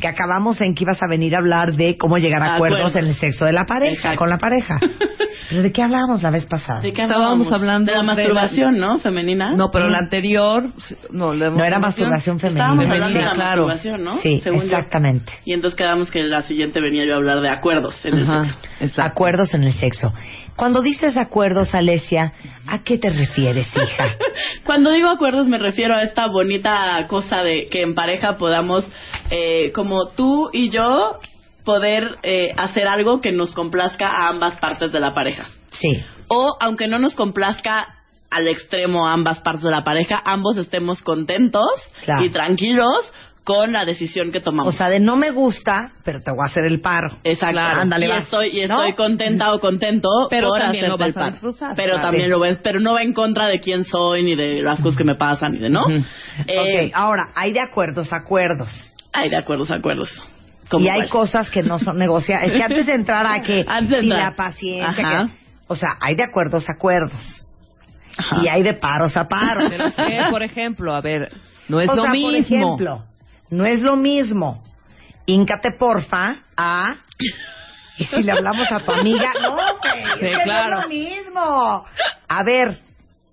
Que 0.00 0.08
acabamos 0.08 0.60
en 0.60 0.74
que 0.74 0.84
ibas 0.84 1.02
a 1.02 1.06
venir 1.08 1.34
a 1.34 1.38
hablar 1.38 1.72
de 1.74 1.96
cómo 1.96 2.16
llegar 2.18 2.42
a 2.42 2.54
acuerdos 2.56 2.80
Acuerdos. 2.80 3.02
en 3.02 3.06
el 3.08 3.14
sexo 3.16 3.44
de 3.44 3.52
la 3.52 3.64
pareja, 3.64 3.94
Exacto. 3.94 4.18
con 4.18 4.30
la 4.30 4.38
pareja. 4.38 4.76
¿Pero 5.50 5.62
de 5.62 5.72
qué 5.72 5.82
hablábamos 5.82 6.22
la 6.22 6.30
vez 6.30 6.46
pasada? 6.46 6.80
¿De 6.80 6.92
qué 6.92 7.02
Estábamos 7.02 7.46
hablábamos? 7.48 7.52
hablando 7.52 7.92
de 7.92 7.98
la 7.98 8.02
de 8.02 8.06
la- 8.06 8.14
masturbación, 8.14 8.78
¿no? 8.78 8.98
Femenina. 8.98 9.52
No, 9.56 9.70
pero 9.70 9.88
la 9.88 9.98
anterior, 9.98 10.64
no, 11.10 11.34
la 11.34 11.50
No 11.50 11.64
era 11.64 11.78
masturbación 11.78 12.38
femenina. 12.38 12.64
Estábamos 12.64 12.90
hablando 12.90 13.18
de 13.18 13.24
la 13.24 13.32
claro. 13.34 13.66
masturbación, 13.66 14.04
¿no? 14.04 14.18
Sí, 14.22 14.36
Según 14.42 14.60
yo. 14.60 14.66
exactamente. 14.66 15.32
Y 15.44 15.52
entonces 15.52 15.76
quedamos 15.76 16.10
que 16.10 16.22
la 16.22 16.42
siguiente 16.42 16.80
venía 16.80 17.04
yo 17.04 17.14
a 17.14 17.16
hablar 17.16 17.40
de 17.40 17.50
acuerdos 17.50 18.04
en 18.06 18.14
el 18.14 18.22
Ajá, 18.24 18.44
sexo. 18.44 18.58
exacto. 18.80 19.02
Acuerdos 19.12 19.54
en 19.54 19.64
el 19.64 19.72
sexo. 19.74 20.12
Cuando 20.56 20.82
dices 20.82 21.16
acuerdos, 21.16 21.74
Alesia, 21.74 22.32
¿a 22.68 22.82
qué 22.84 22.98
te 22.98 23.10
refieres, 23.10 23.66
hija? 23.76 24.16
Cuando 24.64 24.90
digo 24.90 25.08
acuerdos 25.08 25.48
me 25.48 25.58
refiero 25.58 25.94
a 25.94 26.02
esta 26.02 26.26
bonita 26.28 27.04
cosa 27.08 27.42
de 27.42 27.68
que 27.68 27.82
en 27.82 27.94
pareja 27.94 28.36
podamos, 28.36 28.86
eh, 29.30 29.72
como 29.74 30.08
tú 30.10 30.50
y 30.52 30.70
yo, 30.70 31.16
poder 31.64 32.16
eh, 32.22 32.50
hacer 32.56 32.86
algo 32.86 33.20
que 33.20 33.32
nos 33.32 33.52
complazca 33.52 34.06
a 34.06 34.28
ambas 34.28 34.56
partes 34.60 34.92
de 34.92 35.00
la 35.00 35.12
pareja. 35.14 35.46
Sí. 35.70 35.88
O 36.28 36.56
aunque 36.60 36.86
no 36.86 36.98
nos 36.98 37.14
complazca 37.14 37.86
al 38.30 38.48
extremo 38.48 39.06
a 39.06 39.12
ambas 39.12 39.40
partes 39.40 39.62
de 39.62 39.70
la 39.70 39.84
pareja, 39.84 40.20
ambos 40.24 40.56
estemos 40.56 41.02
contentos 41.02 41.64
Claro. 42.04 42.24
y 42.24 42.30
tranquilos 42.30 43.12
con 43.44 43.72
la 43.72 43.84
decisión 43.84 44.32
que 44.32 44.38
O 44.38 44.42
tomamos. 44.42 44.74
sea, 44.74 44.88
de 44.88 45.00
no 45.00 45.16
me 45.16 45.30
gusta, 45.30 45.92
pero 46.02 46.22
te 46.22 46.30
voy 46.30 46.40
a 46.42 46.46
hacer 46.50 46.64
el 46.64 46.80
paro. 46.80 47.18
Exacto. 47.24 47.60
Ándale, 47.60 48.06
y 48.06 48.08
vas. 48.08 48.22
estoy, 48.24 48.48
y 48.58 48.66
¿No? 48.66 48.76
estoy 48.78 48.94
contenta 48.94 49.52
o 49.52 49.60
contento 49.60 50.08
Pero 50.30 50.48
por 50.48 50.58
también 50.60 50.88
lo 50.88 50.94
hacerte 50.94 51.08
el 51.08 51.14
paro. 51.14 51.30
disfrutar, 51.32 51.72
Pero 51.76 51.92
claro. 51.94 52.08
también 52.08 52.30
lo 52.30 52.40
ves, 52.40 52.58
pero 52.62 52.80
no 52.80 52.94
va 52.94 53.02
en 53.02 53.12
contra 53.12 53.46
de 53.48 53.60
quién 53.60 53.84
soy, 53.84 54.22
ni 54.22 54.34
de 54.34 54.62
las 54.62 54.80
cosas 54.80 54.96
que 54.96 55.04
me 55.04 55.14
pasan, 55.16 55.52
ni 55.52 55.58
de 55.58 55.68
no. 55.68 55.84
Eh, 56.46 56.86
ok, 56.86 56.92
ahora, 56.94 57.28
hay 57.34 57.52
de 57.52 57.60
acuerdos, 57.60 58.12
acuerdos. 58.14 58.70
Hay 59.12 59.28
de 59.28 59.36
acuerdos, 59.36 59.70
acuerdos. 59.70 60.10
Y 60.64 60.68
¿Cómo 60.70 60.90
hay 60.90 61.00
cuál? 61.00 61.10
cosas 61.10 61.50
que 61.50 61.62
no 61.62 61.78
son 61.78 61.98
negociables. 61.98 62.50
Es 62.52 62.56
que 62.56 62.62
antes 62.64 62.86
de 62.86 62.94
entrar 62.94 63.26
a 63.26 63.42
que 63.42 63.62
Antes 63.68 63.90
de 63.90 63.96
si 64.00 64.04
entrar. 64.06 64.30
la 64.30 64.36
paciencia, 64.36 65.26
que- 65.28 65.44
o 65.66 65.74
sea, 65.76 65.98
hay 66.00 66.14
de 66.16 66.22
acuerdos, 66.24 66.64
acuerdos. 66.68 67.46
Ajá. 68.16 68.36
Y 68.42 68.48
hay 68.48 68.62
de 68.62 68.72
paros 68.74 69.14
a 69.18 69.28
paros. 69.28 69.64
Pero 69.68 69.84
que, 69.94 70.30
por 70.30 70.42
ejemplo, 70.42 70.94
a 70.94 71.00
ver, 71.02 71.30
no 71.68 71.80
es 71.80 71.90
o 71.90 71.94
lo 71.94 72.02
sea, 72.02 72.10
mismo. 72.12 72.28
por 72.28 72.36
ejemplo, 72.38 73.04
no 73.50 73.64
es 73.64 73.80
lo 73.80 73.96
mismo. 73.96 74.62
Híncate, 75.26 75.72
porfa, 75.78 76.36
a... 76.56 76.94
Y 77.96 78.04
si 78.04 78.22
le 78.22 78.32
hablamos 78.32 78.70
a 78.70 78.80
tu 78.80 78.92
amiga, 78.92 79.32
no, 79.40 79.56
Sí, 80.18 80.26
es 80.26 80.38
claro. 80.38 80.82
lo 80.82 80.88
mismo. 80.88 81.84
A 82.28 82.44
ver, 82.44 82.78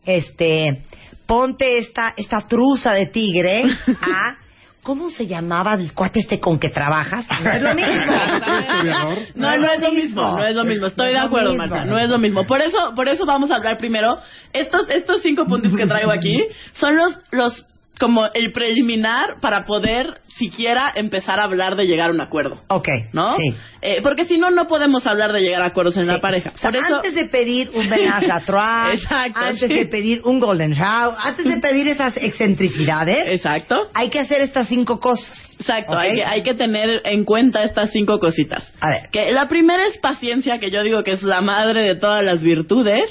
este, 0.06 0.84
ponte 1.26 1.80
esta, 1.80 2.14
esta 2.16 2.48
truza 2.48 2.94
de 2.94 3.08
tigre 3.08 3.64
a... 4.02 4.36
¿Cómo 4.84 5.12
se 5.12 5.28
llamaba 5.28 5.74
el 5.74 5.94
cuate 5.94 6.22
este 6.22 6.40
con 6.40 6.60
que 6.60 6.70
trabajas? 6.70 7.28
No 7.44 7.52
es 7.52 7.62
lo 7.62 7.76
mismo. 7.76 7.92
No, 9.36 9.58
no 9.58 9.72
es 9.72 9.80
lo 9.80 9.92
mismo, 9.92 10.22
no 10.24 10.44
es 10.44 10.56
lo 10.56 10.64
mismo. 10.64 10.88
Estoy 10.88 11.10
de 11.10 11.20
acuerdo. 11.20 11.54
Marta. 11.56 11.86
No 11.86 12.00
es 12.00 12.10
lo 12.10 12.18
mismo. 12.18 12.46
Por 12.46 12.62
eso, 12.62 12.94
por 12.96 13.08
eso 13.08 13.24
vamos 13.28 13.52
a 13.52 13.58
hablar 13.58 13.78
primero. 13.78 14.18
Estos, 14.54 14.90
estos 14.90 15.22
cinco 15.22 15.46
puntos 15.46 15.72
que 15.76 15.86
traigo 15.86 16.12
aquí 16.12 16.36
son 16.72 16.96
los, 16.96 17.16
los, 17.32 17.66
como 18.02 18.26
el 18.34 18.52
preliminar 18.52 19.40
para 19.42 19.64
poder 19.66 20.20
siquiera 20.38 20.92
empezar 20.96 21.40
a 21.40 21.44
hablar 21.44 21.76
de 21.76 21.86
llegar 21.86 22.10
a 22.10 22.14
un 22.14 22.20
acuerdo. 22.20 22.60
Ok, 22.68 22.88
¿No? 23.14 23.36
sí. 23.38 23.54
Eh, 23.82 24.00
porque 24.02 24.26
si 24.26 24.38
no, 24.40 24.50
no 24.50 24.66
podemos 24.68 25.06
hablar 25.06 25.32
de 25.32 25.42
llegar 25.42 25.62
a 25.62 25.68
acuerdos 25.68 25.96
en 25.98 26.08
Sí. 26.08 26.12
la 26.12 26.20
pareja. 26.20 26.52
O 26.54 26.58
sea, 26.58 26.72
Por 26.72 26.80
eso, 26.80 26.96
antes 26.96 27.14
de 27.14 27.26
pedir 27.26 27.70
un 27.76 27.88
menage 27.88 28.28
à 28.32 28.42
trois, 28.44 28.94
Exacto, 28.96 29.40
antes 29.40 29.60
sí. 29.70 29.74
de 29.76 29.86
pedir 29.86 30.22
un 30.26 30.40
golden 30.40 30.72
shower, 30.72 31.16
antes 31.24 31.46
de 31.46 31.58
pedir 31.62 31.88
esas 31.90 32.18
excentricidades, 32.18 33.28
Exacto. 33.30 33.90
hay 33.94 34.10
que 34.10 34.20
hacer 34.20 34.42
estas 34.42 34.68
cinco 34.68 35.00
cosas. 35.00 35.48
Exacto, 35.60 35.96
hay, 35.96 36.16
que, 36.16 36.24
hay 36.26 36.42
que 36.42 36.56
tener 36.56 37.02
en 37.06 37.24
cuenta 37.24 37.62
estas 37.62 37.92
cinco 37.92 38.18
cositas. 38.18 38.74
A 38.82 38.88
ver. 38.90 39.10
Que 39.12 39.32
la 39.32 39.48
primera 39.48 39.86
es 39.86 40.00
paciencia, 40.00 40.58
que 40.58 40.72
yo 40.72 40.82
digo 40.82 41.04
que 41.04 41.12
es 41.12 41.22
la 41.22 41.42
madre 41.42 41.84
de 41.84 41.96
todas 41.96 42.26
las 42.26 42.42
virtudes. 42.42 43.08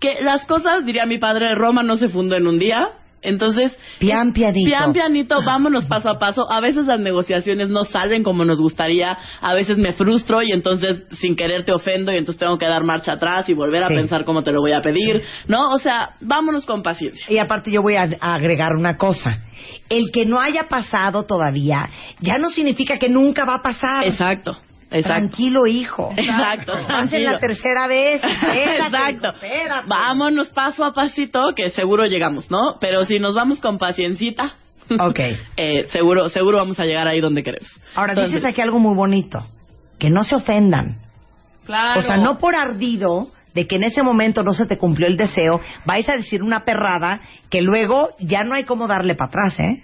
Que 0.00 0.16
las 0.20 0.46
cosas, 0.46 0.84
diría 0.84 1.06
mi 1.06 1.16
padre, 1.16 1.54
Roma 1.54 1.82
no 1.82 1.96
se 1.96 2.08
fundó 2.10 2.36
en 2.36 2.46
un 2.46 2.58
día. 2.58 2.88
Entonces, 3.24 3.76
Pian 3.98 4.32
pianito. 4.32 4.68
pian 4.68 4.92
pianito, 4.92 5.36
vámonos 5.44 5.86
paso 5.86 6.10
a 6.10 6.18
paso. 6.18 6.50
A 6.50 6.60
veces 6.60 6.86
las 6.86 7.00
negociaciones 7.00 7.68
no 7.70 7.84
salen 7.84 8.22
como 8.22 8.44
nos 8.44 8.60
gustaría. 8.60 9.16
A 9.40 9.54
veces 9.54 9.78
me 9.78 9.92
frustro 9.94 10.42
y 10.42 10.52
entonces 10.52 11.02
sin 11.20 11.34
querer 11.34 11.64
te 11.64 11.72
ofendo 11.72 12.12
y 12.12 12.16
entonces 12.16 12.38
tengo 12.38 12.58
que 12.58 12.66
dar 12.66 12.84
marcha 12.84 13.14
atrás 13.14 13.48
y 13.48 13.54
volver 13.54 13.82
a 13.82 13.88
Sí. 13.88 13.94
pensar 13.94 14.24
cómo 14.24 14.42
te 14.42 14.52
lo 14.52 14.60
voy 14.60 14.72
a 14.72 14.80
pedir. 14.82 15.22
¿No? 15.48 15.70
O 15.72 15.78
sea, 15.78 16.10
vámonos 16.20 16.66
con 16.66 16.82
paciencia. 16.82 17.24
Y 17.28 17.38
aparte 17.38 17.70
yo 17.72 17.82
voy 17.82 17.96
a, 17.96 18.08
a 18.20 18.34
agregar 18.34 18.72
una 18.78 18.96
cosa. 18.96 19.38
El 19.88 20.10
que 20.12 20.26
no 20.26 20.38
haya 20.40 20.68
pasado 20.68 21.24
todavía 21.24 21.88
ya 22.20 22.38
no 22.38 22.50
significa 22.50 22.98
que 22.98 23.08
nunca 23.08 23.44
va 23.44 23.56
a 23.56 23.62
pasar. 23.62 24.06
Exacto. 24.06 24.58
Exacto. 24.90 25.08
Tranquilo, 25.08 25.66
hijo. 25.66 26.12
Exacto, 26.16 26.72
Vas 26.74 26.80
en 26.82 26.86
tranquilo. 26.88 27.30
la 27.32 27.38
tercera 27.40 27.86
vez. 27.86 28.22
Espérate, 28.24 28.76
Exacto. 28.86 29.28
espérate. 29.34 29.88
Vámonos 29.88 30.48
paso 30.50 30.84
a 30.84 30.92
pasito 30.92 31.40
que 31.56 31.70
seguro 31.70 32.04
llegamos, 32.06 32.50
¿no? 32.50 32.76
Pero 32.80 33.04
si 33.04 33.18
nos 33.18 33.34
vamos 33.34 33.60
con 33.60 33.78
paciencita, 33.78 34.54
Ok. 35.00 35.18
eh, 35.56 35.84
seguro, 35.88 36.28
seguro 36.28 36.58
vamos 36.58 36.78
a 36.78 36.84
llegar 36.84 37.08
ahí 37.08 37.20
donde 37.20 37.42
queremos. 37.42 37.68
Ahora 37.94 38.12
Entonces, 38.12 38.34
dices 38.34 38.50
aquí 38.50 38.60
algo 38.60 38.78
muy 38.78 38.94
bonito. 38.94 39.46
Que 39.98 40.10
no 40.10 40.24
se 40.24 40.34
ofendan. 40.36 40.98
Claro. 41.64 42.00
O 42.00 42.02
sea, 42.02 42.16
no 42.16 42.38
por 42.38 42.54
ardido 42.54 43.28
de 43.54 43.66
que 43.66 43.76
en 43.76 43.84
ese 43.84 44.02
momento 44.02 44.42
no 44.42 44.52
se 44.52 44.66
te 44.66 44.76
cumplió 44.78 45.06
el 45.06 45.16
deseo, 45.16 45.60
vais 45.86 46.08
a 46.08 46.16
decir 46.16 46.42
una 46.42 46.64
perrada 46.64 47.20
que 47.48 47.62
luego 47.62 48.10
ya 48.18 48.42
no 48.42 48.54
hay 48.54 48.64
cómo 48.64 48.86
darle 48.88 49.14
para 49.14 49.28
atrás, 49.28 49.60
¿eh? 49.60 49.82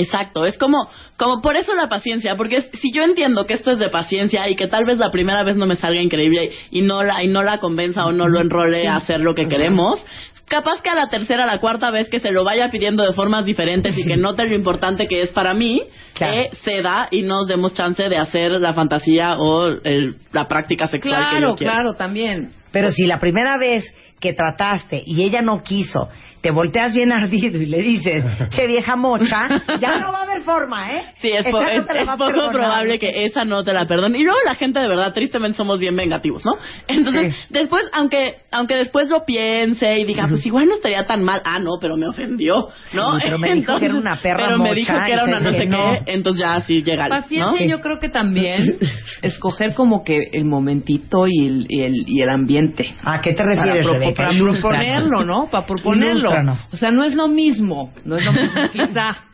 Exacto, 0.00 0.46
es 0.46 0.56
como, 0.56 0.88
como 1.16 1.40
por 1.42 1.56
eso 1.56 1.74
la 1.74 1.88
paciencia, 1.88 2.36
porque 2.36 2.56
es- 2.58 2.70
si 2.80 2.92
yo 2.92 3.02
entiendo 3.02 3.46
que 3.46 3.54
esto 3.54 3.72
es 3.72 3.78
de 3.80 3.88
paciencia 3.88 4.48
y 4.48 4.54
que 4.54 4.68
tal 4.68 4.84
vez 4.84 4.98
la 4.98 5.10
primera 5.10 5.42
vez 5.42 5.56
no 5.56 5.66
me 5.66 5.74
salga 5.74 6.00
increíble 6.00 6.52
y 6.70 6.82
no 6.82 7.02
la, 7.02 7.22
y 7.24 7.26
no 7.26 7.42
la 7.42 7.58
convenza 7.58 8.06
o 8.06 8.12
no 8.12 8.28
lo 8.28 8.40
enrole 8.40 8.86
a 8.86 8.96
hacer 8.96 9.18
lo 9.20 9.34
que 9.34 9.48
queremos, 9.48 10.04
capaz 10.46 10.80
que 10.82 10.88
a 10.90 10.94
la 10.94 11.08
tercera, 11.10 11.42
a 11.42 11.46
la 11.46 11.58
cuarta 11.58 11.90
vez 11.90 12.08
que 12.08 12.20
se 12.20 12.30
lo 12.30 12.44
vaya 12.44 12.68
pidiendo 12.70 13.04
de 13.04 13.12
formas 13.12 13.44
diferentes 13.44 13.98
y 13.98 14.04
que 14.04 14.16
note 14.16 14.46
lo 14.46 14.54
importante 14.54 15.06
que 15.08 15.22
es 15.22 15.30
para 15.30 15.52
mí, 15.52 15.82
Claro. 16.14 16.34
que 16.50 16.56
ceda 16.58 17.08
y 17.10 17.22
nos 17.22 17.48
demos 17.48 17.74
chance 17.74 18.08
de 18.08 18.16
hacer 18.16 18.52
la 18.52 18.72
fantasía 18.74 19.36
o 19.38 19.66
el- 19.66 20.14
la 20.32 20.46
práctica 20.46 20.86
sexual 20.86 21.26
que 21.34 21.40
yo 21.40 21.54
Claro, 21.56 21.56
claro, 21.56 21.94
también. 21.94 22.52
Pero 22.70 22.90
si 22.92 23.04
la 23.06 23.18
primera 23.18 23.58
vez 23.58 23.84
que 24.20 24.32
trataste 24.32 25.02
y 25.06 25.22
ella 25.22 25.42
no 25.42 25.62
quiso, 25.62 26.08
te 26.48 26.54
volteas 26.54 26.94
bien 26.94 27.12
ardido 27.12 27.60
y 27.60 27.66
le 27.66 27.82
dices, 27.82 28.24
che 28.50 28.66
vieja 28.66 28.96
mocha, 28.96 29.48
ya 29.80 29.98
no 29.98 30.12
va 30.12 30.20
a 30.20 30.22
haber 30.22 30.40
forma, 30.42 30.92
¿eh? 30.92 31.02
Sí, 31.16 31.28
es, 31.30 31.44
po- 31.44 31.60
no 31.60 32.16
poco 32.16 32.24
perdonar. 32.26 32.52
probable 32.52 32.98
que 32.98 33.24
esa 33.26 33.44
no 33.44 33.62
te 33.62 33.74
la 33.74 33.86
perdone. 33.86 34.18
Y 34.18 34.22
luego 34.24 34.38
la 34.46 34.54
gente 34.54 34.80
de 34.80 34.88
verdad, 34.88 35.12
tristemente, 35.12 35.56
somos 35.58 35.78
bien 35.78 35.94
vengativos, 35.94 36.44
¿no? 36.46 36.52
Entonces, 36.86 37.34
Sí. 37.34 37.40
después, 37.50 37.86
aunque 37.92 38.36
aunque 38.50 38.76
después 38.76 39.10
lo 39.10 39.24
piense 39.26 39.98
y 39.98 40.06
diga, 40.06 40.24
pues 40.28 40.46
igual 40.46 40.64
no 40.66 40.74
estaría 40.74 41.04
tan 41.06 41.22
mal. 41.22 41.42
Ah, 41.44 41.58
no, 41.58 41.72
pero 41.80 41.96
me 41.98 42.06
ofendió, 42.08 42.68
¿no? 42.94 43.16
Sí, 43.18 43.24
pero 43.24 43.38
me 43.38 43.52
dijo 43.52 43.78
que 43.78 43.84
era 43.86 43.94
una 43.94 44.16
perra 44.16 44.46
Pero 44.46 44.58
me 44.58 44.72
dijo 44.74 44.94
que 45.04 45.12
era 45.12 45.24
una 45.24 45.40
no 45.40 45.52
sé 45.52 45.66
no. 45.66 45.76
qué, 45.76 46.12
entonces 46.12 46.40
ya 46.40 46.60
sí 46.62 46.82
llega, 46.82 47.08
¿no? 47.08 47.16
Paciencia, 47.16 47.66
yo 47.66 47.80
creo 47.82 47.98
que 47.98 48.08
también 48.08 48.78
escoger 49.22 49.74
como 49.74 50.02
que 50.02 50.30
el 50.32 50.46
momentito 50.46 51.26
y 51.26 51.46
el, 51.46 51.66
y 51.68 51.80
el, 51.82 51.92
y 52.06 52.22
el 52.22 52.28
ambiente. 52.30 52.94
¿A 53.04 53.20
qué 53.20 53.32
te 53.32 53.42
Para, 53.44 53.54
refieres, 53.54 53.86
propo- 53.86 53.92
Rebeca? 53.98 54.16
para 54.16 54.38
proponerlo, 54.38 55.24
¿no? 55.24 55.48
Para 55.50 55.66
proponerlo. 55.66 56.30
O 56.72 56.76
sea, 56.76 56.90
no 56.90 57.04
es 57.04 57.14
lo 57.14 57.28
mismo, 57.28 57.92
no 58.04 58.16
es 58.16 58.24
lo 58.24 58.32
mismo, 58.32 58.60
quizá. 58.72 59.24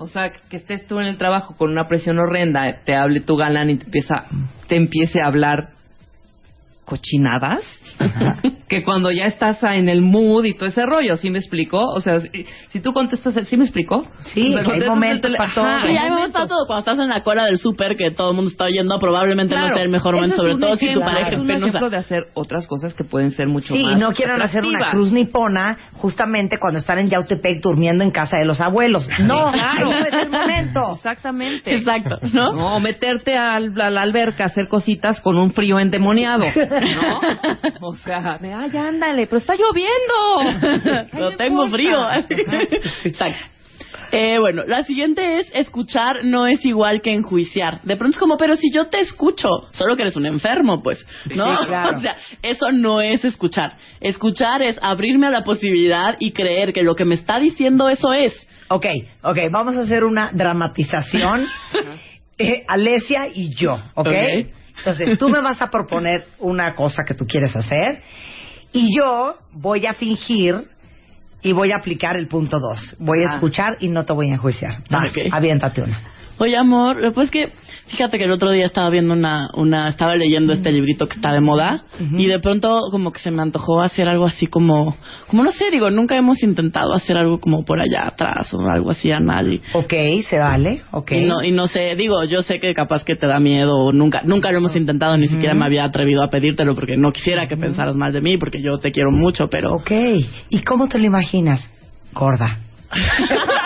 O 0.00 0.08
sea, 0.08 0.30
que 0.48 0.56
estés 0.56 0.86
tú 0.86 0.98
en 0.98 1.06
el 1.06 1.16
trabajo 1.16 1.56
con 1.56 1.70
una 1.70 1.86
presión 1.86 2.18
horrenda, 2.18 2.82
te 2.84 2.94
hable 2.96 3.20
tu 3.20 3.36
galán 3.36 3.70
y 3.70 3.76
te 3.76 3.84
empieza, 3.84 4.26
te 4.66 4.76
empiece 4.76 5.20
a 5.20 5.26
hablar 5.26 5.70
cochinadas, 6.90 7.62
que 8.68 8.82
cuando 8.84 9.10
ya 9.10 9.26
estás 9.26 9.62
en 9.62 9.88
el 9.88 10.02
mood 10.02 10.44
y 10.44 10.54
todo 10.54 10.68
ese 10.68 10.84
rollo, 10.86 11.16
¿sí 11.16 11.30
me 11.30 11.38
explicó? 11.38 11.84
O 11.86 12.00
sea, 12.00 12.20
si, 12.20 12.28
si 12.68 12.80
tú 12.80 12.92
contestas, 12.92 13.36
el- 13.36 13.46
¿sí 13.46 13.56
me 13.56 13.64
explicó? 13.64 14.04
Sí, 14.34 14.54
O 14.54 14.62
sea, 14.64 14.74
hay 14.74 14.88
momentos 14.88 15.32
para 15.36 15.54
todo. 15.54 15.64
Ajá, 15.64 15.86
Sí, 15.88 15.96
hay 15.96 16.10
momentos. 16.10 16.48
todo. 16.48 16.66
Cuando 16.66 16.80
estás 16.90 16.98
en 17.04 17.08
la 17.08 17.22
cola 17.22 17.44
del 17.46 17.58
súper 17.58 17.96
que 17.96 18.10
todo 18.16 18.30
el 18.30 18.36
mundo 18.36 18.50
está 18.50 18.64
oyendo, 18.64 18.98
probablemente 18.98 19.56
no 19.56 19.72
sea 19.72 19.82
el 19.82 19.88
mejor 19.88 20.14
momento, 20.16 20.36
sobre 20.36 20.56
todo 20.56 20.76
si 20.76 20.86
tu 20.86 20.90
ejemplo, 21.00 21.06
pareja 21.10 21.28
es 21.28 21.34
es 21.34 21.40
un 21.40 21.50
ejemplo 21.50 21.90
de 21.90 21.96
hacer 21.96 22.26
otras 22.34 22.66
cosas 22.66 22.94
que 22.94 23.04
pueden 23.04 23.30
ser 23.32 23.48
mucho 23.48 23.74
Sí, 23.74 23.82
más 23.84 23.96
y 23.96 24.00
no 24.00 24.12
quieran 24.12 24.42
hacer 24.42 24.64
una 24.64 24.90
cruz 24.90 25.12
nipona 25.12 25.78
justamente 25.94 26.58
cuando 26.58 26.78
están 26.78 26.98
en 26.98 27.08
Yautepec 27.08 27.60
durmiendo 27.62 28.04
en 28.04 28.10
casa 28.10 28.36
de 28.36 28.44
los 28.44 28.60
abuelos. 28.60 29.08
No, 29.20 29.50
claro. 29.52 29.90
no 29.90 29.98
es 30.06 30.12
el 30.12 30.30
momento. 30.30 30.92
Exactamente. 30.96 31.74
Exacto, 31.74 32.18
¿no? 32.32 32.52
No, 32.52 32.76
o 32.76 32.80
meterte 32.80 33.36
al- 33.36 33.78
a 33.80 33.90
la 33.90 34.00
alberca 34.02 34.44
a 34.44 34.46
hacer 34.48 34.68
cositas 34.68 35.20
con 35.20 35.36
un 35.36 35.52
frío 35.52 35.78
endemoniado, 35.78 36.44
¿no? 36.80 37.20
O 37.82 37.96
sea, 37.96 38.38
de, 38.38 38.52
ay, 38.52 38.76
ándale, 38.76 39.26
pero 39.26 39.38
está 39.38 39.54
lloviendo. 39.54 41.08
Pero 41.12 41.30
no 41.30 41.36
tengo 41.36 41.64
importa. 41.66 42.22
frío. 42.26 42.80
Exacto. 43.04 43.60
Eh, 44.12 44.38
bueno, 44.38 44.64
la 44.66 44.82
siguiente 44.82 45.38
es 45.38 45.50
escuchar 45.54 46.24
no 46.24 46.46
es 46.46 46.64
igual 46.64 47.00
que 47.00 47.12
enjuiciar. 47.12 47.80
De 47.82 47.96
pronto 47.96 48.16
es 48.16 48.18
como, 48.18 48.36
pero 48.36 48.56
si 48.56 48.72
yo 48.72 48.88
te 48.88 49.00
escucho, 49.00 49.48
solo 49.72 49.94
que 49.94 50.02
eres 50.02 50.16
un 50.16 50.26
enfermo, 50.26 50.82
pues, 50.82 51.04
¿no? 51.34 51.56
Sí, 51.56 51.66
claro. 51.66 51.96
O 51.96 52.00
sea, 52.00 52.16
eso 52.42 52.72
no 52.72 53.00
es 53.00 53.24
escuchar. 53.24 53.76
Escuchar 54.00 54.62
es 54.62 54.78
abrirme 54.82 55.28
a 55.28 55.30
la 55.30 55.44
posibilidad 55.44 56.16
y 56.18 56.32
creer 56.32 56.72
que 56.72 56.82
lo 56.82 56.96
que 56.96 57.04
me 57.04 57.14
está 57.14 57.38
diciendo 57.38 57.88
eso 57.88 58.12
es. 58.12 58.34
Ok, 58.68 58.86
ok, 59.22 59.38
vamos 59.50 59.76
a 59.76 59.82
hacer 59.82 60.04
una 60.04 60.30
dramatización. 60.32 61.46
Eh, 62.38 62.64
Alesia 62.66 63.28
y 63.32 63.54
yo, 63.54 63.74
¿ok? 63.94 64.08
Ok. 64.08 64.46
Entonces, 64.80 65.18
tú 65.18 65.28
me 65.28 65.40
vas 65.40 65.60
a 65.62 65.70
proponer 65.70 66.24
una 66.38 66.74
cosa 66.74 67.02
que 67.06 67.14
tú 67.14 67.26
quieres 67.26 67.54
hacer 67.56 68.02
y 68.72 68.96
yo 68.96 69.36
voy 69.52 69.86
a 69.86 69.94
fingir 69.94 70.68
y 71.42 71.52
voy 71.52 71.72
a 71.72 71.76
aplicar 71.76 72.16
el 72.16 72.28
punto 72.28 72.58
dos. 72.58 72.96
Voy 72.98 73.22
a 73.24 73.30
Ah. 73.30 73.34
escuchar 73.34 73.76
y 73.80 73.88
no 73.88 74.04
te 74.04 74.12
voy 74.12 74.28
a 74.30 74.34
enjuiciar. 74.34 74.82
Vas, 74.90 75.10
Ok. 75.10 75.18
aviéntate 75.32 75.82
una. 75.82 75.98
Oye, 76.42 76.56
amor, 76.56 76.96
lo 76.96 77.02
que 77.02 77.10
pasa 77.10 77.24
es 77.24 77.30
que, 77.30 77.52
fíjate 77.88 78.16
que 78.16 78.24
el 78.24 78.30
otro 78.30 78.50
día 78.50 78.64
estaba 78.64 78.88
viendo 78.88 79.12
una, 79.12 79.50
una, 79.56 79.90
estaba 79.90 80.16
leyendo 80.16 80.54
este 80.54 80.72
librito 80.72 81.06
que 81.06 81.16
está 81.16 81.34
de 81.34 81.40
moda 81.42 81.84
y 82.16 82.28
de 82.28 82.38
pronto 82.38 82.80
como 82.90 83.12
que 83.12 83.18
se 83.18 83.30
me 83.30 83.42
antojó 83.42 83.82
hacer 83.82 84.08
algo 84.08 84.24
así 84.24 84.46
como, 84.46 84.96
como 85.26 85.44
no 85.44 85.52
sé, 85.52 85.70
digo, 85.70 85.90
nunca 85.90 86.16
hemos 86.16 86.42
intentado 86.42 86.94
hacer 86.94 87.18
algo 87.18 87.40
como 87.40 87.62
por 87.66 87.78
allá 87.78 88.06
atrás 88.06 88.54
o 88.54 88.70
algo 88.70 88.90
así 88.90 89.12
anal 89.12 89.52
y, 89.52 89.60
Ok, 89.74 89.92
se 90.26 90.38
vale, 90.38 90.80
ok. 90.92 91.12
y 91.12 91.26
no, 91.26 91.44
y 91.44 91.52
no 91.52 91.68
sé, 91.68 91.94
digo, 91.94 92.24
yo 92.24 92.40
sé 92.40 92.58
que 92.58 92.72
capaz 92.72 93.04
que 93.04 93.16
te 93.16 93.26
da 93.26 93.38
miedo 93.38 93.76
o 93.76 93.92
nunca, 93.92 94.22
nunca 94.24 94.50
lo 94.50 94.56
hemos 94.58 94.74
intentado, 94.76 95.18
ni 95.18 95.28
siquiera 95.28 95.52
me 95.54 95.66
había 95.66 95.84
atrevido 95.84 96.24
a 96.24 96.30
pedírtelo 96.30 96.74
porque 96.74 96.96
no 96.96 97.12
quisiera 97.12 97.46
que 97.48 97.58
pensaras 97.58 97.96
mal 97.96 98.14
de 98.14 98.22
mí 98.22 98.38
porque 98.38 98.62
yo 98.62 98.78
te 98.78 98.92
quiero 98.92 99.10
mucho, 99.10 99.48
pero... 99.50 99.74
Ok, 99.74 99.90
¿y 100.48 100.62
cómo 100.62 100.88
te 100.88 100.98
lo 100.98 101.04
imaginas? 101.04 101.68
Gorda. 102.14 102.56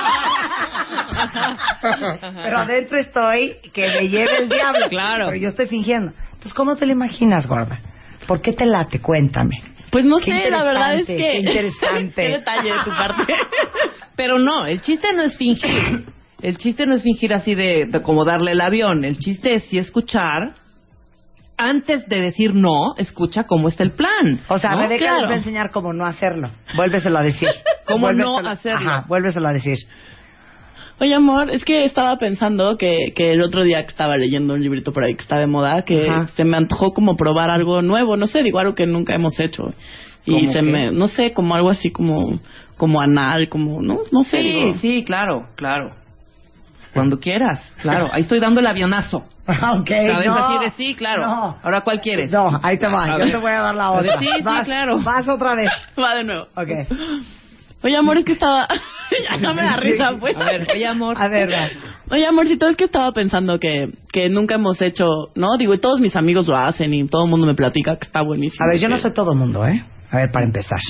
Pero 2.42 2.58
adentro 2.58 2.98
estoy 2.98 3.56
que 3.72 3.82
me 3.82 4.08
lleve 4.08 4.38
el 4.42 4.48
diablo. 4.48 4.88
Claro. 4.88 5.26
Pero 5.26 5.36
yo 5.36 5.48
estoy 5.48 5.66
fingiendo. 5.66 6.12
Entonces, 6.32 6.54
¿cómo 6.54 6.76
te 6.76 6.86
lo 6.86 6.92
imaginas, 6.92 7.46
gorda? 7.46 7.78
¿Por 8.26 8.40
qué 8.42 8.52
te 8.52 8.66
late? 8.66 9.00
Cuéntame. 9.00 9.62
Pues 9.90 10.04
no 10.04 10.16
Qué 10.16 10.32
sé, 10.32 10.50
la 10.50 10.64
verdad 10.64 10.94
es 10.94 11.06
que... 11.06 11.14
qué 11.14 11.36
interesante. 11.38 12.14
qué 12.26 12.28
detalle 12.32 12.72
de 12.72 12.78
tu 12.84 12.90
parte. 12.90 13.34
Pero 14.16 14.38
no, 14.38 14.66
el 14.66 14.80
chiste 14.80 15.08
no 15.14 15.22
es 15.22 15.36
fingir. 15.36 16.04
El 16.42 16.56
chiste 16.56 16.84
no 16.86 16.94
es 16.94 17.02
fingir 17.02 17.32
así 17.32 17.54
de, 17.54 17.86
de 17.86 18.02
como 18.02 18.24
darle 18.24 18.52
el 18.52 18.60
avión. 18.60 19.04
El 19.04 19.18
chiste 19.18 19.54
es 19.54 19.64
sí 19.64 19.78
escuchar. 19.78 20.54
Antes 21.56 22.08
de 22.08 22.20
decir 22.20 22.52
no, 22.54 22.96
escucha 22.98 23.44
cómo 23.44 23.68
está 23.68 23.84
el 23.84 23.92
plan. 23.92 24.40
O 24.48 24.58
sea, 24.58 24.70
¿no? 24.70 24.82
Rebeca 24.82 25.04
Claro. 25.04 25.20
les 25.20 25.30
va 25.30 25.34
a 25.34 25.38
enseñar 25.38 25.70
cómo 25.70 25.92
no 25.92 26.04
hacerlo. 26.04 26.50
Vuélveselo 26.74 27.18
a 27.18 27.22
decir. 27.22 27.48
¿Cómo 27.86 28.12
no 28.12 28.38
hacerlo? 28.38 28.90
Ajá, 28.90 29.04
vuélveselo 29.06 29.48
a 29.48 29.52
decir. 29.52 29.78
Oye, 31.00 31.12
amor, 31.14 31.50
es 31.50 31.64
que 31.64 31.84
estaba 31.84 32.16
pensando 32.18 32.76
que, 32.76 33.12
que 33.16 33.32
el 33.32 33.42
otro 33.42 33.64
día 33.64 33.82
que 33.84 33.90
estaba 33.90 34.16
leyendo 34.16 34.54
un 34.54 34.62
librito 34.62 34.92
por 34.92 35.04
ahí 35.04 35.14
que 35.14 35.22
está 35.22 35.38
de 35.38 35.46
moda, 35.46 35.82
que 35.82 36.08
Ajá. 36.08 36.28
se 36.28 36.44
me 36.44 36.56
antojó 36.56 36.92
como 36.92 37.16
probar 37.16 37.50
algo 37.50 37.82
nuevo, 37.82 38.16
no 38.16 38.26
sé, 38.26 38.42
digo 38.42 38.58
algo 38.60 38.74
que 38.74 38.86
nunca 38.86 39.14
hemos 39.14 39.38
hecho. 39.40 39.74
Y 40.24 40.32
¿Cómo 40.32 40.52
se 40.52 40.58
qué? 40.60 40.62
me, 40.62 40.90
no 40.92 41.08
sé, 41.08 41.32
como 41.32 41.54
algo 41.54 41.68
así 41.70 41.90
como, 41.90 42.38
como 42.76 43.00
anal, 43.00 43.48
como, 43.48 43.82
no, 43.82 43.98
no 44.12 44.22
sé. 44.22 44.40
Sí, 44.40 44.48
digo. 44.48 44.74
sí, 44.80 45.04
claro, 45.04 45.46
claro. 45.56 45.94
Cuando 46.94 47.18
quieras, 47.18 47.60
claro. 47.82 48.08
Ahí 48.12 48.22
estoy 48.22 48.38
dando 48.38 48.60
el 48.60 48.66
avionazo. 48.68 49.24
ok, 49.48 49.88
¿Sabes? 49.88 50.26
no. 50.26 50.34
Así 50.36 50.64
de 50.64 50.70
sí, 50.70 50.94
claro. 50.94 51.26
No. 51.26 51.58
Ahora, 51.62 51.80
¿cuál 51.80 52.00
quieres? 52.00 52.30
No, 52.30 52.60
ahí 52.62 52.78
te 52.78 52.86
va. 52.86 53.02
A 53.04 53.18
Yo 53.18 53.24
ver. 53.24 53.30
te 53.32 53.36
voy 53.36 53.50
a 53.50 53.60
dar 53.60 53.74
la 53.74 53.90
otra. 53.90 54.18
Sí, 54.20 54.26
sí, 54.36 54.42
claro. 54.64 55.00
Vas 55.02 55.28
otra 55.28 55.54
vez. 55.56 55.68
Va 56.02 56.14
de 56.14 56.24
nuevo. 56.24 56.46
Ok. 56.56 56.68
Oye, 57.84 57.96
amor, 57.96 58.16
es 58.16 58.24
que 58.24 58.32
estaba, 58.32 58.66
ya 59.30 59.36
no 59.36 59.52
me 59.52 59.62
da 59.62 59.76
risa, 59.76 60.16
pues. 60.20 60.34
A 60.36 60.44
ver, 60.44 60.66
oye, 60.72 60.86
amor. 60.86 61.16
A 61.18 61.28
ver, 61.28 61.52
va. 61.52 61.68
Oye, 62.10 62.26
amorcito, 62.26 62.66
es 62.66 62.76
que 62.76 62.84
estaba 62.84 63.12
pensando 63.12 63.58
que, 63.58 63.90
que 64.10 64.30
nunca 64.30 64.54
hemos 64.54 64.80
hecho, 64.80 65.06
¿no? 65.34 65.50
Digo, 65.58 65.74
y 65.74 65.78
todos 65.78 66.00
mis 66.00 66.16
amigos 66.16 66.48
lo 66.48 66.56
hacen 66.56 66.94
y 66.94 67.06
todo 67.06 67.24
el 67.24 67.30
mundo 67.30 67.46
me 67.46 67.54
platica 67.54 67.96
que 67.96 68.06
está 68.06 68.22
buenísimo. 68.22 68.64
A 68.64 68.72
ver, 68.72 68.80
yo 68.80 68.88
no 68.88 68.96
soy 68.96 69.12
todo 69.12 69.34
mundo, 69.34 69.66
¿eh? 69.66 69.84
A 70.10 70.16
ver, 70.16 70.32
para 70.32 70.46
empezar. 70.46 70.80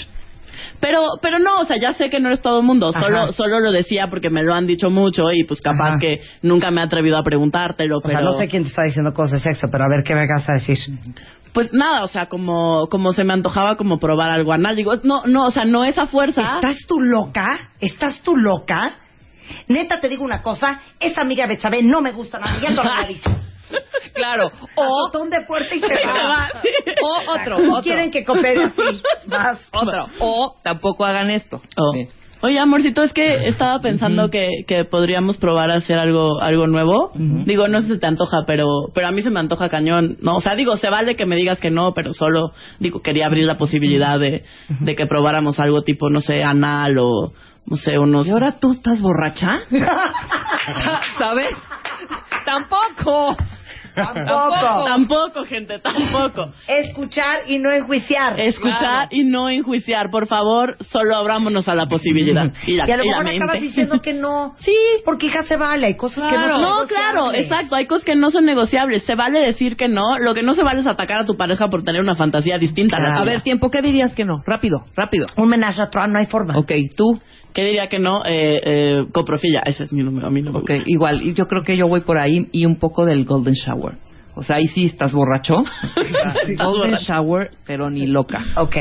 Pero, 0.81 1.01
pero 1.21 1.39
no, 1.39 1.61
o 1.61 1.65
sea, 1.65 1.77
ya 1.79 1.95
sé 1.95 2.09
que 2.09 2.21
no 2.21 2.29
eres 2.29 2.41
todo 2.41 2.61
el 2.61 2.67
mundo. 2.67 2.91
Ajá. 2.95 3.01
Solo, 3.01 3.33
solo 3.33 3.61
lo 3.61 3.73
decía 3.73 4.09
porque 4.09 4.31
me 4.31 4.43
lo 4.43 4.55
han 4.55 4.67
dicho 4.67 4.91
mucho 4.91 5.33
y 5.33 5.45
pues 5.45 5.61
capaz 5.61 5.89
Ajá. 5.89 5.99
que 5.99 6.21
nunca 6.43 6.71
me 6.71 6.81
he 6.81 6.85
atrevido 6.85 7.17
a 7.17 7.23
preguntártelo. 7.23 7.99
O 7.99 8.01
pero, 8.03 8.19
sea, 8.19 8.25
no 8.25 8.33
sé 8.35 8.49
quién 8.49 8.63
te 8.63 8.69
está 8.69 8.83
diciendo 8.83 9.13
cosas 9.15 9.43
de 9.43 9.51
sexo, 9.51 9.69
pero 9.71 9.85
a 9.85 9.89
ver 9.89 10.05
qué 10.05 10.15
me 10.15 10.27
vas 10.27 10.49
a 10.49 10.55
decir. 10.55 10.79
Pues 11.55 11.73
nada, 11.73 12.03
o 12.05 12.09
sea, 12.09 12.27
como, 12.27 12.89
como 12.91 13.13
se 13.15 13.25
me 13.25 13.33
antojaba 13.33 13.77
como 13.77 13.99
probar 13.99 14.31
algo 14.31 14.53
anal. 14.53 14.77
Digo, 14.77 14.93
no, 15.05 15.23
no, 15.25 15.47
o 15.47 15.51
sea, 15.51 15.65
no 15.65 15.85
esa 15.85 16.07
fuerza. 16.07 16.57
¿Estás 16.57 16.79
tú 16.87 17.01
loca? 17.01 17.71
¿Estás 17.81 18.21
tú 18.23 18.37
loca? 18.37 18.97
Neta, 19.69 20.01
te 20.01 20.09
digo 20.09 20.25
una 20.25 20.43
cosa. 20.43 20.81
Esa 20.99 21.21
amiga 21.21 21.47
Betsabe 21.47 21.83
no 21.83 22.01
me 22.01 22.13
gusta 22.13 22.39
nada. 22.39 22.59
Ya 22.61 22.69
te 22.69 22.75
lo 22.75 22.83
había 22.83 23.07
dicho. 23.09 23.31
Claro. 24.15 24.49
O, 24.77 25.07
Botón 25.07 25.29
de 25.31 25.41
puerta 25.47 25.75
y 25.75 25.81
se 25.81 25.87
va. 26.07 26.49
sí. 26.63 26.69
o 27.03 27.33
otro, 27.33 27.57
¿Cómo 27.57 27.73
otro. 27.73 27.83
quieren 27.83 28.11
que 28.13 28.25
coopere 28.25 28.65
así? 28.65 29.03
Vas. 29.27 29.59
Otro. 29.73 30.07
O 30.21 30.57
tampoco 30.63 31.05
hagan 31.05 31.31
esto. 31.31 31.61
Oh. 31.77 31.93
Sí. 31.93 32.09
Oye, 32.45 32.59
amorcito, 32.59 33.03
es 33.03 33.15
que 33.15 33.49
estaba 33.49 33.81
pensando 33.81 34.29
que, 34.29 34.67
que 34.67 34.85
podríamos 34.85 35.39
probar 35.39 35.71
a 35.71 35.77
hacer 35.77 35.99
algo 35.99 36.43
algo 36.43 36.67
nuevo. 36.67 37.11
Digo, 37.15 37.69
no 37.69 37.81
sé 37.81 37.95
si 37.95 37.99
te 37.99 38.05
antoja, 38.05 38.45
pero 38.47 38.67
pero 38.95 39.07
a 39.07 39.13
mí 39.13 39.23
se 39.23 39.31
me 39.31 39.41
antoja 39.41 39.71
cañón. 39.71 40.19
No, 40.21 40.37
o 40.37 40.41
sea, 40.43 40.55
digo, 40.55 40.77
se 40.77 40.91
vale 40.91 41.17
que 41.17 41.25
me 41.25 41.37
digas 41.37 41.59
que 41.59 41.71
no, 41.71 41.95
pero 41.95 42.13
solo 42.13 42.53
digo 42.81 43.01
quería 43.01 43.25
abrir 43.25 43.47
la 43.47 43.57
posibilidad 43.57 44.21
de, 44.21 44.45
de 44.69 44.95
que 44.95 45.07
probáramos 45.07 45.59
algo 45.59 45.85
tipo, 45.85 46.11
no 46.11 46.21
sé, 46.21 46.45
anal 46.45 46.99
o 46.99 47.33
no 47.65 47.77
sé, 47.79 47.99
unos 47.99 48.27
¿Y 48.27 48.31
ahora 48.31 48.59
tú 48.61 48.73
estás 48.73 49.01
borracha? 49.01 49.49
¿Sabes? 51.19 51.55
Tampoco. 52.45 53.39
Tampoco. 53.95 54.85
Tampoco, 54.85 55.45
gente, 55.45 55.79
tampoco. 55.79 56.51
Escuchar 56.67 57.43
y 57.47 57.59
no 57.59 57.73
enjuiciar. 57.73 58.39
Escuchar 58.41 58.79
Claro. 58.79 59.09
y 59.11 59.25
no 59.25 59.49
enjuiciar, 59.49 60.11
por 60.11 60.27
favor, 60.27 60.77
solo 60.81 61.15
abrámonos 61.17 61.69
a 61.69 61.75
la 61.75 61.87
posibilidad. 61.87 62.47
Y, 62.67 62.73
la, 62.77 62.89
Y 62.89 62.91
a 62.91 62.97
lo 62.97 63.05
mejor 63.05 63.27
acabas 63.29 63.61
diciendo 63.61 64.01
que 64.03 64.13
no. 64.15 64.55
Sí, 64.65 64.75
Porque 65.05 65.27
hija 65.27 65.43
se 65.45 65.57
vale, 65.57 65.87
hay 65.87 65.97
cosas 65.97 66.25
que 66.29 66.37
no 66.37 66.43
Claro. 66.45 66.55
son 66.55 66.63
No, 66.63 66.87
claro, 66.87 67.15
negociables. 67.33 67.47
exacto. 67.51 67.77
Hay 67.77 67.87
cosas 67.87 68.05
que 68.05 68.15
no 68.15 68.31
son 68.31 68.45
negociables. 68.45 69.03
Se 69.05 69.15
vale 69.15 69.41
decir 69.41 69.77
que 69.77 69.89
no. 69.89 70.19
Lo 70.19 70.35
que 70.35 70.43
no 70.43 70.53
se 70.55 70.63
vale 70.65 70.81
es 70.81 70.87
atacar 70.87 71.21
a 71.21 71.25
tu 71.25 71.37
pareja 71.37 71.69
por 71.69 71.83
tener 71.83 72.01
una 72.01 72.15
fantasía 72.15 72.59
distinta. 72.59 72.97
a 72.97 73.01
Claro. 73.01 73.25
Ver, 73.25 73.43
tiempo, 73.43 73.71
¿qué 73.71 73.83
dirías 73.83 74.15
que 74.15 74.25
no? 74.25 74.43
Rápido, 74.47 74.85
rápido. 74.97 75.27
Un 75.37 75.49
menaje 75.49 75.81
a 75.83 76.07
no 76.07 76.19
hay 76.19 76.27
forma. 76.27 76.57
Ok, 76.59 76.73
tú. 76.97 77.21
¿Qué 77.55 77.65
diría 77.65 77.89
que 77.89 77.99
no? 77.99 78.25
Eh, 78.27 78.61
eh, 78.65 79.07
coprofilla. 79.13 79.61
Ese 79.65 79.85
es 79.85 79.93
mi 79.93 80.03
número. 80.03 80.29
Ok, 80.29 80.53
gusta. 80.53 80.75
igual. 80.87 81.23
Y 81.23 81.33
yo 81.33 81.47
creo 81.47 81.63
que 81.63 81.77
yo 81.77 81.87
voy 81.89 82.03
por 82.03 82.19
ahí 82.19 82.49
y 82.53 82.67
un 82.67 82.77
poco 82.77 83.07
del 83.07 83.25
Golden 83.25 83.55
Shower. 83.55 83.95
O 84.35 84.43
sea, 84.43 84.57
ahí 84.57 84.67
sí 84.67 84.87
estás 84.87 85.13
borracho. 85.13 85.57
golden 86.59 86.91
borracho. 86.91 87.05
Shower, 87.05 87.51
pero 87.65 87.89
ni 87.89 88.07
loca. 88.07 88.43
Ok. 88.57 88.77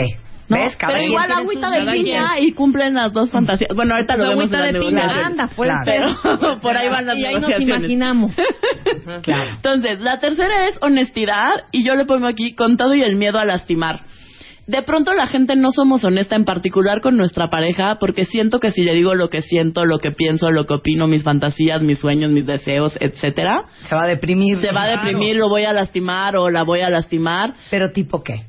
No, 0.49 0.57
¿Ves? 0.57 0.75
Cada 0.75 0.93
pero 0.93 1.05
igual 1.05 1.31
agüita 1.31 1.69
de 1.69 1.91
piña 1.91 2.39
y 2.39 2.51
cumplen 2.51 2.95
las 2.95 3.13
dos 3.13 3.31
fantasías. 3.31 3.69
Bueno, 3.73 3.93
ahorita 3.93 4.17
lo 4.17 4.29
vemos 4.29 4.43
agüita 4.43 4.67
en 4.67 4.73
de 4.73 4.79
piña, 4.79 5.25
anda, 5.25 5.49
pues. 5.55 5.71
Claro. 5.83 6.15
Pero 6.21 6.59
por 6.61 6.75
ahí 6.75 6.89
van 6.89 7.05
las 7.05 7.17
Y 7.17 7.25
ahí 7.25 7.39
nos 7.39 7.59
imaginamos. 7.59 8.35
Claro. 9.21 9.51
Entonces, 9.55 9.99
la 10.01 10.19
tercera 10.19 10.67
es 10.67 10.77
honestidad 10.81 11.51
y 11.71 11.83
yo 11.85 11.95
le 11.95 12.05
pongo 12.05 12.27
aquí 12.27 12.53
con 12.55 12.77
todo 12.77 12.93
y 12.93 13.03
el 13.03 13.15
miedo 13.15 13.37
a 13.37 13.45
lastimar. 13.45 14.01
De 14.65 14.81
pronto 14.81 15.13
la 15.13 15.27
gente 15.27 15.57
no 15.57 15.71
somos 15.71 16.05
honesta 16.05 16.37
en 16.37 16.45
particular 16.45 17.01
con 17.01 17.17
nuestra 17.17 17.49
pareja 17.49 17.97
porque 17.99 18.23
siento 18.23 18.59
que 18.59 18.71
si 18.71 18.81
le 18.81 18.93
digo 18.93 19.13
lo 19.13 19.29
que 19.29 19.41
siento, 19.41 19.85
lo 19.85 19.99
que 19.99 20.11
pienso, 20.11 20.51
lo 20.51 20.65
que 20.65 20.75
opino, 20.75 21.05
mis 21.05 21.23
fantasías, 21.23 21.81
mis 21.81 21.99
sueños, 21.99 22.31
mis 22.31 22.45
deseos, 22.45 22.95
etcétera, 23.01 23.65
Se 23.89 23.93
va 23.95 24.03
a 24.03 24.07
deprimir. 24.07 24.57
se 24.57 24.71
va 24.71 24.83
a 24.83 24.87
deprimir, 24.87 25.35
lo 25.35 25.49
voy 25.49 25.63
a 25.65 25.73
lastimar 25.73 26.37
o 26.37 26.49
la 26.49 26.63
voy 26.63 26.79
a 26.79 26.89
lastimar. 26.89 27.55
Pero 27.69 27.91
tipo 27.91 28.23
qué? 28.23 28.45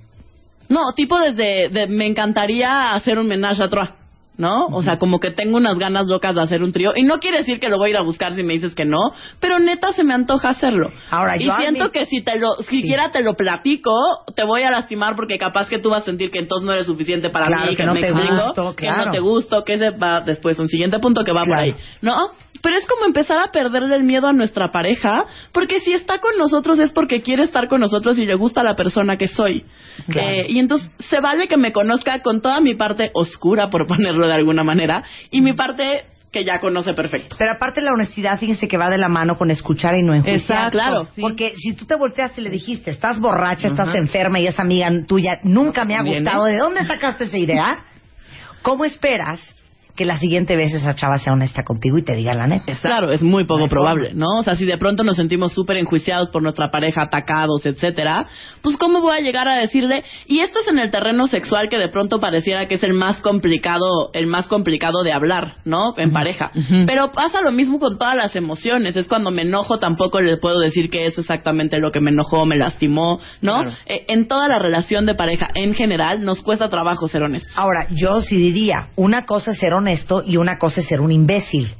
No, 0.68 0.80
tipo 0.94 1.18
desde 1.18 1.68
de, 1.68 1.88
me 1.88 2.06
encantaría 2.06 2.92
hacer 2.92 3.18
un 3.18 3.26
menage 3.26 3.62
a 3.64 3.68
trois. 3.68 3.90
¿No? 4.36 4.66
O 4.66 4.82
sea, 4.82 4.98
como 4.98 5.20
que 5.20 5.30
tengo 5.30 5.56
unas 5.58 5.78
ganas 5.78 6.08
locas 6.08 6.34
de 6.34 6.42
hacer 6.42 6.62
un 6.62 6.72
trío. 6.72 6.92
Y 6.96 7.04
no 7.04 7.20
quiere 7.20 7.38
decir 7.38 7.60
que 7.60 7.68
lo 7.68 7.78
voy 7.78 7.88
a 7.88 7.90
ir 7.90 7.96
a 7.98 8.02
buscar 8.02 8.34
si 8.34 8.42
me 8.42 8.54
dices 8.54 8.74
que 8.74 8.84
no, 8.84 8.98
pero 9.38 9.60
neta 9.60 9.92
se 9.92 10.02
me 10.02 10.12
antoja 10.12 10.48
hacerlo. 10.48 10.90
Ahora, 11.10 11.36
y 11.36 11.44
yo 11.44 11.56
siento 11.56 11.92
que 11.92 12.04
si 12.04 12.22
te 12.22 12.38
lo, 12.38 12.56
siquiera 12.62 13.12
te 13.12 13.22
lo 13.22 13.34
platico, 13.34 13.92
te 14.34 14.44
voy 14.44 14.62
a 14.64 14.70
lastimar 14.70 15.14
porque 15.14 15.38
capaz 15.38 15.68
que 15.68 15.78
tú 15.78 15.90
vas 15.90 16.02
a 16.02 16.04
sentir 16.06 16.32
que 16.32 16.40
entonces 16.40 16.66
no 16.66 16.72
eres 16.72 16.86
suficiente 16.86 17.30
para 17.30 17.46
Claro, 17.46 17.70
mí, 17.70 17.76
que 17.76 17.84
no 17.84 17.94
me 17.94 18.00
te 18.00 18.08
explico, 18.08 18.46
gusto, 18.46 18.74
que 18.74 18.86
no 18.88 19.10
te 19.10 19.20
gusto, 19.20 19.64
que 19.64 19.74
ese 19.74 19.90
va 19.90 20.20
después, 20.20 20.58
un 20.58 20.68
siguiente 20.68 20.98
punto 20.98 21.22
que 21.22 21.32
va 21.32 21.44
por 21.44 21.58
ahí. 21.58 21.74
¿No? 22.00 22.30
Pero 22.64 22.78
es 22.78 22.86
como 22.86 23.04
empezar 23.04 23.36
a 23.46 23.52
perderle 23.52 23.94
el 23.94 24.04
miedo 24.04 24.26
a 24.26 24.32
nuestra 24.32 24.70
pareja, 24.70 25.26
porque 25.52 25.80
si 25.80 25.92
está 25.92 26.18
con 26.18 26.38
nosotros 26.38 26.78
es 26.80 26.92
porque 26.92 27.20
quiere 27.20 27.42
estar 27.42 27.68
con 27.68 27.78
nosotros 27.78 28.18
y 28.18 28.24
le 28.24 28.34
gusta 28.36 28.62
la 28.62 28.74
persona 28.74 29.18
que 29.18 29.28
soy. 29.28 29.66
Claro. 30.08 30.30
Eh, 30.30 30.46
y 30.48 30.58
entonces 30.58 30.90
se 30.98 31.20
vale 31.20 31.46
que 31.46 31.58
me 31.58 31.72
conozca 31.72 32.22
con 32.22 32.40
toda 32.40 32.60
mi 32.62 32.74
parte 32.74 33.10
oscura, 33.12 33.68
por 33.68 33.86
ponerlo 33.86 34.26
de 34.26 34.32
alguna 34.32 34.64
manera, 34.64 35.04
y 35.30 35.42
mi 35.42 35.52
parte 35.52 36.06
que 36.32 36.42
ya 36.42 36.58
conoce 36.58 36.94
perfecto. 36.94 37.36
Pero 37.38 37.52
aparte 37.52 37.82
la 37.82 37.92
honestidad, 37.92 38.38
fíjense 38.40 38.66
que 38.66 38.78
va 38.78 38.88
de 38.88 38.96
la 38.96 39.08
mano 39.08 39.36
con 39.36 39.50
escuchar 39.50 39.94
y 39.96 40.02
no 40.02 40.14
enjuiciar. 40.14 40.40
Exacto, 40.40 40.70
claro. 40.70 41.06
sí. 41.12 41.20
Porque 41.20 41.52
si 41.56 41.74
tú 41.74 41.84
te 41.84 41.96
volteaste 41.96 42.40
y 42.40 42.44
le 42.44 42.50
dijiste, 42.50 42.90
estás 42.90 43.20
borracha, 43.20 43.68
estás 43.68 43.94
enferma 43.94 44.40
y 44.40 44.46
esa 44.46 44.62
amiga 44.62 44.88
tuya 45.06 45.38
nunca 45.42 45.84
me 45.84 45.96
ha 45.96 45.98
Conviene. 45.98 46.20
gustado, 46.20 46.46
¿de 46.46 46.56
dónde 46.56 46.86
sacaste 46.86 47.24
esa 47.24 47.36
idea? 47.36 47.84
¿Cómo 48.62 48.86
esperas 48.86 49.54
que 49.96 50.04
la 50.04 50.18
siguiente 50.18 50.56
vez 50.56 50.74
esa 50.74 50.94
chava 50.94 51.18
sea 51.18 51.32
honesta 51.32 51.62
contigo 51.62 51.98
y 51.98 52.02
te 52.02 52.14
diga 52.14 52.34
la 52.34 52.46
neta? 52.46 52.76
Claro, 52.80 53.12
es 53.12 53.22
muy 53.22 53.44
poco 53.44 53.60
No 53.60 53.68
probable, 53.68 54.08
forma. 54.08 54.20
¿no? 54.20 54.38
O 54.40 54.42
sea, 54.42 54.56
si 54.56 54.64
de 54.64 54.76
pronto 54.76 55.04
nos 55.04 55.16
sentimos 55.16 55.52
súper 55.52 55.76
enjuiciados 55.76 56.30
por 56.30 56.42
nuestra 56.42 56.70
pareja, 56.70 57.02
atacados, 57.02 57.64
etcétera, 57.64 58.26
pues 58.60 58.76
¿cómo 58.76 59.00
voy 59.00 59.16
a 59.16 59.20
llegar 59.20 59.46
a 59.46 59.56
decirle? 59.56 60.02
Y 60.26 60.40
esto 60.40 60.60
es 60.60 60.68
en 60.68 60.78
el 60.78 60.90
terreno 60.90 61.26
sexual 61.26 61.68
que 61.70 61.78
de 61.78 61.88
pronto 61.88 62.18
pareciera 62.18 62.66
que 62.66 62.74
es 62.74 62.82
el 62.82 62.94
más 62.94 63.20
complicado, 63.20 64.10
el 64.14 64.26
más 64.26 64.48
complicado 64.48 65.02
de 65.04 65.12
hablar, 65.12 65.58
¿no? 65.64 65.94
En 65.96 66.12
pareja. 66.12 66.50
Pero 66.86 67.12
pasa 67.12 67.40
lo 67.42 67.52
mismo 67.52 67.78
con 67.78 67.96
todas 67.96 68.16
las 68.16 68.34
emociones. 68.34 68.96
Es 68.96 69.06
cuando 69.06 69.30
me 69.30 69.42
enojo 69.42 69.78
tampoco 69.78 70.20
le 70.20 70.38
puedo 70.38 70.58
decir 70.58 70.90
que 70.90 71.06
es 71.06 71.18
exactamente 71.18 71.78
lo 71.78 71.92
que 71.92 72.00
me 72.00 72.10
enojó, 72.10 72.46
me 72.46 72.56
lastimó, 72.56 73.20
¿no? 73.40 73.60
Claro. 73.60 73.76
Eh, 73.86 74.06
en 74.08 74.26
toda 74.26 74.48
la 74.48 74.58
relación 74.58 75.06
de 75.06 75.14
pareja 75.14 75.48
en 75.54 75.74
general 75.74 76.24
nos 76.24 76.42
cuesta 76.42 76.68
trabajo 76.68 77.06
ser 77.06 77.22
honestos. 77.22 77.52
Ahora, 77.56 77.86
yo 77.90 78.20
sí 78.22 78.36
diría, 78.36 78.88
una 78.96 79.24
cosa 79.24 79.52
es 79.52 79.58
ser 79.58 79.72
honesto 79.72 79.83
y 80.26 80.36
una 80.36 80.58
cosa 80.58 80.80
es 80.80 80.86
ser 80.86 81.00
un 81.00 81.12
imbécil. 81.12 81.74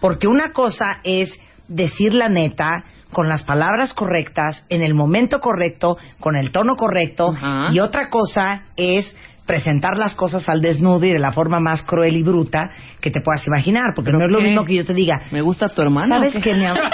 Porque 0.00 0.26
una 0.26 0.52
cosa 0.52 1.00
es 1.04 1.30
decir 1.68 2.14
la 2.14 2.28
neta 2.28 2.84
con 3.12 3.28
las 3.28 3.42
palabras 3.42 3.92
correctas, 3.92 4.64
en 4.68 4.82
el 4.82 4.94
momento 4.94 5.40
correcto, 5.40 5.98
con 6.20 6.36
el 6.36 6.52
tono 6.52 6.76
correcto, 6.76 7.34
y 7.72 7.80
otra 7.80 8.08
cosa 8.08 8.66
es 8.76 9.16
presentar 9.46 9.98
las 9.98 10.14
cosas 10.14 10.48
al 10.48 10.60
desnudo 10.60 11.04
y 11.04 11.12
de 11.12 11.18
la 11.18 11.32
forma 11.32 11.58
más 11.58 11.82
cruel 11.82 12.16
y 12.16 12.22
bruta 12.22 12.70
que 13.00 13.10
te 13.10 13.20
puedas 13.20 13.44
imaginar, 13.48 13.94
porque 13.96 14.12
no 14.12 14.24
es 14.24 14.30
lo 14.32 14.40
mismo 14.40 14.64
que 14.64 14.76
yo 14.76 14.84
te 14.84 14.94
diga, 14.94 15.22
¿Me 15.32 15.40
gusta 15.40 15.68
tu 15.68 15.82
hermano? 15.82 16.14
¿sabes 16.14 16.36
qué? 16.42 16.54
mi 16.54 16.66
amor? 16.66 16.84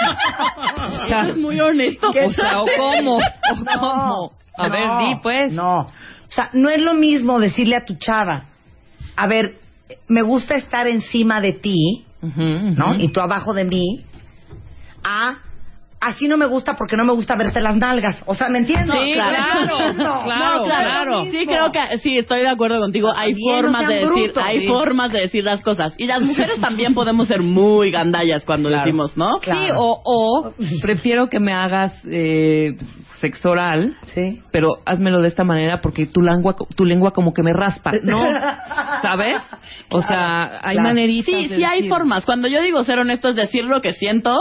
O 1.03 1.07
sea, 1.07 1.29
es 1.29 1.37
muy 1.37 1.59
honesto. 1.59 2.09
o 2.09 2.29
sea, 2.31 2.61
¿o 2.61 2.65
cómo? 2.77 3.17
¿O 3.17 3.79
cómo? 3.79 4.31
A 4.57 4.67
no, 4.67 4.73
ver, 4.73 5.07
di 5.07 5.15
pues. 5.21 5.53
No. 5.53 5.81
O 5.81 6.31
sea, 6.31 6.49
no 6.53 6.69
es 6.69 6.81
lo 6.81 6.95
mismo 6.95 7.39
decirle 7.39 7.75
a 7.75 7.85
tu 7.85 7.95
chava, 7.95 8.45
a 9.15 9.27
ver, 9.27 9.55
me 10.07 10.21
gusta 10.21 10.55
estar 10.55 10.87
encima 10.87 11.41
de 11.41 11.53
ti, 11.53 12.05
¿no? 12.21 12.95
Y 12.99 13.11
tú 13.11 13.19
abajo 13.19 13.53
de 13.53 13.65
mí, 13.65 14.05
a 15.03 15.37
así 15.99 16.27
no 16.27 16.37
me 16.37 16.45
gusta 16.45 16.75
porque 16.75 16.95
no 16.95 17.05
me 17.05 17.13
gusta 17.13 17.35
verte 17.35 17.61
las 17.61 17.75
nalgas. 17.77 18.23
O 18.25 18.35
sea, 18.35 18.49
¿me 18.49 18.59
entiendes? 18.59 18.99
Sí, 19.01 19.13
claro, 19.13 19.93
claro, 19.95 20.63
claro. 20.65 21.21
Sí, 21.25 21.45
creo 21.45 21.71
que 21.71 21.97
sí, 21.97 22.17
estoy 22.17 22.41
de 22.41 22.49
acuerdo 22.49 22.79
contigo. 22.79 23.11
Hay 23.15 23.35
formas 23.35 23.87
de 23.87 23.95
decir, 23.95 24.31
hay 24.41 24.67
formas 24.67 25.11
de 25.11 25.21
decir 25.21 25.43
las 25.43 25.63
cosas. 25.63 25.93
Y 25.97 26.05
las 26.05 26.21
mujeres 26.21 26.59
también 26.59 26.93
podemos 26.93 27.27
ser 27.27 27.41
muy 27.41 27.91
gandallas 27.91 28.45
cuando 28.45 28.69
decimos, 28.69 29.17
¿no? 29.17 29.39
Sí, 29.41 29.67
o, 29.75 30.01
o 30.03 30.53
prefiero 30.81 31.27
que 31.27 31.39
me 31.39 31.53
hagas 31.53 31.93
eh, 32.05 32.77
sexo 33.19 33.51
oral, 33.51 33.97
sí. 34.13 34.41
pero 34.51 34.77
házmelo 34.85 35.21
de 35.21 35.27
esta 35.27 35.43
manera 35.43 35.81
porque 35.81 36.05
tu 36.05 36.21
lengua, 36.21 36.55
tu 36.75 36.85
lengua 36.85 37.11
como 37.11 37.33
que 37.33 37.43
me 37.43 37.53
raspa, 37.53 37.91
¿no? 38.03 38.23
¿Sabes? 39.01 39.37
O 39.89 40.01
sea, 40.01 40.59
hay 40.61 40.77
maneritas. 40.77 41.33
Sí, 41.33 41.47
de 41.47 41.55
sí 41.55 41.63
hay 41.63 41.87
formas. 41.89 42.25
Cuando 42.25 42.47
yo 42.47 42.61
digo 42.61 42.83
ser 42.83 42.99
honesto 42.99 43.29
es 43.29 43.35
decir 43.35 43.63
lo 43.65 43.81
que 43.81 43.93
siento. 43.93 44.35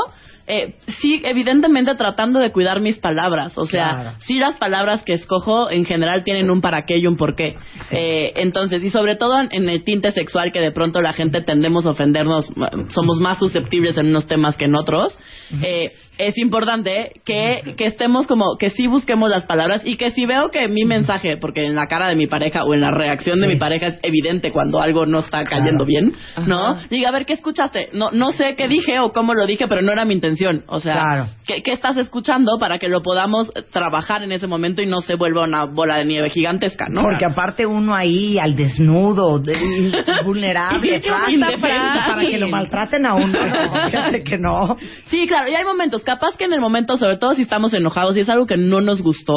Eh, 0.49 0.75
sí, 1.01 1.21
evidentemente 1.25 1.95
tratando 1.97 2.39
de 2.39 2.53
cuidar 2.53 2.81
mis 2.81 2.99
palabras. 2.99 3.59
O 3.59 3.67
sea, 3.67 3.95
Claro. 3.95 4.17
sí 4.21 4.39
las 4.39 4.57
palabras 4.57 5.03
que 5.03 5.13
escojo 5.13 5.71
en 5.71 5.85
general 5.85 6.23
tienen 6.23 6.51
un 6.51 6.61
para 6.61 6.87
qué 6.87 6.99
y 6.99 7.07
un 7.07 7.17
por 7.17 7.35
qué. 7.35 7.57
Eh, 7.91 8.33
entonces, 8.37 8.83
y 8.85 8.91
sobre 8.91 9.17
todo 9.17 9.41
en, 9.41 9.69
el 9.69 9.83
tinte 9.83 10.13
sexual 10.13 10.53
que 10.53 10.61
de 10.61 10.71
pronto 10.71 11.01
la 11.01 11.13
gente 11.13 11.41
tendemos 11.41 11.85
a 11.87 11.91
ofendernos, 11.91 12.53
somos 12.91 13.19
más 13.19 13.39
susceptibles 13.39 13.97
en 13.99 14.07
unos 14.07 14.27
temas 14.27 14.57
que 14.57 14.67
en 14.67 14.77
otros. 14.77 15.19
Eh, 15.63 15.91
es 16.19 16.39
importante 16.39 17.13
que, 17.25 17.75
que 17.77 17.87
estemos 17.87 18.27
como, 18.27 18.57
que 18.59 18.71
sí 18.71 18.87
busquemos 18.87 19.29
las 19.29 19.45
palabras 19.45 19.83
y 19.85 19.97
que 19.97 20.11
si 20.11 20.27
veo 20.27 20.51
que 20.51 20.69
mi 20.69 20.85
mensaje, 20.85 21.37
porque 21.37 21.65
en 21.67 21.75
la 21.75 21.87
cara 21.87 22.09
de 22.09 22.17
mi 22.17 22.27
pareja 22.27 22.65
o 22.65 22.75
en 22.75 22.81
la 22.81 22.91
reacción 22.91 23.41
de 23.41 23.49
mi 23.49 23.57
pareja 23.57 23.89
es 23.89 23.99
evidente 24.03 24.51
cuando 24.53 24.81
algo 24.81 25.07
no 25.07 25.19
está 25.21 25.45
cayendo 25.45 25.85
bien, 25.85 26.13
¿no? 26.47 26.73
Ajá. 26.73 26.87
Diga, 26.91 27.09
a 27.09 27.13
ver, 27.13 27.27
¿qué 27.27 27.35
escuchaste? 27.35 27.91
No, 27.93 28.11
no 28.13 28.33
sé 28.33 28.55
qué 28.57 28.69
dije 28.69 28.99
o 29.01 29.13
cómo 29.13 29.35
lo 29.35 29.47
dije, 29.47 29.67
pero 29.69 29.83
no 29.83 29.93
era 29.93 30.05
mi 30.05 30.15
intención. 30.15 30.65
O 30.69 30.81
sea, 30.81 30.93
Claro. 30.95 31.29
¿qué, 31.47 31.63
qué 31.63 31.73
estás 31.73 31.97
escuchando 31.97 32.59
para 32.59 32.79
que 32.79 32.89
lo 32.89 33.03
podamos 33.03 33.53
trabajar 33.71 34.23
en 34.23 34.33
ese 34.33 34.47
momento 34.47 34.83
y 34.83 34.87
no 34.87 35.01
se 35.03 35.15
vuelva 35.17 35.45
una 35.45 35.65
bola 35.65 35.97
de 35.99 36.05
nieve 36.07 36.31
gigantesca, 36.31 36.87
¿no? 36.89 37.03
Porque 37.03 37.25
aparte 37.25 37.67
uno 37.67 37.95
ahí 37.95 38.39
al 38.39 38.57
desnudo, 38.57 39.39
de- 39.39 39.57
vulnerable, 40.25 41.01
para 41.61 42.21
que 42.21 42.39
lo 42.39 42.49
maltraten 42.49 43.07
a 43.07 43.15
uno. 43.15 43.27
No, 43.27 44.25
que 44.25 44.39
no. 44.39 44.77
Sí, 45.09 45.27
claro, 45.27 45.49
y 45.51 45.55
hay 45.55 45.65
momentos, 45.65 46.03
capaz 46.07 46.37
que 46.39 46.45
en 46.45 46.55
el 46.55 46.61
momento, 46.61 46.97
sobre 46.97 47.19
todo 47.19 47.35
si 47.35 47.43
estamos 47.43 47.75
enojados 47.75 48.17
y 48.17 48.21
es 48.21 48.29
algo 48.31 48.47
que 48.47 48.57
no 48.57 48.81
nos 48.81 49.03
gustó, 49.03 49.35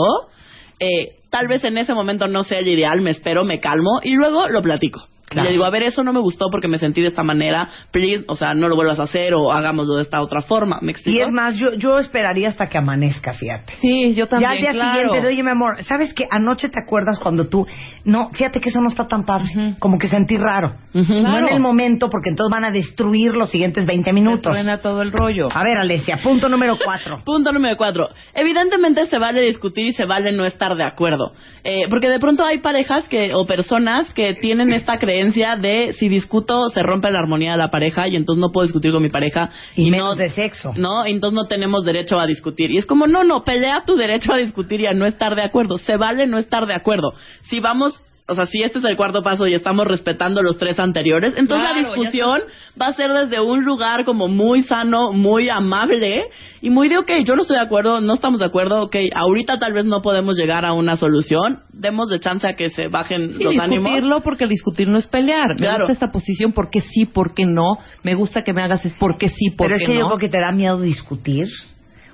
eh, 0.80 1.18
tal 1.30 1.50
vez 1.50 1.64
en 1.66 1.78
ese 1.78 1.94
momento 1.94 2.28
no 2.30 2.44
sea 2.44 2.60
el 2.60 2.68
ideal, 2.70 3.02
me 3.02 3.12
espero, 3.12 3.44
me 3.44 3.60
calmo 3.60 4.00
y 4.02 4.14
luego 4.14 4.48
lo 4.48 4.62
platico. 4.62 5.06
Claro. 5.30 5.48
Y 5.48 5.52
le 5.52 5.54
digo, 5.58 5.66
a 5.66 5.70
ver, 5.70 5.84
eso 5.84 6.04
no 6.04 6.12
me 6.14 6.20
gustó 6.20 6.48
porque 6.52 6.68
me 6.68 6.78
sentí 6.78 7.02
de 7.02 7.08
esta 7.10 7.24
manera, 7.24 7.68
please, 7.92 8.26
o 8.28 8.36
sea, 8.36 8.54
no 8.54 8.68
lo 8.68 8.76
vuelvas 8.76 9.00
a 9.00 9.04
hacer 9.04 9.34
o 9.34 9.52
hagámoslo 9.52 9.96
de 9.96 10.02
esta 10.04 10.22
otra 10.22 10.42
forma, 10.42 10.80
¿me 10.82 10.92
explico? 10.92 11.20
Y 11.20 11.22
es 11.22 11.32
más, 11.32 11.56
yo, 11.58 11.74
yo 11.74 11.98
esperaría 12.00 12.50
hasta 12.50 12.68
que 12.68 12.78
amanezca, 12.78 13.34
fíjate. 13.34 13.74
Sí, 13.80 14.14
yo 14.16 14.28
también, 14.28 14.52
Ya 14.52 14.56
al 14.56 14.62
día 14.62 14.72
claro. 14.72 15.02
siguiente, 15.14 15.28
oye, 15.28 15.44
mi 15.44 15.50
amor, 15.50 15.84
¿sabes 15.84 16.14
que 16.14 16.28
anoche 16.30 16.70
te 16.70 16.80
acuerdas 16.82 17.20
cuando 17.20 17.48
tú... 17.48 17.66
No, 18.06 18.30
fíjate 18.34 18.60
que 18.60 18.70
eso 18.70 18.82
no 18.82 18.90
está 18.90 19.08
tan 19.08 19.24
padre. 19.24 19.76
Como 19.78 19.98
que 20.00 20.08
sentí 20.08 20.38
raro. 20.38 20.74
No 20.94 21.04
Claro. 21.06 21.48
en 21.48 21.54
el 21.54 21.60
momento, 21.60 22.10
porque 22.10 22.30
entonces 22.30 22.52
van 22.52 22.66
a 22.66 22.72
destruir 22.72 23.36
los 23.36 23.50
siguientes 23.52 23.86
20 23.86 24.14
minutos. 24.14 24.52
Truena 24.52 24.80
todo 24.80 25.02
el 25.04 25.12
rollo. 25.12 25.48
A 25.54 25.64
ver, 25.64 25.78
Alesia, 25.78 26.18
punto 26.24 26.50
número 26.50 26.78
cuatro. 26.84 27.22
Punto 27.26 27.52
número 27.52 27.78
cuatro. 27.78 28.08
Evidentemente 28.34 29.06
se 29.06 29.20
vale 29.20 29.42
discutir 29.42 29.88
y 29.88 29.92
se 29.94 30.06
vale 30.06 30.32
no 30.32 30.46
estar 30.46 30.76
de 30.76 30.84
acuerdo. 30.84 31.34
Eh, 31.64 31.84
porque 31.90 32.10
de 32.10 32.20
pronto 32.20 32.44
hay 32.44 32.60
parejas 32.60 33.08
que, 33.08 33.34
o 33.36 33.46
personas 33.46 34.12
que 34.14 34.34
tienen 34.42 34.74
esta 34.74 34.98
creencia 34.98 35.19
de 35.24 35.94
si 35.94 36.10
discuto 36.10 36.70
se 36.70 36.82
rompe 36.82 37.12
la 37.12 37.20
armonía 37.20 37.52
de 37.52 37.58
la 37.58 37.70
pareja 37.70 38.08
y 38.08 38.16
entonces 38.16 38.42
no 38.42 38.52
puedo 38.52 38.66
discutir 38.66 38.92
con 38.92 39.04
mi 39.04 39.10
pareja. 39.10 39.50
Y 39.76 39.86
no, 39.86 39.92
menos 39.92 40.18
de 40.18 40.30
sexo. 40.30 40.74
No, 40.76 41.06
entonces 41.06 41.36
no 41.36 41.48
tenemos 41.48 41.86
derecho 41.86 42.20
a 42.20 42.26
discutir. 42.26 42.72
Y 42.72 42.78
es 42.78 42.86
como, 42.86 43.08
no, 43.08 43.24
no, 43.24 43.44
pelea 43.44 43.84
tu 43.86 43.96
derecho 43.96 44.34
a 44.34 44.38
discutir 44.38 44.82
y 44.82 44.88
a 44.88 44.94
no 44.94 45.06
estar 45.06 45.36
de 45.36 45.44
acuerdo. 45.44 45.78
Se 45.78 45.98
vale 45.98 46.28
no 46.28 46.38
estar 46.38 46.66
de 46.66 46.76
acuerdo. 46.76 47.14
Si 47.44 47.60
vamos... 47.60 48.00
O 48.30 48.36
sea, 48.36 48.46
si 48.46 48.62
este 48.62 48.78
es 48.78 48.84
el 48.86 48.96
cuarto 48.96 49.24
paso 49.24 49.48
y 49.48 49.54
estamos 49.54 49.86
respetando 49.86 50.42
los 50.42 50.58
tres 50.58 50.80
anteriores, 50.80 51.34
entonces 51.38 51.68
Claro, 51.68 51.82
la 51.82 51.88
discusión 51.88 52.42
va 52.80 52.88
a 52.88 52.94
ser 52.94 53.12
desde 53.12 53.42
un 53.42 53.66
lugar 53.66 54.06
como 54.06 54.28
muy 54.28 54.62
sano, 54.64 55.12
muy 55.12 55.50
amable 55.50 56.26
y 56.62 56.70
muy 56.70 56.90
de, 56.90 56.98
ok, 56.98 57.12
yo 57.26 57.36
no 57.36 57.42
estoy 57.42 57.58
de 57.58 57.64
acuerdo, 57.64 58.02
no 58.02 58.14
estamos 58.14 58.40
de 58.40 58.46
acuerdo, 58.46 58.84
ok, 58.84 58.96
ahorita 59.14 59.58
tal 59.58 59.74
vez 59.74 59.86
no 59.86 60.02
podemos 60.02 60.38
llegar 60.38 60.66
a 60.66 60.74
una 60.74 60.96
solución, 60.96 61.62
demos 61.74 62.10
de 62.10 62.20
chance 62.20 62.48
a 62.48 62.54
que 62.54 62.70
se 62.70 62.88
bajen 62.88 63.32
Sí, 63.32 63.44
los 63.44 63.58
ánimos. 63.58 63.86
discutirlo 63.86 64.22
porque 64.22 64.44
el 64.44 64.50
discutir 64.50 64.88
no 64.88 64.98
es 64.98 65.08
pelear. 65.08 65.60
Me 65.60 65.68
gusta 65.78 65.92
esta 65.92 66.12
posición 66.12 66.52
porque 66.54 66.82
sí, 66.82 67.06
porque 67.06 67.46
no. 67.46 67.78
Me 68.04 68.16
gusta 68.16 68.44
que 68.44 68.54
me 68.54 68.62
hagas 68.62 68.86
es 68.86 68.94
porque 68.94 69.30
sí, 69.30 69.52
porque 69.52 69.74
Pero 69.74 69.76
es 69.76 69.82
que 69.88 69.94
no. 69.94 70.00
yo 70.00 70.08
creo 70.08 70.20
que 70.20 70.30
te 70.30 70.40
da 70.40 70.52
miedo 70.52 70.80
discutir 70.82 71.48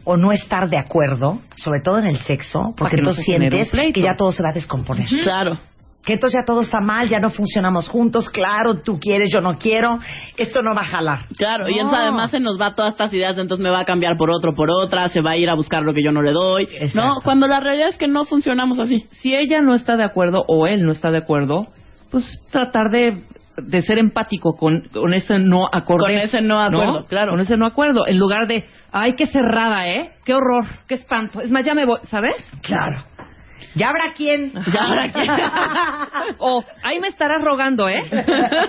o 0.04 0.18
no 0.18 0.32
estar 0.32 0.70
de 0.70 0.78
acuerdo, 0.78 1.40
sobre 1.56 1.82
todo 1.84 1.98
en 2.00 2.06
el 2.06 2.18
sexo, 2.20 2.74
porque 2.78 2.98
no 3.02 3.12
genere 3.14 3.66
sientes 3.66 3.94
que 3.94 4.02
ya 4.02 4.16
todo 4.16 4.32
se 4.32 4.44
va 4.44 4.50
a 4.50 4.54
descomponer. 4.54 5.08
Claro. 5.24 5.58
Que 6.06 6.14
entonces 6.14 6.40
ya 6.40 6.46
todo 6.46 6.62
está 6.62 6.82
mal, 6.82 7.10
ya 7.10 7.20
no 7.20 7.32
funcionamos 7.32 7.90
juntos, 7.90 8.30
claro, 8.30 8.76
tú 8.76 9.00
quieres, 9.00 9.30
yo 9.34 9.42
no 9.42 9.58
quiero, 9.58 10.00
esto 10.38 10.62
no 10.62 10.76
va 10.76 10.82
a 10.82 10.86
jalar. 10.86 11.20
Claro, 11.36 11.68
y 11.68 11.74
No. 11.74 11.82
entonces 11.82 12.00
además 12.04 12.32
se 12.32 12.40
nos 12.40 12.62
va 12.62 12.76
todas 12.76 12.92
estas 12.92 13.12
ideas, 13.12 13.36
de 13.36 13.42
entonces 13.42 13.64
me 13.64 13.72
va 13.72 13.80
a 13.80 13.86
cambiar 13.86 14.16
por 14.16 14.30
otro, 14.30 14.54
por 14.54 14.70
otra, 14.70 15.10
se 15.10 15.22
va 15.22 15.32
a 15.32 15.38
ir 15.38 15.50
a 15.50 15.56
buscar 15.56 15.82
lo 15.82 15.94
que 15.96 16.04
yo 16.04 16.12
no 16.12 16.22
le 16.22 16.32
doy, 16.32 16.64
Exacto. 16.80 17.16
¿no? 17.16 17.22
Cuando 17.24 17.48
la 17.48 17.60
realidad 17.60 17.88
es 17.90 17.98
que 17.98 18.08
no 18.08 18.24
funcionamos 18.26 18.80
así. 18.80 19.08
Si 19.12 19.36
ella 19.36 19.62
no 19.62 19.74
está 19.74 19.96
de 19.98 20.04
acuerdo 20.04 20.46
o 20.48 20.68
él 20.68 20.84
no 20.86 20.92
está 20.92 21.10
de 21.10 21.18
acuerdo, 21.18 21.68
pues 22.12 22.40
tratar 22.52 22.92
de, 22.92 23.24
de 23.58 23.82
ser 23.82 23.98
empático 23.98 24.56
con, 24.56 24.82
con 24.94 25.12
ese 25.14 25.40
no 25.40 25.68
acorde. 25.72 26.04
Con 26.04 26.12
ese 26.12 26.42
no 26.42 26.62
acuerdo, 26.62 27.06
claro. 27.08 27.32
Con 27.32 27.40
ese 27.40 27.58
no 27.58 27.66
acuerdo. 27.66 28.06
En 28.06 28.20
lugar 28.20 28.46
de, 28.48 28.66
ay, 28.92 29.14
qué 29.16 29.26
cerrada, 29.26 29.88
¿eh? 29.90 30.12
Qué 30.24 30.36
horror, 30.36 30.66
qué 30.88 30.94
espanto. 30.96 31.42
Es 31.42 31.50
más, 31.50 31.66
ya 31.66 31.74
me 31.74 31.86
voy, 31.86 31.98
¿sabes? 32.10 32.36
Claro. 32.62 33.04
Ya 33.76 33.90
habrá 33.90 34.14
quien. 34.14 34.52
Ya 34.74 34.84
habrá 34.86 35.12
quien. 35.12 35.30
o, 36.40 36.64
ahí 36.84 37.00
me 37.00 37.10
estarás 37.10 37.44
rogando, 37.44 37.88
¿eh? 37.90 38.04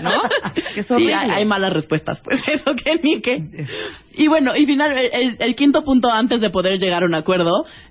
¿No? 0.02 0.20
Que 0.74 0.82
Sí, 0.82 1.12
hay, 1.12 1.30
hay 1.30 1.44
malas 1.44 1.72
respuestas, 1.72 2.20
pues 2.20 2.42
eso 2.52 2.72
que 2.74 2.96
ni 3.02 3.20
qué. 3.22 3.66
Y 4.14 4.26
bueno, 4.28 4.56
y 4.56 4.66
final, 4.66 4.92
el, 4.98 5.10
el- 5.12 5.36
el 5.38 5.54
quinto 5.54 5.82
punto 5.82 6.10
antes 6.10 6.40
de 6.40 6.50
poder 6.50 6.78
llegar 6.78 7.02
a 7.02 7.06
un 7.06 7.14
acuerdo 7.14 7.50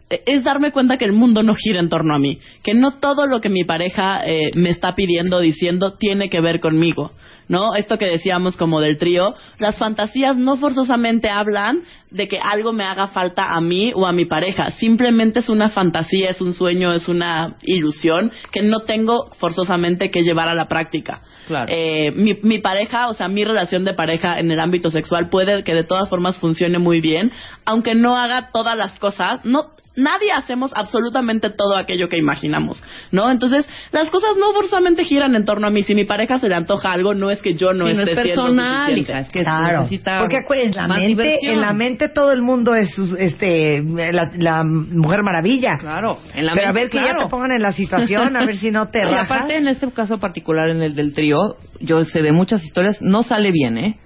es 0.10 0.44
darme 0.44 0.72
cuenta 0.72 0.98
que 0.98 1.06
el 1.06 1.14
mundo 1.14 1.42
no 1.42 1.56
gira 1.56 1.80
en 1.80 1.90
torno 1.90 2.14
a 2.14 2.20
mí, 2.20 2.40
que 2.64 2.76
no 2.76 3.00
todo 3.00 3.26
lo 3.26 3.40
que 3.40 3.50
mi 3.50 3.64
pareja 3.64 4.22
eh, 4.24 4.52
me 4.54 4.70
está 4.70 4.94
pidiendo, 4.94 5.40
diciendo, 5.40 5.94
tiene 5.94 6.30
que 6.30 6.42
ver 6.42 6.60
conmigo, 6.60 7.12
¿no? 7.48 7.74
Esto 7.74 7.98
que 7.98 8.06
decíamos 8.06 8.56
como 8.56 8.82
del 8.82 8.98
trío, 8.98 9.34
las 9.58 9.80
fantasías 9.80 10.38
no 10.38 10.58
forzosamente 10.58 11.30
hablan 11.30 11.82
de 12.12 12.28
que 12.28 12.40
algo 12.40 12.72
me 12.72 12.84
haga 12.84 13.08
falta 13.08 13.56
a 13.56 13.62
mí 13.62 13.92
o 13.96 14.06
a 14.06 14.12
mi 14.12 14.26
pareja, 14.26 14.70
simplemente 14.72 15.40
es 15.40 15.50
una 15.50 15.70
fantasía, 15.70 16.30
es 16.30 16.40
un 16.40 16.54
sueño, 16.54 16.94
es 16.94 17.08
una 17.08 17.58
ilusión 17.64 18.32
que 18.52 18.62
no 18.62 18.82
tengo 18.82 19.32
forzosamente 19.40 20.12
que 20.12 20.22
llevar 20.22 20.48
a 20.48 20.54
la 20.54 20.68
práctica. 20.68 21.22
Claro. 21.48 21.66
Eh, 21.70 22.12
mi, 22.16 22.38
mi 22.42 22.60
pareja, 22.60 23.08
o 23.08 23.14
sea, 23.14 23.28
mi 23.28 23.44
relación 23.44 23.86
de 23.86 23.94
pareja 23.94 24.40
en 24.40 24.50
el 24.50 24.60
ámbito 24.60 24.90
sexual 24.90 25.30
puede 25.30 25.64
que 25.64 25.76
de 25.76 25.84
todas 25.84 26.10
formas 26.10 26.40
funcione 26.40 26.80
muy 26.80 27.02
bien, 27.02 27.32
aunque 27.66 27.94
no 27.94 28.16
haga 28.18 28.50
todas 28.52 28.76
las 28.76 28.98
cosas, 29.00 29.42
no 29.44 29.75
nadie 29.96 30.30
hacemos 30.36 30.72
absolutamente 30.76 31.50
todo 31.50 31.76
aquello 31.76 32.10
que 32.10 32.18
imaginamos, 32.18 32.84
¿no? 33.12 33.32
Entonces, 33.32 33.68
las 33.92 34.10
cosas 34.10 34.32
no 34.40 34.54
forzosamente 34.54 35.04
giran 35.04 35.36
en 35.36 35.46
torno 35.46 35.68
a 35.68 35.70
mí. 35.70 35.84
Si 35.84 35.96
mi 35.96 36.06
pareja 36.06 36.38
se 36.38 36.50
le 36.50 36.56
antoja 36.56 36.92
algo, 36.92 37.14
no 37.14 37.30
es 37.32 37.42
que 37.42 37.54
yo 37.56 37.74
no 37.74 37.86
no 37.86 37.90
esté 37.90 38.02
es 38.04 38.08
siendo 38.24 38.44
personal, 38.44 38.98
hija, 38.98 39.20
es 39.20 39.30
que 39.30 39.44
Claro, 39.44 39.78
necesita 39.80 40.20
porque 40.20 40.38
acuérdense, 40.38 40.80
la 40.80 40.88
más 40.88 41.00
mente, 41.00 41.08
diversión. 41.24 41.54
en 41.56 41.62
la 41.62 41.74
mente 41.74 42.10
todo 42.10 42.32
el 42.32 42.42
mundo 42.42 42.76
es 42.76 42.92
sus- 42.94 43.16
este 43.20 43.82
la, 43.84 44.32
la 44.38 44.64
mujer 44.64 45.22
maravilla. 45.24 45.78
Claro, 45.80 46.18
en 46.34 46.46
la 46.46 46.54
Pero 46.54 46.70
a 46.70 46.72
ver 46.72 46.90
que 46.90 46.98
ya 46.98 47.04
te 47.24 47.30
pongan 47.30 47.52
en 47.52 47.62
la 47.62 47.72
situación, 47.74 48.36
a 48.36 48.46
ver 48.46 48.58
si 48.58 48.72
no 48.72 48.90
te 48.90 49.00
Y 49.02 49.06
rajas. 49.06 49.32
aparte, 49.32 49.58
en 49.58 49.68
este 49.68 49.92
caso 49.92 50.18
particular, 50.20 50.70
en 50.70 50.82
el 50.82 50.96
del 50.96 51.14
trío, 51.14 51.56
yo 51.80 52.04
sé 52.06 52.22
de 52.22 52.32
muchas 52.32 52.64
historias, 52.64 53.02
no 53.02 53.24
sale 53.24 53.52
bien, 53.52 53.78
¿eh? 53.78 53.98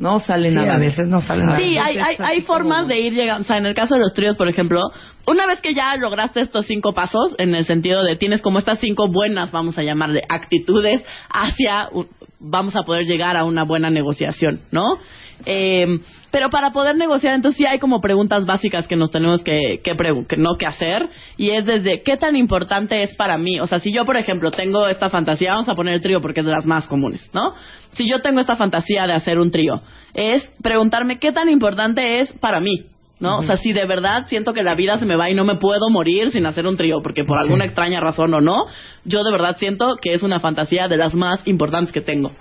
No 0.00 0.18
sale 0.18 0.48
Sí, 0.48 0.54
nada 0.54 0.76
a 0.76 0.78
veces 0.78 1.06
no 1.08 1.20
sale 1.20 1.44
nada. 1.44 1.58
Sí, 1.58 1.76
hay, 1.76 1.98
hay, 1.98 2.16
hay 2.18 2.40
formas 2.40 2.88
de 2.88 2.98
ir 3.00 3.12
llegando. 3.12 3.42
O 3.42 3.44
sea, 3.44 3.58
en 3.58 3.66
el 3.66 3.74
caso 3.74 3.96
de 3.96 4.00
los 4.00 4.14
tríos, 4.14 4.34
por 4.34 4.48
ejemplo, 4.48 4.80
una 5.26 5.46
vez 5.46 5.60
que 5.60 5.74
ya 5.74 5.94
lograste 5.96 6.40
estos 6.40 6.64
cinco 6.64 6.94
pasos, 6.94 7.34
en 7.36 7.54
el 7.54 7.66
sentido 7.66 8.02
de 8.02 8.16
tienes 8.16 8.40
como 8.40 8.58
estas 8.58 8.80
cinco 8.80 9.08
buenas, 9.08 9.52
vamos 9.52 9.76
a 9.76 9.82
llamarle, 9.82 10.22
actitudes 10.26 11.04
hacia, 11.28 11.90
vamos 12.38 12.74
a 12.76 12.82
poder 12.82 13.04
llegar 13.04 13.36
a 13.36 13.44
una 13.44 13.64
buena 13.64 13.90
negociación, 13.90 14.62
¿no? 14.70 14.96
Eh, 15.44 16.00
pero 16.30 16.50
para 16.50 16.70
poder 16.70 16.96
negociar, 16.96 17.34
entonces 17.34 17.58
sí 17.58 17.66
hay 17.66 17.78
como 17.78 18.00
preguntas 18.00 18.46
básicas 18.46 18.86
que 18.86 18.96
nos 18.96 19.10
tenemos 19.10 19.42
que, 19.42 19.80
que, 19.82 19.96
que 20.28 20.36
no 20.36 20.56
que 20.56 20.66
hacer, 20.66 21.08
y 21.36 21.50
es 21.50 21.66
desde 21.66 22.02
qué 22.02 22.16
tan 22.16 22.36
importante 22.36 23.02
es 23.02 23.14
para 23.16 23.38
mí. 23.38 23.60
O 23.60 23.66
sea, 23.66 23.78
si 23.78 23.92
yo, 23.92 24.04
por 24.04 24.16
ejemplo, 24.16 24.50
tengo 24.50 24.86
esta 24.86 25.08
fantasía, 25.08 25.52
vamos 25.52 25.68
a 25.68 25.74
poner 25.74 25.94
el 25.94 26.02
trío 26.02 26.20
porque 26.20 26.40
es 26.40 26.46
de 26.46 26.52
las 26.52 26.66
más 26.66 26.86
comunes, 26.86 27.28
¿no? 27.32 27.54
Si 27.92 28.08
yo 28.08 28.20
tengo 28.20 28.40
esta 28.40 28.56
fantasía 28.56 29.06
de 29.06 29.14
hacer 29.14 29.38
un 29.38 29.50
trío, 29.50 29.82
es 30.14 30.48
preguntarme 30.62 31.18
qué 31.18 31.32
tan 31.32 31.48
importante 31.48 32.20
es 32.20 32.32
para 32.34 32.60
mí. 32.60 32.86
¿No? 33.18 33.36
O 33.36 33.42
sea, 33.42 33.56
si 33.56 33.74
de 33.74 33.84
verdad 33.84 34.24
siento 34.28 34.54
que 34.54 34.62
la 34.62 34.74
vida 34.74 34.96
se 34.96 35.04
me 35.04 35.14
va 35.14 35.28
y 35.28 35.34
no 35.34 35.44
me 35.44 35.56
puedo 35.56 35.90
morir 35.90 36.30
sin 36.30 36.46
hacer 36.46 36.66
un 36.66 36.78
trío, 36.78 37.02
porque 37.02 37.22
por 37.22 37.38
alguna 37.38 37.66
extraña 37.66 38.00
razón 38.00 38.32
o 38.32 38.40
no, 38.40 38.64
yo 39.04 39.22
de 39.22 39.30
verdad 39.30 39.58
siento 39.58 39.96
que 40.00 40.14
es 40.14 40.22
una 40.22 40.40
fantasía 40.40 40.88
de 40.88 40.96
las 40.96 41.14
más 41.14 41.46
importantes 41.46 41.92
que 41.92 42.00
tengo. 42.00 42.32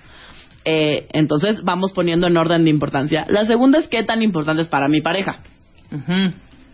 Eh, 0.65 1.07
entonces 1.14 1.64
vamos 1.64 1.91
poniendo 1.94 2.27
en 2.27 2.38
orden 2.38 2.64
de 2.64 2.69
importancia. 2.69 3.26
La 3.30 3.45
segunda 3.45 3.80
es 3.80 3.88
qué 3.88 4.03
tan 4.03 4.22
importante 4.22 4.61
es 4.64 4.68
para 4.68 4.88
mi 4.88 5.02
pareja. 5.02 5.40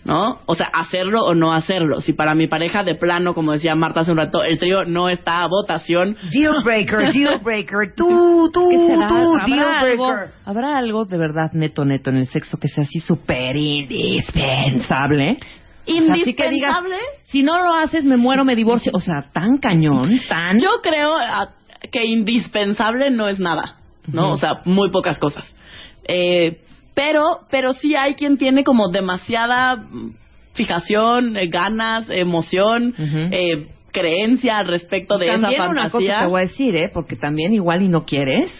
¿No? 0.03 0.39
O 0.45 0.53
sea, 0.53 0.67
hacerlo 0.71 1.23
o 1.25 1.33
no 1.33 1.51
hacerlo. 1.51 1.99
Si 1.99 2.13
para 2.13 2.35
mi 2.35 2.45
pareja 2.45 2.83
de 2.83 2.93
plano, 2.93 3.33
como 3.33 3.53
decía 3.53 3.73
Marta 3.73 4.01
hace 4.01 4.11
un 4.11 4.17
rato, 4.17 4.43
el 4.43 4.59
trío 4.59 4.85
no 4.85 5.09
está 5.09 5.41
a 5.41 5.47
votación. 5.47 6.15
Deal 6.31 6.57
breaker, 6.63 7.11
deal 7.11 7.39
breaker. 7.39 7.93
Tú, 7.95 8.51
tú, 8.53 8.69
¿Qué 8.69 8.85
será? 8.85 9.07
tú, 9.07 9.15
¿Habrá 9.15 9.45
deal 9.45 9.65
algo, 9.79 10.07
breaker. 10.07 10.33
¿Habrá 10.45 10.77
algo 10.77 11.05
de 11.05 11.17
verdad 11.17 11.51
neto, 11.53 11.85
neto 11.85 12.11
en 12.11 12.17
el 12.17 12.27
sexo 12.27 12.59
que 12.59 12.67
sea 12.67 12.83
así 12.83 12.99
súper 12.99 13.55
indispensable? 13.55 15.37
O 15.87 15.91
sea, 16.01 16.13
así 16.13 16.33
que 16.33 16.49
digas, 16.49 16.77
Indispensable. 16.79 16.95
si 17.25 17.43
no 17.43 17.63
lo 17.63 17.73
haces, 17.73 18.03
me 18.05 18.17
muero, 18.17 18.43
me 18.45 18.55
divorcio. 18.55 18.91
O 18.95 18.99
sea, 18.99 19.29
tan 19.33 19.57
cañón, 19.57 20.19
tan... 20.27 20.59
Yo 20.59 20.69
creo 20.81 21.15
que 21.91 22.05
indispensable 22.05 23.09
no 23.11 23.27
es 23.27 23.39
nada, 23.39 23.77
¿no? 24.11 24.31
O 24.31 24.37
sea, 24.37 24.61
muy 24.65 24.89
pocas 24.91 25.17
cosas. 25.19 25.55
Eh, 26.07 26.61
pero, 26.93 27.41
pero 27.49 27.73
sí 27.73 27.95
hay 27.95 28.15
quien 28.15 28.37
tiene 28.37 28.63
como 28.63 28.89
demasiada 28.89 29.75
mm, 29.77 30.11
fijación, 30.53 31.35
eh, 31.37 31.47
ganas, 31.47 32.07
emoción, 32.09 32.93
Ujú. 32.97 33.17
eh, 33.31 33.67
creencia 33.91 34.57
al 34.57 34.67
respecto 34.67 35.17
de 35.17 35.27
también 35.27 35.53
esa 35.53 35.69
una 35.69 35.89
cosa 35.89 35.91
fantasía. 36.05 36.19
te 36.21 36.27
voy 36.27 36.41
a 36.41 36.43
decir, 36.45 36.75
¿eh? 36.75 36.89
Porque 36.93 37.15
también 37.15 37.53
igual 37.53 37.81
y 37.81 37.87
no 37.87 38.05
quieres 38.05 38.51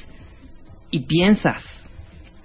y 0.92 1.00
piensas, 1.02 1.64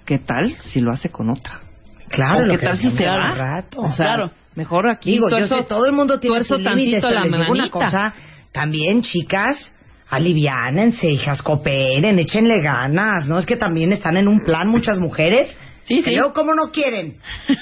¿qué 0.05 0.19
tal 0.19 0.51
si 0.59 0.81
lo 0.81 0.91
hace 0.91 1.09
con 1.09 1.29
otra? 1.29 1.61
Claro, 2.09 2.39
¿O 2.41 2.45
lo 2.45 2.57
qué 2.57 2.65
tal 2.65 2.77
si 2.77 2.89
se 2.91 3.05
va? 3.05 3.33
rato. 3.35 3.79
O 3.81 3.91
sea, 3.93 4.05
Claro. 4.05 4.31
mejor 4.55 4.89
aquí 4.89 5.11
Digo, 5.11 5.29
yo 5.29 5.47
sé, 5.47 5.63
todo 5.63 5.85
el 5.85 5.93
mundo 5.93 6.19
tiene 6.19 6.37
la 6.39 7.23
les 7.23 7.39
digo 7.39 7.51
una 7.51 7.69
cosa, 7.69 8.13
también 8.51 9.01
chicas, 9.03 9.73
aliviánense, 10.11 11.09
hijas, 11.09 11.41
cooperen, 11.41 12.19
échenle 12.19 12.61
ganas, 12.61 13.27
¿no? 13.27 13.39
Es 13.39 13.45
que 13.45 13.55
también 13.57 13.91
están 13.93 14.17
en 14.17 14.27
un 14.27 14.41
plan 14.41 14.67
muchas 14.67 14.99
mujeres, 14.99 15.49
Sí, 15.87 15.95
sí. 15.97 16.03
pero 16.05 16.33
como 16.33 16.53
no 16.53 16.71
quieren. 16.71 17.17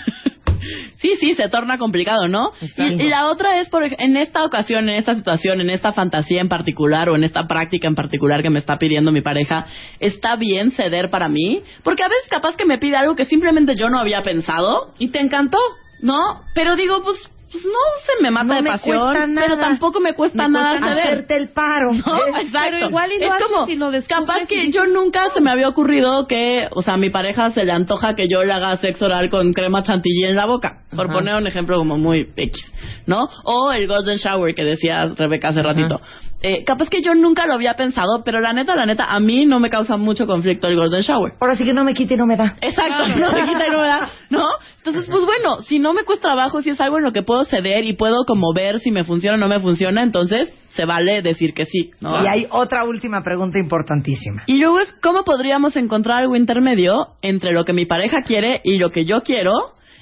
Sí, 0.97 1.15
sí, 1.19 1.34
se 1.35 1.47
torna 1.47 1.77
complicado, 1.77 2.27
¿no? 2.27 2.51
Y, 2.77 3.03
y 3.05 3.07
la 3.09 3.27
otra 3.27 3.59
es, 3.61 3.69
por 3.69 3.84
en 3.85 4.17
esta 4.17 4.43
ocasión, 4.43 4.89
en 4.89 4.95
esta 4.97 5.15
situación, 5.15 5.61
en 5.61 5.69
esta 5.69 5.93
fantasía 5.93 6.41
en 6.41 6.49
particular 6.49 7.09
o 7.09 7.15
en 7.15 7.23
esta 7.23 7.47
práctica 7.47 7.88
en 7.88 7.95
particular 7.95 8.41
que 8.41 8.49
me 8.49 8.59
está 8.59 8.77
pidiendo 8.77 9.11
mi 9.13 9.21
pareja, 9.21 9.65
¿está 10.01 10.35
bien 10.35 10.71
ceder 10.71 11.09
para 11.09 11.30
mí? 11.30 11.61
Porque 11.81 12.03
a 12.03 12.09
veces 12.09 12.27
capaz 12.30 12.57
que 12.57 12.65
me 12.65 12.77
pide 12.77 12.97
algo 12.97 13.15
que 13.15 13.23
simplemente 13.26 13.76
yo 13.76 13.89
no 13.89 13.99
había 13.99 14.21
pensado. 14.21 14.93
¿Y 14.99 15.07
te 15.09 15.21
encantó? 15.21 15.57
¿No? 16.01 16.19
Pero 16.53 16.76
digo, 16.76 17.01
pues, 17.03 17.17
pues 17.51 17.63
no 17.65 17.71
se 18.05 18.23
me 18.23 18.30
mata 18.31 18.45
No 18.47 18.55
de 18.55 18.61
me 18.61 18.69
pasión, 18.71 18.97
cuesta 18.99 19.27
nada. 19.27 19.47
pero 19.47 19.57
tampoco 19.59 19.99
me 19.99 20.13
cuesta 20.13 20.47
Me 20.47 20.53
nada 20.59 20.69
cuesta 20.71 20.88
ceder. 20.93 21.03
hacerte 21.07 21.35
el 21.38 21.49
paro. 21.49 21.91
No, 21.93 22.17
exacto. 22.38 22.69
Pero 22.71 22.88
igual 22.88 23.11
y 23.11 23.19
lo 23.19 23.26
es 23.35 23.43
como, 23.43 23.65
lo 23.67 23.91
descubres 23.91 24.07
capaz 24.07 24.47
que 24.47 24.71
yo 24.71 24.85
nunca 24.85 25.30
se 25.34 25.41
me 25.41 25.49
había 25.51 25.67
ocurrido 25.67 26.27
que, 26.27 26.67
o 26.71 26.81
sea, 26.81 26.93
a 26.93 26.97
mi 26.97 27.09
pareja 27.09 27.49
se 27.51 27.63
le 27.65 27.71
antoja 27.71 28.15
que 28.15 28.27
yo 28.27 28.43
le 28.43 28.53
haga 28.53 28.77
sexo 28.77 29.05
oral 29.05 29.30
con 29.30 29.53
crema 29.53 29.81
chantilly 29.84 30.26
en 30.26 30.35
la 30.35 30.45
boca, 30.45 30.84
por 30.95 31.05
Ajá. 31.05 31.13
poner 31.13 31.35
un 31.35 31.47
ejemplo 31.47 31.77
como 31.77 31.97
muy 31.97 32.30
X, 32.35 32.73
¿no? 33.07 33.27
O 33.43 33.71
el 33.71 33.88
golden 33.88 34.17
shower 34.17 34.53
que 34.53 34.63
decía 34.63 35.05
Rebeca 35.17 35.49
hace 35.49 35.61
ratito. 35.61 35.99
Eh, 36.41 36.64
capaz 36.64 36.90
que 36.90 37.02
yo 37.02 37.16
nunca 37.16 37.45
lo 37.45 37.53
había 37.53 37.74
pensado, 37.74 38.24
pero 38.24 38.40
la 38.40 38.53
neta, 38.53 38.76
la 38.76 38.86
neta, 38.86 39.06
a 39.06 39.20
mí 39.20 39.45
no 39.45 39.60
me 39.60 39.70
causa 39.70 39.98
mucho 39.98 40.26
conflicto 40.26 40.68
el 40.68 40.78
golden 40.78 41.02
shower. 41.02 41.34
Ahora 41.40 41.56
sí 41.56 41.66
que 41.66 41.74
no 41.74 41.84
me 41.84 41.94
quite 41.94 42.14
y 42.14 42.18
no 42.18 42.26
me 42.26 42.38
da. 42.38 42.56
Exacto, 42.61 43.07
no 43.20 43.32
se 43.32 43.41
quita 43.41 43.68
y 43.68 43.72
no 43.72 43.82
me 43.82 43.88
da, 43.88 44.10
¿no? 44.30 44.48
Entonces, 44.78 45.07
pues 45.11 45.26
bueno, 45.26 45.61
si 45.61 45.80
no 45.80 45.94
me 45.94 46.03
cuesta 46.03 46.30
trabajo, 46.30 46.61
si 46.61 46.70
es 46.70 46.80
algo 46.80 46.98
en 46.98 47.03
lo 47.03 47.11
que 47.11 47.24
puedo 47.24 47.44
ceder 47.44 47.84
y 47.84 47.94
puedo 47.94 48.24
como 48.26 48.53
ver 48.53 48.80
si 48.80 48.91
me 48.91 49.03
funciona 49.03 49.36
o 49.36 49.40
no 49.40 49.49
me 49.49 49.60
funciona, 49.60 50.02
entonces 50.02 50.53
se 50.70 50.86
vale 50.86 51.22
decir 51.22 51.53
que 51.53 51.66
sí, 51.66 51.91
¿no? 51.99 52.24
Y 52.24 52.28
hay 52.28 52.48
otra 52.49 52.86
última 52.86 53.22
pregunta 53.24 53.60
importantísima. 53.60 54.44
Y 54.45 54.60
luego 54.60 54.80
es 54.80 54.94
cómo 55.02 55.24
podríamos 55.24 55.76
encontrar 55.76 56.20
algo 56.20 56.38
intermedio 56.38 57.07
entre 57.22 57.52
lo 57.52 57.66
que 57.66 57.74
mi 57.74 57.86
pareja 57.86 58.20
quiere 58.26 58.61
y 58.64 58.78
lo 58.78 58.91
que 58.91 59.03
yo 59.03 59.22
quiero 59.22 59.52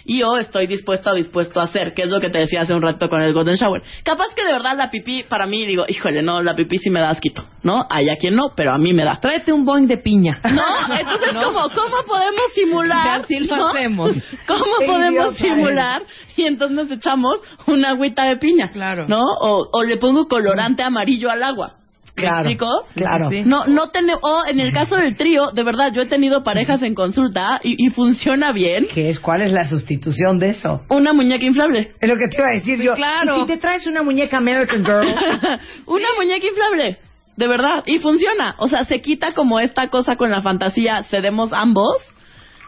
y 0.07 0.19
yo 0.19 0.37
estoy 0.37 0.67
dispuesta 0.67 1.11
o 1.11 1.15
dispuesto 1.15 1.59
a 1.59 1.63
hacer, 1.63 1.93
que 1.93 2.03
es 2.03 2.09
lo 2.09 2.21
que 2.21 2.29
te 2.29 2.39
decía 2.39 2.61
hace 2.61 2.73
un 2.73 2.81
rato 2.81 3.09
con 3.09 3.21
el 3.21 3.33
Golden 3.33 3.55
Shower. 3.55 3.83
Capaz 4.03 4.33
que 4.33 4.43
de 4.43 4.53
verdad 4.53 4.77
la 4.77 4.89
pipí, 4.89 5.23
para 5.23 5.45
mí, 5.45 5.65
digo, 5.67 5.83
híjole, 5.87 6.21
no, 6.21 6.41
la 6.41 6.55
pipí 6.55 6.77
sí 6.77 6.89
me 6.89 7.01
da 7.01 7.09
asquito, 7.09 7.43
¿no? 7.61 7.85
Hay 7.89 8.09
a 8.09 8.15
quien 8.15 8.35
no, 8.35 8.53
pero 8.55 8.71
a 8.73 8.77
mí 8.77 8.93
me 8.93 9.03
da. 9.03 9.19
Tráete 9.19 9.51
un 9.51 9.65
boing 9.65 9.87
de 9.87 9.97
piña. 9.97 10.39
No, 10.57 10.95
entonces, 10.95 11.33
¿No? 11.33 11.43
¿cómo, 11.43 11.59
¿cómo 11.69 11.97
podemos 12.07 12.53
simular? 12.55 13.21
Así 13.21 13.39
lo 13.39 13.57
¿no? 13.57 13.67
hacemos. 13.67 14.11
¿Cómo 14.47 14.63
Qué 14.79 14.85
podemos 14.87 15.33
idiota 15.33 15.37
simular? 15.37 16.01
Y 16.35 16.43
entonces 16.43 16.77
nos 16.77 16.91
echamos 16.91 17.39
una 17.67 17.89
agüita 17.89 18.23
de 18.23 18.37
piña. 18.37 18.71
Claro. 18.71 19.07
¿No? 19.07 19.21
O, 19.21 19.69
o 19.71 19.83
le 19.83 19.97
pongo 19.97 20.27
colorante 20.27 20.83
amarillo 20.83 21.29
al 21.29 21.43
agua. 21.43 21.75
¿Me 22.17 22.23
Claro, 22.23 22.49
explico? 22.49 22.67
claro. 22.95 23.29
Sí. 23.29 23.43
No, 23.45 23.67
no 23.67 23.89
tene- 23.91 24.15
o 24.19 24.41
en 24.49 24.59
el 24.59 24.73
caso 24.73 24.95
del 24.95 25.15
trío, 25.15 25.51
de 25.51 25.61
verdad, 25.63 25.91
yo 25.93 26.01
he 26.01 26.07
tenido 26.07 26.43
parejas 26.43 26.81
en 26.81 26.95
consulta 26.95 27.59
y, 27.63 27.75
y 27.77 27.89
funciona 27.91 28.51
bien. 28.51 28.87
¿Qué 28.91 29.07
es? 29.09 29.19
¿Cuál 29.19 29.43
es 29.43 29.51
la 29.51 29.67
sustitución 29.67 30.39
de 30.39 30.49
eso? 30.49 30.81
Una 30.89 31.13
muñeca 31.13 31.45
inflable. 31.45 31.91
Es 32.01 32.09
lo 32.09 32.15
que 32.17 32.27
te 32.27 32.37
iba 32.37 32.47
a 32.47 32.53
decir 32.53 32.81
yo. 32.81 32.93
claro. 32.93 33.37
¿Y 33.37 33.39
si 33.41 33.45
te 33.45 33.57
traes 33.57 33.85
una 33.85 34.01
muñeca 34.01 34.37
American 34.37 34.83
Girl? 34.83 35.05
Una 35.85 36.07
muñeca 36.17 36.47
inflable. 36.47 36.97
De 37.35 37.47
verdad. 37.47 37.83
Y 37.85 37.99
funciona. 37.99 38.55
O 38.57 38.67
sea, 38.67 38.83
se 38.83 38.99
quita 38.99 39.27
como 39.35 39.59
esta 39.59 39.87
cosa 39.89 40.15
con 40.15 40.31
la 40.31 40.41
fantasía, 40.41 41.03
cedemos 41.03 41.53
ambos. 41.53 41.97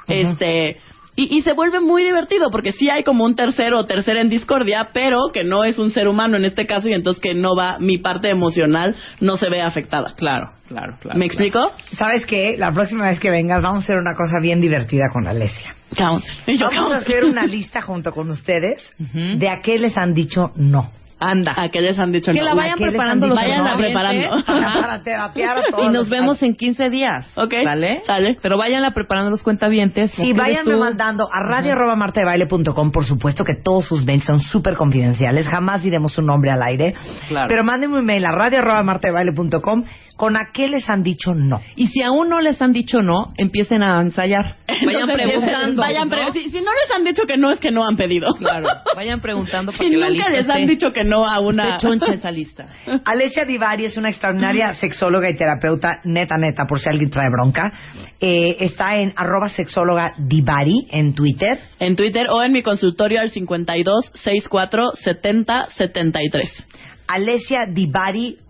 Este. 0.07 0.77
Y, 1.19 1.37
y 1.37 1.41
se 1.41 1.51
vuelve 1.51 1.81
muy 1.81 2.03
divertido 2.03 2.49
porque 2.49 2.71
sí 2.71 2.89
hay 2.89 3.03
como 3.03 3.25
un 3.25 3.35
tercero 3.35 3.79
o 3.79 3.85
tercera 3.85 4.21
en 4.21 4.29
discordia, 4.29 4.89
pero 4.93 5.31
que 5.33 5.43
no 5.43 5.65
es 5.65 5.77
un 5.77 5.89
ser 5.89 6.07
humano 6.07 6.37
en 6.37 6.45
este 6.45 6.65
caso 6.65 6.87
y 6.87 6.93
entonces 6.93 7.21
que 7.21 7.33
no 7.33 7.57
va, 7.57 7.77
mi 7.77 7.97
parte 7.97 8.29
emocional 8.29 8.95
no 9.19 9.35
se 9.35 9.49
ve 9.49 9.61
afectada. 9.61 10.13
Claro, 10.15 10.47
claro, 10.69 10.95
claro. 11.01 11.19
¿Me 11.19 11.25
explico? 11.25 11.59
¿Sabes 11.97 12.25
qué? 12.25 12.55
La 12.57 12.71
próxima 12.71 13.09
vez 13.09 13.19
que 13.19 13.29
vengas 13.31 13.61
vamos 13.61 13.83
a 13.83 13.83
hacer 13.83 13.97
una 13.97 14.15
cosa 14.15 14.37
bien 14.41 14.61
divertida 14.61 15.09
con 15.11 15.27
Alesia. 15.27 15.75
Vamos. 15.97 16.23
A 16.47 16.97
hacer 16.97 17.25
una 17.25 17.45
lista 17.45 17.81
junto 17.81 18.13
con 18.13 18.29
ustedes 18.29 18.89
de 18.97 19.49
a 19.49 19.59
qué 19.61 19.77
les 19.77 19.97
han 19.97 20.13
dicho 20.13 20.51
no. 20.55 20.91
Anda. 21.19 21.53
¿A 21.57 21.69
qué 21.69 21.81
les 21.81 21.99
han 21.99 22.11
dicho 22.11 22.31
Que 22.31 22.39
no? 22.39 22.45
la 22.45 22.53
vayan 22.53 22.75
¿A 22.75 22.77
qué 22.77 22.83
les 22.85 22.91
preparando 22.91 23.25
han 23.25 23.29
los 23.29 23.39
dicho 23.39 23.49
Vayan 23.49 23.63
no? 23.65 23.69
a 23.71 23.77
preparando. 23.77 24.45
Para 24.81 25.03
terapiar 25.03 25.57
a 25.57 25.61
todos 25.71 25.85
Y 25.85 25.89
nos 25.89 26.09
vemos 26.09 26.41
en 26.43 26.55
15 26.55 26.89
días. 26.89 27.25
Ok, 27.35 27.53
¿Sale? 27.63 28.01
sale. 28.05 28.37
Pero 28.41 28.57
váyanla 28.57 28.91
preparando 28.91 29.29
los 29.29 29.43
cuentavientes. 29.43 30.11
Sí, 30.11 30.27
¿Qué 30.27 30.33
váyanme 30.33 30.73
tú? 30.73 30.79
mandando 30.79 31.27
a 31.31 31.43
radio.martadebaile.com, 31.43 32.91
por 32.91 33.05
supuesto 33.05 33.43
que 33.43 33.55
todos 33.55 33.85
sus 33.85 34.05
mails 34.05 34.23
son 34.25 34.39
súper 34.39 34.75
confidenciales, 34.75 35.47
jamás 35.47 35.83
diremos 35.83 36.13
su 36.13 36.21
nombre 36.21 36.51
al 36.51 36.61
aire. 36.63 36.93
Claro. 37.27 37.47
Pero 37.49 37.63
mándenme 37.63 37.97
un 37.99 38.05
mail 38.05 38.25
a 38.25 38.31
radio.martadebaile.com 38.31 39.83
con 40.19 40.35
a 40.35 40.51
qué 40.53 40.67
les 40.67 40.89
han 40.89 41.01
dicho 41.01 41.33
no. 41.33 41.61
Y 41.77 41.87
si 41.87 42.01
aún 42.03 42.27
no 42.27 42.41
les 42.41 42.61
han 42.61 42.73
dicho 42.73 43.01
no, 43.01 43.31
empiecen 43.37 43.81
a 43.81 44.01
ensayar. 44.01 44.57
Vayan 44.67 45.09
Entonces, 45.09 45.15
preguntando. 45.15 45.81
Vayan 45.81 46.09
¿no? 46.09 46.15
pre- 46.15 46.31
si, 46.33 46.49
si 46.49 46.57
no 46.59 46.71
les 46.73 46.91
han 46.93 47.05
dicho 47.05 47.23
que 47.25 47.37
no, 47.37 47.51
es 47.51 47.59
que 47.61 47.71
no 47.71 47.87
han 47.87 47.95
pedido. 47.95 48.33
Claro, 48.33 48.67
vayan 48.97 49.21
preguntando 49.21 49.71
para 49.71 49.81
Si 49.81 49.89
que 49.89 49.95
la 49.97 50.09
nunca 50.09 50.27
lista 50.27 50.29
les 50.29 50.49
han 50.49 50.67
dicho 50.67 50.91
que 50.91 51.05
no 51.05 51.25
a 51.25 51.39
una... 51.39 51.77
choncha 51.77 52.11
esa 52.11 52.31
lista. 52.31 52.67
Alesia 53.05 53.45
Divari 53.45 53.85
es 53.85 53.95
una 53.95 54.09
extraordinaria 54.09 54.73
sexóloga 54.73 55.29
y 55.29 55.37
terapeuta 55.37 56.01
neta, 56.03 56.35
neta, 56.37 56.65
por 56.67 56.81
si 56.81 56.89
alguien 56.89 57.09
trae 57.09 57.29
bronca. 57.31 57.71
Eh, 58.19 58.57
está 58.59 58.97
en 58.97 59.13
arroba 59.15 59.47
sexóloga 59.47 60.15
Divari 60.17 60.89
en 60.91 61.15
Twitter. 61.15 61.57
En 61.79 61.95
Twitter 61.95 62.23
o 62.29 62.43
en 62.43 62.51
mi 62.51 62.61
consultorio 62.61 63.21
al 63.21 63.29
52 63.29 64.11
64 64.15 64.91
70 64.95 65.67
73. 65.69 66.65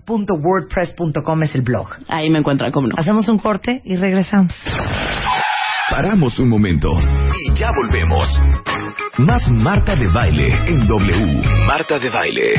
alesiadivari.wordpress.com 0.10 1.44
es 1.44 1.56
el 1.56 1.62
blog. 1.62 1.88
Ahí 2.08 2.30
me 2.30 2.40
encuentran, 2.40 2.72
cómo 2.72 2.88
no. 2.88 2.96
Hacemos 2.98 3.28
un 3.30 3.38
corte 3.38 3.82
y 3.84 3.96
regresamos. 3.96 4.54
Paramos 5.90 6.40
un 6.40 6.50
momento 6.50 6.90
y 7.46 7.54
ya 7.56 7.72
volvemos. 7.72 8.28
Más 9.18 9.50
Marta 9.52 9.96
de 9.96 10.08
Baile 10.08 10.54
en 10.68 10.88
W. 10.88 11.42
Marta 11.68 12.00
de 12.00 12.10
Baile. 12.10 12.54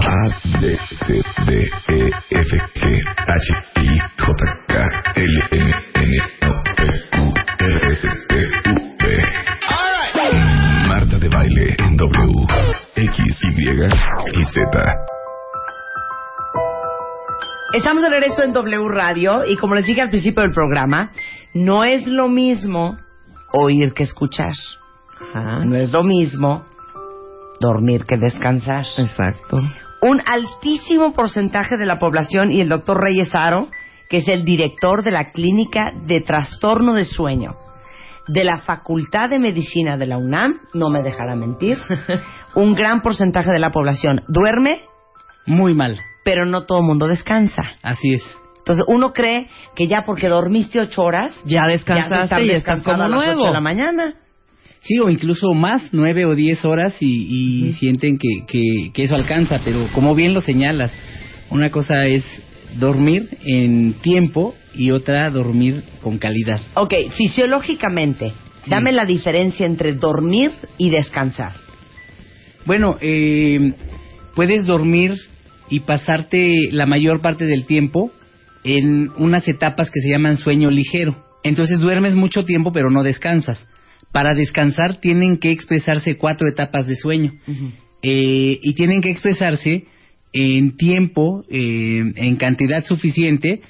A, 0.00 0.28
B, 0.60 0.76
C, 1.06 1.22
D, 1.46 1.70
E, 1.88 2.10
F, 2.30 2.58
G, 2.74 3.02
H, 3.16 3.54
I, 3.82 3.98
J, 4.18 4.34
K, 4.68 4.84
L, 5.14 5.42
M, 5.52 5.74
N, 5.94 6.18
O, 6.42 6.62
P, 6.76 6.82
Q, 7.12 7.34
R, 7.58 7.88
S, 7.88 8.08
T, 8.28 8.34
U, 8.70 8.74
V. 8.98 9.04
Marta 10.88 11.18
de 11.18 11.28
Baile 11.28 11.76
en 11.78 11.96
W. 11.96 12.46
X, 12.96 13.44
Y 13.44 14.40
y 14.40 14.44
Z. 14.44 15.15
Estamos 17.72 18.02
de 18.02 18.08
regreso 18.08 18.42
en 18.42 18.52
W 18.52 18.88
Radio 18.88 19.44
y 19.46 19.56
como 19.56 19.74
les 19.74 19.86
dije 19.86 20.00
al 20.00 20.08
principio 20.08 20.42
del 20.42 20.52
programa, 20.52 21.10
no 21.52 21.84
es 21.84 22.06
lo 22.06 22.28
mismo 22.28 22.96
oír 23.52 23.92
que 23.92 24.04
escuchar. 24.04 24.52
No 25.64 25.76
es 25.76 25.90
lo 25.90 26.02
mismo 26.04 26.64
dormir 27.60 28.04
que 28.04 28.16
descansar. 28.16 28.84
Exacto. 28.98 29.60
Un 30.02 30.22
altísimo 30.24 31.12
porcentaje 31.12 31.76
de 31.76 31.86
la 31.86 31.98
población 31.98 32.52
y 32.52 32.60
el 32.60 32.68
doctor 32.68 33.00
Reyes 33.00 33.34
Aro, 33.34 33.68
que 34.08 34.18
es 34.18 34.28
el 34.28 34.44
director 34.44 35.02
de 35.02 35.10
la 35.10 35.30
Clínica 35.32 35.86
de 36.06 36.20
Trastorno 36.20 36.94
de 36.94 37.04
Sueño 37.04 37.56
de 38.28 38.44
la 38.44 38.58
Facultad 38.58 39.30
de 39.30 39.38
Medicina 39.38 39.96
de 39.96 40.06
la 40.06 40.18
UNAM, 40.18 40.60
no 40.74 40.90
me 40.90 41.02
dejará 41.02 41.36
mentir, 41.36 41.78
un 42.54 42.74
gran 42.74 43.00
porcentaje 43.00 43.52
de 43.52 43.60
la 43.60 43.70
población 43.70 44.22
duerme, 44.28 44.80
Muy 45.46 45.74
mal. 45.74 46.00
Pero 46.26 46.44
no 46.44 46.64
todo 46.64 46.80
el 46.80 46.84
mundo 46.86 47.06
descansa. 47.06 47.62
Así 47.82 48.14
es. 48.14 48.22
Entonces 48.58 48.84
uno 48.88 49.12
cree 49.12 49.46
que 49.76 49.86
ya 49.86 50.02
porque 50.04 50.26
dormiste 50.26 50.80
ocho 50.80 51.02
horas, 51.04 51.32
ya 51.44 51.68
descansaste 51.68 52.42
y 52.46 52.50
estás 52.50 52.82
como 52.82 53.04
a 53.04 53.08
las 53.08 53.16
nuevo. 53.16 53.40
ocho 53.42 53.46
de 53.46 53.52
la 53.52 53.60
mañana. 53.60 54.14
Sí, 54.80 54.98
o 54.98 55.08
incluso 55.08 55.54
más, 55.54 55.90
nueve 55.92 56.24
o 56.24 56.34
diez 56.34 56.64
horas 56.64 56.96
y, 56.98 57.68
y 57.68 57.72
sienten 57.74 58.18
que, 58.18 58.44
que, 58.44 58.90
que 58.92 59.04
eso 59.04 59.14
alcanza, 59.14 59.60
pero 59.64 59.86
como 59.94 60.16
bien 60.16 60.34
lo 60.34 60.40
señalas, 60.40 60.92
una 61.48 61.70
cosa 61.70 62.06
es 62.06 62.24
dormir 62.74 63.28
en 63.44 63.94
tiempo 64.02 64.56
y 64.74 64.90
otra 64.90 65.30
dormir 65.30 65.84
con 66.02 66.18
calidad. 66.18 66.60
Ok, 66.74 66.92
fisiológicamente, 67.16 68.32
dame 68.66 68.90
la 68.90 69.04
diferencia 69.04 69.64
entre 69.64 69.92
dormir 69.92 70.50
y 70.76 70.90
descansar. 70.90 71.52
Bueno, 72.64 72.96
eh, 73.00 73.74
puedes 74.34 74.66
dormir 74.66 75.14
y 75.68 75.80
pasarte 75.80 76.70
la 76.70 76.86
mayor 76.86 77.20
parte 77.20 77.46
del 77.46 77.66
tiempo 77.66 78.12
en 78.64 79.10
unas 79.16 79.46
etapas 79.48 79.90
que 79.90 80.00
se 80.00 80.10
llaman 80.10 80.36
sueño 80.36 80.70
ligero. 80.70 81.24
Entonces 81.42 81.78
duermes 81.78 82.14
mucho 82.14 82.44
tiempo 82.44 82.72
pero 82.72 82.90
no 82.90 83.02
descansas. 83.02 83.66
Para 84.12 84.34
descansar 84.34 85.00
tienen 85.00 85.38
que 85.38 85.50
expresarse 85.50 86.16
cuatro 86.16 86.48
etapas 86.48 86.86
de 86.86 86.96
sueño 86.96 87.34
eh, 88.02 88.58
y 88.62 88.74
tienen 88.74 89.00
que 89.00 89.10
expresarse 89.10 89.84
en 90.32 90.76
tiempo, 90.76 91.44
eh, 91.48 92.12
en 92.16 92.36
cantidad 92.36 92.84
suficiente 92.84 93.60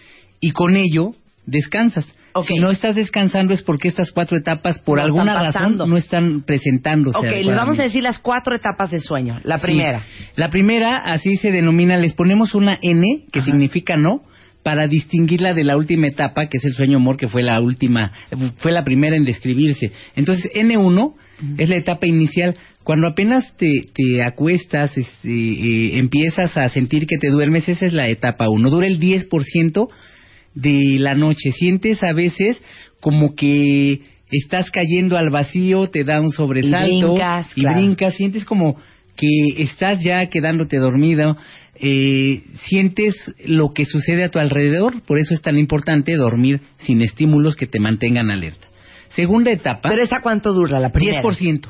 y 0.40 0.50
con 0.52 0.76
ello 0.76 1.12
descansas. 1.46 2.06
Si 2.44 2.54
no 2.58 2.70
estás 2.70 2.96
descansando 2.96 3.54
es 3.54 3.62
porque 3.62 3.88
estas 3.88 4.10
cuatro 4.12 4.36
etapas 4.38 4.78
por 4.80 4.98
No 4.98 5.04
alguna 5.04 5.42
razón 5.42 5.76
no 5.76 5.96
están 5.96 6.42
presentándose. 6.42 7.18
Ok, 7.18 7.24
les 7.24 7.56
vamos 7.56 7.78
a 7.78 7.84
decir 7.84 8.02
las 8.02 8.18
cuatro 8.18 8.54
etapas 8.54 8.90
de 8.90 9.00
sueño. 9.00 9.40
La 9.44 9.58
Sí. 9.58 9.66
primera. 9.66 10.02
La 10.34 10.50
primera, 10.50 10.96
así 10.98 11.36
se 11.36 11.50
denomina, 11.50 11.96
les 11.96 12.12
ponemos 12.14 12.54
una 12.54 12.78
N, 12.82 13.24
que 13.32 13.42
significa 13.42 13.96
no, 13.96 14.22
para 14.62 14.88
distinguirla 14.88 15.54
de 15.54 15.62
la 15.62 15.76
última 15.76 16.08
etapa, 16.08 16.48
que 16.48 16.56
es 16.58 16.64
el 16.64 16.72
sueño 16.74 16.96
amor, 16.96 17.16
que 17.16 17.28
fue 17.28 17.42
la 17.42 17.60
última, 17.60 18.10
fue 18.58 18.72
la 18.72 18.82
primera 18.82 19.14
en 19.16 19.24
describirse. 19.24 19.92
Entonces, 20.16 20.50
N1 20.54 21.14
es 21.56 21.68
la 21.68 21.76
etapa 21.76 22.08
inicial. 22.08 22.56
Cuando 22.82 23.06
apenas 23.06 23.56
te, 23.56 23.68
te 23.94 24.24
acuestas, 24.24 24.98
este, 24.98 25.28
eh, 25.28 25.98
empiezas 25.98 26.56
a 26.56 26.68
sentir 26.68 27.06
que 27.06 27.16
te 27.16 27.30
duermes, 27.30 27.68
esa 27.68 27.86
es 27.86 27.92
la 27.92 28.08
etapa 28.08 28.48
1. 28.48 28.68
Dura 28.70 28.88
el 28.88 28.98
10% 28.98 29.88
de 30.56 30.96
la 30.98 31.14
noche. 31.14 31.52
Sientes 31.52 32.02
a 32.02 32.12
veces 32.12 32.60
como 33.00 33.36
que 33.36 34.00
estás 34.30 34.72
cayendo 34.72 35.16
al 35.16 35.30
vacío, 35.30 35.88
te 35.88 36.02
da 36.02 36.20
un 36.20 36.30
sobresalto 36.30 37.12
brincas, 37.12 37.48
y 37.54 37.60
claro. 37.60 37.78
brincas, 37.78 38.14
sientes 38.16 38.44
como 38.44 38.76
que 39.16 39.62
estás 39.62 40.02
ya 40.02 40.26
quedándote 40.26 40.78
dormido, 40.78 41.36
eh, 41.76 42.42
sientes 42.64 43.14
lo 43.46 43.70
que 43.70 43.84
sucede 43.84 44.24
a 44.24 44.28
tu 44.28 44.38
alrededor, 44.38 45.02
por 45.02 45.18
eso 45.18 45.34
es 45.34 45.42
tan 45.42 45.58
importante 45.58 46.16
dormir 46.16 46.60
sin 46.78 47.02
estímulos 47.02 47.54
que 47.54 47.66
te 47.66 47.80
mantengan 47.80 48.30
alerta. 48.30 48.66
Segunda 49.08 49.52
etapa. 49.52 49.88
¿Pero 49.88 50.02
esa 50.02 50.20
cuánto 50.20 50.52
dura 50.52 50.80
la 50.80 50.90
primera? 50.90 51.22
10%. 51.22 51.68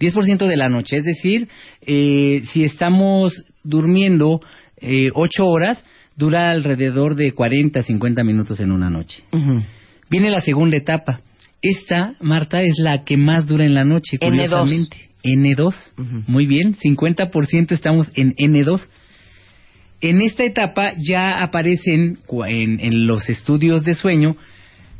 10% 0.00 0.46
de 0.46 0.56
la 0.56 0.68
noche. 0.68 0.96
Es 0.96 1.04
decir, 1.04 1.48
eh, 1.86 2.42
si 2.52 2.64
estamos 2.64 3.32
durmiendo 3.62 4.40
eh, 4.78 5.08
8 5.14 5.46
horas, 5.46 5.84
dura 6.16 6.50
alrededor 6.50 7.14
de 7.14 7.32
40, 7.32 7.82
50 7.82 8.24
minutos 8.24 8.60
en 8.60 8.72
una 8.72 8.90
noche. 8.90 9.22
Viene 10.10 10.30
la 10.30 10.40
segunda 10.40 10.76
etapa. 10.76 11.20
Esta, 11.62 12.14
Marta, 12.20 12.62
es 12.62 12.78
la 12.78 13.04
que 13.04 13.16
más 13.16 13.46
dura 13.46 13.64
en 13.64 13.74
la 13.74 13.84
noche, 13.84 14.18
N2. 14.18 14.26
curiosamente. 14.26 14.96
N2. 15.24 15.74
Muy 16.26 16.46
bien, 16.46 16.76
50% 16.76 17.72
estamos 17.72 18.10
en 18.14 18.34
N2. 18.34 18.86
En 20.02 20.20
esta 20.20 20.44
etapa 20.44 20.92
ya 20.98 21.42
aparecen 21.42 22.18
en, 22.46 22.80
en 22.80 23.06
los 23.06 23.28
estudios 23.30 23.84
de 23.84 23.94
sueño 23.94 24.36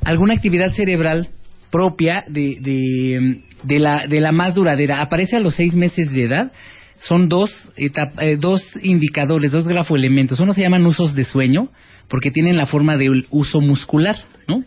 alguna 0.03 0.35
actividad 0.35 0.73
cerebral 0.73 1.29
propia 1.71 2.25
de, 2.29 2.59
de, 2.61 3.43
de 3.65 3.79
la, 3.79 4.07
de 4.07 4.21
la 4.21 4.33
más 4.33 4.55
duradera. 4.55 5.03
Aparece 5.03 5.37
a 5.37 5.41
los 5.41 5.57
seis 5.57 5.75
meses 5.75 6.13
de 6.13 6.25
edad. 6.25 6.53
Son 7.09 7.29
dos, 7.29 7.51
etap- 7.77 8.21
eh, 8.23 8.37
dos 8.37 8.63
indicadores, 8.83 9.53
dos 9.53 9.67
grafoelementos. 9.67 10.41
Uno 10.41 10.53
se 10.55 10.63
llaman 10.63 10.87
usos 10.87 11.15
de 11.15 11.25
sueño, 11.25 11.69
porque 12.09 12.31
tienen 12.31 12.57
la 12.57 12.67
forma 12.67 12.97
de 12.97 13.25
uso 13.31 13.61
muscular, 13.61 14.17
¿no? 14.49 14.65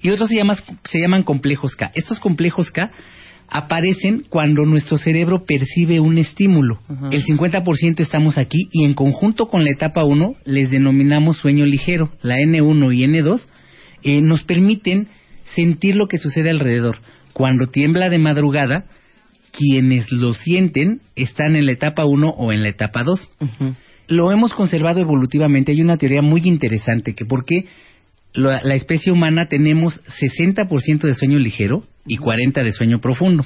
Y 0.00 0.10
otros 0.10 0.28
se, 0.28 0.36
llaman 0.36 0.56
se 0.84 1.00
llaman 1.00 1.22
complejos 1.22 1.76
K. 1.76 1.92
Estos 1.94 2.18
complejos 2.18 2.70
K 2.70 2.90
aparecen 3.48 4.24
cuando 4.28 4.64
nuestro 4.64 4.96
cerebro 4.96 5.44
percibe 5.44 6.00
un 6.00 6.18
estímulo. 6.18 6.80
El 7.10 7.22
50% 7.24 8.00
estamos 8.00 8.38
aquí 8.38 8.68
y 8.72 8.84
en 8.84 8.94
conjunto 8.94 9.46
con 9.46 9.62
la 9.64 9.70
etapa 9.70 10.04
1 10.04 10.34
les 10.44 10.70
denominamos 10.70 11.36
sueño 11.36 11.66
ligero. 11.66 12.10
La 12.22 12.36
N1 12.36 12.94
y 12.96 13.04
N2 13.04 13.40
eh, 14.04 14.20
nos 14.22 14.42
permiten 14.44 15.08
sentir 15.44 15.94
lo 15.96 16.08
que 16.08 16.18
sucede 16.18 16.50
alrededor. 16.50 16.96
Cuando 17.32 17.66
tiembla 17.66 18.08
de 18.08 18.18
madrugada, 18.18 18.86
quienes 19.52 20.10
lo 20.10 20.34
sienten 20.34 21.00
están 21.14 21.54
en 21.56 21.66
la 21.66 21.72
etapa 21.72 22.04
1 22.04 22.28
o 22.30 22.52
en 22.52 22.62
la 22.62 22.68
etapa 22.70 23.02
2. 23.04 23.28
Lo 24.08 24.32
hemos 24.32 24.52
conservado 24.54 25.00
evolutivamente. 25.00 25.72
Hay 25.72 25.80
una 25.82 25.96
teoría 25.96 26.22
muy 26.22 26.42
interesante 26.44 27.14
que 27.14 27.24
por 27.24 27.44
qué 27.44 27.66
la, 28.34 28.60
la 28.62 28.74
especie 28.74 29.12
humana 29.12 29.46
tenemos 29.46 30.02
60% 30.20 31.00
de 31.02 31.14
sueño 31.14 31.38
ligero 31.38 31.84
y 32.06 32.16
40% 32.18 32.62
de 32.64 32.72
sueño 32.72 33.00
profundo. 33.00 33.44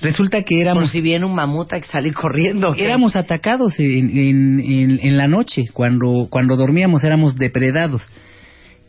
Resulta 0.00 0.42
que 0.42 0.60
éramos... 0.60 0.84
Por 0.84 0.90
si 0.92 1.00
viene 1.00 1.24
un 1.24 1.34
mamut 1.34 1.72
hay 1.72 1.80
que 1.82 1.86
salir 1.88 2.12
corriendo. 2.14 2.74
Éramos 2.76 3.16
atacados 3.16 3.78
en, 3.78 4.10
en- 4.18 4.60
en- 4.60 5.00
en 5.02 5.16
la 5.16 5.26
noche, 5.28 5.64
cuando, 5.72 6.26
cuando 6.30 6.56
dormíamos 6.56 7.02
éramos 7.04 7.36
depredados. 7.36 8.02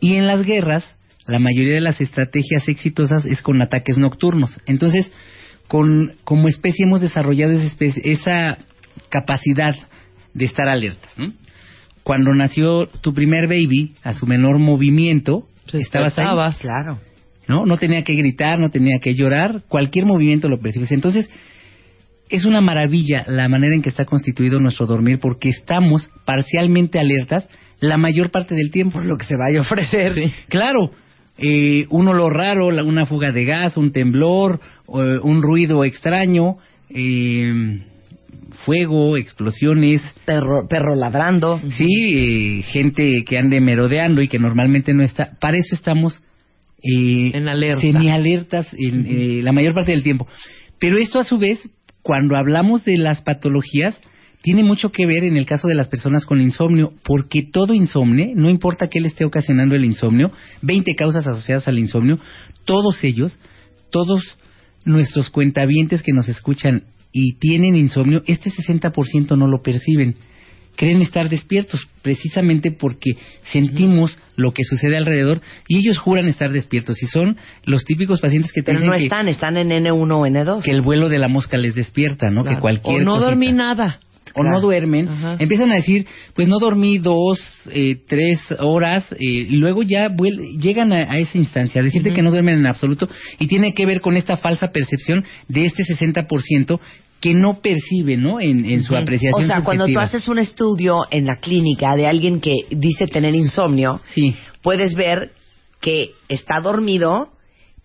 Y 0.00 0.14
en 0.16 0.26
las 0.26 0.44
guerras, 0.44 0.96
la 1.26 1.38
mayoría 1.38 1.74
de 1.74 1.80
las 1.80 2.00
estrategias 2.00 2.68
exitosas 2.68 3.24
es 3.24 3.40
con 3.42 3.62
ataques 3.62 3.96
nocturnos. 3.96 4.58
Entonces, 4.66 5.10
con, 5.68 6.14
como 6.24 6.48
especie 6.48 6.86
hemos 6.86 7.00
desarrollado 7.00 7.52
esa, 7.52 7.66
especie- 7.66 8.02
esa 8.04 8.58
capacidad 9.10 9.74
de 10.34 10.44
estar 10.44 10.68
alertas. 10.68 11.10
¿no? 11.18 11.32
Cuando 12.02 12.34
nació 12.34 12.86
tu 12.86 13.12
primer 13.12 13.46
baby, 13.46 13.94
a 14.02 14.14
su 14.14 14.26
menor 14.26 14.58
movimiento, 14.58 15.46
estabas 15.72 16.18
ahí. 16.18 16.24
Claro. 16.58 16.98
¿no? 17.46 17.66
No 17.66 17.76
tenía 17.78 18.02
que 18.04 18.14
gritar, 18.14 18.58
no 18.58 18.70
tenía 18.70 18.98
que 19.00 19.14
llorar, 19.14 19.62
cualquier 19.68 20.06
movimiento 20.06 20.48
lo 20.48 20.58
percibes. 20.60 20.90
Entonces, 20.92 21.30
es 22.30 22.44
una 22.44 22.60
maravilla 22.60 23.24
la 23.26 23.48
manera 23.48 23.74
en 23.74 23.82
que 23.82 23.88
está 23.88 24.04
constituido 24.04 24.60
nuestro 24.60 24.86
dormir 24.86 25.18
porque 25.18 25.48
estamos 25.48 26.08
parcialmente 26.26 26.98
alertas 26.98 27.48
la 27.80 27.96
mayor 27.96 28.30
parte 28.30 28.54
del 28.54 28.70
tiempo. 28.70 28.94
Por 28.94 29.06
lo 29.06 29.16
que 29.16 29.24
se 29.24 29.36
vaya 29.36 29.60
a 29.60 29.62
ofrecer. 29.62 30.12
Claro, 30.48 30.90
eh, 31.38 31.86
un 31.90 32.08
olor 32.08 32.34
raro, 32.34 32.66
una 32.66 33.06
fuga 33.06 33.32
de 33.32 33.44
gas, 33.44 33.76
un 33.76 33.92
temblor, 33.92 34.60
eh, 34.88 35.18
un 35.22 35.40
ruido 35.42 35.84
extraño, 35.84 36.56
eh, 36.90 37.80
fuego, 38.64 39.16
explosiones. 39.16 40.02
Perro, 40.24 40.66
perro 40.68 40.94
ladrando. 40.94 41.60
Sí, 41.70 41.86
eh, 42.58 42.62
gente 42.62 43.24
que 43.26 43.38
ande 43.38 43.60
merodeando 43.60 44.20
y 44.20 44.28
que 44.28 44.38
normalmente 44.38 44.92
no 44.94 45.02
está. 45.02 45.36
Para 45.40 45.56
eso 45.58 45.74
estamos 45.74 46.22
eh, 46.82 47.30
En 47.34 47.48
alerta. 47.48 47.80
semialertas 47.80 48.68
en, 48.74 49.06
eh, 49.06 49.40
la 49.42 49.52
mayor 49.52 49.74
parte 49.74 49.92
del 49.92 50.02
tiempo. 50.02 50.26
Pero 50.78 50.98
esto 50.98 51.18
a 51.18 51.24
su 51.24 51.38
vez, 51.38 51.68
cuando 52.02 52.36
hablamos 52.36 52.84
de 52.84 52.96
las 52.98 53.22
patologías, 53.22 54.00
tiene 54.42 54.62
mucho 54.62 54.90
que 54.92 55.04
ver 55.06 55.24
en 55.24 55.36
el 55.36 55.46
caso 55.46 55.68
de 55.68 55.74
las 55.74 55.88
personas 55.88 56.24
con 56.24 56.40
insomnio, 56.40 56.92
porque 57.04 57.42
todo 57.42 57.74
insomnio, 57.74 58.28
no 58.34 58.48
importa 58.50 58.88
qué 58.88 59.00
le 59.00 59.08
esté 59.08 59.24
ocasionando 59.24 59.74
el 59.74 59.84
insomnio, 59.84 60.30
20 60.62 60.94
causas 60.94 61.26
asociadas 61.26 61.66
al 61.68 61.78
insomnio, 61.78 62.18
todos 62.64 63.02
ellos, 63.04 63.38
todos 63.90 64.22
nuestros 64.84 65.30
cuentavientes 65.30 66.02
que 66.02 66.12
nos 66.12 66.28
escuchan 66.28 66.84
y 67.12 67.34
tienen 67.38 67.74
insomnio, 67.74 68.22
este 68.26 68.50
60% 68.50 69.36
no 69.36 69.46
lo 69.48 69.62
perciben. 69.62 70.14
Creen 70.76 71.02
estar 71.02 71.28
despiertos 71.28 71.88
precisamente 72.02 72.70
porque 72.70 73.10
sentimos 73.50 74.16
lo 74.36 74.52
que 74.52 74.62
sucede 74.62 74.96
alrededor 74.96 75.40
y 75.66 75.78
ellos 75.78 75.98
juran 75.98 76.28
estar 76.28 76.52
despiertos. 76.52 77.02
Y 77.02 77.06
son 77.06 77.36
los 77.64 77.84
típicos 77.84 78.20
pacientes 78.20 78.52
que 78.52 78.60
te 78.62 78.66
Pero 78.66 78.78
dicen 78.78 78.90
no 78.92 78.96
que, 78.96 79.02
están, 79.04 79.26
están 79.26 79.56
en 79.56 79.70
N1 79.70 80.12
o 80.12 80.24
N2. 80.24 80.62
que 80.62 80.70
el 80.70 80.82
vuelo 80.82 81.08
de 81.08 81.18
la 81.18 81.26
mosca 81.26 81.56
les 81.56 81.74
despierta, 81.74 82.30
¿no? 82.30 82.42
Claro. 82.42 82.56
Que 82.58 82.60
cualquier 82.60 83.00
O 83.00 83.04
no 83.04 83.14
cosita. 83.14 83.26
dormí 83.26 83.52
nada. 83.52 83.98
O 84.38 84.42
Claro. 84.42 84.56
no 84.56 84.60
duermen, 84.60 85.08
Ajá. 85.08 85.36
empiezan 85.38 85.70
a 85.72 85.74
decir, 85.76 86.06
pues 86.34 86.48
no 86.48 86.58
dormí 86.60 86.98
dos, 86.98 87.38
eh, 87.72 87.96
tres 88.06 88.40
horas, 88.60 89.10
eh, 89.12 89.16
y 89.20 89.56
luego 89.56 89.82
ya 89.82 90.08
llegan 90.60 90.92
a, 90.92 91.10
a 91.12 91.18
esa 91.18 91.38
instancia, 91.38 91.80
a 91.80 91.84
decirte 91.84 92.12
que 92.12 92.22
no 92.22 92.30
duermen 92.30 92.58
en 92.58 92.66
absoluto, 92.66 93.08
y 93.38 93.46
tiene 93.48 93.74
que 93.74 93.86
ver 93.86 94.00
con 94.00 94.16
esta 94.16 94.36
falsa 94.36 94.70
percepción 94.72 95.24
de 95.48 95.66
este 95.66 95.82
60% 95.84 96.78
que 97.20 97.34
no 97.34 97.54
percibe, 97.60 98.16
¿no? 98.16 98.40
En, 98.40 98.64
en 98.64 98.82
su 98.84 98.94
apreciación 98.94 99.42
O 99.42 99.46
sea, 99.46 99.64
cuando 99.64 99.86
tú 99.86 99.98
haces 99.98 100.28
un 100.28 100.38
estudio 100.38 100.98
en 101.10 101.26
la 101.26 101.36
clínica 101.40 101.96
de 101.96 102.06
alguien 102.06 102.40
que 102.40 102.54
dice 102.70 103.06
tener 103.06 103.34
insomnio, 103.34 104.00
Sí, 104.04 104.34
puedes 104.62 104.94
ver 104.94 105.32
que 105.80 106.10
está 106.28 106.60
dormido, 106.60 107.30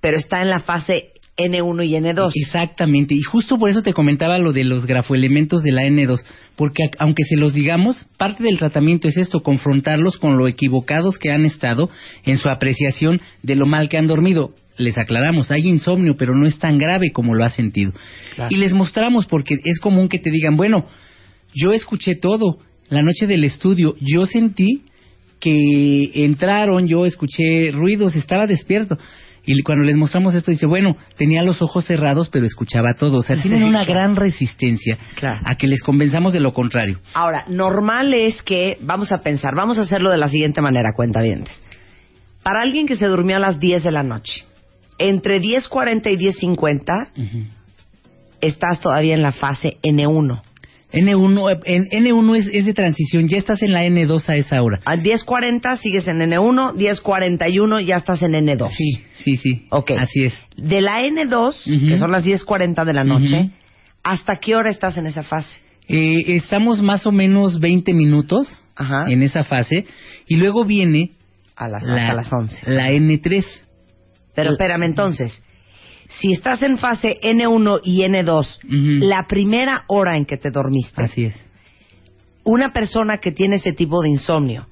pero 0.02 0.18
está 0.18 0.42
en 0.44 0.50
la 0.52 0.60
fase 0.60 1.13
N1 1.38 1.88
y 1.88 1.92
N2. 1.94 2.32
Exactamente, 2.36 3.16
y 3.16 3.22
justo 3.22 3.58
por 3.58 3.70
eso 3.70 3.82
te 3.82 3.94
comentaba 3.94 4.38
lo 4.38 4.54
de 4.54 4.64
los 4.64 4.86
grafoelementos 4.86 5.64
de 5.64 5.72
la 5.72 5.84
N2, 5.84 6.24
porque 6.56 6.84
aunque 7.00 7.24
se 7.24 7.38
los 7.38 7.54
digamos, 7.54 8.06
parte 8.18 8.44
del 8.44 8.60
tratamiento 8.60 9.08
es 9.08 9.18
esto, 9.18 9.42
confrontarlos 9.42 10.18
con 10.18 10.38
lo 10.38 10.48
equivocados 10.48 11.18
que 11.18 11.32
han 11.32 11.46
estado 11.46 11.90
en 12.24 12.38
su 12.38 12.50
apreciación 12.50 13.20
de 13.42 13.56
lo 13.56 13.66
mal 13.66 13.90
que 13.90 13.98
han 13.98 14.08
dormido. 14.08 14.54
Les 14.78 14.98
aclaramos, 14.98 15.52
hay 15.52 15.68
insomnio, 15.68 16.16
pero 16.18 16.36
no 16.36 16.48
es 16.48 16.58
tan 16.58 16.78
grave 16.78 17.12
como 17.12 17.36
lo 17.36 17.44
ha 17.44 17.50
sentido. 17.50 17.94
Y 18.50 18.58
les 18.58 18.74
mostramos, 18.74 19.28
porque 19.28 19.56
es 19.64 19.80
común 19.80 20.10
que 20.10 20.20
te 20.20 20.32
digan, 20.32 20.56
bueno, 20.56 20.88
yo 21.54 21.74
escuché 21.74 22.16
todo, 22.16 22.58
la 22.90 23.02
noche 23.02 23.28
del 23.28 23.44
estudio, 23.44 23.96
yo 24.00 24.26
sentí 24.26 24.82
que 25.40 26.24
entraron, 26.26 26.88
yo 26.88 27.06
escuché 27.06 27.72
ruidos, 27.72 28.16
estaba 28.16 28.48
despierto. 28.48 28.98
Y 29.46 29.62
cuando 29.62 29.84
les 29.84 29.96
mostramos 29.96 30.36
esto, 30.36 30.52
dice, 30.52 30.66
bueno, 30.66 30.96
tenía 31.18 31.44
los 31.44 31.62
ojos 31.62 31.86
cerrados, 31.86 32.30
pero 32.30 32.46
escuchaba 32.46 32.94
todo. 32.94 33.18
O 33.18 33.22
sea, 33.24 33.42
tienen 33.42 33.64
una 33.64 33.84
gran 33.84 34.16
resistencia 34.16 34.98
a 35.22 35.56
que 35.56 35.68
les 35.68 35.82
convenzamos 35.82 36.32
de 36.32 36.40
lo 36.40 36.54
contrario. 36.54 37.00
Ahora, 37.14 37.46
normal 37.50 38.14
es 38.14 38.42
que, 38.42 38.78
vamos 38.82 39.12
a 39.12 39.18
pensar, 39.18 39.54
vamos 39.56 39.78
a 39.78 39.82
hacerlo 39.82 40.10
de 40.12 40.18
la 40.18 40.30
siguiente 40.30 40.62
manera, 40.62 40.94
cuenta 40.96 41.22
Para 42.42 42.62
alguien 42.62 42.88
que 42.88 42.96
se 42.96 43.06
durmió 43.06 43.36
a 43.36 43.40
las 43.40 43.60
10 43.60 43.84
de 43.84 43.92
la 43.92 44.04
noche, 44.04 44.46
entre 44.98 45.42
10.40 45.42 46.12
y 46.12 46.48
10.50, 46.48 47.52
estás 48.40 48.80
todavía 48.80 49.14
en 49.14 49.24
la 49.24 49.34
fase 49.34 49.78
N1. 49.84 50.42
N1, 50.94 51.52
eh, 51.52 51.60
en 51.66 52.06
N1 52.06 52.38
es, 52.38 52.48
es 52.54 52.66
de 52.66 52.74
transición, 52.74 53.28
ya 53.28 53.38
estás 53.38 53.64
en 53.64 53.74
la 53.74 53.84
N2 53.84 54.30
a 54.30 54.36
esa 54.36 54.62
hora. 54.62 54.80
A 54.86 54.96
10.40 54.96 55.78
sigues 55.80 56.08
en 56.08 56.20
N1, 56.20 56.76
10.41 56.76 57.84
ya 57.84 57.98
estás 57.98 58.22
en 58.22 58.34
N2. 58.34 58.70
Sí, 58.70 59.04
sí, 59.16 59.38
sí. 59.38 59.68
Ok. 59.72 59.92
Así 60.00 60.26
es. 60.26 60.40
De 60.56 60.82
la 60.82 61.02
N2, 61.02 61.88
que 61.90 61.98
son 61.98 62.12
las 62.12 62.24
10.40 62.24 62.86
de 62.86 62.94
la 62.94 63.04
noche, 63.04 63.40
Ujú. 63.40 63.52
¿hasta 64.04 64.38
qué 64.40 64.56
hora 64.56 64.70
estás 64.70 64.98
en 64.98 65.08
esa 65.08 65.24
fase? 65.24 65.60
Eh, 65.88 66.36
estamos 66.38 66.82
más 66.82 67.06
o 67.08 67.12
menos 67.12 67.60
20 67.60 67.94
minutos 67.94 68.64
en 69.08 69.22
esa 69.22 69.44
fase 69.44 69.86
y 70.28 70.38
luego 70.38 70.64
viene 70.64 71.12
a 71.56 71.68
las, 71.68 71.84
la, 71.84 71.96
hasta 72.02 72.14
las 72.14 72.32
11. 72.34 72.72
la 72.72 72.92
N3. 72.92 73.46
Pero 74.36 74.52
espérame, 74.52 74.84
entonces, 74.84 75.44
si 76.20 76.34
estás 76.34 76.62
en 76.64 76.78
fase 76.78 77.20
N1 77.22 77.82
y 77.84 78.02
N2, 78.02 78.60
la 79.08 79.26
primera 79.28 79.84
hora 79.88 80.18
en 80.18 80.26
que 80.26 80.38
te 80.38 80.50
dormiste, 80.52 81.02
Así 81.04 81.26
es. 81.26 81.36
una 82.44 82.72
persona 82.74 83.18
que 83.18 83.32
tiene 83.32 83.56
ese 83.58 83.74
tipo 83.74 84.02
de 84.02 84.10
insomnio 84.10 84.68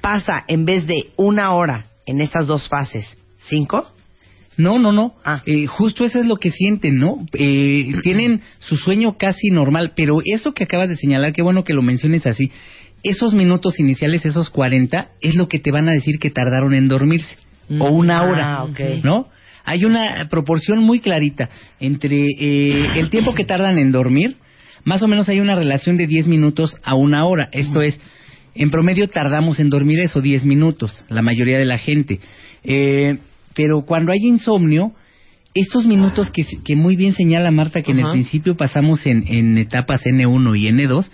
pasa 0.00 0.44
en 0.48 0.64
vez 0.64 0.86
de 0.86 1.10
una 1.16 1.54
hora 1.54 1.86
en 2.06 2.20
estas 2.20 2.46
dos 2.46 2.68
fases, 2.68 3.16
cinco. 3.48 3.86
No, 4.58 4.78
no, 4.78 4.92
no. 4.92 5.14
Ah. 5.24 5.42
Eh, 5.46 5.66
justo 5.66 6.04
eso 6.04 6.18
es 6.20 6.26
lo 6.26 6.36
que 6.36 6.50
sienten, 6.50 6.98
¿no? 6.98 7.18
Eh, 7.32 7.86
tienen 8.02 8.42
su 8.58 8.76
sueño 8.76 9.16
casi 9.16 9.48
normal, 9.50 9.92
pero 9.96 10.18
eso 10.24 10.52
que 10.52 10.64
acabas 10.64 10.90
de 10.90 10.96
señalar, 10.96 11.32
qué 11.32 11.40
bueno 11.42 11.64
que 11.64 11.72
lo 11.72 11.80
menciones 11.82 12.26
así, 12.26 12.50
esos 13.02 13.32
minutos 13.34 13.80
iniciales, 13.80 14.26
esos 14.26 14.50
40, 14.50 15.08
es 15.22 15.36
lo 15.36 15.48
que 15.48 15.58
te 15.58 15.70
van 15.72 15.88
a 15.88 15.92
decir 15.92 16.18
que 16.18 16.30
tardaron 16.30 16.74
en 16.74 16.88
dormirse, 16.88 17.36
o 17.80 17.88
una 17.90 18.18
Ah, 18.18 18.24
hora, 18.24 18.64
ok. 18.64 18.80
¿no? 19.04 19.28
Hay 19.64 19.84
una 19.84 20.28
proporción 20.28 20.80
muy 20.80 21.00
clarita 21.00 21.48
entre 21.80 22.26
eh, 22.38 22.86
el 22.96 23.10
tiempo 23.10 23.34
que 23.34 23.44
tardan 23.44 23.78
en 23.78 23.92
dormir, 23.92 24.36
más 24.84 25.02
o 25.02 25.08
menos 25.08 25.28
hay 25.28 25.40
una 25.40 25.54
relación 25.54 25.96
de 25.96 26.06
10 26.06 26.26
minutos 26.26 26.76
a 26.82 26.94
una 26.94 27.24
hora. 27.24 27.48
Esto 27.52 27.82
es, 27.82 28.00
en 28.54 28.70
promedio 28.70 29.08
tardamos 29.08 29.60
en 29.60 29.70
dormir 29.70 30.00
eso 30.00 30.20
10 30.20 30.44
minutos, 30.44 31.04
la 31.08 31.22
mayoría 31.22 31.58
de 31.58 31.64
la 31.64 31.78
gente. 31.78 32.18
Eh, 32.64 33.18
pero 33.54 33.82
cuando 33.84 34.12
hay 34.12 34.26
insomnio, 34.26 34.92
estos 35.54 35.86
minutos 35.86 36.30
que, 36.30 36.44
que 36.64 36.76
muy 36.76 36.96
bien 36.96 37.12
señala 37.12 37.50
Marta, 37.50 37.82
que 37.82 37.92
en 37.92 38.00
el 38.00 38.10
principio 38.10 38.56
pasamos 38.56 39.06
en, 39.06 39.24
en 39.28 39.58
etapas 39.58 40.02
N1 40.04 40.58
y 40.58 40.68
N2, 40.68 41.06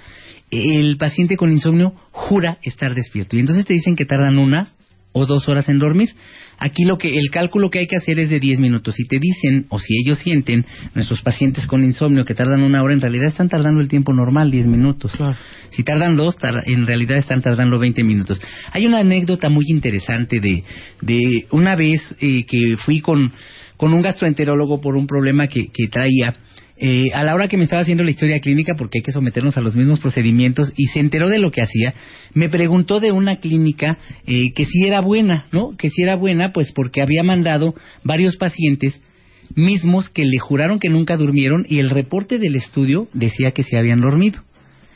el 0.50 0.96
paciente 0.96 1.36
con 1.36 1.52
insomnio 1.52 1.92
jura 2.10 2.58
estar 2.62 2.94
despierto. 2.94 3.36
Y 3.36 3.40
entonces 3.40 3.66
te 3.66 3.74
dicen 3.74 3.96
que 3.96 4.06
tardan 4.06 4.38
una 4.38 4.68
o 5.12 5.26
dos 5.26 5.48
horas 5.48 5.68
en 5.68 5.78
dormir. 5.78 6.08
Aquí 6.58 6.84
lo 6.84 6.98
que 6.98 7.08
el 7.16 7.30
cálculo 7.30 7.70
que 7.70 7.78
hay 7.78 7.86
que 7.86 7.96
hacer 7.96 8.18
es 8.18 8.30
de 8.30 8.40
10 8.40 8.58
minutos. 8.60 8.94
Si 8.96 9.04
te 9.06 9.18
dicen 9.18 9.66
o 9.68 9.78
si 9.78 9.94
ellos 10.04 10.18
sienten, 10.18 10.64
nuestros 10.94 11.22
pacientes 11.22 11.66
con 11.66 11.84
insomnio 11.84 12.24
que 12.24 12.34
tardan 12.34 12.62
una 12.62 12.82
hora, 12.82 12.94
en 12.94 13.00
realidad 13.00 13.28
están 13.28 13.48
tardando 13.48 13.80
el 13.80 13.88
tiempo 13.88 14.12
normal, 14.12 14.50
10 14.50 14.66
minutos. 14.66 15.12
Si 15.70 15.84
tardan 15.84 16.16
dos, 16.16 16.36
tar- 16.36 16.64
en 16.66 16.86
realidad 16.86 17.18
están 17.18 17.42
tardando 17.42 17.78
20 17.78 18.02
minutos. 18.02 18.40
Hay 18.72 18.86
una 18.86 19.00
anécdota 19.00 19.48
muy 19.48 19.64
interesante 19.68 20.40
de, 20.40 20.64
de 21.00 21.46
una 21.52 21.76
vez 21.76 22.00
eh, 22.20 22.44
que 22.44 22.76
fui 22.76 23.00
con, 23.00 23.30
con 23.76 23.92
un 23.94 24.02
gastroenterólogo 24.02 24.80
por 24.80 24.96
un 24.96 25.06
problema 25.06 25.46
que, 25.46 25.68
que 25.72 25.86
traía. 25.88 26.34
Eh, 26.80 27.10
a 27.12 27.24
la 27.24 27.34
hora 27.34 27.48
que 27.48 27.56
me 27.56 27.64
estaba 27.64 27.82
haciendo 27.82 28.04
la 28.04 28.10
historia 28.10 28.38
clínica, 28.40 28.74
porque 28.76 28.98
hay 28.98 29.02
que 29.02 29.12
someternos 29.12 29.56
a 29.56 29.60
los 29.60 29.74
mismos 29.74 29.98
procedimientos, 29.98 30.72
y 30.76 30.86
se 30.86 31.00
enteró 31.00 31.28
de 31.28 31.38
lo 31.38 31.50
que 31.50 31.62
hacía, 31.62 31.94
me 32.34 32.48
preguntó 32.48 33.00
de 33.00 33.10
una 33.10 33.36
clínica 33.36 33.98
eh, 34.26 34.52
que 34.52 34.64
sí 34.64 34.84
era 34.84 35.00
buena, 35.00 35.46
¿no? 35.50 35.70
Que 35.76 35.90
sí 35.90 36.02
era 36.02 36.14
buena, 36.14 36.52
pues 36.52 36.72
porque 36.72 37.02
había 37.02 37.22
mandado 37.24 37.74
varios 38.04 38.36
pacientes 38.36 39.00
mismos 39.54 40.08
que 40.08 40.24
le 40.24 40.38
juraron 40.38 40.78
que 40.78 40.88
nunca 40.88 41.16
durmieron 41.16 41.64
y 41.68 41.78
el 41.78 41.90
reporte 41.90 42.38
del 42.38 42.54
estudio 42.54 43.08
decía 43.12 43.52
que 43.52 43.64
se 43.64 43.78
habían 43.78 44.00
dormido. 44.00 44.42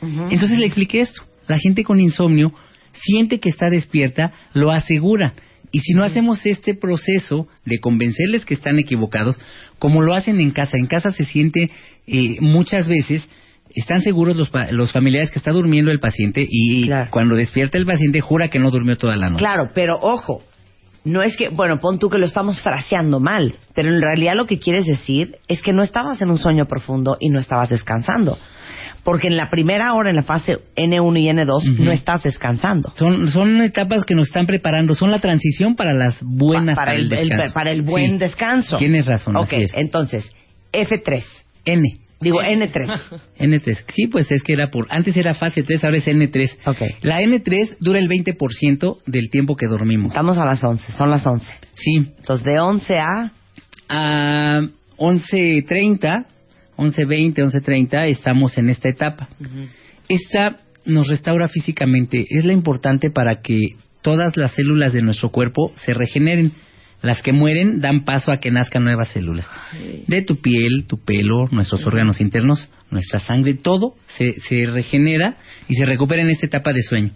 Entonces 0.01 0.59
le 0.59 0.65
expliqué 0.65 1.01
esto. 1.01 1.23
La 1.47 1.57
gente 1.57 1.83
con 1.83 1.99
insomnio 1.99 2.53
siente 2.93 3.39
que 3.39 3.49
está 3.49 3.69
despierta, 3.69 4.33
lo 4.53 4.71
asegura. 4.71 5.33
Y 5.73 5.79
si 5.79 5.93
no 5.93 6.03
hacemos 6.03 6.45
este 6.45 6.75
proceso 6.75 7.47
de 7.65 7.79
convencerles 7.79 8.45
que 8.45 8.53
están 8.53 8.77
equivocados, 8.77 9.39
como 9.79 10.03
lo 10.03 10.13
hacen 10.13 10.39
en 10.39 10.51
casa, 10.51 10.77
en 10.77 10.85
casa 10.85 11.09
se 11.09 11.25
siente 11.25 11.71
eh, 12.05 12.37
muchas 12.41 12.87
veces, 12.87 13.27
están 13.73 14.01
seguros 14.01 14.37
los, 14.37 14.51
los 14.69 14.91
familiares 14.91 15.31
que 15.31 15.39
está 15.39 15.51
durmiendo 15.51 15.89
el 15.89 15.99
paciente 15.99 16.45
y 16.47 16.91
cuando 17.09 17.35
despierta 17.35 17.79
el 17.79 17.87
paciente 17.87 18.21
jura 18.21 18.49
que 18.49 18.59
no 18.59 18.69
durmió 18.69 18.97
toda 18.97 19.15
la 19.15 19.31
noche. 19.31 19.43
Claro, 19.43 19.71
pero 19.73 19.97
ojo, 19.99 20.43
no 21.05 21.23
es 21.23 21.35
que, 21.35 21.49
bueno, 21.49 21.79
pon 21.79 21.97
tú 21.97 22.07
que 22.07 22.19
lo 22.19 22.27
estamos 22.27 22.61
fraseando 22.61 23.19
mal, 23.19 23.55
pero 23.73 23.89
en 23.89 23.99
realidad 23.99 24.33
lo 24.35 24.45
que 24.45 24.59
quieres 24.59 24.85
decir 24.85 25.37
es 25.47 25.63
que 25.63 25.73
no 25.73 25.81
estabas 25.81 26.21
en 26.21 26.29
un 26.29 26.37
sueño 26.37 26.67
profundo 26.67 27.17
y 27.19 27.29
no 27.29 27.39
estabas 27.39 27.69
descansando. 27.69 28.37
Porque 29.03 29.27
en 29.27 29.35
la 29.35 29.49
primera 29.49 29.93
hora, 29.93 30.09
en 30.09 30.15
la 30.15 30.23
fase 30.23 30.55
N1 30.77 31.19
y 31.19 31.27
N2, 31.27 31.77
no 31.79 31.91
estás 31.91 32.23
descansando. 32.23 32.93
Son, 32.95 33.29
son 33.29 33.61
etapas 33.61 34.05
que 34.05 34.15
nos 34.15 34.27
están 34.27 34.45
preparando, 34.45 34.95
son 34.95 35.11
la 35.11 35.19
transición 35.19 35.75
para 35.75 35.93
las 35.93 36.21
buenas 36.23 36.75
para, 36.77 36.93
el, 36.93 37.03
el- 37.13 37.27
descanso. 37.29 37.53
para 37.53 37.71
el 37.71 37.81
buen 37.81 38.11
Sí. 38.13 38.17
descanso. 38.19 38.77
Tienes 38.77 39.05
razón, 39.07 39.35
Ok, 39.35 39.43
así 39.53 39.63
es. 39.63 39.73
entonces, 39.75 40.31
F3. 40.71 41.23
N. 41.65 41.83
Digo, 42.21 42.41
N3. 42.41 42.99
N3. 43.39 43.83
Sí, 43.93 44.07
pues 44.07 44.31
es 44.31 44.41
que 44.43 44.53
era 44.53 44.69
por... 44.71 44.87
Antes 44.89 45.17
era 45.17 45.33
fase 45.33 45.63
3, 45.63 45.83
ahora 45.83 45.97
es 45.97 46.07
N3. 46.07 46.95
La 47.01 47.19
N3 47.19 47.75
dura 47.81 47.99
el 47.99 48.07
20% 48.07 48.99
del 49.05 49.29
tiempo 49.29 49.57
que 49.57 49.67
dormimos. 49.67 50.11
Estamos 50.13 50.37
a 50.37 50.45
las 50.45 50.63
11, 50.63 50.93
son 50.93 51.09
las 51.09 51.27
11. 51.27 51.45
Sí. 51.73 51.95
Entonces, 52.17 52.45
de 52.45 52.59
11 52.61 52.99
a... 52.99 53.31
A 53.89 54.61
11.30, 54.97 56.25
11.20, 56.77 57.35
11.30 57.35 58.07
estamos 58.07 58.57
en 58.57 58.69
esta 58.69 58.89
etapa. 58.89 59.29
Esta 60.07 60.57
nos 60.85 61.07
restaura 61.07 61.47
físicamente. 61.47 62.25
Es 62.29 62.45
la 62.45 62.53
importante 62.53 63.09
para 63.09 63.41
que 63.41 63.75
todas 64.01 64.35
las 64.37 64.51
células 64.53 64.93
de 64.93 65.01
nuestro 65.01 65.29
cuerpo 65.29 65.73
se 65.85 65.93
regeneren. 65.93 66.51
Las 67.01 67.21
que 67.21 67.33
mueren 67.33 67.81
dan 67.81 68.05
paso 68.05 68.31
a 68.31 68.39
que 68.39 68.49
nazcan 68.49 68.85
nuevas 68.85 69.09
células. 69.09 69.45
De 70.07 70.21
tu 70.21 70.37
piel, 70.37 70.85
tu 70.87 71.03
pelo, 71.03 71.47
nuestros 71.51 71.85
órganos 71.85 72.21
internos, 72.21 72.69
nuestra 72.91 73.19
sangre, 73.19 73.57
todo 73.61 73.95
se, 74.17 74.39
se 74.39 74.65
regenera 74.67 75.35
y 75.67 75.75
se 75.75 75.85
recupera 75.85 76.21
en 76.21 76.29
esta 76.29 76.45
etapa 76.45 76.71
de 76.71 76.81
sueño. 76.81 77.11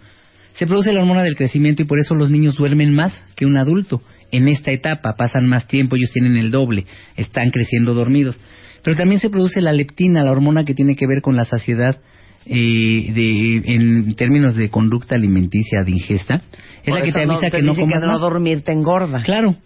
Se 0.56 0.66
produce 0.66 0.92
la 0.92 1.00
hormona 1.00 1.22
del 1.22 1.36
crecimiento 1.36 1.80
y 1.80 1.86
por 1.86 2.00
eso 2.00 2.14
los 2.14 2.30
niños 2.30 2.56
duermen 2.56 2.94
más 2.94 3.18
que 3.34 3.46
un 3.46 3.56
adulto. 3.56 4.02
En 4.30 4.48
esta 4.48 4.72
etapa 4.72 5.14
pasan 5.16 5.46
más 5.46 5.66
tiempo, 5.66 5.96
ellos 5.96 6.10
tienen 6.12 6.36
el 6.36 6.50
doble, 6.50 6.84
están 7.16 7.50
creciendo 7.50 7.94
dormidos. 7.94 8.38
Pero 8.88 8.96
también 8.96 9.20
se 9.20 9.28
produce 9.28 9.60
la 9.60 9.74
leptina, 9.74 10.24
la 10.24 10.30
hormona 10.30 10.64
que 10.64 10.72
tiene 10.72 10.96
que 10.96 11.06
ver 11.06 11.20
con 11.20 11.36
la 11.36 11.44
saciedad 11.44 11.98
eh, 12.46 13.12
de, 13.14 13.74
en 13.74 14.14
términos 14.14 14.56
de 14.56 14.70
conducta 14.70 15.14
alimenticia, 15.14 15.84
de 15.84 15.90
ingesta. 15.90 16.36
Es 16.36 16.42
Por 16.86 16.94
la 16.94 17.02
que 17.02 17.12
te 17.12 17.22
avisa 17.22 17.50
te 17.50 17.58
que 17.58 17.62
no 17.62 17.76
comas 17.76 18.00
que 18.00 18.06
no 18.06 18.18
dormir 18.18 18.62
te 18.62 18.72
engorda. 18.72 19.20
Claro, 19.24 19.56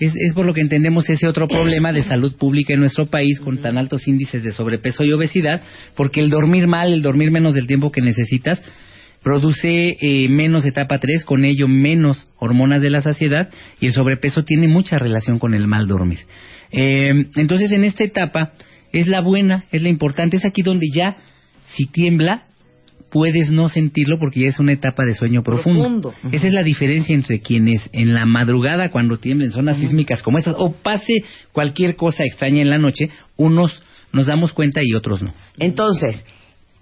es, 0.00 0.16
es 0.16 0.34
por 0.34 0.46
lo 0.46 0.52
que 0.52 0.62
entendemos 0.62 1.08
ese 1.08 1.28
otro 1.28 1.46
problema 1.46 1.92
de 1.92 2.02
salud 2.02 2.34
pública 2.36 2.74
en 2.74 2.80
nuestro 2.80 3.06
país 3.06 3.38
con 3.38 3.58
tan 3.58 3.78
altos 3.78 4.08
índices 4.08 4.42
de 4.42 4.50
sobrepeso 4.50 5.04
y 5.04 5.12
obesidad, 5.12 5.62
porque 5.94 6.18
el 6.18 6.28
dormir 6.28 6.66
mal, 6.66 6.92
el 6.92 7.02
dormir 7.02 7.30
menos 7.30 7.54
del 7.54 7.68
tiempo 7.68 7.92
que 7.92 8.00
necesitas, 8.00 8.60
produce 9.22 9.96
eh, 10.00 10.28
menos 10.28 10.66
etapa 10.66 10.98
3, 10.98 11.24
con 11.24 11.44
ello 11.44 11.68
menos 11.68 12.26
hormonas 12.36 12.82
de 12.82 12.90
la 12.90 13.00
saciedad 13.00 13.48
y 13.78 13.86
el 13.86 13.92
sobrepeso 13.92 14.42
tiene 14.42 14.66
mucha 14.66 14.98
relación 14.98 15.38
con 15.38 15.54
el 15.54 15.68
mal 15.68 15.86
dormir. 15.86 16.18
Eh, 16.72 17.26
entonces 17.36 17.70
en 17.70 17.84
esta 17.84 18.02
etapa 18.02 18.54
es 18.92 19.06
la 19.08 19.20
buena, 19.20 19.64
es 19.72 19.82
la 19.82 19.88
importante, 19.88 20.36
es 20.36 20.44
aquí 20.44 20.62
donde 20.62 20.86
ya 20.92 21.16
si 21.74 21.86
tiembla 21.86 22.44
puedes 23.12 23.50
no 23.50 23.68
sentirlo 23.68 24.18
porque 24.18 24.40
ya 24.40 24.48
es 24.48 24.58
una 24.58 24.72
etapa 24.72 25.04
de 25.04 25.14
sueño 25.14 25.42
profundo. 25.42 25.82
Profundo. 25.82 26.14
Esa 26.32 26.46
es 26.46 26.52
la 26.54 26.62
diferencia 26.62 27.14
entre 27.14 27.40
quienes 27.40 27.88
en 27.92 28.14
la 28.14 28.24
madrugada 28.24 28.90
cuando 28.90 29.18
tiemblen 29.18 29.52
zonas 29.52 29.76
sísmicas 29.76 30.22
como 30.22 30.38
estas 30.38 30.56
o 30.58 30.72
pase 30.72 31.24
cualquier 31.52 31.94
cosa 31.96 32.24
extraña 32.24 32.62
en 32.62 32.70
la 32.70 32.78
noche, 32.78 33.10
unos 33.36 33.82
nos 34.12 34.26
damos 34.26 34.52
cuenta 34.52 34.80
y 34.82 34.94
otros 34.94 35.22
no. 35.22 35.34
Entonces, 35.58 36.24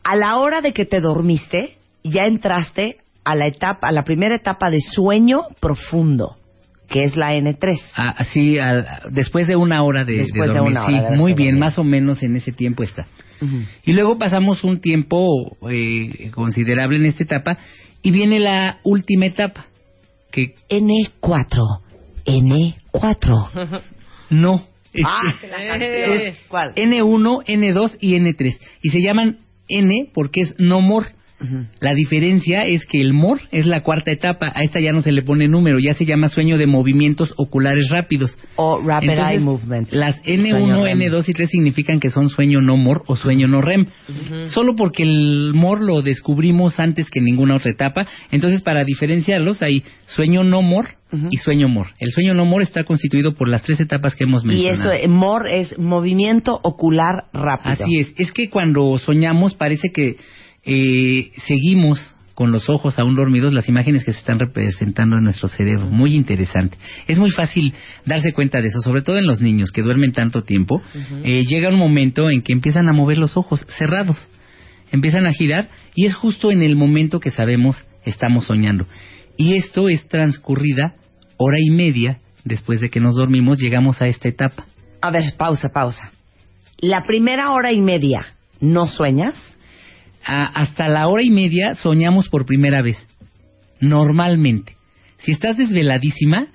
a 0.04 0.16
la 0.16 0.36
hora 0.36 0.60
de 0.60 0.72
que 0.72 0.84
te 0.84 1.00
dormiste, 1.00 1.76
ya 2.04 2.22
entraste 2.28 2.98
a 3.24 3.34
la 3.34 3.46
etapa, 3.46 3.88
a 3.88 3.92
la 3.92 4.04
primera 4.04 4.36
etapa 4.36 4.70
de 4.70 4.80
sueño 4.80 5.42
profundo, 5.60 6.36
que 6.90 7.04
es 7.04 7.16
la 7.16 7.34
N3. 7.34 7.78
Ah, 7.96 8.14
Así, 8.18 8.58
al- 8.58 8.84
después 9.10 9.46
de 9.46 9.56
una 9.56 9.82
hora 9.82 10.04
de, 10.04 10.12
de 10.12 10.18
Después 10.18 10.48
de 10.50 10.56
dormir, 10.58 10.72
una 10.76 10.86
sí, 10.86 10.92
hora 10.94 11.10
de 11.10 11.16
muy 11.16 11.30
dormir. 11.32 11.36
bien, 11.36 11.58
más 11.58 11.78
o 11.78 11.84
menos 11.84 12.22
en 12.22 12.36
ese 12.36 12.52
tiempo 12.52 12.82
está. 12.82 13.06
Y 13.86 13.94
luego 13.94 14.18
pasamos 14.18 14.64
un 14.64 14.80
tiempo 14.82 15.56
eh, 15.70 16.30
considerable 16.32 16.98
en 16.98 17.06
esta 17.06 17.22
etapa 17.24 17.56
y 18.02 18.10
viene 18.10 18.38
la 18.38 18.80
última 18.84 19.24
etapa, 19.26 19.66
que 20.30 20.56
N4. 20.68 21.80
N4. 22.26 23.82
no. 24.30 24.66
es 24.92 25.04
Ah, 25.06 25.22
canción. 25.40 25.82
es 25.82 26.38
¿Cuál? 26.48 26.74
N1, 26.74 27.44
N2 27.46 27.96
y 28.00 28.14
N3. 28.18 28.58
Y 28.82 28.88
se 28.90 29.00
llaman 29.00 29.38
N 29.68 30.10
porque 30.12 30.42
es 30.42 30.54
no 30.58 30.80
more. 30.80 31.06
La 31.80 31.94
diferencia 31.94 32.62
es 32.62 32.84
que 32.86 33.00
el 33.00 33.12
MOR 33.12 33.40
es 33.50 33.66
la 33.66 33.82
cuarta 33.82 34.10
etapa, 34.10 34.52
a 34.54 34.62
esta 34.62 34.80
ya 34.80 34.92
no 34.92 35.00
se 35.00 35.12
le 35.12 35.22
pone 35.22 35.48
número, 35.48 35.78
ya 35.78 35.94
se 35.94 36.04
llama 36.04 36.28
sueño 36.28 36.58
de 36.58 36.66
movimientos 36.66 37.32
oculares 37.36 37.88
rápidos. 37.90 38.38
O 38.56 38.80
Rapid 38.84 39.10
Entonces, 39.10 39.34
Eye 39.34 39.44
Movement. 39.44 39.92
Las 39.92 40.16
Sueño 40.22 40.56
N1, 40.56 40.84
REM. 40.84 40.98
N2 41.00 41.28
y 41.28 41.32
3 41.32 41.50
significan 41.50 42.00
que 42.00 42.10
son 42.10 42.28
sueño 42.28 42.60
no 42.60 42.76
MOR 42.76 43.02
o 43.06 43.16
sueño 43.16 43.48
no 43.48 43.60
REM. 43.62 43.86
Solo 44.46 44.74
porque 44.76 45.02
el 45.02 45.52
MOR 45.54 45.80
lo 45.80 46.02
descubrimos 46.02 46.78
antes 46.78 47.10
que 47.10 47.20
ninguna 47.20 47.56
otra 47.56 47.70
etapa. 47.70 48.06
Entonces, 48.30 48.60
para 48.60 48.84
diferenciarlos, 48.84 49.62
hay 49.62 49.82
sueño 50.06 50.44
no 50.44 50.62
MOR 50.62 50.88
y 51.30 51.38
sueño 51.38 51.68
MOR. 51.68 51.88
El 51.98 52.10
sueño 52.10 52.34
no 52.34 52.44
MOR 52.44 52.62
está 52.62 52.84
constituido 52.84 53.34
por 53.34 53.48
las 53.48 53.62
tres 53.62 53.80
etapas 53.80 54.14
que 54.14 54.24
hemos 54.24 54.44
Y 54.44 54.48
mencionado. 54.48 54.92
eso, 54.92 54.92
eh, 54.92 55.08
MOR 55.08 55.48
es 55.48 55.76
movimiento 55.78 56.60
ocular 56.62 57.24
rápido. 57.32 57.72
Así 57.84 57.98
es. 57.98 58.14
Es 58.16 58.32
que 58.32 58.48
cuando 58.50 58.98
soñamos 58.98 59.54
parece 59.54 59.88
que 59.92 60.16
eh, 60.64 61.32
seguimos 61.46 62.14
con 62.34 62.52
los 62.52 62.70
ojos 62.70 62.98
aún 62.98 63.16
dormidos 63.16 63.52
las 63.52 63.68
imágenes 63.68 64.02
que 64.02 64.12
se 64.12 64.18
están 64.20 64.38
representando 64.38 65.18
en 65.18 65.24
nuestro 65.24 65.48
cerebro. 65.48 65.86
Muy 65.88 66.14
interesante. 66.14 66.78
Es 67.06 67.18
muy 67.18 67.30
fácil 67.30 67.74
darse 68.06 68.32
cuenta 68.32 68.62
de 68.62 68.68
eso, 68.68 68.80
sobre 68.80 69.02
todo 69.02 69.18
en 69.18 69.26
los 69.26 69.42
niños 69.42 69.70
que 69.72 69.82
duermen 69.82 70.12
tanto 70.12 70.40
tiempo. 70.40 70.80
Eh, 71.22 71.44
llega 71.46 71.68
un 71.68 71.78
momento 71.78 72.30
en 72.30 72.40
que 72.40 72.54
empiezan 72.54 72.88
a 72.88 72.94
mover 72.94 73.18
los 73.18 73.36
ojos 73.36 73.66
cerrados, 73.76 74.26
empiezan 74.90 75.26
a 75.26 75.32
girar 75.32 75.68
y 75.94 76.06
es 76.06 76.14
justo 76.14 76.50
en 76.50 76.62
el 76.62 76.76
momento 76.76 77.20
que 77.20 77.30
sabemos 77.30 77.86
estamos 78.06 78.46
soñando. 78.46 78.86
Y 79.36 79.56
esto 79.56 79.90
es 79.90 80.08
transcurrida 80.08 80.94
hora 81.36 81.58
y 81.60 81.70
media 81.70 82.20
después 82.44 82.80
de 82.80 82.88
que 82.88 83.00
nos 83.00 83.16
dormimos, 83.16 83.58
llegamos 83.58 84.00
a 84.00 84.06
esta 84.06 84.28
etapa. 84.28 84.64
A 85.02 85.10
ver, 85.10 85.34
pausa, 85.36 85.68
pausa. 85.70 86.10
La 86.78 87.04
primera 87.06 87.52
hora 87.52 87.72
y 87.72 87.80
media, 87.80 88.34
¿no 88.60 88.86
sueñas? 88.86 89.34
A- 90.24 90.46
hasta 90.46 90.88
la 90.88 91.08
hora 91.08 91.22
y 91.22 91.30
media 91.30 91.74
soñamos 91.74 92.28
por 92.28 92.44
primera 92.46 92.82
vez. 92.82 92.96
Normalmente. 93.80 94.76
Si 95.18 95.32
estás 95.32 95.56
desveladísima, 95.56 96.46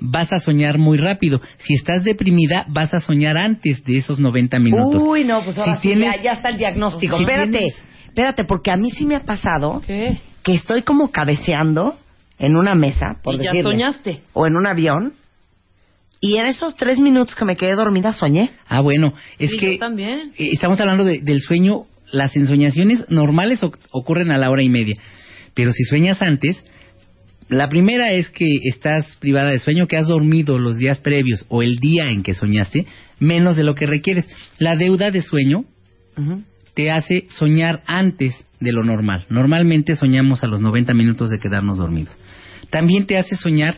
vas 0.00 0.32
a 0.32 0.38
soñar 0.38 0.78
muy 0.78 0.96
rápido. 0.98 1.40
Si 1.58 1.74
estás 1.74 2.04
deprimida, 2.04 2.64
vas 2.68 2.92
a 2.94 3.00
soñar 3.00 3.36
antes 3.36 3.84
de 3.84 3.96
esos 3.96 4.18
90 4.18 4.58
minutos. 4.58 5.02
Uy, 5.02 5.24
no, 5.24 5.42
pues 5.42 5.58
ahora 5.58 5.76
Si 5.76 5.82
sí, 5.82 5.88
tienes- 5.94 6.16
ya, 6.16 6.22
ya 6.22 6.32
está 6.32 6.48
el 6.48 6.58
diagnóstico. 6.58 7.16
Si 7.18 7.22
espérate, 7.22 7.50
tienes- 7.50 7.82
espérate, 8.06 8.44
porque 8.44 8.70
a 8.70 8.76
mí 8.76 8.90
sí 8.92 9.04
me 9.06 9.16
ha 9.16 9.20
pasado 9.24 9.82
que 9.86 10.54
estoy 10.54 10.82
como 10.82 11.10
cabeceando 11.10 11.96
en 12.38 12.56
una 12.56 12.74
mesa, 12.74 13.16
por 13.22 13.34
Y 13.34 13.38
ya 13.38 13.44
decirle, 13.52 13.62
soñaste. 13.70 14.20
o 14.32 14.46
en 14.46 14.56
un 14.56 14.66
avión, 14.66 15.14
y 16.20 16.36
en 16.36 16.46
esos 16.46 16.74
tres 16.76 16.98
minutos 16.98 17.34
que 17.34 17.44
me 17.44 17.56
quedé 17.56 17.74
dormida 17.74 18.12
soñé. 18.14 18.50
Ah, 18.66 18.80
bueno, 18.80 19.12
es 19.38 19.50
Sí, 19.50 19.56
que 19.58 19.72
yo 19.74 19.78
también. 19.78 20.32
eh, 20.38 20.50
estamos 20.52 20.80
hablando 20.80 21.04
de- 21.04 21.20
del 21.20 21.40
sueño, 21.40 21.82
las 22.14 22.36
ensoñaciones 22.36 23.04
normales 23.10 23.62
oc- 23.62 23.78
ocurren 23.90 24.30
a 24.30 24.38
la 24.38 24.50
hora 24.50 24.62
y 24.62 24.68
media, 24.68 24.94
pero 25.54 25.72
si 25.72 25.84
sueñas 25.84 26.22
antes, 26.22 26.64
la 27.48 27.68
primera 27.68 28.12
es 28.12 28.30
que 28.30 28.46
estás 28.64 29.16
privada 29.20 29.50
de 29.50 29.58
sueño, 29.58 29.86
que 29.86 29.96
has 29.98 30.06
dormido 30.08 30.58
los 30.58 30.78
días 30.78 31.00
previos 31.00 31.44
o 31.50 31.62
el 31.62 31.76
día 31.76 32.10
en 32.10 32.22
que 32.22 32.32
soñaste, 32.34 32.86
menos 33.20 33.56
de 33.56 33.64
lo 33.64 33.74
que 33.74 33.86
requieres. 33.86 34.26
La 34.58 34.76
deuda 34.76 35.10
de 35.10 35.20
sueño 35.20 35.64
te 36.74 36.90
hace 36.90 37.26
soñar 37.28 37.82
antes 37.86 38.46
de 38.60 38.72
lo 38.72 38.82
normal. 38.82 39.26
Normalmente 39.28 39.94
soñamos 39.94 40.42
a 40.42 40.46
los 40.46 40.60
90 40.62 40.94
minutos 40.94 41.28
de 41.30 41.38
quedarnos 41.38 41.76
dormidos. 41.78 42.16
También 42.70 43.06
te 43.06 43.18
hace 43.18 43.36
soñar 43.36 43.76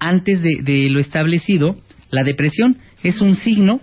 antes 0.00 0.40
de, 0.42 0.62
de 0.62 0.88
lo 0.88 0.98
establecido. 0.98 1.76
La 2.10 2.24
depresión 2.24 2.78
es 3.02 3.20
un 3.20 3.36
signo. 3.36 3.80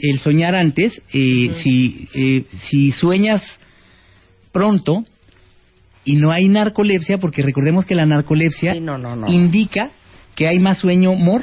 El 0.00 0.18
soñar 0.18 0.54
antes, 0.54 1.00
eh, 1.12 1.50
si, 1.62 2.08
eh, 2.14 2.44
si 2.62 2.90
sueñas 2.90 3.42
pronto 4.52 5.04
y 6.04 6.16
no 6.16 6.32
hay 6.32 6.48
narcolepsia, 6.48 7.18
porque 7.18 7.42
recordemos 7.42 7.84
que 7.84 7.94
la 7.94 8.06
narcolepsia 8.06 8.72
Sí, 8.74 8.80
no, 8.80 8.98
no, 8.98 9.14
no. 9.16 9.28
indica 9.30 9.90
que 10.34 10.48
hay 10.48 10.58
más 10.58 10.78
sueño 10.78 11.14
mor 11.14 11.42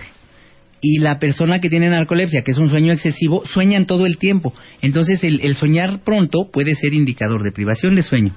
y 0.82 1.00
la 1.00 1.20
persona 1.20 1.60
que 1.60 1.70
tiene 1.70 1.90
narcolepsia, 1.90 2.44
que 2.44 2.52
es 2.52 2.58
un 2.58 2.70
sueño 2.70 2.94
excesivo, 2.94 3.44
sueñan 3.46 3.86
todo 3.86 4.06
el 4.06 4.18
tiempo. 4.18 4.54
Entonces 4.82 5.24
el, 5.24 5.42
el 5.42 5.56
soñar 5.56 6.04
pronto 6.04 6.50
puede 6.52 6.74
ser 6.76 6.94
indicador 6.94 7.44
de 7.44 7.52
privación 7.52 7.96
de 7.96 8.04
sueño, 8.04 8.36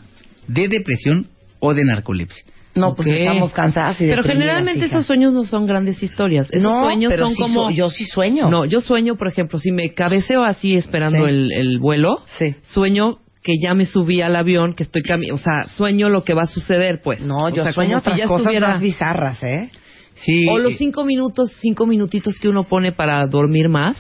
de 0.48 0.68
depresión 0.68 1.26
o 1.58 1.74
de 1.74 1.84
narcolepsia. 1.84 2.44
No, 2.74 2.94
pues 2.94 3.08
Ok. 3.08 3.14
estamos 3.14 3.52
cansadas 3.52 4.00
y 4.00 4.06
Pero 4.06 4.22
generalmente 4.22 4.86
hija. 4.86 4.96
esos 4.98 5.06
sueños 5.06 5.32
no 5.32 5.44
son 5.44 5.66
grandes 5.66 6.00
historias. 6.02 6.46
Esos 6.50 6.62
No, 6.62 6.84
sueños 6.84 7.12
pero 7.12 7.26
son 7.26 7.34
sí 7.34 7.42
como. 7.42 7.70
yo 7.72 7.90
sí 7.90 8.04
sueño. 8.04 8.48
No, 8.48 8.64
yo 8.64 8.80
sueño, 8.80 9.16
por 9.16 9.26
ejemplo, 9.26 9.58
si 9.58 9.72
me 9.72 9.92
cabeceo 9.92 10.44
así 10.44 10.76
esperando 10.76 11.24
Sí. 11.26 11.30
el, 11.30 11.52
el 11.52 11.78
vuelo, 11.80 12.18
sueño 12.62 13.18
que 13.42 13.54
ya 13.60 13.74
me 13.74 13.86
subí 13.86 14.20
al 14.20 14.36
avión, 14.36 14.74
que 14.76 14.82
estoy 14.84 15.02
cami 15.02 15.30
o 15.30 15.38
sea, 15.38 15.64
sueño 15.74 16.08
lo 16.10 16.22
que 16.24 16.34
va 16.34 16.42
a 16.42 16.46
suceder, 16.46 17.00
pues. 17.02 17.20
No, 17.22 17.44
O 17.44 17.48
yo 17.48 17.62
sea, 17.64 17.72
sueño 17.72 17.98
si 17.98 18.06
otras 18.06 18.18
ya 18.18 18.26
cosas 18.26 18.42
estuviera- 18.46 18.68
más 18.68 18.80
bizarras, 18.80 19.42
¿eh? 19.42 19.70
Sí. 20.16 20.46
O 20.48 20.58
los 20.58 20.76
cinco 20.76 21.04
minutos, 21.04 21.50
cinco 21.60 21.86
minutitos 21.86 22.38
que 22.38 22.48
uno 22.48 22.64
pone 22.68 22.92
para 22.92 23.26
dormir 23.26 23.68
más. 23.70 23.96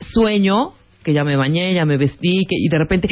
Sueño 0.00 0.72
que 1.02 1.12
ya 1.14 1.24
me 1.24 1.36
bañé, 1.36 1.72
ya 1.74 1.84
me 1.86 1.96
vestí, 1.96 2.44
que, 2.46 2.54
y 2.56 2.68
de 2.68 2.78
repente 2.78 3.08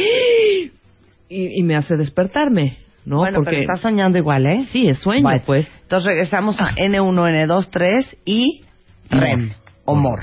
y, 1.28 1.58
y 1.58 1.62
me 1.62 1.74
hace 1.74 1.96
despertarme, 1.96 2.76
¿no? 3.06 3.16
Bueno, 3.18 3.36
Porque 3.36 3.50
pero 3.50 3.60
estás 3.62 3.80
soñando 3.80 4.18
igual, 4.18 4.44
¿eh? 4.46 4.66
sí 4.70 4.86
es 4.88 4.98
sueño, 4.98 5.22
Bueno, 5.22 5.42
pues. 5.46 5.66
Entonces 5.82 6.06
regresamos 6.08 6.60
a 6.60 6.74
N1, 6.74 7.46
N2, 7.46 7.68
3 7.70 8.16
y 8.26 8.62
REM 9.08 9.52
o 9.86 9.94
MOR. 9.94 10.20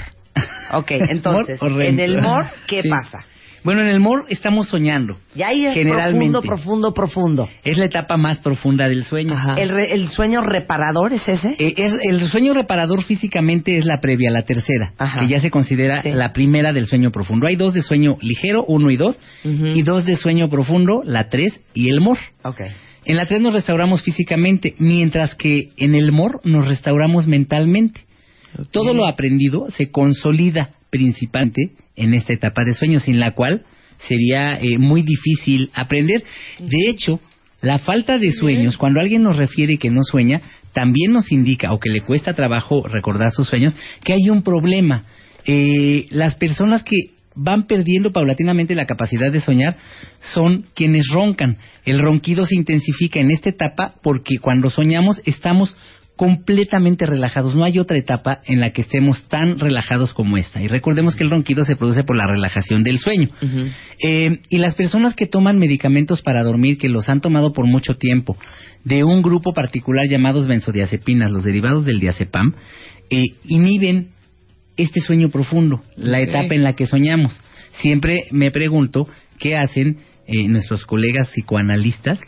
Ok, 0.74 0.92
entonces, 1.10 1.60
en 1.62 2.00
el 2.00 2.22
MOR, 2.22 2.46
¿qué 2.68 2.82
Sí. 2.84 2.90
pasa? 2.90 3.26
Bueno, 3.64 3.82
en 3.82 3.88
el 3.88 4.00
MOR 4.00 4.26
estamos 4.30 4.68
soñando. 4.68 5.18
Y 5.36 5.42
ahí 5.42 5.66
es 5.66 5.74
Generalmente. 5.74 6.40
profundo, 6.42 6.42
profundo, 6.42 6.94
profundo. 6.94 7.50
Es 7.64 7.78
la 7.78 7.86
etapa 7.86 8.18
más 8.18 8.40
profunda 8.40 8.90
del 8.90 9.06
sueño. 9.06 9.34
¿El, 9.58 9.70
re- 9.70 9.94
el 9.94 10.10
sueño 10.10 10.42
reparador 10.42 11.14
es 11.14 11.28
ese? 11.28 11.56
Eh, 11.60 11.74
es, 11.78 11.96
el 12.04 12.28
sueño 12.28 12.54
reparador 12.54 13.04
físicamente 13.04 13.78
es 13.78 13.86
la 13.86 14.00
previa, 14.02 14.32
la 14.32 14.44
tercera, 14.44 14.94
Ajá. 14.98 15.22
que 15.22 15.28
ya 15.28 15.40
se 15.40 15.50
considera 15.50 16.02
Sí. 16.02 16.10
la 16.12 16.34
primera 16.34 16.74
del 16.74 16.88
sueño 16.88 17.12
profundo. 17.12 17.48
Hay 17.48 17.56
dos 17.56 17.74
de 17.74 17.84
sueño 17.84 18.18
ligero, 18.22 18.66
uno 18.68 18.92
y 18.92 18.98
dos, 18.98 19.18
y 19.44 19.82
dos 19.84 20.06
de 20.06 20.16
sueño 20.18 20.50
profundo, 20.50 21.02
la 21.06 21.30
tres 21.30 21.60
y 21.74 21.90
el 21.90 22.02
MOR. 22.02 22.18
Ok. 22.44 22.62
En 23.06 23.16
la 23.18 23.26
tres 23.26 23.42
nos 23.42 23.54
restauramos 23.54 24.02
físicamente, 24.04 24.76
mientras 24.80 25.36
que 25.36 25.70
en 25.78 25.96
el 25.96 26.12
MOR 26.12 26.40
nos 26.44 26.66
restauramos 26.66 27.28
mentalmente. 27.28 28.02
Todo 28.72 28.94
lo 28.94 29.08
aprendido 29.08 29.68
se 29.72 29.90
consolida 29.92 30.70
principalmente 30.90 31.72
en 31.96 32.14
esta 32.14 32.34
etapa 32.34 32.64
de 32.64 32.74
sueño, 32.74 33.00
sin 33.00 33.20
la 33.20 33.32
cual 33.32 33.64
sería 34.08 34.54
eh, 34.54 34.78
muy 34.78 35.02
difícil 35.02 35.70
aprender. 35.74 36.24
De 36.60 36.90
hecho, 36.90 37.20
la 37.62 37.80
falta 37.80 38.20
de 38.20 38.32
sueños, 38.32 38.78
cuando 38.78 39.00
alguien 39.00 39.24
nos 39.24 39.38
refiere 39.38 39.78
que 39.78 39.90
no 39.90 40.02
sueña, 40.04 40.42
también 40.74 41.14
nos 41.14 41.32
indica, 41.32 41.72
o 41.72 41.80
que 41.80 41.90
le 41.90 42.02
cuesta 42.02 42.34
trabajo 42.34 42.86
recordar 42.86 43.32
sus 43.32 43.48
sueños, 43.48 43.76
que 44.04 44.14
hay 44.14 44.30
un 44.30 44.44
problema. 44.44 45.04
Eh, 45.46 46.08
las 46.10 46.36
personas 46.36 46.84
que 46.84 47.14
van 47.36 47.66
perdiendo 47.66 48.12
paulatinamente 48.12 48.76
la 48.76 48.86
capacidad 48.86 49.32
de 49.32 49.42
soñar 49.42 49.78
son 50.34 50.66
quienes 50.76 51.08
roncan. 51.12 51.58
El 51.86 52.00
ronquido 52.00 52.46
se 52.46 52.56
intensifica 52.56 53.20
en 53.20 53.32
esta 53.32 53.50
etapa 53.50 53.96
porque 54.04 54.38
cuando 54.42 54.70
soñamos 54.70 55.22
estamos 55.26 55.76
completamente 56.16 57.06
relajados. 57.06 57.56
No 57.56 57.64
hay 57.64 57.80
otra 57.80 57.98
etapa 57.98 58.42
en 58.46 58.60
la 58.60 58.72
que 58.72 58.82
estemos 58.82 59.28
tan 59.30 59.58
relajados 59.58 60.14
como 60.14 60.38
esta. 60.38 60.62
Y 60.62 60.68
recordemos 60.68 61.16
que 61.16 61.24
el 61.24 61.32
ronquido 61.32 61.66
se 61.66 61.76
produce 61.76 62.04
por 62.04 62.16
la 62.16 62.28
relajación 62.28 62.84
del 62.84 63.00
sueño. 63.00 63.30
Eh, 64.04 64.40
y 64.50 64.58
las 64.58 64.76
personas 64.76 65.16
que 65.16 65.26
toman 65.26 65.58
medicamentos 65.58 66.22
para 66.22 66.44
dormir, 66.44 66.78
que 66.78 66.90
los 66.90 67.10
han 67.10 67.22
tomado 67.22 67.52
por 67.52 67.66
mucho 67.66 67.96
tiempo, 67.96 68.38
de 68.84 69.04
un 69.04 69.22
grupo 69.22 69.54
particular 69.54 70.08
llamados 70.08 70.48
benzodiazepinas, 70.48 71.32
los 71.32 71.44
derivados 71.44 71.86
del 71.86 72.00
diazepam, 72.00 72.54
eh, 73.10 73.24
inhiben 73.46 74.10
este 74.78 75.02
sueño 75.02 75.30
profundo, 75.30 75.82
la 75.96 76.22
etapa 76.22 76.54
en 76.54 76.64
la 76.64 76.74
que 76.74 76.86
soñamos. 76.86 77.40
Siempre 77.80 78.26
me 78.32 78.52
pregunto 78.52 79.08
qué 79.40 79.56
hacen 79.56 79.98
eh, 80.28 80.48
nuestros 80.48 80.86
colegas 80.86 81.30
psicoanalistas 81.30 82.20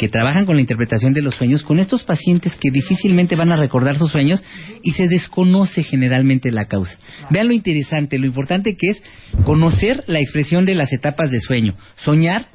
que 0.00 0.08
trabajan 0.08 0.46
con 0.46 0.54
la 0.54 0.62
interpretación 0.62 1.12
de 1.12 1.20
los 1.20 1.34
sueños 1.34 1.62
con 1.62 1.78
estos 1.78 2.04
pacientes 2.04 2.56
que 2.56 2.70
difícilmente 2.70 3.36
van 3.36 3.52
a 3.52 3.56
recordar 3.56 3.98
sus 3.98 4.10
sueños 4.10 4.42
y 4.82 4.92
se 4.92 5.08
desconoce 5.08 5.82
generalmente 5.82 6.50
la 6.50 6.64
causa. 6.64 6.96
Vean 7.28 7.48
lo 7.48 7.52
interesante, 7.52 8.18
lo 8.18 8.24
importante 8.24 8.76
que 8.78 8.92
es 8.92 9.02
conocer 9.44 10.02
la 10.06 10.18
expresión 10.18 10.64
de 10.64 10.74
las 10.74 10.90
etapas 10.94 11.30
de 11.30 11.40
sueño. 11.40 11.74
Soñar 11.96 12.46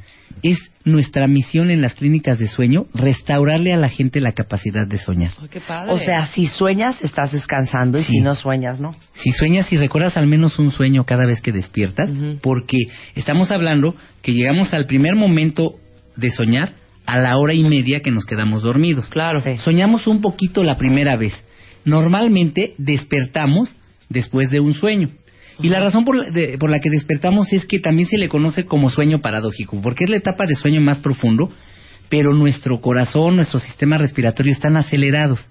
es 0.42 0.58
nuestra 0.86 1.28
misión 1.28 1.70
en 1.70 1.84
las 1.84 1.94
clínicas 1.94 2.40
de 2.40 2.48
sueño, 2.48 2.88
restaurarle 2.96 3.74
a 3.74 3.78
la 3.78 3.90
gente 3.90 4.22
la 4.22 4.32
capacidad 4.32 4.88
de 4.88 4.98
soñar. 4.98 5.30
O 5.90 6.00
sea, 6.00 6.26
si 6.30 6.48
sueñas, 6.48 7.00
estás 7.04 7.32
descansando 7.32 8.00
y 8.00 8.04
Sí. 8.06 8.14
si 8.14 8.20
no 8.22 8.34
sueñas, 8.34 8.80
¿no? 8.80 8.90
Si 9.14 9.30
sueñas 9.34 9.72
y 9.72 9.78
recuerdas 9.78 10.18
al 10.18 10.26
menos 10.26 10.58
un 10.58 10.72
sueño 10.72 11.04
cada 11.06 11.28
vez 11.28 11.42
que 11.42 11.52
despiertas, 11.52 12.10
porque 12.42 12.78
estamos 13.14 13.52
hablando 13.52 13.94
que 14.24 14.34
llegamos 14.34 14.74
al 14.74 14.88
primer 14.88 15.16
momento 15.16 15.76
de 16.16 16.32
soñar 16.32 16.74
a 17.06 17.18
la 17.20 17.38
hora 17.38 17.54
y 17.54 17.64
media 17.64 18.00
que 18.02 18.12
nos 18.12 18.26
quedamos 18.26 18.62
dormidos. 18.64 19.08
Claro. 19.10 19.42
Soñamos 19.58 20.08
un 20.08 20.22
poquito 20.22 20.64
la 20.64 20.76
primera 20.76 21.16
vez. 21.16 21.34
Normalmente 21.84 22.74
despertamos 22.78 23.76
después 24.10 24.50
de 24.50 24.60
un 24.60 24.74
sueño. 24.74 25.10
Y 25.62 25.70
la 25.70 25.80
razón 25.80 26.04
por 26.04 26.18
la, 26.18 26.32
de- 26.32 26.58
por 26.58 26.70
la 26.70 26.80
que 26.80 26.90
despertamos 26.90 27.54
es 27.54 27.66
que 27.66 27.80
también 27.80 28.08
se 28.10 28.18
le 28.18 28.28
conoce 28.28 28.66
como 28.66 28.90
sueño 28.90 29.20
paradójico, 29.22 29.80
porque 29.82 30.04
es 30.04 30.10
la 30.10 30.18
etapa 30.18 30.46
de 30.46 30.56
sueño 30.56 30.82
más 30.82 31.00
profundo, 31.00 31.50
pero 32.10 32.34
nuestro 32.34 32.82
corazón, 32.82 33.38
nuestro 33.38 33.60
sistema 33.60 33.98
respiratorio 33.98 34.52
están 34.52 34.76
acelerados. 34.76 35.50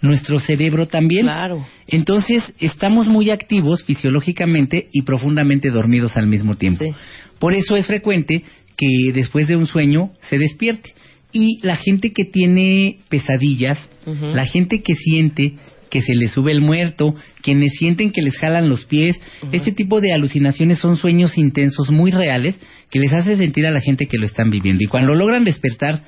Nuestro 0.00 0.40
cerebro 0.40 0.86
también. 0.88 1.22
Claro. 1.24 1.66
Entonces, 1.86 2.42
estamos 2.60 3.08
muy 3.08 3.30
activos 3.30 3.82
fisiológicamente 3.84 4.88
y 4.92 5.02
profundamente 5.02 5.70
dormidos 5.70 6.16
al 6.16 6.26
mismo 6.26 6.56
tiempo. 6.56 6.84
Sí. 6.84 6.94
Por 7.38 7.54
eso 7.54 7.76
es 7.76 7.86
frecuente 7.86 8.42
que 8.76 9.12
después 9.12 9.48
de 9.48 9.56
un 9.56 9.66
sueño 9.66 10.10
se 10.28 10.38
despierte. 10.38 10.94
Y 11.32 11.58
la 11.62 11.76
gente 11.76 12.12
que 12.12 12.24
tiene 12.24 12.98
pesadillas, 13.08 13.78
la 14.06 14.46
gente 14.46 14.82
que 14.82 14.94
siente 14.94 15.54
que 15.90 16.02
se 16.02 16.14
les 16.14 16.32
sube 16.32 16.50
el 16.52 16.60
muerto, 16.60 17.14
quienes 17.42 17.72
sienten 17.78 18.10
que 18.10 18.20
les 18.22 18.36
jalan 18.38 18.68
los 18.68 18.84
pies, 18.86 19.20
este 19.52 19.72
tipo 19.72 20.00
de 20.00 20.12
alucinaciones 20.12 20.78
son 20.78 20.96
sueños 20.96 21.38
intensos 21.38 21.90
muy 21.90 22.10
reales 22.10 22.56
que 22.90 22.98
les 22.98 23.12
hace 23.12 23.36
sentir 23.36 23.66
a 23.66 23.70
la 23.70 23.80
gente 23.80 24.06
que 24.06 24.18
lo 24.18 24.26
están 24.26 24.50
viviendo. 24.50 24.82
Y 24.82 24.86
cuando 24.88 25.14
logran 25.14 25.44
despertar 25.44 26.02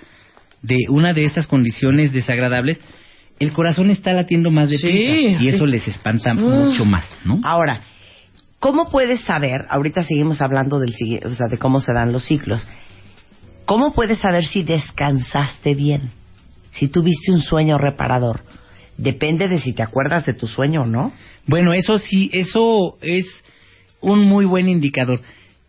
de 0.62 0.77
una 0.89 1.12
de 1.15 1.24
estas 1.24 1.47
condiciones 1.47 2.12
desagradables, 2.12 2.81
el 3.39 3.53
corazón 3.53 3.90
está 3.90 4.12
latiendo 4.12 4.51
más 4.51 4.69
deprisa 4.70 5.12
Sí, 5.15 5.36
y 5.40 5.49
eso 5.49 5.65
sí. 5.65 5.70
les 5.70 5.86
espanta 5.86 6.31
Ah. 6.32 6.35
mucho 6.35 6.85
más, 6.85 7.05
¿no? 7.24 7.40
Ahora, 7.45 7.81
¿cómo 8.59 8.90
puedes 8.90 9.20
saber? 9.22 9.66
Ahorita 9.68 10.02
seguimos 10.02 10.40
hablando 10.40 10.78
del 10.78 10.94
o 11.24 11.30
sea, 11.30 11.48
de 11.48 11.59
cómo 11.59 11.80
se 11.80 11.93
dan 11.93 12.12
los 12.12 12.24
ciclos. 12.24 12.66
¿Cómo 13.64 13.93
puedes 13.93 14.18
saber 14.18 14.47
si 14.47 14.62
descansaste 14.62 15.74
bien? 15.74 16.10
Si 16.70 16.89
tuviste 16.89 17.32
un 17.32 17.43
sueño 17.43 17.76
reparador. 17.76 18.43
Depende 18.97 19.47
de 19.47 19.59
si 19.59 19.72
te 19.72 19.82
acuerdas 19.82 20.26
de 20.26 20.32
tu 20.32 20.47
sueño 20.47 20.82
o 20.82 20.86
no. 20.86 21.12
Bueno, 21.47 21.72
eso 21.72 21.98
sí, 21.98 22.30
eso 22.32 22.97
es 23.01 23.26
un 24.01 24.26
muy 24.26 24.44
buen 24.44 24.68
indicador. 24.68 25.20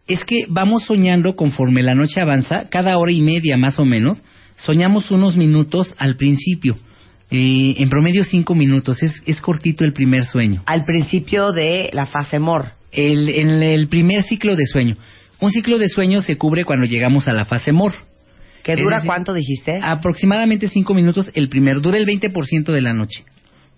Es 0.08 0.24
que 0.24 0.46
vamos 0.48 0.86
soñando 0.86 1.36
conforme 1.36 1.84
la 1.84 1.94
noche 1.94 2.22
avanza, 2.22 2.70
cada 2.70 2.98
hora 2.98 3.12
y 3.12 3.22
media 3.22 3.58
más 3.58 3.80
o 3.80 3.86
menos, 3.86 4.24
soñamos 4.58 5.12
unos 5.12 5.38
minutos 5.38 5.94
al 5.98 6.16
principio. 6.16 6.76
Eh, 7.32 7.76
en 7.78 7.90
promedio 7.90 8.24
cinco 8.24 8.56
minutos, 8.56 9.04
es, 9.04 9.22
es 9.26 9.40
cortito 9.42 9.86
el 9.86 9.94
primer 9.94 10.24
sueño. 10.24 10.64
Al 10.66 10.84
principio 10.84 11.52
de 11.52 11.90
la 11.94 12.08
fase 12.08 12.40
MOR. 12.40 12.79
El, 12.92 13.30
en 13.30 13.62
el 13.64 13.88
primer 13.88 14.24
ciclo 14.24 14.56
de 14.56 14.66
sueño. 14.66 14.98
Un 15.40 15.52
ciclo 15.52 15.78
de 15.78 15.88
sueño 15.88 16.22
se 16.22 16.38
cubre 16.38 16.66
cuando 16.66 16.86
llegamos 16.86 17.28
a 17.28 17.34
la 17.34 17.46
fase 17.46 17.72
MOR. 17.72 17.94
¿Que 18.64 18.74
Es 18.74 18.80
dura 18.80 18.98
decir, 18.98 19.08
cuánto 19.08 19.34
dijiste? 19.34 19.80
Aproximadamente 19.82 20.68
cinco 20.68 20.94
minutos 20.94 21.32
el 21.34 21.48
primer, 21.50 21.82
dura 21.82 21.98
el 21.98 22.06
20% 22.06 22.74
de 22.74 22.82
la 22.82 22.94
noche. 22.94 23.24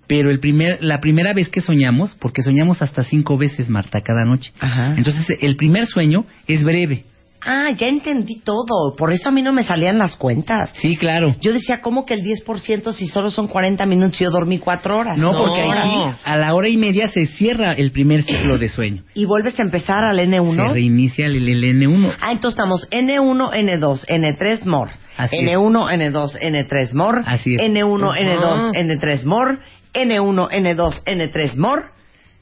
Pero 0.07 0.31
el 0.31 0.39
primer, 0.39 0.83
la 0.83 0.99
primera 0.99 1.33
vez 1.33 1.49
que 1.49 1.61
soñamos, 1.61 2.15
porque 2.15 2.41
soñamos 2.41 2.81
hasta 2.81 3.03
cinco 3.03 3.37
veces, 3.37 3.69
Marta, 3.69 4.01
cada 4.01 4.25
noche. 4.25 4.51
Ajá. 4.59 4.95
Entonces, 4.97 5.37
el 5.41 5.55
primer 5.55 5.85
sueño 5.85 6.25
es 6.47 6.63
breve. 6.63 7.05
Ah, 7.45 7.69
ya 7.75 7.87
entendí 7.87 8.39
todo. 8.41 8.95
Por 8.95 9.11
eso 9.11 9.29
a 9.29 9.31
mí 9.31 9.41
no 9.41 9.51
me 9.51 9.63
salían 9.63 9.97
las 9.97 10.15
cuentas. 10.15 10.71
Sí, 10.75 10.95
claro. 10.95 11.35
Yo 11.41 11.53
decía, 11.53 11.81
¿cómo 11.81 12.05
que 12.05 12.13
el 12.13 12.21
10% 12.21 12.91
si 12.93 13.07
solo 13.07 13.31
son 13.31 13.47
40 13.47 13.85
minutos 13.85 14.21
y 14.21 14.23
yo 14.23 14.31
dormí 14.31 14.59
4 14.59 14.97
horas? 14.97 15.17
No, 15.17 15.31
porque 15.31 15.61
aquí 15.61 15.95
a 16.23 16.37
la 16.37 16.53
hora 16.53 16.69
y 16.69 16.77
media 16.77 17.09
se 17.09 17.25
cierra 17.25 17.73
el 17.73 17.91
primer 17.91 18.23
ciclo 18.23 18.57
de 18.57 18.69
sueño. 18.69 19.03
Y 19.13 19.25
vuelves 19.25 19.59
a 19.59 19.63
empezar 19.63 20.03
al 20.03 20.19
N1. 20.19 20.67
Se 20.67 20.73
reinicia 20.73 21.25
el, 21.25 21.47
el 21.47 21.63
N1. 21.63 22.15
Ah, 22.21 22.31
entonces 22.31 22.57
estamos 22.57 22.87
N1, 22.89 23.51
N2, 23.53 24.05
N3, 24.07 24.65
MOR. 24.65 24.89
Así 25.17 25.37
es. 25.37 25.43
N1, 25.43 26.13
N2, 26.13 26.39
N3, 26.39 26.93
MOR. 26.93 27.23
Así 27.25 27.55
es. 27.55 27.61
N1, 27.61 28.11
Ajá. 28.11 28.71
N2, 28.71 28.71
N3, 28.73 29.25
MOR. 29.25 29.59
N1, 29.93 30.49
N2, 30.51 31.03
N3, 31.05 31.57
MOR. 31.57 31.85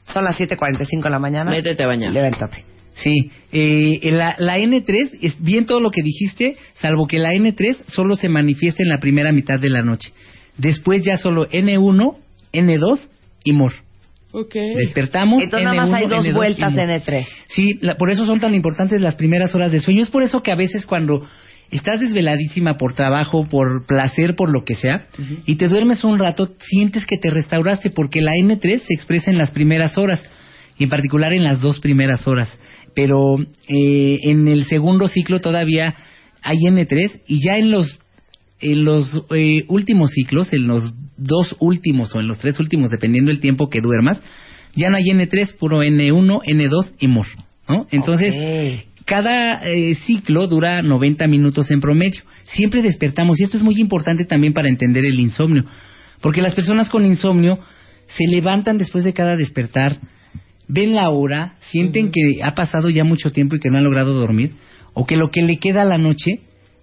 Son 0.04 0.24
las 0.24 0.38
7.45 0.38 1.04
de 1.04 1.10
la 1.10 1.18
mañana. 1.18 1.50
Métete 1.50 1.84
a 1.84 1.86
bañar. 1.86 2.12
Levántate. 2.12 2.64
Sí, 2.96 3.30
eh, 3.52 3.98
la, 4.12 4.34
la 4.38 4.58
N3 4.58 5.18
es 5.22 5.42
bien 5.42 5.64
todo 5.66 5.80
lo 5.80 5.90
que 5.90 6.02
dijiste, 6.02 6.56
salvo 6.74 7.06
que 7.06 7.18
la 7.18 7.30
N3 7.32 7.76
solo 7.86 8.16
se 8.16 8.28
manifiesta 8.28 8.82
en 8.82 8.88
la 8.90 8.98
primera 8.98 9.32
mitad 9.32 9.58
de 9.58 9.70
la 9.70 9.82
noche. 9.82 10.12
Después 10.58 11.02
ya 11.04 11.16
solo 11.16 11.48
N1, 11.48 12.16
N2 12.52 12.98
y 13.44 13.52
MOR. 13.52 13.72
Ok. 14.32 14.54
Despertamos. 14.76 15.42
Entonces 15.42 15.64
nada 15.64 15.86
más 15.86 15.90
N1, 15.90 15.94
hay 15.94 16.06
dos 16.08 16.26
N2 16.26 16.34
vueltas 16.34 16.72
y 16.72 16.76
MOR. 16.76 16.84
N3. 16.88 17.26
Sí, 17.48 17.78
la- 17.80 17.96
por 17.96 18.10
eso 18.10 18.26
son 18.26 18.38
tan 18.40 18.54
importantes 18.54 19.00
las 19.00 19.14
primeras 19.14 19.54
horas 19.54 19.72
de 19.72 19.80
sueño. 19.80 20.02
Es 20.02 20.10
por 20.10 20.22
eso 20.22 20.42
que 20.42 20.52
a 20.52 20.56
veces 20.56 20.84
cuando 20.86 21.26
estás 21.70 22.00
desveladísima 22.00 22.76
por 22.76 22.92
trabajo, 22.94 23.44
por 23.48 23.86
placer, 23.86 24.34
por 24.34 24.50
lo 24.52 24.64
que 24.64 24.74
sea, 24.74 25.06
y 25.46 25.54
te 25.54 25.68
duermes 25.68 26.02
un 26.04 26.18
rato, 26.18 26.50
sientes 26.60 27.06
que 27.06 27.16
te 27.16 27.30
restauraste 27.30 27.90
porque 27.90 28.20
la 28.20 28.32
N3 28.32 28.80
se 28.80 28.92
expresa 28.92 29.30
en 29.30 29.38
las 29.38 29.52
primeras 29.52 29.96
horas, 29.96 30.22
y 30.76 30.84
en 30.84 30.90
particular 30.90 31.32
en 31.32 31.44
las 31.44 31.60
dos 31.60 31.78
primeras 31.78 32.26
horas. 32.26 32.58
Pero 32.94 33.38
eh, 33.68 34.18
en 34.22 34.48
el 34.48 34.64
segundo 34.64 35.08
ciclo 35.08 35.40
todavía 35.40 35.94
hay 36.42 36.58
N3 36.58 37.22
y 37.26 37.42
ya 37.42 37.58
en 37.58 37.70
los 37.70 38.00
en 38.60 38.84
los 38.84 39.24
eh, 39.30 39.64
últimos 39.68 40.10
ciclos, 40.10 40.52
en 40.52 40.66
los 40.66 40.92
dos 41.16 41.56
últimos 41.60 42.14
o 42.14 42.20
en 42.20 42.26
los 42.26 42.38
tres 42.38 42.60
últimos, 42.60 42.90
dependiendo 42.90 43.30
del 43.30 43.40
tiempo 43.40 43.70
que 43.70 43.80
duermas, 43.80 44.20
ya 44.74 44.90
no 44.90 44.96
hay 44.96 45.04
N3, 45.04 45.56
puro 45.56 45.78
N1, 45.78 46.40
N2 46.44 46.92
y 47.00 47.06
MOR. 47.08 47.26
¿no? 47.68 47.86
Entonces, 47.90 48.34
cada 49.06 49.62
eh, 49.64 49.94
ciclo 50.06 50.46
dura 50.46 50.82
90 50.82 51.26
minutos 51.26 51.70
en 51.70 51.80
promedio. 51.80 52.20
Siempre 52.44 52.82
despertamos, 52.82 53.40
y 53.40 53.44
esto 53.44 53.56
es 53.56 53.62
muy 53.62 53.80
importante 53.80 54.24
también 54.24 54.52
para 54.52 54.68
entender 54.68 55.04
el 55.04 55.18
insomnio, 55.18 55.64
porque 56.20 56.42
las 56.42 56.54
personas 56.54 56.88
con 56.90 57.04
insomnio 57.04 57.58
se 58.06 58.26
levantan 58.26 58.76
después 58.76 59.04
de 59.04 59.12
cada 59.12 59.36
despertar, 59.36 59.98
ven 60.72 60.94
la 60.94 61.10
hora, 61.10 61.54
sienten 61.70 62.10
que 62.10 62.42
ha 62.42 62.54
pasado 62.54 62.88
ya 62.90 63.04
mucho 63.04 63.32
tiempo 63.32 63.56
y 63.56 63.60
que 63.60 63.70
no 63.70 63.78
han 63.78 63.84
logrado 63.84 64.14
dormir, 64.14 64.52
o 64.94 65.06
que 65.06 65.16
lo 65.16 65.30
que 65.30 65.42
le 65.42 65.58
queda 65.58 65.82
a 65.82 65.86
la 65.86 65.98
noche 65.98 66.40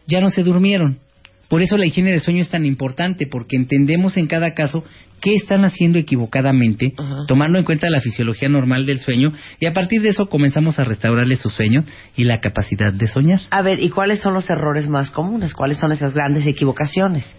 ya 0.08 0.20
no 0.22 0.30
se 0.30 0.44
durmieron. 0.44 1.00
Por 1.48 1.62
eso 1.62 1.78
la 1.78 1.86
higiene 1.86 2.12
de 2.12 2.20
sueño 2.20 2.42
es 2.42 2.50
tan 2.50 2.66
importante, 2.66 3.26
porque 3.26 3.56
entendemos 3.56 4.18
en 4.18 4.28
cada 4.28 4.54
caso 4.54 4.84
qué 5.22 5.36
están 5.36 5.64
haciendo 5.64 5.98
equivocadamente, 5.98 6.94
tomando 7.28 7.58
en 7.58 7.64
cuenta 7.64 7.90
la 7.90 8.02
fisiología 8.02 8.50
normal 8.50 8.86
del 8.86 9.00
sueño, 9.00 9.32
y 9.60 9.66
a 9.66 9.72
partir 9.72 10.02
de 10.02 10.10
eso 10.10 10.28
comenzamos 10.28 10.78
a 10.78 10.84
restaurarle 10.84 11.38
su 11.38 11.50
sueño 11.50 11.84
y 12.18 12.26
la 12.26 12.42
capacidad 12.42 12.92
de 12.92 13.08
soñar. 13.08 13.40
A 13.50 13.62
ver, 13.62 13.80
¿y 13.82 13.90
cuáles 13.90 14.20
son 14.20 14.34
los 14.34 14.50
errores 14.50 14.90
más 14.90 15.12
comunes? 15.12 15.54
¿Cuáles 15.54 15.78
son 15.78 15.94
esas 15.94 16.14
grandes 16.14 16.46
equivocaciones? 16.46 17.34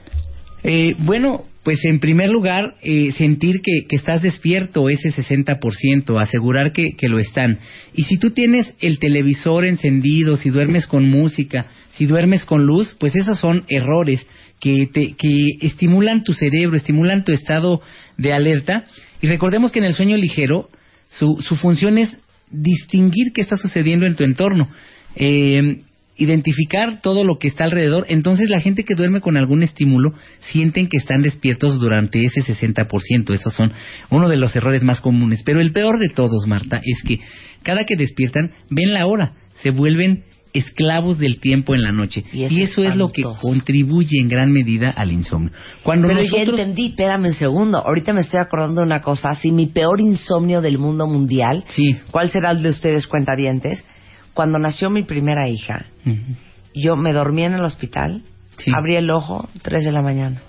Eh, 0.65 0.95
bueno, 0.99 1.45
pues 1.63 1.85
en 1.85 2.01
primer 2.01 2.31
lugar, 2.31 2.77
eh, 2.83 3.13
sentir 3.13 3.61
que, 3.63 3.87
que 3.89 3.97
estás 3.97 4.23
despierto 4.23 4.89
ese 4.89 5.11
60%, 5.11 6.21
asegurar 6.21 6.73
que, 6.73 6.93
que 6.97 7.09
lo 7.09 7.19
están. 7.19 7.59
Y 7.95 8.05
si 8.05 8.19
tú 8.19 8.31
tienes 8.31 8.75
el 8.81 8.99
televisor 8.99 9.65
encendido, 9.65 10.37
si 10.37 10.51
duermes 10.51 10.87
con 10.87 11.09
música, 11.09 11.67
si 11.97 12.07
duermes 12.07 12.45
con 12.45 12.65
luz, 12.67 12.97
pues 12.99 13.17
esos 13.17 13.39
son 13.39 13.65
errores 13.69 14.27
que, 14.61 14.89
te, 14.93 15.15
que 15.15 15.47
estimulan 15.61 16.23
tu 16.23 16.33
cerebro, 16.33 16.77
estimulan 16.77 17.25
tu 17.25 17.33
estado 17.33 17.81
de 18.17 18.33
alerta. 18.33 18.87
Y 19.21 19.27
recordemos 19.27 19.73
que 19.73 19.81
en 19.81 19.85
el 19.85 19.95
sueño 19.95 20.17
ligero, 20.17 20.71
su, 21.09 21.39
su 21.41 21.57
función 21.57 21.99
es 21.99 22.17
distinguir 22.51 23.33
qué 23.35 23.41
está 23.41 23.57
sucediendo 23.57 24.07
en 24.07 24.17
tu 24.17 24.25
entorno. 24.25 24.69
Eh, 25.17 25.83
identificar 26.19 27.01
todo 27.01 27.25
lo 27.25 27.39
que 27.39 27.49
está 27.49 27.65
alrededor, 27.65 28.05
entonces 28.09 28.51
la 28.51 28.61
gente 28.61 28.85
que 28.85 28.95
duerme 28.95 29.21
con 29.21 29.37
algún 29.37 29.63
estímulo 29.63 30.13
sienten 30.41 30.89
que 30.89 30.97
están 30.99 31.23
despiertos 31.23 31.79
durante 31.79 32.25
ese 32.25 32.43
60%. 32.43 33.33
Esos 33.33 33.55
son 33.55 33.73
uno 34.11 34.29
de 34.29 34.37
los 34.37 34.55
errores 34.57 34.83
más 34.83 35.01
comunes. 35.01 35.43
Pero 35.45 35.61
el 35.61 35.73
peor 35.73 35.99
de 35.99 36.09
todos, 36.09 36.47
Marta, 36.47 36.81
es 36.85 37.03
que 37.07 37.21
cada 37.63 37.85
que 37.85 37.97
despiertan 37.97 38.51
ven 38.69 38.93
la 38.93 39.07
hora, 39.07 39.33
se 39.63 39.71
vuelven 39.71 40.25
esclavos 40.53 41.19
del 41.19 41.41
tiempo 41.41 41.75
en 41.75 41.83
la 41.83 41.93
noche. 41.93 42.25
Y 42.33 42.47
Y, 42.47 42.63
es 42.63 42.71
eso 42.71 42.83
es 42.83 42.97
lo 42.97 43.11
que 43.11 43.23
contribuye 43.23 44.19
en 44.21 44.29
gran 44.29 44.53
medida 44.53 44.91
al 44.91 45.13
insomnio. 45.13 45.53
Cuando 45.83 46.09
Pero 46.09 46.23
nosotros... 46.23 46.57
ya 46.57 46.63
entendí, 46.65 46.87
espérame 46.89 47.27
un 47.27 47.35
segundo. 47.35 47.79
Ahorita 47.79 48.13
me 48.13 48.23
estoy 48.23 48.41
acordando 48.41 48.81
de 48.81 48.87
una 48.87 49.01
cosa. 49.01 49.35
Si 49.35 49.53
mi 49.53 49.67
peor 49.67 50.01
insomnio 50.01 50.61
del 50.61 50.79
mundo 50.79 51.07
mundial, 51.07 51.65
Sí. 51.69 51.97
¿cuál 52.11 52.31
será 52.31 52.51
el 52.53 52.63
de 52.63 52.71
ustedes, 52.71 53.07
cuentavientes? 53.07 53.85
Cuando 54.39 54.61
nació 54.61 54.89
mi 54.89 55.03
primera 55.03 55.49
hija, 55.49 55.87
yo 56.73 56.95
me 56.95 57.13
dormí 57.13 57.43
en 57.43 57.55
el 57.55 57.63
hospital 57.63 58.23
abrí 58.73 58.95
el 58.95 59.11
ojo, 59.11 59.49
3 59.63 59.85
de 59.85 59.91
la 59.91 60.01
mañana. 60.01 60.41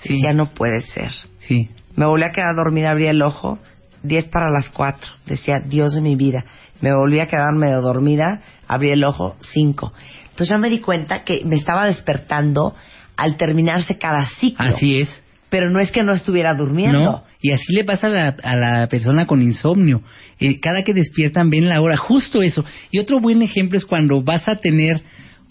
Sí. 0.00 0.20
Ya 0.22 0.34
no 0.34 0.50
puede 0.50 0.82
ser. 0.82 1.10
Sí. 1.38 1.70
Me 1.96 2.04
volví 2.04 2.24
a 2.24 2.32
quedar 2.32 2.54
dormida, 2.54 2.90
abrí 2.90 3.06
el 3.06 3.22
ojo, 3.22 3.60
10 4.02 4.26
para 4.26 4.50
las 4.50 4.68
4. 4.68 5.10
Decía, 5.24 5.54
Dios 5.58 5.94
de 5.94 6.02
mi 6.02 6.16
vida. 6.16 6.44
Me 6.82 6.94
volví 6.94 7.18
a 7.20 7.28
quedar 7.28 7.54
medio 7.54 7.80
dormida, 7.80 8.42
abrí 8.66 8.90
el 8.90 9.02
ojo, 9.02 9.36
5. 9.40 9.90
Entonces 10.24 10.50
ya 10.50 10.58
me 10.58 10.68
di 10.68 10.80
cuenta 10.80 11.24
que 11.24 11.46
me 11.46 11.56
estaba 11.56 11.86
despertando 11.86 12.74
al 13.16 13.38
terminarse 13.38 13.96
cada 13.96 14.26
ciclo. 14.26 14.68
Así 14.68 15.00
es. 15.00 15.22
Pero 15.50 15.70
no 15.70 15.80
es 15.80 15.90
que 15.90 16.02
no 16.02 16.12
estuviera 16.12 16.52
durmiendo. 16.54 16.98
No, 17.02 17.24
y 17.40 17.52
así 17.52 17.72
le 17.72 17.84
pasa 17.84 18.08
a 18.08 18.10
la, 18.10 18.36
a 18.42 18.56
la 18.56 18.86
persona 18.88 19.26
con 19.26 19.40
insomnio. 19.40 20.02
Eh, 20.38 20.60
cada 20.60 20.82
que 20.82 20.92
despiertan 20.92 21.48
ven 21.48 21.68
la 21.68 21.80
hora, 21.80 21.96
justo 21.96 22.42
eso. 22.42 22.64
Y 22.90 22.98
otro 22.98 23.20
buen 23.20 23.40
ejemplo 23.42 23.78
es 23.78 23.84
cuando 23.86 24.22
vas 24.22 24.46
a 24.48 24.56
tener 24.56 25.00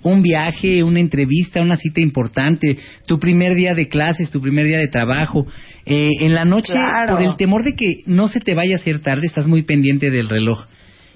un 0.03 0.21
viaje, 0.21 0.83
una 0.83 0.99
entrevista, 0.99 1.61
una 1.61 1.77
cita 1.77 1.99
importante, 2.01 2.77
tu 3.07 3.19
primer 3.19 3.55
día 3.55 3.73
de 3.73 3.87
clases, 3.89 4.29
tu 4.29 4.39
primer 4.39 4.67
día 4.67 4.77
de 4.77 4.87
trabajo. 4.87 5.47
Eh, 5.85 6.09
en 6.19 6.35
la 6.35 6.45
noche, 6.45 6.73
Claro. 6.73 7.15
por 7.15 7.23
el 7.23 7.35
temor 7.35 7.63
de 7.63 7.73
que 7.75 8.03
no 8.05 8.27
se 8.27 8.39
te 8.39 8.53
vaya 8.53 8.75
a 8.75 8.79
hacer 8.79 8.99
tarde, 8.99 9.25
estás 9.25 9.47
muy 9.47 9.63
pendiente 9.63 10.11
del 10.11 10.29
reloj. 10.29 10.65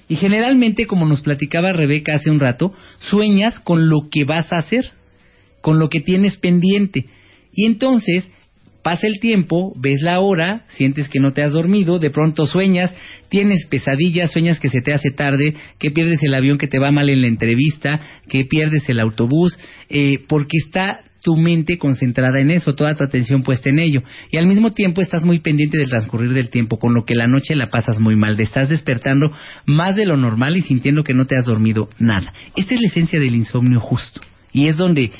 Y 0.08 0.16
generalmente, 0.16 0.86
como 0.86 1.06
nos 1.06 1.22
platicaba 1.22 1.72
Rebeca 1.72 2.14
hace 2.16 2.30
un 2.30 2.40
rato, 2.40 2.74
sueñas 2.98 3.60
con 3.60 3.88
lo 3.88 4.08
que 4.10 4.24
vas 4.24 4.52
a 4.52 4.56
hacer, 4.56 4.84
con 5.60 5.78
lo 5.78 5.88
que 5.88 6.00
tienes 6.00 6.36
pendiente. 6.36 7.06
Y 7.54 7.66
entonces 7.66 8.30
pasa 8.82 9.06
el 9.06 9.20
tiempo, 9.20 9.72
ves 9.76 10.02
la 10.02 10.20
hora, 10.20 10.64
sientes 10.68 11.08
que 11.08 11.20
no 11.20 11.32
te 11.32 11.42
has 11.42 11.52
dormido, 11.52 11.98
de 11.98 12.10
pronto 12.10 12.46
sueñas, 12.46 12.94
tienes 13.28 13.66
pesadillas, 13.66 14.32
sueñas 14.32 14.60
que 14.60 14.68
se 14.68 14.80
te 14.80 14.92
hace 14.92 15.10
tarde, 15.10 15.54
que 15.78 15.90
pierdes 15.90 16.22
el 16.22 16.34
avión 16.34 16.58
que 16.58 16.68
te 16.68 16.78
va 16.78 16.90
mal 16.90 17.08
en 17.08 17.22
la 17.22 17.28
entrevista, 17.28 18.00
que 18.28 18.44
pierdes 18.44 18.88
el 18.88 19.00
autobús, 19.00 19.58
eh, 19.88 20.18
porque 20.28 20.56
está 20.64 21.00
tu 21.22 21.36
mente 21.36 21.78
concentrada 21.78 22.40
en 22.40 22.50
eso, 22.50 22.74
toda 22.74 22.94
tu 22.94 23.04
atención 23.04 23.42
puesta 23.42 23.70
en 23.70 23.78
ello. 23.78 24.02
Y 24.30 24.38
al 24.38 24.46
mismo 24.46 24.70
tiempo 24.70 25.00
estás 25.00 25.24
muy 25.24 25.38
pendiente 25.38 25.78
del 25.78 25.88
transcurrir 25.88 26.30
del 26.32 26.50
tiempo, 26.50 26.78
con 26.78 26.94
lo 26.94 27.04
que 27.04 27.14
la 27.14 27.28
noche 27.28 27.54
la 27.54 27.68
pasas 27.68 28.00
muy 28.00 28.16
mal, 28.16 28.36
te 28.36 28.42
estás 28.42 28.68
despertando 28.68 29.30
más 29.64 29.96
de 29.96 30.04
lo 30.04 30.16
normal 30.16 30.56
y 30.56 30.62
sintiendo 30.62 31.04
que 31.04 31.14
no 31.14 31.26
te 31.26 31.36
has 31.36 31.46
dormido 31.46 31.88
nada. 31.98 32.32
Esta 32.56 32.74
es 32.74 32.80
la 32.82 32.88
esencia 32.88 33.20
del 33.20 33.36
insomnio 33.36 33.80
justo. 33.80 34.20
Y 34.52 34.66
es 34.66 34.76
donde 34.76 35.12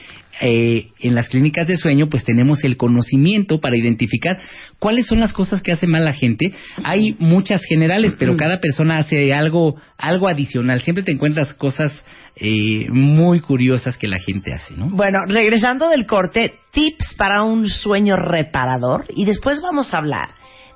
eh, 0.45 0.89
en 0.99 1.15
las 1.15 1.29
clínicas 1.29 1.69
de 1.69 1.77
sueño 1.77 2.09
pues 2.09 2.25
tenemos 2.25 2.65
el 2.65 2.77
conocimiento 2.77 3.61
para 3.61 3.77
identificar 3.77 4.41
cuáles 4.81 5.07
son 5.07 5.21
las 5.21 5.33
cosas 5.33 5.63
que 5.63 5.71
hace 5.71 5.87
mal 5.87 6.05
la 6.05 6.13
gente. 6.13 6.53
Hay 6.83 7.15
muchas 7.21 7.63
generales, 7.65 8.17
pero 8.19 8.37
cada 8.37 8.59
persona 8.59 8.99
hace 8.99 9.33
algo 9.33 9.77
algo 9.97 10.27
adicional. 10.27 10.81
Siempre 10.81 11.05
te 11.05 11.13
encuentras 11.13 11.55
cosas 11.55 11.93
eh, 12.35 12.89
muy 12.91 13.41
curiosas 13.41 13.97
que 13.97 14.09
la 14.09 14.19
gente 14.19 14.53
hace, 14.53 14.75
¿no? 14.75 14.91
Bueno, 14.91 15.21
regresando 15.29 15.89
del 15.89 16.07
corte, 16.07 16.55
tips 16.73 17.15
para 17.17 17.45
un 17.45 17.69
sueño 17.69 18.17
reparador 18.17 19.05
y 19.15 19.25
después 19.25 19.61
vamos 19.63 19.95
a 19.95 19.99
hablar 19.99 20.31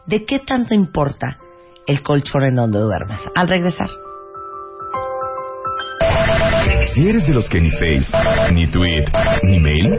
de 0.07 0.25
qué 0.25 0.39
tanto 0.39 0.75
importa 0.75 1.39
el 1.89 2.03
colchón 2.03 2.45
en 2.45 2.55
donde 2.55 2.79
duermes. 2.79 3.19
Al 3.35 3.49
regresar. 3.49 3.89
Si 6.97 7.07
eres 7.07 7.27
de 7.27 7.35
los 7.35 7.47
que 7.51 7.61
ni 7.61 7.71
Face, 7.73 8.09
ni 8.55 8.67
Tweet, 8.69 9.05
ni 9.43 9.61
Mail, 9.61 9.91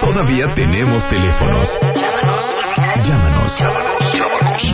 todavía 0.00 0.46
tenemos 0.54 1.02
teléfonos. 1.10 1.68
Llámanos. 3.04 3.60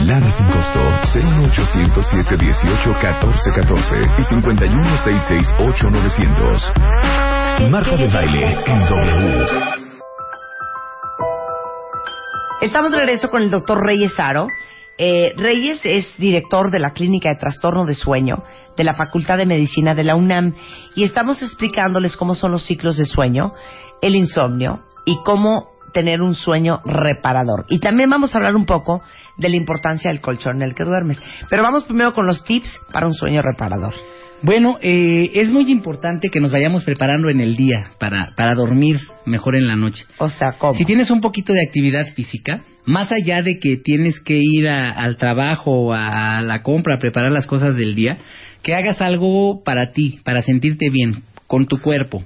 Lada 0.03 0.31
sin 0.31 0.47
costo 0.49 0.79
01807 1.15 2.37
18 2.37 2.95
14 3.01 3.51
14 3.51 3.97
y 4.19 4.25
51 4.25 4.99
668 4.99 5.89
900. 5.89 6.73
Marta 7.71 7.97
de 7.97 8.09
baile 8.09 8.43
en 8.67 8.81
W. 8.81 9.47
Estamos 12.61 12.91
de 12.91 12.99
regreso 12.99 13.31
con 13.31 13.41
el 13.41 13.51
doctor 13.51 13.83
Reyes 13.83 14.13
Aro. 14.19 14.49
Eh, 14.99 15.33
Reyes 15.39 15.81
es 15.85 16.15
director 16.19 16.71
de 16.71 16.79
la 16.79 16.91
Clínica 16.91 17.31
de 17.31 17.37
Trastorno 17.37 17.87
de 17.87 17.95
Sueño 17.95 18.45
de 18.81 18.85
la 18.85 18.95
Facultad 18.95 19.37
de 19.37 19.45
Medicina 19.45 19.95
de 19.95 20.05
la 20.05 20.17
UNAM 20.17 20.55
y 20.95 21.05
estamos 21.05 21.43
explicándoles 21.43 22.17
cómo 22.17 22.35
son 22.35 22.53
los 22.53 22.65
ciclos 22.65 22.97
de 22.97 23.05
sueño, 23.05 23.53
el 24.01 24.17
insomnio 24.17 24.81
y 25.05 25.19
cómo 25.23 25.69
tener 25.93 26.23
un 26.23 26.35
sueño 26.35 26.81
reparador. 26.87 27.67
Y 27.69 27.79
también 27.79 28.09
vamos 28.09 28.35
a 28.35 28.39
hablar 28.39 28.57
un 28.57 28.65
poco 28.65 29.03
de 29.37 29.51
la 29.51 29.57
importancia 29.57 30.11
del 30.11 30.23
colchón 30.23 30.57
en 30.57 30.63
el 30.63 30.75
que 30.75 30.85
duermes. 30.85 31.21
Pero 31.51 31.63
vamos 31.63 31.85
primero 31.85 32.15
con 32.15 32.27
los 32.27 32.43
tips 32.43 32.71
para 32.91 33.07
un 33.07 33.13
sueño 33.13 33.43
reparador. 33.43 33.93
Bueno, 34.43 34.79
eh, 34.81 35.31
es 35.35 35.51
muy 35.51 35.71
importante 35.71 36.29
que 36.31 36.41
nos 36.41 36.51
vayamos 36.51 36.85
preparando 36.85 37.29
en 37.29 37.41
el 37.41 37.57
día 37.57 37.93
para, 37.99 38.31
para 38.37 38.55
dormir 38.55 38.97
mejor 39.27 39.55
en 39.55 39.67
la 39.67 39.77
noche. 39.77 40.05
O 40.19 40.31
sea, 40.31 40.53
¿cómo? 40.59 40.75
Si 40.75 40.85
tienes 40.85 41.11
un 41.11 41.21
poquito 41.21 41.53
de 41.53 41.63
actividad 41.63 42.07
física, 42.15 42.65
más 42.87 43.13
allá 43.13 43.43
de 43.43 43.59
que 43.59 43.77
tienes 43.77 44.19
que 44.21 44.41
ir 44.43 44.67
a- 44.69 44.93
al 44.93 45.19
trabajo 45.19 45.93
a 45.93 46.41
la 46.43 46.63
compra 46.63 46.95
a 46.97 46.99
preparar 46.99 47.33
las 47.33 47.47
cosas 47.47 47.77
del 47.77 47.95
día, 47.95 48.19
que 48.63 48.75
hagas 48.75 49.01
algo 49.03 49.63
para 49.63 49.93
ti, 49.93 50.21
para 50.25 50.41
sentirte 50.43 50.89
bien 50.91 51.23
con 51.47 51.67
tu 51.67 51.79
cuerpo. 51.79 52.25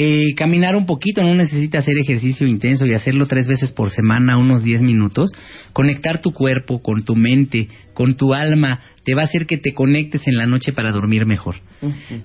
Eh, 0.00 0.34
caminar 0.36 0.76
un 0.76 0.86
poquito, 0.86 1.22
no 1.22 1.34
necesitas 1.34 1.82
hacer 1.82 1.96
ejercicio 1.98 2.46
intenso 2.46 2.86
y 2.86 2.94
hacerlo 2.94 3.26
tres 3.26 3.48
veces 3.48 3.72
por 3.72 3.90
semana, 3.90 4.38
unos 4.38 4.62
10 4.62 4.80
minutos. 4.82 5.30
Conectar 5.72 6.20
tu 6.20 6.32
cuerpo 6.32 6.80
con 6.82 7.04
tu 7.04 7.16
mente, 7.16 7.66
con 7.98 8.14
tu 8.14 8.32
alma, 8.32 8.78
te 9.02 9.16
va 9.16 9.22
a 9.22 9.24
hacer 9.24 9.44
que 9.44 9.56
te 9.56 9.74
conectes 9.74 10.28
en 10.28 10.36
la 10.36 10.46
noche 10.46 10.72
para 10.72 10.92
dormir 10.92 11.26
mejor. 11.26 11.56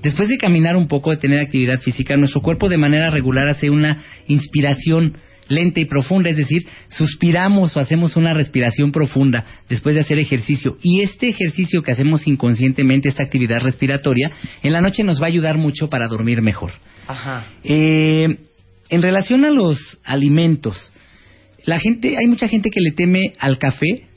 Después 0.03 0.29
de 0.29 0.37
caminar 0.37 0.75
un 0.75 0.87
poco, 0.87 1.09
de 1.09 1.17
tener 1.17 1.39
actividad 1.39 1.79
física, 1.79 2.15
nuestro 2.15 2.41
cuerpo 2.41 2.69
de 2.69 2.77
manera 2.77 3.09
regular 3.09 3.47
hace 3.47 3.71
una 3.71 3.97
inspiración 4.27 5.17
lenta 5.47 5.79
y 5.79 5.85
profunda, 5.85 6.29
es 6.29 6.37
decir, 6.37 6.67
suspiramos 6.89 7.75
o 7.75 7.79
hacemos 7.79 8.15
una 8.15 8.35
respiración 8.35 8.91
profunda 8.91 9.45
después 9.67 9.95
de 9.95 10.01
hacer 10.01 10.19
ejercicio. 10.19 10.77
Y 10.83 11.01
este 11.01 11.29
ejercicio 11.29 11.81
que 11.81 11.89
hacemos 11.89 12.27
inconscientemente, 12.27 13.09
esta 13.09 13.23
actividad 13.23 13.61
respiratoria, 13.61 14.29
en 14.61 14.73
la 14.73 14.81
noche 14.81 15.03
nos 15.03 15.19
va 15.19 15.25
a 15.25 15.29
ayudar 15.29 15.57
mucho 15.57 15.89
para 15.89 16.07
dormir 16.07 16.43
mejor. 16.43 16.69
Ajá. 17.07 17.47
Eh, 17.63 18.27
en 18.89 19.01
relación 19.01 19.43
a 19.43 19.49
los 19.49 19.79
alimentos, 20.03 20.93
la 21.65 21.79
gente, 21.79 22.15
hay 22.15 22.27
mucha 22.27 22.47
gente 22.47 22.69
que 22.69 22.79
le 22.79 22.91
teme 22.91 23.33
al 23.39 23.57
café, 23.57 24.12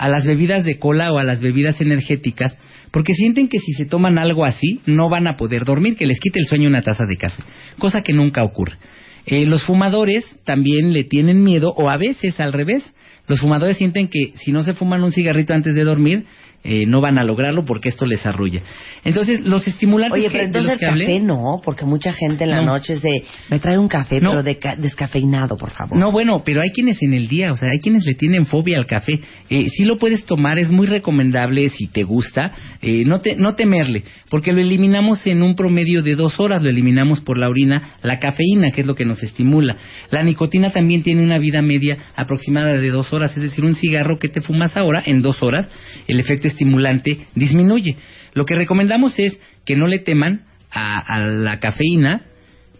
a 0.00 0.08
las 0.08 0.24
bebidas 0.24 0.64
de 0.64 0.78
cola 0.78 1.12
o 1.12 1.18
a 1.18 1.24
las 1.24 1.42
bebidas 1.42 1.78
energéticas, 1.82 2.56
porque 2.90 3.12
sienten 3.12 3.48
que 3.48 3.58
si 3.58 3.74
se 3.74 3.84
toman 3.84 4.18
algo 4.18 4.46
así 4.46 4.80
no 4.86 5.10
van 5.10 5.26
a 5.26 5.36
poder 5.36 5.64
dormir, 5.66 5.94
que 5.94 6.06
les 6.06 6.18
quite 6.18 6.40
el 6.40 6.46
sueño 6.46 6.70
una 6.70 6.80
taza 6.80 7.04
de 7.04 7.18
café, 7.18 7.42
cosa 7.78 8.02
que 8.02 8.14
nunca 8.14 8.42
ocurre. 8.42 8.78
Eh, 9.26 9.44
los 9.44 9.62
fumadores 9.62 10.24
también 10.46 10.94
le 10.94 11.04
tienen 11.04 11.44
miedo, 11.44 11.74
o 11.76 11.90
a 11.90 11.98
veces 11.98 12.40
al 12.40 12.54
revés, 12.54 12.82
los 13.28 13.40
fumadores 13.40 13.76
sienten 13.76 14.08
que 14.08 14.32
si 14.36 14.52
no 14.52 14.62
se 14.62 14.72
fuman 14.72 15.04
un 15.04 15.12
cigarrito 15.12 15.52
antes 15.52 15.74
de 15.74 15.84
dormir, 15.84 16.24
eh, 16.62 16.84
no 16.86 17.00
van 17.00 17.18
a 17.18 17.24
lograrlo 17.24 17.64
porque 17.64 17.88
esto 17.88 18.04
les 18.06 18.24
arrulla. 18.26 18.60
Entonces, 19.04 19.40
los 19.46 19.66
estimulantes 19.66 20.18
Oye, 20.20 20.24
que- 20.28 20.30
pero 20.32 20.42
de 20.42 20.46
entonces 20.46 20.82
el 20.82 20.88
hablé- 20.88 21.06
café 21.06 21.20
no, 21.20 21.60
porque 21.64 21.86
mucha 21.86 22.12
gente 22.12 22.44
en 22.44 22.50
la 22.50 22.60
No. 22.60 22.72
noche 22.74 22.92
es 22.94 23.02
de, 23.02 23.24
me 23.48 23.58
trae 23.58 23.78
un 23.78 23.88
café, 23.88 24.20
No. 24.20 24.30
pero 24.30 24.42
deca- 24.42 24.76
descafeinado, 24.76 25.56
por 25.56 25.70
favor. 25.70 25.96
No, 25.98 26.12
bueno, 26.12 26.42
pero 26.44 26.60
hay 26.60 26.70
quienes 26.70 27.02
en 27.02 27.14
el 27.14 27.28
día, 27.28 27.50
o 27.52 27.56
sea, 27.56 27.70
hay 27.70 27.78
quienes 27.78 28.04
le 28.04 28.14
tienen 28.14 28.44
fobia 28.44 28.76
al 28.76 28.86
café. 28.86 29.20
Eh, 29.48 29.68
sí 29.70 29.84
lo 29.84 29.96
puedes 29.98 30.24
tomar, 30.26 30.58
es 30.58 30.70
muy 30.70 30.86
recomendable 30.86 31.68
si 31.70 31.86
te 31.86 32.02
gusta, 32.02 32.52
eh, 32.82 33.04
no, 33.06 33.20
te, 33.20 33.36
no 33.36 33.54
temerle, 33.54 34.02
porque 34.28 34.52
lo 34.52 34.60
eliminamos 34.60 35.26
en 35.26 35.42
un 35.42 35.54
promedio 35.56 36.02
de 36.02 36.14
dos 36.14 36.38
horas, 36.40 36.62
lo 36.62 36.68
eliminamos 36.68 37.20
por 37.22 37.38
la 37.38 37.48
orina, 37.48 37.94
la 38.02 38.18
cafeína, 38.18 38.70
que 38.70 38.82
es 38.82 38.86
lo 38.86 38.94
que 38.94 39.06
nos 39.06 39.22
estimula. 39.22 39.76
La 40.10 40.22
nicotina 40.22 40.72
también 40.72 41.02
tiene 41.02 41.22
una 41.24 41.38
vida 41.38 41.62
media 41.62 41.96
aproximada 42.16 42.74
de 42.74 42.90
dos 42.90 43.12
horas, 43.14 43.34
es 43.36 43.42
decir, 43.42 43.64
un 43.64 43.74
cigarro 43.76 44.18
que 44.18 44.28
te 44.28 44.42
fumas 44.42 44.76
ahora, 44.76 45.02
en 45.06 45.22
dos 45.22 45.42
horas, 45.42 45.68
el 46.06 46.20
efecto 46.20 46.48
estimulante 46.50 47.26
disminuye. 47.34 47.96
Lo 48.34 48.44
que 48.44 48.54
recomendamos 48.54 49.18
es 49.18 49.40
que 49.64 49.76
no 49.76 49.86
le 49.86 49.98
teman 49.98 50.42
a, 50.70 50.98
a 50.98 51.18
la 51.20 51.58
cafeína, 51.58 52.22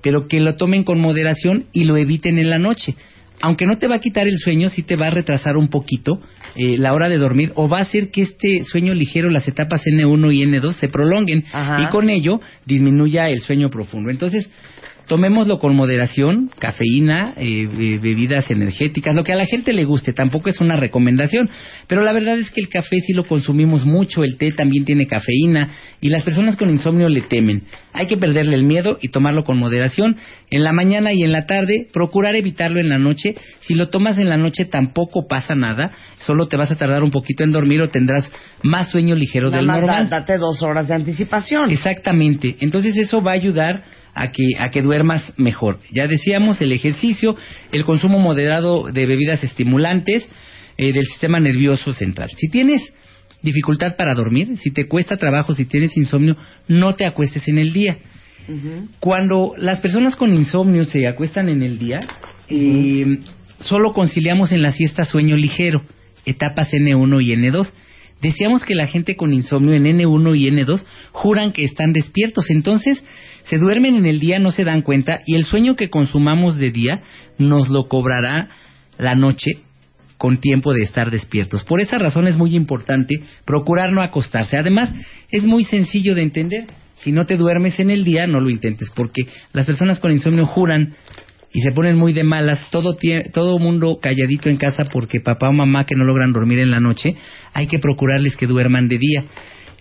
pero 0.03 0.29
que 0.29 0.41
lo 0.41 0.57
tomen 0.57 0.85
con 0.85 1.01
moderación 1.01 1.65
y 1.73 1.85
lo 1.85 1.97
eviten 1.97 2.39
en 2.39 2.51
la 2.51 2.59
noche. 2.59 2.95
Aunque 3.43 3.65
no 3.65 3.79
te 3.79 3.89
va 3.89 3.97
a 3.97 4.01
quitar 4.01 4.29
el 4.29 4.39
sueño, 4.39 4.69
sí 4.69 4.83
te 4.83 4.97
va 4.97 5.07
a 5.07 5.11
retrasar 5.11 5.57
un 5.57 5.69
poquito 5.69 6.21
eh, 6.57 6.77
la 6.77 6.93
hora 6.93 7.09
de 7.09 7.17
dormir 7.17 7.53
o 7.55 7.69
va 7.69 7.79
a 7.79 7.83
hacer 7.83 8.11
que 8.11 8.23
este 8.23 8.65
sueño 8.65 8.93
ligero, 8.93 9.31
las 9.31 9.49
etapas 9.49 9.83
N1 9.87 10.35
y 10.35 10.43
N2 10.45 10.73
se 10.73 10.89
prolonguen 10.89 11.45
Ajá. 11.53 11.83
y 11.83 11.87
con 11.87 12.11
ello 12.11 12.41
disminuya 12.67 13.31
el 13.31 13.41
sueño 13.41 13.71
profundo. 13.71 14.11
Entonces, 14.11 14.51
tomémoslo 15.11 15.59
con 15.59 15.75
moderación, 15.75 16.51
cafeína, 16.61 17.35
eh, 17.37 17.67
be- 17.67 17.99
bebidas 17.99 18.49
energéticas, 18.49 19.17
lo 19.17 19.25
que 19.25 19.33
a 19.33 19.37
la 19.37 19.45
gente 19.45 19.73
le 19.73 19.83
guste, 19.85 20.13
tampoco 20.13 20.49
es 20.51 20.61
una 20.61 20.77
recomendación, 20.77 21.51
pero 21.89 22.05
la 22.05 22.13
verdad 22.13 22.39
es 22.39 22.53
que 22.53 22.61
el 22.61 22.69
café 22.69 23.01
sí 23.01 23.13
lo 23.13 23.25
consumimos 23.25 23.85
mucho, 23.85 24.23
el 24.23 24.37
té 24.37 24.53
también 24.53 24.85
tiene 24.85 25.07
cafeína 25.09 25.71
y 26.01 26.11
las 26.11 26.23
personas 26.23 26.57
con 26.57 26.71
insomnio 26.71 27.09
le 27.09 27.23
temen. 27.23 27.63
hay 27.93 28.07
que 28.07 28.17
perderle 28.17 28.55
el 28.55 28.63
miedo 28.63 28.99
y 29.03 29.09
tomarlo 29.09 29.43
con 29.43 29.59
moderación. 29.59 30.17
En 30.49 30.63
la 30.63 30.73
mañana 30.73 31.13
y 31.13 31.25
en 31.25 31.33
la 31.33 31.45
tarde, 31.47 31.89
procurar 31.93 32.37
evitarlo 32.37 32.79
en 32.79 32.89
la 32.89 32.99
noche. 32.99 33.35
Si 33.59 33.75
lo 33.75 33.89
tomas 33.89 34.17
en 34.19 34.29
la 34.29 34.37
noche 34.37 34.65
tampoco 34.65 35.27
pasa 35.29 35.57
nada, 35.57 35.91
solo 36.21 36.47
te 36.47 36.57
vas 36.57 36.71
a 36.71 36.79
tardar 36.79 37.03
un 37.03 37.11
poquito 37.11 37.43
en 37.43 37.51
dormir 37.51 37.81
o 37.83 37.89
tendrás 37.91 38.31
más 38.63 38.93
sueño 38.93 39.17
ligero 39.17 39.47
Nada 39.51 39.57
del 39.59 39.67
normal. 39.67 40.09
da- 40.09 40.21
date 40.21 40.39
dos 40.39 40.63
horas 40.63 40.87
de 40.87 40.95
anticipación. 40.95 41.69
Exactamente. 41.73 42.55
Entonces 42.61 42.97
eso 42.97 43.21
va 43.23 43.33
a 43.33 43.35
ayudar 43.35 43.83
a 44.15 44.31
que, 44.31 44.45
a 44.59 44.71
que 44.71 44.83
duermas 44.83 45.33
mejor. 45.37 45.79
Ya 45.93 46.07
decíamos, 46.07 46.61
el 46.61 46.73
ejercicio, 46.73 47.37
el 47.73 47.85
consumo 47.85 48.19
moderado 48.19 48.91
de 48.93 49.07
bebidas 49.07 49.45
estimulantes 49.45 50.29
eh, 50.77 50.93
del 50.93 51.07
sistema 51.07 51.41
nervioso 51.41 51.93
central. 51.93 52.31
Si 52.37 52.49
tienes 52.49 52.93
dificultad 53.43 53.97
para 53.97 54.15
dormir, 54.15 54.57
si 54.59 54.71
te 54.71 54.87
cuesta 54.87 55.17
trabajo, 55.17 55.55
si 55.55 55.65
tienes 55.65 55.97
insomnio, 55.97 56.37
no 56.69 56.95
te 56.95 57.07
acuestes 57.07 57.49
en 57.49 57.59
el 57.59 57.73
día. 57.73 57.99
Cuando 58.99 59.55
las 59.57 59.81
personas 59.81 60.17
con 60.17 60.35
insomnio 60.35 60.85
se 60.85 61.07
acuestan 61.07 61.49
en 61.49 61.63
el 61.63 61.79
día, 61.79 62.01
eh, 62.49 63.21
solo 63.61 63.93
conciliamos 63.93 64.51
en 64.51 64.63
la 64.63 64.73
siesta 64.73 65.05
sueño 65.05 65.37
ligero, 65.37 65.83
etapas 66.27 66.73
N1 66.73 67.23
y 67.23 67.37
N2. 67.37 67.71
Decíamos 68.21 68.65
que 68.65 68.75
la 68.75 68.87
gente 68.87 69.17
con 69.17 69.33
insomnio 69.33 69.75
en 69.75 69.85
N1 69.85 70.37
y 70.37 70.49
N2 70.49 70.83
juran 71.13 71.53
que 71.53 71.65
están 71.65 71.93
despiertos, 71.93 72.51
entonces 72.51 73.03
se 73.45 73.59
duermen 73.59 73.97
en 73.97 74.07
el 74.07 74.21
día, 74.21 74.39
no 74.39 74.51
se 74.51 74.65
dan 74.65 74.83
cuenta 74.83 75.21
y 75.27 75.35
el 75.35 75.45
sueño 75.45 75.77
que 75.77 75.91
consumamos 75.91 76.57
de 76.59 76.71
día 76.71 77.03
nos 77.39 77.69
lo 77.69 77.89
cobrará 77.89 78.49
la 78.99 79.15
noche 79.15 79.53
con 80.21 80.39
tiempo 80.39 80.75
de 80.75 80.83
estar 80.83 81.11
despiertos. 81.11 81.65
Por 81.65 81.81
esa 81.81 81.97
razón 81.97 82.27
es 82.27 82.37
muy 82.37 82.55
importante 82.55 83.23
procurar 83.47 83.91
no 83.91 84.03
acostarse. 84.03 84.59
Además, 84.59 84.93
es 85.31 85.47
muy 85.47 85.65
sencillo 85.65 86.15
de 86.15 86.23
entender. 86.23 86.67
Si 86.97 87.11
no 87.11 87.25
te 87.25 87.39
duermes 87.39 87.81
en 87.81 87.89
el 87.89 88.05
día, 88.05 88.27
no 88.27 88.41
lo 88.41 88.51
intentes, 88.51 88.91
porque 88.95 89.23
las 89.55 89.65
personas 89.65 89.99
con 89.99 90.13
insomnio 90.13 90.45
juran 90.45 90.95
y 91.53 91.63
se 91.63 91.73
ponen 91.73 91.97
muy 91.97 92.13
de 92.13 92.23
malas, 92.23 92.71
todo 92.71 92.97
todo 93.33 93.59
mundo 93.59 93.99
calladito 94.01 94.51
en 94.51 94.59
casa 94.59 94.85
porque 94.85 95.21
papá 95.21 95.49
o 95.49 95.53
mamá 95.53 95.87
que 95.87 95.97
no 95.97 96.05
logran 96.05 96.35
dormir 96.35 96.59
en 96.59 96.71
la 96.71 96.81
noche, 96.81 97.17
hay 97.55 97.67
que 97.67 97.79
procurarles 97.79 98.37
que 98.37 98.47
duerman 98.47 98.89
de 98.89 98.99
día. 98.99 99.25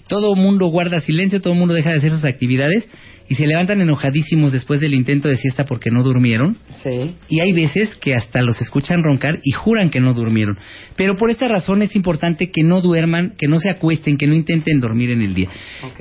Todo 0.07 0.35
mundo 0.35 0.67
guarda 0.67 1.01
silencio, 1.01 1.41
todo 1.41 1.53
mundo 1.53 1.73
deja 1.73 1.91
de 1.91 1.97
hacer 1.97 2.11
sus 2.11 2.23
actividades 2.23 2.87
y 3.29 3.35
se 3.35 3.45
levantan 3.45 3.79
enojadísimos 3.79 4.51
después 4.51 4.81
del 4.81 4.95
intento 4.95 5.29
de 5.29 5.35
siesta 5.35 5.63
porque 5.63 5.91
no 5.91 6.01
durmieron. 6.01 6.57
Sí. 6.83 7.15
Y 7.29 7.41
hay 7.41 7.53
veces 7.53 7.95
que 7.95 8.15
hasta 8.15 8.41
los 8.41 8.59
escuchan 8.59 9.03
roncar 9.03 9.39
y 9.43 9.51
juran 9.51 9.91
que 9.91 9.99
no 9.99 10.15
durmieron. 10.15 10.57
Pero 10.95 11.15
por 11.15 11.29
esta 11.29 11.47
razón 11.47 11.83
es 11.83 11.95
importante 11.95 12.49
que 12.49 12.63
no 12.63 12.81
duerman, 12.81 13.35
que 13.37 13.47
no 13.47 13.59
se 13.59 13.69
acuesten, 13.69 14.17
que 14.17 14.25
no 14.25 14.33
intenten 14.33 14.79
dormir 14.79 15.11
en 15.11 15.21
el 15.21 15.35
día. 15.35 15.49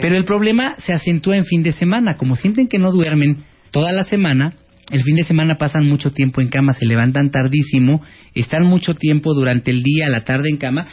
Pero 0.01 0.17
el 0.17 0.25
problema 0.25 0.77
se 0.79 0.95
acentúa 0.95 1.37
en 1.37 1.45
fin 1.45 1.63
de 1.63 1.73
semana. 1.73 2.17
Como 2.17 2.35
sienten 2.35 2.67
que 2.67 2.79
no 2.79 2.93
duermen 2.93 3.37
toda 3.73 3.93
la 3.93 4.05
semana, 4.05 4.55
el 4.91 5.03
fin 5.03 5.17
de 5.17 5.25
semana 5.25 5.59
pasan 5.59 5.87
mucho 5.87 6.11
tiempo 6.11 6.41
en 6.41 6.49
cama, 6.49 6.73
se 6.73 6.87
levantan 6.87 7.31
tardísimo, 7.31 8.03
están 8.35 8.65
mucho 8.65 8.95
tiempo 8.95 9.35
durante 9.35 9.71
el 9.71 9.83
día, 9.83 10.09
la 10.09 10.25
tarde 10.25 10.49
en 10.49 10.57
cama, 10.57 10.87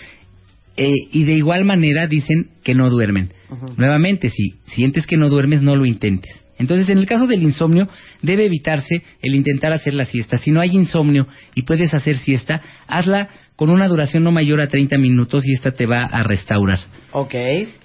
eh, 0.75 0.91
y 1.13 1.23
de 1.23 1.33
igual 1.33 1.63
manera 1.63 2.07
dicen 2.07 2.49
que 2.61 2.75
no 2.75 2.89
duermen. 2.89 3.29
Nuevamente, 3.77 4.29
si 4.29 4.55
sientes 4.65 5.05
que 5.07 5.17
no 5.17 5.29
duermes, 5.29 5.61
no 5.61 5.75
lo 5.75 5.85
intentes. 5.85 6.43
Entonces, 6.57 6.87
en 6.89 6.97
el 6.97 7.05
caso 7.05 7.27
del 7.27 7.43
insomnio, 7.43 7.87
debe 8.21 8.45
evitarse 8.45 9.01
el 9.21 9.35
intentar 9.35 9.73
hacer 9.73 9.93
la 9.93 10.05
siesta. 10.05 10.37
Si 10.37 10.51
no 10.51 10.61
hay 10.61 10.71
insomnio 10.71 11.27
y 11.53 11.63
puedes 11.63 11.93
hacer 11.93 12.15
siesta, 12.15 12.61
hazla 12.87 13.29
con 13.55 13.69
una 13.69 13.87
duración 13.87 14.23
no 14.23 14.31
mayor 14.31 14.61
a 14.61 14.67
30 14.67 14.97
minutos 14.97 15.45
y 15.47 15.53
esta 15.53 15.71
te 15.71 15.85
va 15.85 16.05
a 16.05 16.23
restaurar. 16.23 16.79
Ok. 17.11 17.35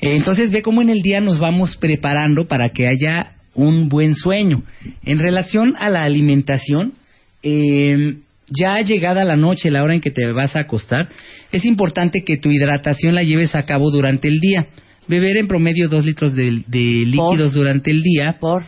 Entonces 0.01 0.53
ve 0.53 0.63
cómo 0.63 0.83
en 0.83 0.91
el 0.91 1.03
día 1.03 1.21
nos 1.21 1.39
vamos 1.39 1.77
preparando 1.77 2.47
para 2.47 2.69
que 2.71 2.87
haya 2.87 3.33
un 3.55 3.89
buen 3.89 4.15
sueño. 4.15 4.63
En 5.05 5.19
relación 5.19 5.75
a 5.79 5.91
la 5.91 6.05
alimentación, 6.05 6.95
eh, 7.43 8.19
ya 8.49 8.81
llegada 8.81 9.25
la 9.25 9.37
noche, 9.37 9.71
la 9.71 9.83
hora 9.83 9.95
en 9.95 10.01
que 10.01 10.11
te 10.11 10.31
vas 10.33 10.57
a 10.57 10.61
acostar, 10.61 11.09
es 11.53 11.65
importante 11.65 12.23
que 12.25 12.37
tu 12.37 12.51
hidratación 12.51 13.15
la 13.15 13.23
lleves 13.23 13.55
a 13.55 13.65
cabo 13.65 13.91
durante 13.91 14.29
el 14.29 14.41
día. 14.41 14.69
Beber 15.09 15.37
en 15.39 15.49
promedio 15.49 15.89
dos 15.89 16.05
litros 16.05 16.35
de, 16.35 16.63
de 16.67 17.05
líquidos 17.07 17.55
durante 17.55 17.91
el 17.91 18.03
día. 18.03 18.37
¿Por? 18.39 18.65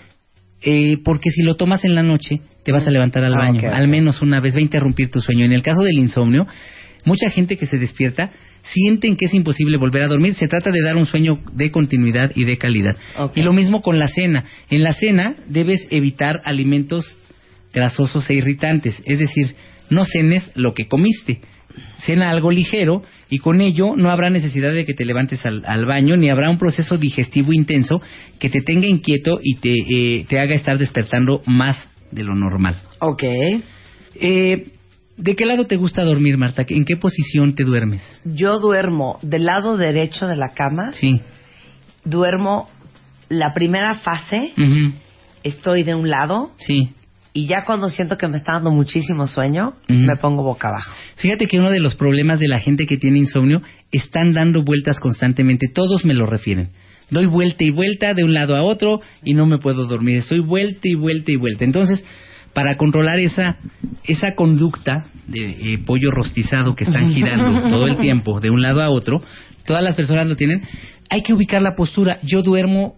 Eh, 0.62 0.98
porque 1.04 1.30
si 1.30 1.42
lo 1.42 1.56
tomas 1.56 1.84
en 1.84 1.94
la 1.94 2.02
noche, 2.02 2.40
te 2.64 2.72
vas 2.72 2.86
a 2.86 2.90
levantar 2.90 3.24
al 3.24 3.34
Ah, 3.34 3.38
baño. 3.38 3.70
Al 3.72 3.88
menos 3.88 4.22
una 4.22 4.40
vez 4.40 4.54
va 4.54 4.58
a 4.58 4.62
interrumpir 4.62 5.10
tu 5.10 5.20
sueño. 5.20 5.44
En 5.44 5.52
el 5.52 5.62
caso 5.62 5.82
del 5.82 5.98
insomnio, 5.98 6.46
mucha 7.04 7.30
gente 7.30 7.56
que 7.56 7.66
se 7.66 7.78
despierta 7.78 8.30
sienten 8.62 9.16
que 9.16 9.26
es 9.26 9.34
imposible 9.34 9.76
volver 9.76 10.04
a 10.04 10.08
dormir. 10.08 10.34
Se 10.34 10.46
trata 10.46 10.70
de 10.70 10.82
dar 10.82 10.96
un 10.96 11.06
sueño 11.06 11.38
de 11.52 11.70
continuidad 11.72 12.30
y 12.36 12.44
de 12.44 12.58
calidad. 12.58 12.96
Y 13.34 13.42
lo 13.42 13.52
mismo 13.52 13.82
con 13.82 13.98
la 13.98 14.06
cena. 14.08 14.44
En 14.70 14.84
la 14.84 14.92
cena 14.94 15.34
debes 15.48 15.86
evitar 15.90 16.36
alimentos 16.44 17.04
grasosos 17.72 18.28
e 18.30 18.34
irritantes. 18.34 19.02
Es 19.04 19.18
decir, 19.18 19.46
no 19.90 20.04
cenes 20.04 20.48
lo 20.54 20.74
que 20.74 20.86
comiste. 20.86 21.40
Cena 22.04 22.30
algo 22.30 22.50
ligero 22.52 23.02
y 23.32 23.38
con 23.38 23.62
ello 23.62 23.96
no 23.96 24.10
habrá 24.10 24.28
necesidad 24.28 24.74
de 24.74 24.84
que 24.84 24.92
te 24.92 25.06
levantes 25.06 25.46
al, 25.46 25.64
al 25.64 25.86
baño 25.86 26.18
ni 26.18 26.28
habrá 26.28 26.50
un 26.50 26.58
proceso 26.58 26.98
digestivo 26.98 27.54
intenso 27.54 28.02
que 28.38 28.50
te 28.50 28.60
tenga 28.60 28.86
inquieto 28.86 29.38
y 29.42 29.54
te, 29.54 29.72
eh, 29.72 30.26
te 30.28 30.38
haga 30.38 30.54
estar 30.54 30.76
despertando 30.76 31.40
más 31.46 31.78
de 32.10 32.24
lo 32.24 32.34
normal. 32.34 32.76
Ok. 32.98 33.22
Eh, 34.16 34.66
¿De 35.16 35.34
qué 35.34 35.46
lado 35.46 35.66
te 35.66 35.76
gusta 35.76 36.02
dormir, 36.02 36.36
Marta? 36.36 36.66
¿En 36.68 36.84
qué 36.84 36.98
posición 36.98 37.54
te 37.54 37.64
duermes? 37.64 38.02
Yo 38.26 38.58
duermo 38.58 39.18
del 39.22 39.44
lado 39.46 39.78
derecho 39.78 40.26
de 40.26 40.36
la 40.36 40.52
cama. 40.52 40.92
Sí. 40.92 41.22
Duermo 42.04 42.68
la 43.30 43.54
primera 43.54 43.94
fase. 43.94 44.52
Ujú. 44.58 44.92
Estoy 45.42 45.84
de 45.84 45.94
un 45.94 46.10
lado. 46.10 46.50
Sí. 46.58 46.90
Y 47.34 47.46
ya 47.46 47.64
cuando 47.64 47.88
siento 47.88 48.16
que 48.18 48.28
me 48.28 48.36
está 48.36 48.52
dando 48.52 48.70
muchísimo 48.70 49.26
sueño, 49.26 49.74
me 49.88 50.16
pongo 50.20 50.42
boca 50.42 50.68
abajo. 50.68 50.92
Fíjate 51.16 51.46
que 51.46 51.58
uno 51.58 51.70
de 51.70 51.80
los 51.80 51.94
problemas 51.94 52.38
de 52.40 52.48
la 52.48 52.58
gente 52.58 52.86
que 52.86 52.98
tiene 52.98 53.18
insomnio 53.18 53.62
están 53.90 54.34
dando 54.34 54.62
vueltas 54.62 55.00
constantemente. 55.00 55.68
Todos 55.72 56.04
me 56.04 56.12
lo 56.12 56.26
refieren. 56.26 56.70
Doy 57.10 57.26
vuelta 57.26 57.64
y 57.64 57.70
vuelta 57.70 58.12
de 58.12 58.24
un 58.24 58.34
lado 58.34 58.54
a 58.54 58.62
otro 58.62 59.00
y 59.24 59.32
no 59.32 59.46
me 59.46 59.58
puedo 59.58 59.86
dormir. 59.86 60.18
Estoy 60.18 60.40
vuelta 60.40 60.88
y 60.88 60.94
vuelta 60.94 61.32
y 61.32 61.36
vuelta. 61.36 61.64
Entonces, 61.64 62.04
para 62.52 62.76
controlar 62.76 63.18
esa 63.18 63.56
esa 64.04 64.34
conducta 64.34 65.06
de 65.26 65.50
eh, 65.50 65.78
pollo 65.86 66.10
rostizado 66.10 66.74
que 66.74 66.84
están 66.84 67.10
girando 67.14 67.70
todo 67.70 67.86
el 67.86 67.96
tiempo 67.96 68.40
de 68.40 68.50
un 68.50 68.60
lado 68.60 68.82
a 68.82 68.90
otro, 68.90 69.22
todas 69.66 69.82
las 69.82 69.96
personas 69.96 70.28
lo 70.28 70.36
tienen. 70.36 70.62
Hay 71.08 71.22
que 71.22 71.32
ubicar 71.32 71.62
la 71.62 71.74
postura. 71.74 72.18
Yo 72.22 72.42
duermo 72.42 72.96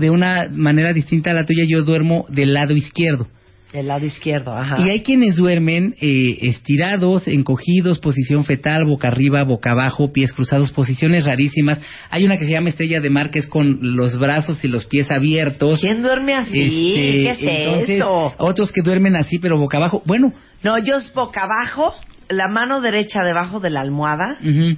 de 0.00 0.10
una 0.10 0.48
manera 0.50 0.92
distinta 0.92 1.30
a 1.30 1.34
la 1.34 1.44
tuya. 1.44 1.64
Yo 1.68 1.84
duermo 1.84 2.26
del 2.28 2.52
lado 2.52 2.74
izquierdo. 2.74 3.28
Del 3.72 3.86
lado 3.86 4.04
izquierdo, 4.04 4.52
ajá. 4.52 4.80
Y 4.80 4.90
hay 4.90 5.02
quienes 5.02 5.36
duermen 5.36 5.94
eh, 6.00 6.38
estirados, 6.42 7.28
encogidos, 7.28 8.00
posición 8.00 8.44
fetal, 8.44 8.84
boca 8.84 9.06
arriba, 9.08 9.44
boca 9.44 9.70
abajo, 9.70 10.12
pies 10.12 10.32
cruzados, 10.32 10.72
posiciones 10.72 11.24
rarísimas. 11.26 11.80
Hay 12.10 12.24
una 12.24 12.36
que 12.36 12.46
se 12.46 12.50
llama 12.50 12.70
estrella 12.70 13.00
de 13.00 13.10
mar 13.10 13.30
que 13.30 13.38
es 13.38 13.46
con 13.46 13.78
los 13.96 14.18
brazos 14.18 14.64
y 14.64 14.68
los 14.68 14.86
pies 14.86 15.10
abiertos. 15.12 15.80
¿Quién 15.80 16.02
duerme 16.02 16.34
así? 16.34 16.58
Este, 16.58 17.00
¿Qué 17.00 17.30
es 17.30 17.42
entonces, 17.42 17.90
eso? 17.90 18.34
Otros 18.38 18.72
que 18.72 18.82
duermen 18.82 19.14
así 19.14 19.38
pero 19.38 19.56
boca 19.56 19.76
abajo. 19.78 20.02
Bueno, 20.04 20.32
No, 20.64 20.78
yo 20.78 20.96
es 20.96 21.14
boca 21.14 21.44
abajo, 21.44 21.94
la 22.28 22.48
mano 22.48 22.80
derecha 22.80 23.22
debajo 23.24 23.60
de 23.60 23.70
la 23.70 23.82
almohada 23.82 24.36
ujú, 24.40 24.76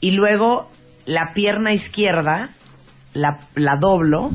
y 0.00 0.10
luego 0.12 0.70
la 1.04 1.32
pierna 1.34 1.72
izquierda 1.74 2.50
la, 3.12 3.40
la 3.54 3.72
doblo 3.80 4.30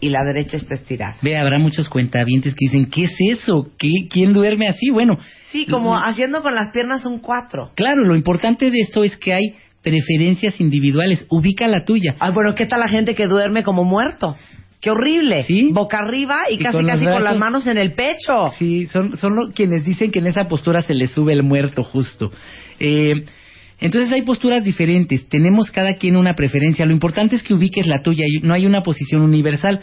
y 0.00 0.08
la 0.10 0.24
derecha 0.24 0.56
está 0.56 0.74
estirada. 0.74 1.16
ve, 1.22 1.36
habrá 1.36 1.58
muchos 1.58 1.88
cuentavientes 1.88 2.54
que 2.54 2.66
dicen, 2.66 2.86
¿qué 2.90 3.04
es 3.04 3.16
eso? 3.40 3.68
¿Qué, 3.78 3.90
¿Quién 4.10 4.32
duerme 4.32 4.68
así? 4.68 4.90
Bueno, 4.90 5.18
Sí, 5.52 5.66
como 5.66 5.96
haciendo 5.96 6.42
con 6.42 6.54
las 6.54 6.70
piernas 6.70 7.06
un 7.06 7.18
cuatro. 7.18 7.70
claro, 7.74 8.04
lo 8.04 8.14
importante 8.16 8.70
de 8.70 8.80
esto 8.80 9.04
es 9.04 9.16
que 9.16 9.32
hay 9.32 9.54
preferencias 9.82 10.60
individuales. 10.60 11.26
Ubica 11.30 11.68
la 11.68 11.84
tuya. 11.84 12.16
Ay, 12.18 12.32
bueno, 12.32 12.54
¿qué 12.54 12.66
tal 12.66 12.80
la 12.80 12.88
gente 12.88 13.14
que 13.14 13.26
duerme 13.26 13.62
como 13.62 13.84
muerto? 13.84 14.36
¡Qué 14.80 14.90
horrible! 14.90 15.44
Sí. 15.44 15.70
Boca 15.72 15.98
arriba 15.98 16.36
y, 16.50 16.54
Y 16.54 16.58
casi 16.58 16.72
con 16.76 16.82
los 16.86 16.92
casi 16.92 17.04
con 17.06 17.24
las 17.24 17.38
manos 17.38 17.66
en 17.66 17.78
el 17.78 17.92
pecho. 17.92 18.48
Sí, 18.58 18.86
son, 18.88 19.16
son 19.16 19.34
lo- 19.34 19.52
quienes 19.52 19.84
dicen 19.84 20.10
que 20.10 20.18
en 20.18 20.26
esa 20.26 20.48
postura 20.48 20.82
se 20.82 20.92
le 20.94 21.06
sube 21.06 21.32
el 21.32 21.42
muerto 21.42 21.82
justo. 21.82 22.30
Eh, 22.78 23.24
entonces 23.78 24.10
hay 24.12 24.22
posturas 24.22 24.64
diferentes, 24.64 25.28
tenemos 25.28 25.70
cada 25.70 25.94
quien 25.96 26.16
una 26.16 26.34
preferencia, 26.34 26.86
lo 26.86 26.92
importante 26.92 27.36
es 27.36 27.42
que 27.42 27.54
ubiques 27.54 27.86
la 27.86 28.00
tuya, 28.02 28.24
no 28.42 28.54
hay 28.54 28.64
una 28.64 28.82
posición 28.82 29.20
universal. 29.22 29.80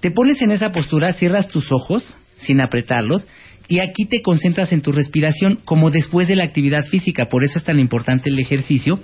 Te 0.00 0.10
pones 0.10 0.40
en 0.42 0.52
esa 0.52 0.70
postura, 0.70 1.12
cierras 1.12 1.48
tus 1.48 1.72
ojos 1.72 2.16
sin 2.38 2.60
apretarlos 2.60 3.26
y 3.68 3.80
aquí 3.80 4.04
te 4.04 4.22
concentras 4.22 4.72
en 4.72 4.82
tu 4.82 4.92
respiración 4.92 5.58
como 5.64 5.90
después 5.90 6.28
de 6.28 6.36
la 6.36 6.44
actividad 6.44 6.84
física, 6.84 7.26
por 7.28 7.44
eso 7.44 7.58
es 7.58 7.64
tan 7.64 7.80
importante 7.80 8.30
el 8.30 8.38
ejercicio. 8.38 9.00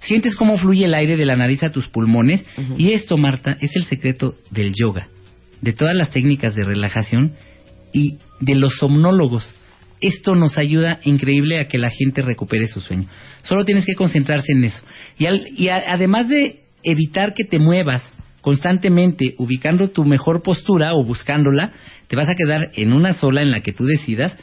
Sientes 0.00 0.36
cómo 0.36 0.58
fluye 0.58 0.84
el 0.84 0.94
aire 0.94 1.16
de 1.16 1.24
la 1.24 1.36
nariz 1.36 1.62
a 1.62 1.72
tus 1.72 1.88
pulmones 1.88 2.44
y 2.76 2.92
esto, 2.92 3.16
Marta, 3.16 3.56
es 3.60 3.74
el 3.74 3.84
secreto 3.84 4.34
del 4.50 4.74
yoga, 4.74 5.08
de 5.62 5.72
todas 5.72 5.96
las 5.96 6.10
técnicas 6.10 6.54
de 6.54 6.64
relajación 6.64 7.32
y 7.92 8.18
de 8.40 8.54
los 8.54 8.76
somnólogos. 8.76 9.54
Esto 10.06 10.34
nos 10.34 10.58
ayuda 10.58 10.98
increíble 11.04 11.58
a 11.58 11.66
que 11.68 11.78
la 11.78 11.90
gente 11.90 12.22
recupere 12.22 12.66
su 12.68 12.80
sueño. 12.80 13.08
Solo 13.42 13.64
tienes 13.64 13.86
que 13.86 13.94
concentrarse 13.94 14.52
en 14.52 14.64
eso. 14.64 14.82
Y, 15.18 15.26
al- 15.26 15.48
y 15.56 15.68
a- 15.68 15.82
además 15.88 16.28
de 16.28 16.60
evitar 16.82 17.32
que 17.34 17.44
te 17.44 17.58
muevas 17.58 18.02
constantemente 18.40 19.34
ubicando 19.38 19.88
tu 19.88 20.04
mejor 20.04 20.42
postura 20.42 20.94
o 20.94 21.02
buscándola, 21.04 21.72
te 22.08 22.16
vas 22.16 22.28
a 22.28 22.34
quedar 22.34 22.60
en 22.74 22.92
una 22.92 23.14
sola 23.14 23.40
en 23.42 23.50
la 23.50 23.60
que 23.62 23.72
tú 23.72 23.86
decidas. 23.86 24.36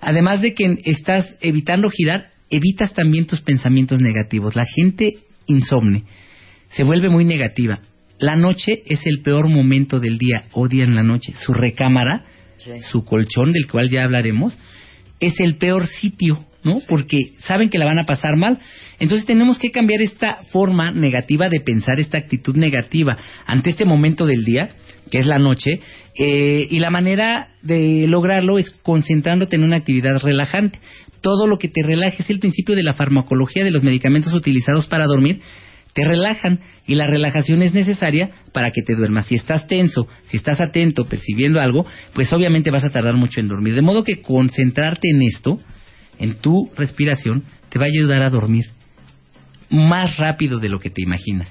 Además 0.00 0.40
de 0.40 0.54
que 0.54 0.78
estás 0.84 1.36
evitando 1.42 1.88
girar, 1.90 2.30
evitas 2.50 2.92
también 2.94 3.26
tus 3.26 3.40
pensamientos 3.42 4.00
negativos. 4.00 4.56
La 4.56 4.64
gente 4.64 5.16
insomne 5.46 6.04
se 6.70 6.84
vuelve 6.84 7.10
muy 7.10 7.24
negativa. 7.26 7.80
La 8.18 8.34
noche 8.36 8.82
es 8.86 9.06
el 9.06 9.20
peor 9.20 9.48
momento 9.48 10.00
del 10.00 10.16
día, 10.16 10.44
odian 10.52 10.94
la 10.94 11.02
noche. 11.02 11.34
Su 11.44 11.52
recámara, 11.52 12.24
su 12.90 13.04
colchón, 13.04 13.52
del 13.52 13.66
cual 13.66 13.90
ya 13.90 14.04
hablaremos, 14.04 14.56
es 15.22 15.38
el 15.40 15.56
peor 15.56 15.86
sitio, 15.86 16.44
¿no? 16.64 16.80
Porque 16.88 17.34
saben 17.38 17.70
que 17.70 17.78
la 17.78 17.86
van 17.86 18.00
a 18.00 18.04
pasar 18.04 18.36
mal. 18.36 18.58
Entonces 18.98 19.26
tenemos 19.26 19.58
que 19.58 19.70
cambiar 19.70 20.02
esta 20.02 20.42
forma 20.50 20.90
negativa 20.90 21.48
de 21.48 21.60
pensar, 21.60 21.98
esta 22.00 22.18
actitud 22.18 22.56
negativa 22.56 23.16
ante 23.46 23.70
este 23.70 23.84
momento 23.84 24.26
del 24.26 24.44
día, 24.44 24.70
que 25.10 25.18
es 25.18 25.26
la 25.26 25.38
noche, 25.38 25.80
eh, 26.18 26.66
y 26.68 26.78
la 26.80 26.90
manera 26.90 27.48
de 27.62 28.06
lograrlo 28.08 28.58
es 28.58 28.70
concentrándote 28.70 29.56
en 29.56 29.64
una 29.64 29.76
actividad 29.76 30.18
relajante. 30.22 30.80
Todo 31.20 31.46
lo 31.46 31.56
que 31.56 31.68
te 31.68 31.82
relaje 31.82 32.22
es 32.22 32.30
el 32.30 32.40
principio 32.40 32.74
de 32.74 32.82
la 32.82 32.94
farmacología 32.94 33.64
de 33.64 33.70
los 33.70 33.84
medicamentos 33.84 34.34
utilizados 34.34 34.86
para 34.88 35.06
dormir, 35.06 35.40
te 35.92 36.04
relajan 36.04 36.60
y 36.86 36.94
la 36.94 37.06
relajación 37.06 37.62
es 37.62 37.74
necesaria 37.74 38.30
para 38.52 38.70
que 38.70 38.82
te 38.82 38.94
duermas. 38.94 39.26
Si 39.26 39.34
estás 39.34 39.66
tenso, 39.66 40.08
si 40.26 40.36
estás 40.36 40.60
atento, 40.60 41.06
percibiendo 41.06 41.60
algo, 41.60 41.86
pues 42.14 42.32
obviamente 42.32 42.70
vas 42.70 42.84
a 42.84 42.90
tardar 42.90 43.16
mucho 43.16 43.40
en 43.40 43.48
dormir. 43.48 43.74
De 43.74 43.82
modo 43.82 44.04
que 44.04 44.22
concentrarte 44.22 45.08
en 45.10 45.22
esto, 45.22 45.58
en 46.18 46.36
tu 46.36 46.70
respiración, 46.76 47.42
te 47.68 47.78
va 47.78 47.86
a 47.86 47.88
ayudar 47.88 48.22
a 48.22 48.30
dormir 48.30 48.64
más 49.72 50.18
rápido 50.18 50.58
de 50.58 50.68
lo 50.68 50.78
que 50.78 50.90
te 50.90 51.02
imaginas. 51.02 51.48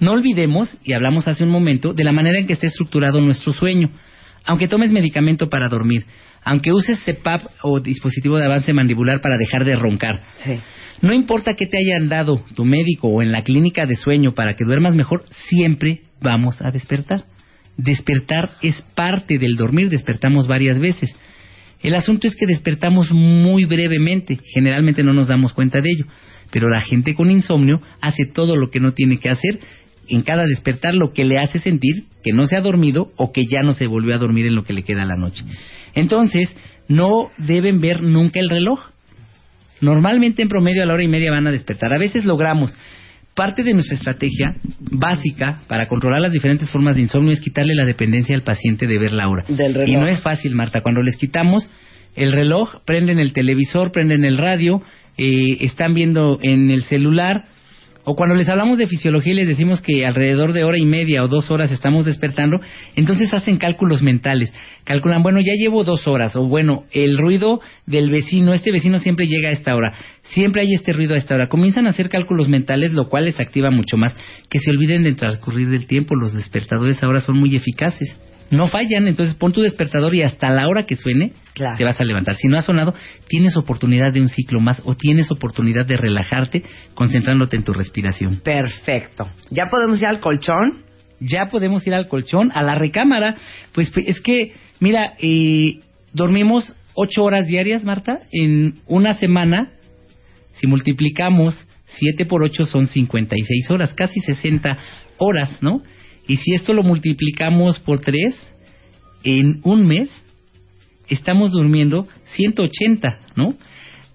No 0.00 0.12
olvidemos, 0.12 0.76
y 0.82 0.94
hablamos 0.94 1.28
hace 1.28 1.44
un 1.44 1.50
momento, 1.50 1.94
de 1.94 2.04
la 2.04 2.12
manera 2.12 2.38
en 2.38 2.46
que 2.46 2.54
está 2.54 2.66
estructurado 2.66 3.20
nuestro 3.20 3.52
sueño. 3.52 3.88
Aunque 4.44 4.66
tomes 4.66 4.90
medicamento 4.90 5.48
para 5.48 5.68
dormir, 5.68 6.04
aunque 6.44 6.72
uses 6.72 7.00
CPAP 7.04 7.42
o 7.62 7.80
dispositivo 7.80 8.36
de 8.38 8.46
avance 8.46 8.72
mandibular 8.72 9.20
para 9.20 9.36
dejar 9.36 9.64
de 9.64 9.76
roncar, 9.76 10.22
no 11.00 11.12
importa 11.12 11.54
qué 11.56 11.66
te 11.66 11.78
hayan 11.78 12.08
dado 12.08 12.44
tu 12.54 12.64
médico 12.64 13.08
o 13.08 13.22
en 13.22 13.32
la 13.32 13.42
clínica 13.42 13.86
de 13.86 13.96
sueño 13.96 14.34
para 14.34 14.54
que 14.54 14.64
duermas 14.64 14.94
mejor, 14.94 15.24
siempre 15.48 16.02
vamos 16.20 16.60
a 16.62 16.70
despertar. 16.70 17.24
Despertar 17.76 18.56
es 18.62 18.82
parte 18.94 19.38
del 19.38 19.56
dormir, 19.56 19.88
despertamos 19.88 20.46
varias 20.46 20.78
veces. 20.78 21.14
El 21.82 21.96
asunto 21.96 22.28
es 22.28 22.36
que 22.36 22.46
despertamos 22.46 23.10
muy 23.10 23.64
brevemente, 23.64 24.38
generalmente 24.54 25.02
no 25.02 25.12
nos 25.12 25.26
damos 25.26 25.52
cuenta 25.52 25.80
de 25.80 25.90
ello, 25.90 26.06
pero 26.52 26.68
la 26.68 26.80
gente 26.80 27.14
con 27.14 27.30
insomnio 27.30 27.80
hace 28.00 28.24
todo 28.24 28.54
lo 28.54 28.70
que 28.70 28.78
no 28.78 28.92
tiene 28.92 29.18
que 29.18 29.30
hacer 29.30 29.58
en 30.08 30.22
cada 30.22 30.44
despertar 30.44 30.94
lo 30.94 31.12
que 31.12 31.24
le 31.24 31.38
hace 31.38 31.58
sentir 31.60 32.04
que 32.22 32.32
no 32.32 32.46
se 32.46 32.56
ha 32.56 32.60
dormido 32.60 33.12
o 33.16 33.32
que 33.32 33.46
ya 33.46 33.62
no 33.62 33.72
se 33.72 33.86
volvió 33.86 34.14
a 34.14 34.18
dormir 34.18 34.46
en 34.46 34.54
lo 34.54 34.64
que 34.64 34.72
le 34.72 34.82
queda 34.82 35.04
la 35.04 35.16
noche. 35.16 35.44
Entonces, 35.94 36.54
no 36.88 37.30
deben 37.38 37.80
ver 37.80 38.02
nunca 38.02 38.40
el 38.40 38.48
reloj. 38.48 38.80
Normalmente 39.80 40.42
en 40.42 40.48
promedio 40.48 40.82
a 40.82 40.86
la 40.86 40.94
hora 40.94 41.02
y 41.02 41.08
media 41.08 41.30
van 41.30 41.46
a 41.46 41.52
despertar. 41.52 41.92
A 41.92 41.98
veces 41.98 42.24
logramos. 42.24 42.74
Parte 43.34 43.62
de 43.62 43.72
nuestra 43.72 43.96
estrategia 43.96 44.56
básica 44.78 45.62
para 45.66 45.88
controlar 45.88 46.20
las 46.20 46.32
diferentes 46.32 46.70
formas 46.70 46.96
de 46.96 47.02
insomnio 47.02 47.32
es 47.32 47.40
quitarle 47.40 47.74
la 47.74 47.86
dependencia 47.86 48.36
al 48.36 48.42
paciente 48.42 48.86
de 48.86 48.98
ver 48.98 49.12
la 49.12 49.28
hora. 49.28 49.44
Y 49.86 49.96
no 49.96 50.06
es 50.06 50.20
fácil, 50.20 50.54
Marta. 50.54 50.82
Cuando 50.82 51.02
les 51.02 51.16
quitamos 51.16 51.70
el 52.14 52.32
reloj, 52.32 52.82
prenden 52.84 53.18
el 53.18 53.32
televisor, 53.32 53.90
prenden 53.90 54.26
el 54.26 54.36
radio, 54.36 54.82
eh, 55.16 55.56
están 55.60 55.94
viendo 55.94 56.38
en 56.42 56.70
el 56.70 56.82
celular, 56.82 57.44
o 58.04 58.16
cuando 58.16 58.34
les 58.34 58.48
hablamos 58.48 58.78
de 58.78 58.86
fisiología 58.86 59.32
y 59.32 59.36
les 59.36 59.48
decimos 59.48 59.80
que 59.80 60.04
alrededor 60.04 60.52
de 60.52 60.64
hora 60.64 60.78
y 60.78 60.86
media 60.86 61.22
o 61.22 61.28
dos 61.28 61.50
horas 61.50 61.70
estamos 61.70 62.04
despertando, 62.04 62.58
entonces 62.96 63.32
hacen 63.32 63.58
cálculos 63.58 64.02
mentales. 64.02 64.52
Calculan, 64.84 65.22
bueno, 65.22 65.40
ya 65.40 65.52
llevo 65.54 65.84
dos 65.84 66.08
horas, 66.08 66.34
o 66.34 66.44
bueno, 66.44 66.84
el 66.92 67.16
ruido 67.16 67.60
del 67.86 68.10
vecino, 68.10 68.52
este 68.52 68.72
vecino 68.72 68.98
siempre 68.98 69.28
llega 69.28 69.50
a 69.50 69.52
esta 69.52 69.74
hora, 69.74 69.94
siempre 70.22 70.62
hay 70.62 70.74
este 70.74 70.92
ruido 70.92 71.14
a 71.14 71.18
esta 71.18 71.34
hora. 71.34 71.48
Comienzan 71.48 71.86
a 71.86 71.90
hacer 71.90 72.08
cálculos 72.08 72.48
mentales, 72.48 72.92
lo 72.92 73.08
cual 73.08 73.26
les 73.26 73.38
activa 73.38 73.70
mucho 73.70 73.96
más. 73.96 74.14
Que 74.50 74.58
se 74.58 74.70
olviden 74.70 75.04
del 75.04 75.16
transcurrir 75.16 75.68
del 75.68 75.86
tiempo, 75.86 76.16
los 76.16 76.32
despertadores 76.32 77.02
ahora 77.02 77.20
son 77.20 77.38
muy 77.38 77.54
eficaces 77.54 78.16
no 78.52 78.66
fallan, 78.66 79.08
entonces 79.08 79.34
pon 79.34 79.52
tu 79.52 79.62
despertador 79.62 80.14
y 80.14 80.22
hasta 80.22 80.50
la 80.50 80.68
hora 80.68 80.84
que 80.84 80.94
suene 80.94 81.32
te 81.54 81.84
vas 81.84 81.98
a 81.98 82.04
levantar. 82.04 82.34
Si 82.34 82.48
no 82.48 82.58
ha 82.58 82.62
sonado, 82.62 82.94
tienes 83.26 83.56
oportunidad 83.56 84.12
de 84.12 84.20
un 84.20 84.28
ciclo 84.28 84.60
más 84.60 84.82
o 84.84 84.94
tienes 84.94 85.30
oportunidad 85.30 85.86
de 85.86 85.96
relajarte 85.96 86.62
concentrándote 86.94 87.56
en 87.56 87.64
tu 87.64 87.72
respiración. 87.72 88.40
Perfecto. 88.44 89.30
¿Ya 89.50 89.68
podemos 89.70 90.00
ir 90.02 90.06
al 90.06 90.20
colchón? 90.20 90.84
Ya 91.18 91.46
podemos 91.46 91.86
ir 91.86 91.94
al 91.94 92.08
colchón, 92.08 92.50
a 92.52 92.62
la 92.62 92.74
recámara. 92.74 93.36
Pues, 93.72 93.90
pues 93.90 94.06
es 94.06 94.20
que, 94.20 94.52
mira, 94.80 95.14
eh, 95.18 95.80
dormimos 96.12 96.74
ocho 96.92 97.24
horas 97.24 97.46
diarias, 97.46 97.84
Marta, 97.84 98.18
en 98.32 98.74
una 98.86 99.14
semana. 99.14 99.72
Si 100.52 100.66
multiplicamos 100.66 101.66
siete 101.86 102.26
por 102.26 102.42
ocho 102.42 102.66
son 102.66 102.86
56 102.86 103.70
horas, 103.70 103.94
casi 103.94 104.20
60 104.20 104.76
horas, 105.16 105.62
¿no? 105.62 105.82
Y 106.32 106.38
si 106.38 106.54
esto 106.54 106.72
lo 106.72 106.82
multiplicamos 106.82 107.78
por 107.80 107.98
tres, 107.98 108.34
en 109.22 109.60
un 109.64 109.86
mes 109.86 110.08
estamos 111.06 111.52
durmiendo 111.52 112.08
180, 112.36 113.18
¿no? 113.36 113.54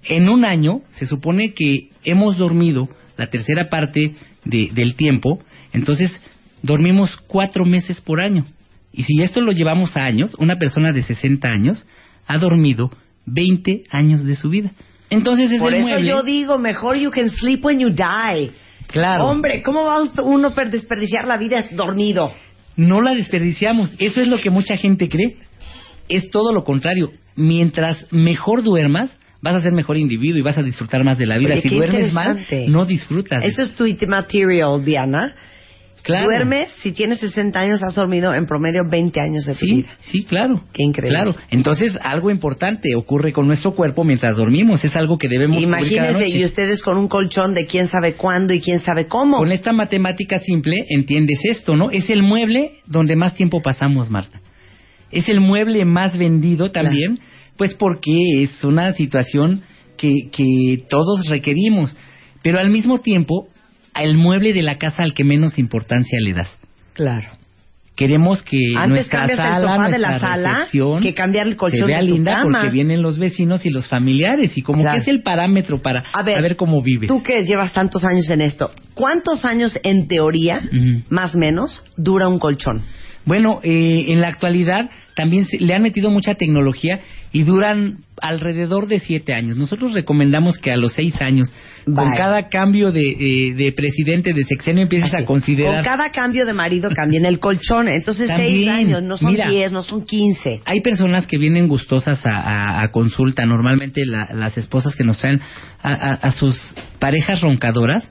En 0.03 0.27
un 0.27 0.43
año 0.43 0.81
se 0.93 1.05
supone 1.05 1.53
que 1.53 1.89
hemos 2.03 2.35
dormido 2.35 2.89
la 3.17 3.29
tercera 3.29 3.69
parte 3.69 4.15
del 4.45 4.95
tiempo, 4.95 5.43
entonces 5.73 6.19
dormimos 6.63 7.15
cuatro 7.27 7.65
meses 7.65 8.01
por 8.01 8.19
año. 8.19 8.45
Y 8.91 9.03
si 9.03 9.21
esto 9.21 9.39
lo 9.39 9.51
llevamos 9.51 9.95
a 9.95 10.03
años, 10.03 10.33
una 10.39 10.55
persona 10.55 10.93
de 10.93 11.03
60 11.03 11.47
años 11.47 11.85
ha 12.25 12.39
dormido 12.39 12.89
20 13.27 13.83
años 13.91 14.25
de 14.25 14.37
su 14.37 14.49
vida. 14.49 14.71
Entonces 15.11 15.51
es 15.51 15.59
Por 15.59 15.75
eso 15.75 15.87
mueble. 15.87 16.09
yo 16.09 16.23
digo, 16.23 16.57
mejor 16.57 16.97
you 16.97 17.11
can 17.11 17.29
sleep 17.29 17.63
when 17.63 17.77
you 17.79 17.89
die. 17.91 18.53
Claro. 18.87 19.27
Hombre, 19.27 19.61
¿cómo 19.61 19.83
va 19.85 19.97
uno 20.23 20.53
a 20.55 20.65
desperdiciar 20.65 21.27
la 21.27 21.37
vida 21.37 21.65
dormido? 21.71 22.31
No 22.75 23.01
la 23.01 23.13
desperdiciamos. 23.13 23.93
Eso 23.99 24.21
es 24.21 24.27
lo 24.27 24.37
que 24.37 24.49
mucha 24.49 24.77
gente 24.77 25.09
cree. 25.09 25.37
Es 26.07 26.29
todo 26.29 26.53
lo 26.53 26.63
contrario. 26.63 27.11
Mientras 27.35 28.05
mejor 28.11 28.63
duermas, 28.63 29.17
vas 29.41 29.55
a 29.55 29.61
ser 29.61 29.73
mejor 29.73 29.97
individuo 29.97 30.39
y 30.39 30.41
vas 30.41 30.57
a 30.57 30.63
disfrutar 30.63 31.03
más 31.03 31.17
de 31.17 31.25
la 31.25 31.37
vida. 31.37 31.53
Oye, 31.53 31.61
si 31.61 31.69
duermes 31.69 32.13
mal, 32.13 32.39
no 32.67 32.85
disfrutas. 32.85 33.43
Eso 33.43 33.63
es 33.63 33.73
tu 33.75 33.85
material, 34.07 34.83
Diana. 34.83 35.35
Claro. 36.07 36.27
Duermes, 36.27 36.69
si 36.81 36.93
tienes 36.93 37.19
60 37.19 37.59
años, 37.59 37.83
has 37.83 37.93
dormido 37.93 38.33
en 38.33 38.45
promedio 38.45 38.83
20 38.89 39.19
años 39.19 39.45
de 39.45 39.53
tu 39.55 39.59
Sí, 39.65 39.73
vida. 39.75 39.87
sí, 39.99 40.23
claro. 40.23 40.63
Qué 40.71 40.81
increíble. 40.81 41.19
Claro. 41.19 41.35
Entonces, 41.51 41.97
algo 42.01 42.31
importante 42.31 42.95
ocurre 42.95 43.33
con 43.33 43.45
nuestro 43.45 43.73
cuerpo 43.75 44.05
mientras 44.05 44.37
dormimos. 44.37 44.83
Es 44.85 44.95
algo 44.95 45.17
que 45.17 45.27
debemos 45.27 45.61
Imagínense, 45.61 46.13
noche. 46.13 46.29
y 46.29 46.45
ustedes 46.45 46.81
con 46.81 46.97
un 46.97 47.09
colchón 47.09 47.53
de 47.53 47.65
quién 47.65 47.89
sabe 47.89 48.13
cuándo 48.13 48.53
y 48.53 48.61
quién 48.61 48.79
sabe 48.79 49.07
cómo. 49.07 49.37
Con 49.37 49.51
esta 49.51 49.73
matemática 49.73 50.39
simple 50.39 50.77
entiendes 50.89 51.39
esto, 51.43 51.75
¿no? 51.75 51.91
Es 51.91 52.09
el 52.09 52.23
mueble 52.23 52.71
donde 52.85 53.17
más 53.17 53.33
tiempo 53.35 53.61
pasamos, 53.61 54.09
Marta. 54.09 54.39
Es 55.11 55.27
el 55.27 55.41
mueble 55.41 55.83
más 55.83 56.17
vendido 56.17 56.71
también, 56.71 57.19
pues 57.57 57.73
porque 57.73 58.43
es 58.43 58.63
una 58.63 58.93
situación 58.93 59.61
que, 59.97 60.29
que 60.31 60.83
todos 60.89 61.27
requerimos. 61.27 61.97
Pero 62.43 62.59
al 62.59 62.69
mismo 62.69 62.99
tiempo, 63.01 63.49
el 64.03 64.17
mueble 64.17 64.53
de 64.53 64.61
la 64.63 64.77
casa 64.77 65.03
al 65.03 65.13
que 65.13 65.23
menos 65.23 65.57
importancia 65.59 66.19
le 66.21 66.33
das. 66.33 66.49
Claro. 66.93 67.29
Queremos 67.95 68.43
que 68.43 68.59
Antes 68.75 68.89
nuestra 68.89 69.19
cambias 69.21 69.39
el 69.39 69.45
sala, 69.63 69.75
sofá 69.75 69.89
de 69.89 69.97
la 69.97 70.09
nuestra 70.09 70.29
sala 70.29 70.49
recepción 70.59 71.01
que 71.01 71.13
cambiar 71.15 71.47
el 71.47 71.55
colchón 71.55 71.79
se 71.79 71.85
vea 71.87 72.01
de 72.03 72.07
tu 72.07 72.13
linda 72.13 72.31
cama. 72.31 72.59
porque 72.59 72.69
vienen 72.69 73.01
los 73.01 73.17
vecinos 73.17 73.65
y 73.65 73.71
los 73.71 73.87
familiares 73.87 74.55
y 74.55 74.61
como 74.61 74.83
Claro. 74.83 74.97
que 74.97 75.01
es 75.01 75.07
el 75.07 75.23
parámetro 75.23 75.81
para 75.81 76.03
A 76.13 76.21
ver, 76.21 76.35
saber 76.35 76.55
cómo 76.57 76.83
vives. 76.83 77.07
Tú 77.07 77.23
que 77.23 77.33
llevas 77.43 77.73
tantos 77.73 78.03
años 78.05 78.29
en 78.29 78.41
esto, 78.41 78.69
¿cuántos 78.93 79.45
años 79.45 79.79
en 79.81 80.07
teoría, 80.07 80.59
más 81.09 81.33
o 81.33 81.39
menos, 81.39 81.83
dura 81.97 82.27
un 82.27 82.37
colchón? 82.37 82.83
Bueno, 83.27 83.59
eh, 83.61 84.05
en 84.07 84.21
la 84.21 84.29
actualidad 84.29 84.89
también 85.15 85.45
se- 85.45 85.59
le 85.59 85.73
han 85.75 85.83
metido 85.83 86.09
mucha 86.09 86.33
tecnología 86.35 87.01
y 87.31 87.43
duran 87.43 87.97
alrededor 88.21 88.87
de 88.87 88.99
siete 88.99 89.33
años. 89.35 89.57
Nosotros 89.57 89.93
recomendamos 89.93 90.57
que 90.57 90.71
a 90.71 90.77
los 90.77 90.93
seis 90.93 91.21
años, 91.21 91.51
con 91.85 91.93
Bye. 92.09 92.17
cada 92.17 92.49
cambio 92.49 92.91
de, 92.91 93.01
eh, 93.01 93.53
de 93.53 93.71
presidente, 93.73 94.33
de 94.33 94.43
sexenio, 94.45 94.83
empieces 94.83 95.13
a 95.13 95.23
considerar... 95.25 95.75
Con 95.75 95.83
cada 95.83 96.11
cambio 96.11 96.45
de 96.45 96.53
marido 96.53 96.89
cambien 96.95 97.25
el 97.25 97.39
colchón. 97.39 97.87
Entonces, 97.89 98.31
seis 98.35 98.67
años, 98.69 99.03
no 99.03 99.17
son 99.17 99.31
mira. 99.33 99.49
diez, 99.49 99.71
no 99.71 99.83
son 99.83 100.05
quince. 100.05 100.61
Hay 100.65 100.81
personas 100.81 101.27
que 101.27 101.37
vienen 101.37 101.67
gustosas 101.67 102.25
a, 102.25 102.31
a- 102.31 102.83
a 102.83 102.91
consulta, 102.91 103.45
normalmente 103.45 104.01
la- 104.05 104.29
las 104.33 104.57
esposas 104.57 104.95
que 104.95 105.03
nos 105.03 105.19
traen 105.19 105.39
a 105.83 106.31
sus 106.31 106.55
parejas 106.99 107.41
roncadoras, 107.41 108.09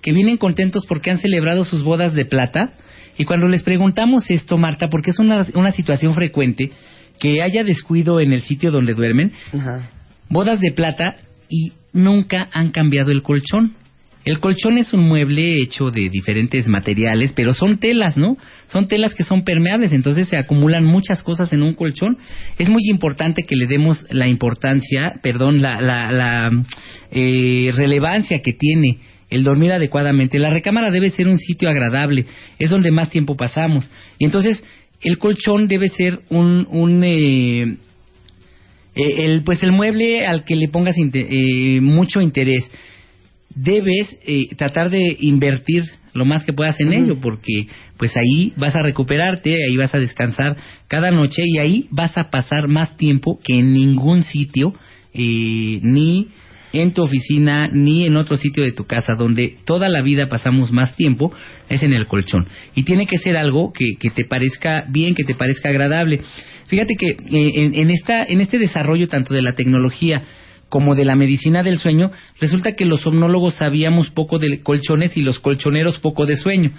que 0.00 0.12
vienen 0.12 0.36
contentos 0.36 0.84
porque 0.86 1.10
han 1.10 1.18
celebrado 1.18 1.64
sus 1.64 1.82
bodas 1.82 2.14
de 2.14 2.24
plata. 2.24 2.74
Y 3.18 3.24
cuando 3.24 3.48
les 3.48 3.62
preguntamos 3.62 4.30
esto, 4.30 4.58
Marta, 4.58 4.88
porque 4.88 5.10
es 5.10 5.18
una, 5.18 5.46
una 5.54 5.72
situación 5.72 6.14
frecuente, 6.14 6.72
que 7.18 7.42
haya 7.42 7.64
descuido 7.64 8.20
en 8.20 8.32
el 8.32 8.42
sitio 8.42 8.70
donde 8.70 8.94
duermen, 8.94 9.32
Ajá. 9.52 9.90
bodas 10.28 10.60
de 10.60 10.72
plata 10.72 11.16
y 11.48 11.72
nunca 11.92 12.48
han 12.52 12.70
cambiado 12.70 13.10
el 13.10 13.22
colchón. 13.22 13.76
El 14.24 14.38
colchón 14.40 14.78
es 14.78 14.94
un 14.94 15.06
mueble 15.06 15.60
hecho 15.60 15.90
de 15.90 16.08
diferentes 16.08 16.66
materiales, 16.66 17.34
pero 17.36 17.52
son 17.52 17.78
telas, 17.78 18.16
¿no? 18.16 18.38
Son 18.68 18.88
telas 18.88 19.14
que 19.14 19.22
son 19.22 19.44
permeables, 19.44 19.92
entonces 19.92 20.28
se 20.28 20.38
acumulan 20.38 20.82
muchas 20.82 21.22
cosas 21.22 21.52
en 21.52 21.62
un 21.62 21.74
colchón. 21.74 22.16
Es 22.58 22.70
muy 22.70 22.82
importante 22.88 23.42
que 23.42 23.54
le 23.54 23.66
demos 23.66 24.06
la 24.08 24.26
importancia, 24.26 25.12
perdón, 25.22 25.60
la, 25.60 25.78
la, 25.82 26.10
la 26.10 26.50
eh, 27.10 27.70
relevancia 27.76 28.40
que 28.40 28.54
tiene 28.54 28.98
el 29.34 29.44
dormir 29.44 29.72
adecuadamente. 29.72 30.38
La 30.38 30.50
recámara 30.50 30.90
debe 30.90 31.10
ser 31.10 31.28
un 31.28 31.38
sitio 31.38 31.68
agradable, 31.68 32.26
es 32.58 32.70
donde 32.70 32.90
más 32.90 33.10
tiempo 33.10 33.36
pasamos. 33.36 33.90
Y 34.18 34.24
entonces 34.24 34.64
el 35.02 35.18
colchón 35.18 35.66
debe 35.66 35.88
ser 35.88 36.20
un, 36.30 36.66
un 36.70 37.02
eh, 37.04 37.76
eh, 38.94 39.24
el, 39.24 39.42
pues 39.42 39.62
el 39.62 39.72
mueble 39.72 40.26
al 40.26 40.44
que 40.44 40.56
le 40.56 40.68
pongas 40.68 40.96
eh, 40.98 41.80
mucho 41.80 42.20
interés. 42.20 42.70
Debes 43.54 44.16
eh, 44.26 44.46
tratar 44.56 44.90
de 44.90 45.16
invertir 45.20 45.84
lo 46.12 46.24
más 46.24 46.44
que 46.44 46.52
puedas 46.52 46.80
en 46.80 46.92
ello, 46.92 47.16
porque 47.20 47.66
pues 47.96 48.16
ahí 48.16 48.52
vas 48.56 48.76
a 48.76 48.82
recuperarte, 48.82 49.56
ahí 49.68 49.76
vas 49.76 49.94
a 49.94 49.98
descansar 49.98 50.56
cada 50.86 51.10
noche 51.10 51.42
y 51.44 51.58
ahí 51.58 51.88
vas 51.90 52.16
a 52.16 52.30
pasar 52.30 52.68
más 52.68 52.96
tiempo 52.96 53.40
que 53.42 53.58
en 53.58 53.72
ningún 53.72 54.22
sitio, 54.22 54.74
eh, 55.12 55.80
ni 55.82 56.28
en 56.80 56.92
tu 56.92 57.02
oficina, 57.02 57.68
ni 57.72 58.04
en 58.06 58.16
otro 58.16 58.36
sitio 58.36 58.64
de 58.64 58.72
tu 58.72 58.84
casa, 58.84 59.14
donde 59.14 59.56
toda 59.64 59.88
la 59.88 60.02
vida 60.02 60.28
pasamos 60.28 60.72
más 60.72 60.96
tiempo, 60.96 61.32
es 61.68 61.82
en 61.82 61.92
el 61.92 62.06
colchón. 62.06 62.48
Y 62.74 62.82
tiene 62.82 63.06
que 63.06 63.18
ser 63.18 63.36
algo 63.36 63.72
que, 63.72 63.96
que 63.98 64.10
te 64.10 64.24
parezca 64.24 64.84
bien, 64.88 65.14
que 65.14 65.24
te 65.24 65.34
parezca 65.34 65.68
agradable. 65.68 66.20
Fíjate 66.66 66.94
que 66.96 67.08
eh, 67.08 67.50
en, 67.54 67.74
en, 67.74 67.90
esta, 67.90 68.24
en 68.24 68.40
este 68.40 68.58
desarrollo 68.58 69.08
tanto 69.08 69.34
de 69.34 69.42
la 69.42 69.54
tecnología 69.54 70.22
como 70.74 70.96
de 70.96 71.04
la 71.04 71.14
medicina 71.14 71.62
del 71.62 71.78
sueño, 71.78 72.10
resulta 72.40 72.74
que 72.74 72.84
los 72.84 73.02
somnólogos 73.02 73.54
sabíamos 73.54 74.10
poco 74.10 74.40
de 74.40 74.60
colchones 74.60 75.16
y 75.16 75.22
los 75.22 75.38
colchoneros 75.38 76.00
poco 76.00 76.26
de 76.26 76.36
sueño. 76.36 76.72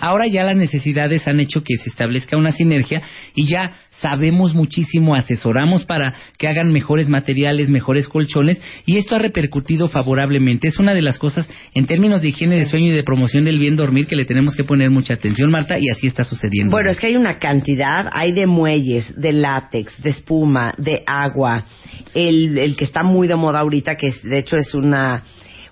Ahora 0.00 0.26
ya 0.26 0.42
las 0.44 0.56
necesidades 0.56 1.28
han 1.28 1.38
hecho 1.38 1.62
que 1.62 1.76
se 1.76 1.90
establezca 1.90 2.38
una 2.38 2.52
sinergia 2.52 3.02
y 3.34 3.46
ya 3.46 3.72
sabemos 4.00 4.54
muchísimo, 4.54 5.14
asesoramos 5.14 5.84
para 5.84 6.14
que 6.38 6.48
hagan 6.48 6.72
mejores 6.72 7.08
materiales, 7.08 7.68
mejores 7.68 8.08
colchones 8.08 8.60
y 8.86 8.96
esto 8.96 9.14
ha 9.14 9.18
repercutido 9.18 9.88
favorablemente. 9.88 10.68
Es 10.68 10.78
una 10.78 10.94
de 10.94 11.02
las 11.02 11.18
cosas 11.18 11.48
en 11.74 11.86
términos 11.86 12.22
de 12.22 12.28
higiene 12.28 12.56
de 12.56 12.66
sueño 12.66 12.86
y 12.86 12.92
de 12.96 13.02
promoción 13.02 13.44
del 13.44 13.58
bien 13.58 13.76
dormir 13.76 14.06
que 14.06 14.16
le 14.16 14.24
tenemos 14.24 14.56
que 14.56 14.64
poner 14.64 14.90
mucha 14.90 15.14
atención, 15.14 15.50
Marta, 15.50 15.78
y 15.78 15.88
así 15.90 16.06
está 16.06 16.24
sucediendo. 16.24 16.70
Bueno, 16.70 16.90
es 16.90 16.98
que 16.98 17.08
hay 17.08 17.16
una 17.16 17.38
cantidad, 17.38 18.08
hay 18.12 18.32
de 18.32 18.46
muelles, 18.46 19.12
de 19.20 19.32
látex, 19.32 20.00
de 20.02 20.10
espuma, 20.10 20.74
de 20.78 21.02
agua, 21.06 21.66
el, 22.14 22.58
el 22.58 22.76
que 22.76 22.84
está 22.84 23.02
muy 23.02 23.28
de 23.28 23.36
moda 23.36 23.60
ahorita, 23.60 23.96
que 23.96 24.08
es, 24.08 24.22
de 24.22 24.38
hecho 24.38 24.56
es 24.56 24.74
una 24.74 25.22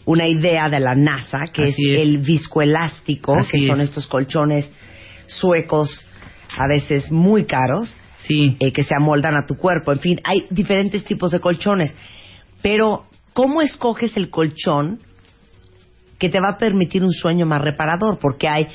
una 0.07 0.27
idea 0.27 0.69
de 0.69 0.81
la 0.81 0.95
NASA, 0.95 1.47
que 1.53 1.65
es, 1.69 1.77
el 1.79 2.19
viscoelástico, 2.19 3.35
Así 3.39 3.61
que 3.61 3.67
son 3.67 3.81
es. 3.81 3.91
estos 3.91 4.07
colchones 4.07 4.71
suecos, 5.27 6.05
a 6.59 6.67
veces 6.67 7.13
muy 7.13 7.47
caros, 7.47 7.97
eh, 8.29 8.73
que 8.73 8.83
se 8.83 8.95
amoldan 8.95 9.37
a 9.37 9.47
tu 9.47 9.57
cuerpo. 9.57 9.93
En 9.93 9.99
fin, 10.01 10.21
hay 10.25 10.47
diferentes 10.51 11.05
tipos 11.05 11.31
de 11.31 11.41
colchones. 11.41 11.95
Pero, 12.63 13.05
¿cómo 13.33 13.63
escoges 13.63 14.17
el 14.17 14.31
colchón 14.31 15.01
que 16.19 16.29
te 16.29 16.41
va 16.41 16.51
a 16.51 16.59
permitir 16.59 17.03
un 17.03 17.13
sueño 17.13 17.47
más 17.47 17.61
reparador? 17.63 18.19
Porque 18.19 18.49
hay 18.49 18.67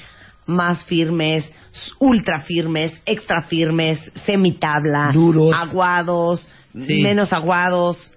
más 0.47 0.83
firmes, 0.85 1.49
ultra 1.99 2.41
firmes, 2.41 2.99
extra 3.05 3.43
firmes, 3.47 3.99
semitabla, 4.25 5.11
Duros. 5.13 5.53
aguados, 5.55 6.47
Sí. 6.73 7.01
menos 7.01 7.31
aguados. 7.31 8.11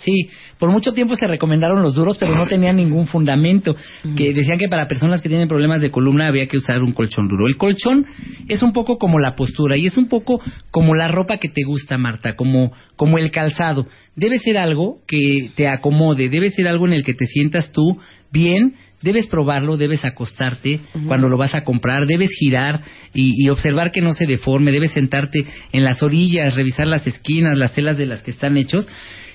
Sí, 0.00 0.30
por 0.58 0.70
mucho 0.70 0.94
tiempo 0.94 1.14
se 1.14 1.26
recomendaron 1.26 1.82
los 1.82 1.94
duros, 1.94 2.16
pero 2.18 2.34
no 2.34 2.46
tenían 2.46 2.76
ningún 2.76 3.06
fundamento. 3.06 3.76
Que 4.16 4.32
decían 4.32 4.58
que 4.58 4.68
para 4.68 4.88
personas 4.88 5.20
que 5.20 5.28
tienen 5.28 5.48
problemas 5.48 5.82
de 5.82 5.90
columna 5.90 6.26
había 6.26 6.46
que 6.46 6.56
usar 6.56 6.82
un 6.82 6.92
colchón 6.92 7.28
duro. 7.28 7.46
El 7.46 7.58
colchón 7.58 8.06
es 8.48 8.62
un 8.62 8.72
poco 8.72 8.96
como 8.96 9.18
la 9.18 9.34
postura 9.34 9.76
y 9.76 9.86
es 9.86 9.98
un 9.98 10.08
poco 10.08 10.40
como 10.70 10.94
la 10.94 11.08
ropa 11.08 11.36
que 11.36 11.48
te 11.48 11.62
gusta, 11.64 11.98
Marta, 11.98 12.34
como, 12.34 12.72
como 12.96 13.18
el 13.18 13.30
calzado. 13.30 13.86
Debe 14.16 14.38
ser 14.38 14.56
algo 14.56 15.00
que 15.06 15.50
te 15.54 15.68
acomode, 15.68 16.30
debe 16.30 16.50
ser 16.50 16.66
algo 16.66 16.86
en 16.86 16.94
el 16.94 17.04
que 17.04 17.14
te 17.14 17.26
sientas 17.26 17.70
tú 17.70 17.98
bien. 18.32 18.76
Debes 19.02 19.28
probarlo, 19.28 19.78
debes 19.78 20.04
acostarte 20.04 20.80
cuando 21.06 21.30
lo 21.30 21.38
vas 21.38 21.54
a 21.54 21.64
comprar, 21.64 22.06
debes 22.06 22.32
girar 22.38 22.82
y, 23.14 23.32
y 23.34 23.48
observar 23.48 23.92
que 23.92 24.02
no 24.02 24.12
se 24.12 24.26
deforme, 24.26 24.72
debes 24.72 24.92
sentarte 24.92 25.38
en 25.72 25.84
las 25.84 26.02
orillas, 26.02 26.54
revisar 26.54 26.86
las 26.86 27.06
esquinas, 27.06 27.56
las 27.56 27.72
telas 27.72 27.96
de 27.96 28.04
las 28.04 28.22
que 28.22 28.30
están 28.30 28.58
hechos 28.58 28.86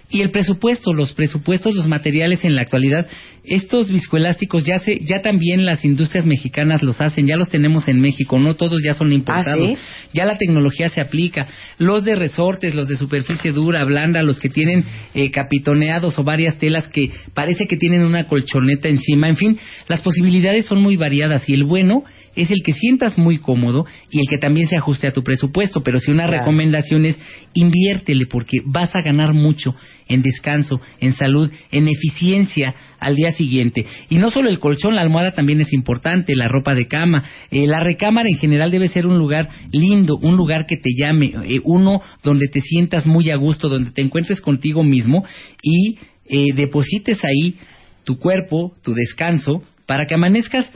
y 0.09 0.21
el 0.21 0.31
presupuesto, 0.31 0.93
los 0.93 1.13
presupuestos, 1.13 1.75
los 1.75 1.87
materiales 1.87 2.45
en 2.45 2.55
la 2.55 2.61
actualidad, 2.61 3.07
estos 3.43 3.91
viscoelásticos 3.91 4.65
ya 4.65 4.79
se, 4.79 4.99
ya 5.03 5.21
también 5.21 5.65
las 5.65 5.85
industrias 5.85 6.25
mexicanas 6.25 6.83
los 6.83 7.01
hacen, 7.01 7.27
ya 7.27 7.35
los 7.35 7.49
tenemos 7.49 7.87
en 7.87 7.99
México, 7.99 8.39
no 8.39 8.55
todos 8.55 8.81
ya 8.83 8.93
son 8.93 9.11
importados, 9.11 9.67
¿sí? 9.67 9.77
ya 10.13 10.25
la 10.25 10.37
tecnología 10.37 10.89
se 10.89 11.01
aplica, 11.01 11.47
los 11.77 12.03
de 12.03 12.15
resortes, 12.15 12.75
los 12.75 12.87
de 12.87 12.97
superficie 12.97 13.51
dura, 13.51 13.83
blanda, 13.83 14.23
los 14.23 14.39
que 14.39 14.49
tienen 14.49 14.85
eh, 15.13 15.31
capitoneados 15.31 16.17
o 16.19 16.23
varias 16.23 16.57
telas 16.57 16.87
que 16.87 17.11
parece 17.33 17.67
que 17.67 17.77
tienen 17.77 18.01
una 18.01 18.27
colchoneta 18.27 18.87
encima, 18.87 19.27
en 19.27 19.37
fin, 19.37 19.59
las 19.87 20.01
posibilidades 20.01 20.65
son 20.65 20.81
muy 20.81 20.97
variadas 20.97 21.47
y 21.49 21.53
el 21.53 21.63
bueno 21.63 22.03
es 22.35 22.51
el 22.51 22.61
que 22.63 22.73
sientas 22.73 23.17
muy 23.17 23.37
cómodo 23.37 23.85
y 24.11 24.19
el 24.19 24.27
que 24.29 24.37
también 24.37 24.67
se 24.67 24.77
ajuste 24.77 25.07
a 25.07 25.11
tu 25.13 25.23
presupuesto, 25.23 25.81
pero 25.81 25.99
si 25.99 26.11
una 26.11 26.25
Claro. 26.27 26.39
recomendación 26.39 27.05
es 27.05 27.17
inviértele 27.53 28.25
porque 28.25 28.57
vas 28.65 28.95
a 28.95 29.01
ganar 29.01 29.33
mucho 29.33 29.75
en 30.07 30.21
descanso, 30.21 30.79
en 30.99 31.13
salud, 31.13 31.51
en 31.71 31.87
eficiencia 31.87 32.75
al 32.99 33.15
día 33.15 33.31
siguiente. 33.31 33.85
Y 34.09 34.17
no 34.17 34.29
solo 34.31 34.49
el 34.49 34.59
colchón, 34.59 34.95
la 34.95 35.01
almohada 35.01 35.31
también 35.33 35.61
es 35.61 35.73
importante, 35.73 36.35
la 36.35 36.47
ropa 36.47 36.75
de 36.75 36.87
cama. 36.87 37.23
Eh, 37.51 37.65
la 37.67 37.79
recámara 37.79 38.29
en 38.29 38.37
general 38.37 38.69
debe 38.71 38.87
ser 38.89 39.07
un 39.07 39.17
lugar 39.17 39.49
lindo, 39.71 40.15
un 40.21 40.35
lugar 40.37 40.65
que 40.67 40.77
te 40.77 40.91
llame, 40.95 41.33
eh, 41.45 41.59
uno 41.63 42.01
donde 42.23 42.47
te 42.51 42.61
sientas 42.61 43.05
muy 43.07 43.29
a 43.31 43.35
gusto, 43.35 43.67
donde 43.69 43.91
te 43.91 44.01
encuentres 44.01 44.41
contigo 44.41 44.83
mismo 44.83 45.23
y 45.63 45.97
eh, 46.27 46.53
deposites 46.55 47.19
ahí 47.23 47.55
tu 48.03 48.19
cuerpo, 48.19 48.73
tu 48.83 48.93
descanso, 48.93 49.63
para 49.87 50.05
que 50.05 50.15
amanezcas 50.15 50.69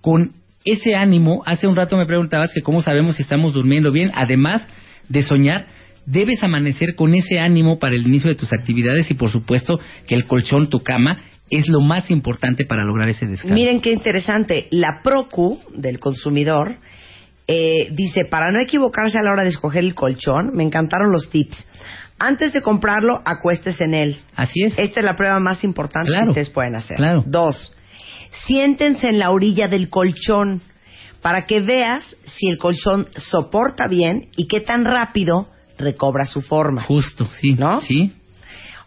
con 0.00 0.32
ese 0.66 0.94
ánimo. 0.94 1.42
Hace 1.46 1.66
un 1.66 1.76
rato 1.76 1.96
me 1.96 2.04
preguntabas 2.06 2.52
que 2.52 2.60
cómo 2.62 2.82
sabemos 2.82 3.16
si 3.16 3.22
estamos 3.22 3.54
durmiendo 3.54 3.90
bien, 3.92 4.10
además 4.14 4.66
de 5.08 5.22
soñar. 5.22 5.66
Debes 6.04 6.42
amanecer 6.44 6.94
con 6.94 7.14
ese 7.14 7.40
ánimo 7.40 7.78
para 7.78 7.94
el 7.96 8.06
inicio 8.06 8.28
de 8.28 8.36
tus 8.36 8.52
actividades 8.52 9.10
y 9.10 9.14
por 9.14 9.30
supuesto 9.30 9.78
que 10.06 10.14
el 10.14 10.26
colchón, 10.26 10.68
tu 10.68 10.80
cama, 10.80 11.18
es 11.50 11.68
lo 11.68 11.80
más 11.80 12.10
importante 12.10 12.64
para 12.66 12.84
lograr 12.84 13.08
ese 13.08 13.26
descanso. 13.26 13.54
Miren 13.54 13.80
qué 13.80 13.92
interesante. 13.92 14.66
La 14.70 15.00
PROCU 15.02 15.60
del 15.74 15.98
consumidor 15.98 16.76
eh, 17.48 17.88
dice, 17.92 18.22
para 18.28 18.50
no 18.50 18.60
equivocarse 18.60 19.18
a 19.18 19.22
la 19.22 19.32
hora 19.32 19.42
de 19.44 19.50
escoger 19.50 19.84
el 19.84 19.94
colchón, 19.94 20.50
me 20.54 20.64
encantaron 20.64 21.12
los 21.12 21.30
tips. 21.30 21.56
Antes 22.18 22.52
de 22.52 22.62
comprarlo, 22.62 23.20
acuestes 23.24 23.80
en 23.80 23.92
él. 23.94 24.16
Así 24.34 24.62
es. 24.64 24.78
Esta 24.78 25.00
es 25.00 25.06
la 25.06 25.16
prueba 25.16 25.38
más 25.38 25.62
importante 25.64 26.08
Claro. 26.08 26.24
que 26.24 26.30
ustedes 26.30 26.50
pueden 26.50 26.74
hacer. 26.74 26.96
Claro. 26.96 27.22
Dos, 27.26 27.75
siéntense 28.44 29.08
en 29.08 29.18
la 29.18 29.30
orilla 29.30 29.68
del 29.68 29.88
colchón 29.88 30.62
para 31.22 31.46
que 31.46 31.60
veas 31.60 32.04
si 32.24 32.48
el 32.48 32.58
colchón 32.58 33.08
soporta 33.16 33.88
bien 33.88 34.28
y 34.36 34.46
qué 34.46 34.60
tan 34.60 34.84
rápido 34.84 35.48
recobra 35.78 36.24
su 36.24 36.42
forma. 36.42 36.82
Justo, 36.84 37.28
sí. 37.40 37.54
¿No? 37.54 37.80
Sí. 37.80 38.12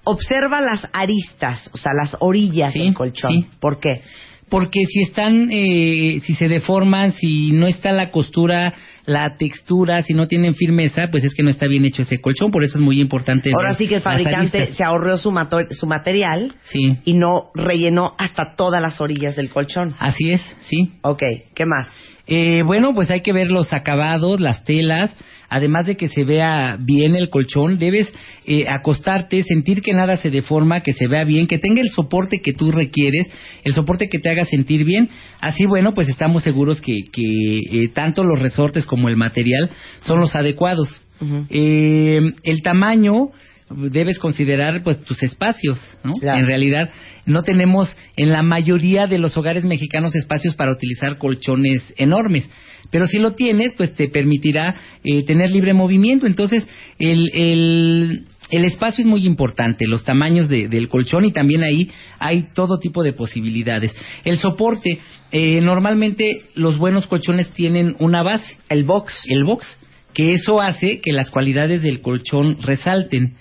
Observa 0.04 0.62
las 0.62 0.88
aristas, 0.94 1.70
o 1.74 1.78
sea, 1.78 1.94
las 1.94 2.16
orillas 2.20 2.74
del 2.74 2.94
colchón. 2.94 3.32
sí. 3.32 3.48
¿Por 3.60 3.80
qué? 3.80 4.04
Porque 4.50 4.86
si 4.86 5.02
están, 5.02 5.50
eh, 5.52 6.20
si 6.24 6.34
se 6.36 6.48
deforman, 6.48 7.12
si 7.12 7.52
no 7.52 7.68
está 7.68 7.92
la 7.92 8.10
costura, 8.12 8.74
la 9.06 9.38
textura, 9.38 10.02
si 10.02 10.14
no 10.14 10.28
tienen 10.28 10.54
firmeza, 10.56 11.04
pues 11.12 11.24
es 11.24 11.34
que 11.36 11.44
no 11.44 11.50
está 11.50 11.68
bien 11.68 11.86
hecho 11.86 12.02
ese 12.02 12.20
colchón. 12.20 12.52
Por 12.52 12.64
eso 12.64 12.78
es 12.78 12.84
muy 12.84 13.00
importante. 13.00 13.52
Ahora 13.56 13.74
sí 13.76 13.88
que 13.88 13.96
el 13.96 14.02
fabricante 14.02 14.68
se 14.74 14.84
ahorró 14.84 15.18
su, 15.18 15.32
mato- 15.32 15.68
su 15.72 15.86
material 15.88 16.54
Sí. 16.64 16.98
y 17.06 17.14
no 17.14 17.52
rellenó 17.56 18.16
hasta 18.18 18.56
todas 18.56 18.82
las 18.82 19.00
orillas 19.02 19.36
del 19.36 19.50
colchón. 19.50 19.96
Así 20.00 20.32
es, 20.32 20.42
sí. 20.62 20.94
Ok, 21.02 21.22
¿qué 21.54 21.66
más? 21.66 21.88
Eh, 22.32 22.62
bueno, 22.64 22.94
pues 22.94 23.10
hay 23.10 23.22
que 23.22 23.34
ver 23.34 23.48
los 23.50 23.74
acabados, 23.74 24.40
las 24.40 24.64
telas. 24.64 25.16
Además 25.50 25.88
de 25.88 25.98
que 25.98 26.10
se 26.10 26.24
vea 26.24 26.78
bien 26.80 27.16
el 27.16 27.30
colchón, 27.30 27.80
debes 27.80 28.08
eh, 28.46 28.66
acostarte, 28.70 29.42
sentir 29.42 29.82
que 29.82 29.94
nada 29.94 30.18
se 30.18 30.30
deforma, 30.30 30.82
que 30.82 30.94
se 30.94 31.08
vea 31.08 31.24
bien, 31.24 31.48
que 31.48 31.58
tenga 31.58 31.82
el 31.82 31.90
soporte 31.90 32.38
que 32.44 32.54
tú 32.54 32.72
requieres, 32.72 33.28
el 33.64 33.74
soporte 33.74 34.10
que 34.10 34.20
te 34.20 34.30
haga 34.30 34.46
sentir 34.46 34.86
bien. 34.86 35.10
Así, 35.42 35.66
bueno, 35.66 35.96
pues 35.96 36.08
estamos 36.08 36.44
seguros 36.44 36.82
que, 36.82 36.98
que 37.12 37.62
eh, 37.72 37.88
tanto 37.92 38.24
los 38.24 38.38
resortes 38.38 38.86
como 38.86 39.10
el 39.10 39.18
material 39.18 39.72
son 40.02 40.20
los 40.20 40.36
adecuados. 40.36 41.02
Eh, 41.50 42.20
el 42.44 42.62
tamaño 42.62 43.32
debes 43.70 44.20
considerar 44.20 44.82
pues 44.84 45.02
tus 45.04 45.22
espacios, 45.24 45.80
¿no? 46.04 46.14
En 46.40 46.46
realidad 46.48 46.90
no 47.26 47.42
tenemos 47.44 47.96
en 48.18 48.30
la 48.32 48.42
mayoría 48.44 49.06
de 49.08 49.20
los 49.20 49.38
hogares 49.38 49.64
mexicanos 49.64 50.16
espacios 50.16 50.56
para 50.56 50.72
utilizar 50.72 51.18
colchones 51.18 51.94
enormes, 51.98 52.50
pero 52.92 53.06
si 53.06 53.20
lo 53.20 53.34
tienes 53.34 53.74
pues 53.78 53.94
te 53.94 54.08
permitirá 54.10 54.76
eh, 55.04 55.24
tener 55.24 55.52
libre 55.52 55.74
movimiento, 55.74 56.26
entonces 56.28 56.68
el, 56.98 57.30
el 57.34 58.26
El 58.52 58.66
espacio 58.66 59.04
es 59.04 59.08
muy 59.08 59.28
importante, 59.28 59.86
los 59.86 60.04
tamaños 60.04 60.50
de- 60.50 60.68
del 60.68 60.88
colchón 60.90 61.24
y 61.26 61.32
también 61.32 61.62
ahí 61.64 61.92
hay 62.18 62.48
todo 62.56 62.80
tipo 62.80 63.04
de 63.04 63.14
posibilidades. 63.14 63.94
El 64.26 64.38
soporte, 64.38 64.98
eh, 65.32 65.62
normalmente 65.62 66.42
los 66.56 66.80
buenos 66.80 67.06
colchones 67.06 67.52
tienen 67.52 67.96
una 68.00 68.24
base. 68.24 68.58
El 68.68 68.86
box. 68.86 69.14
El 69.30 69.44
box, 69.44 69.68
que 70.16 70.34
eso 70.34 70.60
hace 70.62 71.00
que 71.00 71.14
las 71.14 71.30
cualidades 71.30 71.84
del 71.84 72.02
colchón 72.02 72.58
resalten. 72.64 73.36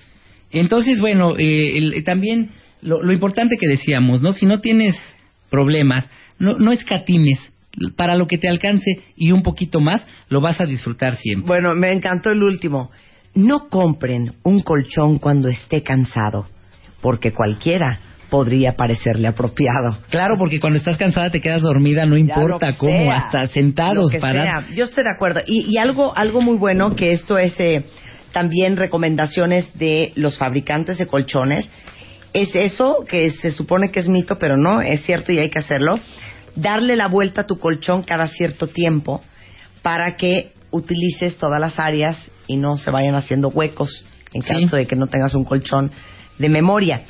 Entonces, 0.52 1.00
bueno, 1.00 1.36
eh, 1.38 1.76
el- 1.78 2.04
también 2.04 2.50
lo, 2.82 3.02
lo 3.02 3.12
importante 3.12 3.56
que 3.60 3.68
decíamos, 3.68 4.22
¿no? 4.22 4.32
Si 4.32 4.46
no 4.46 4.60
tienes 4.60 4.96
problemas, 5.50 6.08
no, 6.38 6.54
no 6.54 6.72
escatimes. 6.72 7.38
Para 7.96 8.16
lo 8.16 8.26
que 8.26 8.38
te 8.38 8.48
alcance 8.48 8.90
y 9.14 9.30
un 9.30 9.42
poquito 9.42 9.78
más, 9.80 10.04
lo 10.30 10.40
vas 10.40 10.60
a 10.60 10.66
disfrutar 10.66 11.16
siempre. 11.16 11.46
Bueno, 11.46 11.74
me 11.76 11.92
encantó 11.92 12.30
el 12.30 12.42
último. 12.42 12.90
No 13.34 13.68
compren 13.68 14.32
un 14.42 14.60
colchón 14.62 15.18
cuando 15.18 15.48
esté 15.48 15.82
cansado, 15.82 16.46
porque 17.00 17.32
cualquiera 17.32 18.00
podría 18.30 18.72
parecerle 18.74 19.28
apropiado. 19.28 19.96
Claro, 20.10 20.34
porque 20.38 20.58
cuando 20.58 20.78
estás 20.78 20.96
cansada 20.96 21.30
te 21.30 21.40
quedas 21.40 21.62
dormida, 21.62 22.04
no 22.04 22.16
importa 22.16 22.72
cómo, 22.76 22.92
sea. 22.98 23.16
hasta 23.18 23.46
sentados, 23.48 24.10
sea. 24.10 24.64
Yo 24.74 24.84
estoy 24.86 25.04
de 25.04 25.10
acuerdo. 25.14 25.40
Y, 25.46 25.66
y 25.72 25.78
algo, 25.78 26.16
algo 26.16 26.40
muy 26.40 26.56
bueno, 26.56 26.96
que 26.96 27.12
esto 27.12 27.38
es 27.38 27.58
eh, 27.60 27.84
también 28.32 28.76
recomendaciones 28.76 29.66
de 29.78 30.12
los 30.16 30.36
fabricantes 30.36 30.98
de 30.98 31.06
colchones, 31.06 31.70
es 32.32 32.54
eso 32.54 33.04
que 33.08 33.30
se 33.30 33.50
supone 33.50 33.90
que 33.90 34.00
es 34.00 34.08
mito, 34.08 34.38
pero 34.38 34.56
no, 34.56 34.80
es 34.80 35.02
cierto 35.02 35.32
y 35.32 35.38
hay 35.38 35.50
que 35.50 35.58
hacerlo. 35.58 35.98
Darle 36.54 36.96
la 36.96 37.08
vuelta 37.08 37.42
a 37.42 37.46
tu 37.46 37.58
colchón 37.58 38.02
cada 38.02 38.26
cierto 38.26 38.66
tiempo 38.66 39.22
para 39.82 40.16
que 40.16 40.52
utilices 40.70 41.38
todas 41.38 41.60
las 41.60 41.78
áreas 41.78 42.30
y 42.46 42.56
no 42.56 42.76
se 42.76 42.90
vayan 42.90 43.14
haciendo 43.14 43.48
huecos 43.48 44.04
en 44.32 44.42
caso 44.42 44.76
de 44.76 44.86
que 44.86 44.96
no 44.96 45.06
tengas 45.06 45.34
un 45.34 45.44
colchón 45.44 45.90
de 46.38 46.48
memoria. 46.48 47.02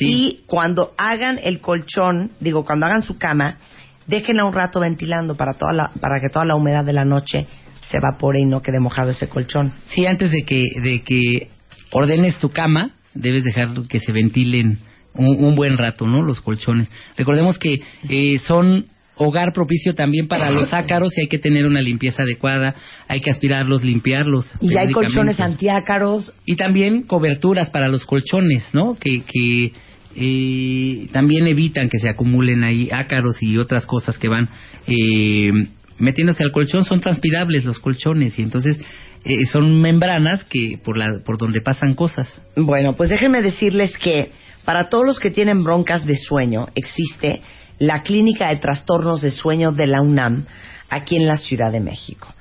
Y 0.00 0.42
cuando 0.46 0.92
hagan 0.98 1.38
el 1.42 1.60
colchón, 1.60 2.32
digo, 2.40 2.64
cuando 2.64 2.86
hagan 2.86 3.02
su 3.02 3.16
cama, 3.16 3.58
déjenla 4.06 4.44
un 4.44 4.52
rato 4.52 4.80
ventilando 4.80 5.36
para, 5.36 5.54
toda 5.54 5.72
la, 5.72 5.92
para 6.00 6.20
que 6.20 6.28
toda 6.28 6.44
la 6.44 6.56
humedad 6.56 6.84
de 6.84 6.92
la 6.92 7.04
noche 7.04 7.46
se 7.94 7.98
evapore 7.98 8.40
y 8.40 8.44
no 8.44 8.62
quede 8.62 8.80
mojado 8.80 9.10
ese 9.10 9.28
colchón. 9.28 9.72
Sí, 9.86 10.06
antes 10.06 10.32
de 10.32 10.42
que, 10.42 10.66
de 10.82 11.02
que 11.02 11.48
ordenes 11.92 12.38
tu 12.38 12.50
cama, 12.50 12.90
debes 13.14 13.44
dejar 13.44 13.68
que 13.88 14.00
se 14.00 14.12
ventilen 14.12 14.78
un, 15.14 15.44
un 15.44 15.54
buen 15.54 15.78
rato, 15.78 16.06
¿no? 16.06 16.22
Los 16.22 16.40
colchones. 16.40 16.90
Recordemos 17.16 17.58
que 17.58 17.80
eh, 18.08 18.38
son 18.40 18.86
hogar 19.16 19.52
propicio 19.52 19.94
también 19.94 20.26
para 20.26 20.50
los 20.50 20.72
ácaros 20.72 21.16
y 21.16 21.22
hay 21.22 21.26
que 21.28 21.38
tener 21.38 21.66
una 21.66 21.80
limpieza 21.80 22.24
adecuada, 22.24 22.74
hay 23.06 23.20
que 23.20 23.30
aspirarlos, 23.30 23.84
limpiarlos. 23.84 24.50
Y 24.60 24.76
hay 24.76 24.90
colchones 24.92 25.38
antiácaros. 25.40 26.32
Y 26.44 26.56
también 26.56 27.02
coberturas 27.02 27.70
para 27.70 27.88
los 27.88 28.04
colchones, 28.04 28.70
¿no? 28.72 28.96
Que, 28.98 29.22
que 29.22 29.72
eh, 30.16 31.08
también 31.12 31.46
evitan 31.46 31.88
que 31.88 31.98
se 31.98 32.08
acumulen 32.08 32.64
ahí 32.64 32.88
ácaros 32.92 33.40
y 33.40 33.56
otras 33.56 33.86
cosas 33.86 34.18
que 34.18 34.28
van 34.28 34.48
eh, 34.86 35.52
metiéndose 35.98 36.42
al 36.44 36.52
colchón. 36.52 36.84
Son 36.84 37.00
transpirables 37.00 37.64
los 37.64 37.78
colchones 37.78 38.38
y 38.38 38.42
entonces 38.42 38.78
eh, 39.24 39.44
son 39.46 39.80
membranas 39.80 40.44
que 40.44 40.78
por, 40.82 40.96
la, 40.96 41.20
por 41.24 41.38
donde 41.38 41.60
pasan 41.60 41.94
cosas. 41.94 42.42
Bueno, 42.56 42.94
pues 42.94 43.10
déjenme 43.10 43.42
decirles 43.42 43.96
que 43.98 44.30
para 44.64 44.88
todos 44.88 45.04
los 45.04 45.18
que 45.18 45.30
tienen 45.30 45.62
broncas 45.62 46.04
de 46.04 46.16
sueño 46.16 46.68
existe 46.74 47.40
la 47.78 48.02
Clínica 48.02 48.48
de 48.48 48.56
Trastornos 48.56 49.20
de 49.20 49.30
Sueño 49.30 49.72
de 49.72 49.86
la 49.86 50.02
UNAM 50.02 50.46
aquí 50.88 51.16
en 51.16 51.26
la 51.26 51.36
Ciudad 51.36 51.72
de 51.72 51.80
México. 51.80 52.32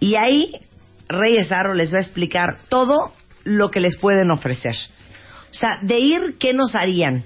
Y 0.00 0.14
ahí 0.16 0.52
Reyes 1.08 1.50
Aro 1.52 1.74
les 1.74 1.92
va 1.92 1.98
a 1.98 2.02
explicar 2.02 2.58
todo 2.68 3.12
lo 3.44 3.70
que 3.70 3.80
les 3.80 3.96
pueden 3.96 4.30
ofrecer. 4.30 4.76
O 5.50 5.54
sea, 5.54 5.78
de 5.82 5.98
ir, 5.98 6.36
¿qué 6.38 6.52
nos 6.52 6.74
harían? 6.74 7.24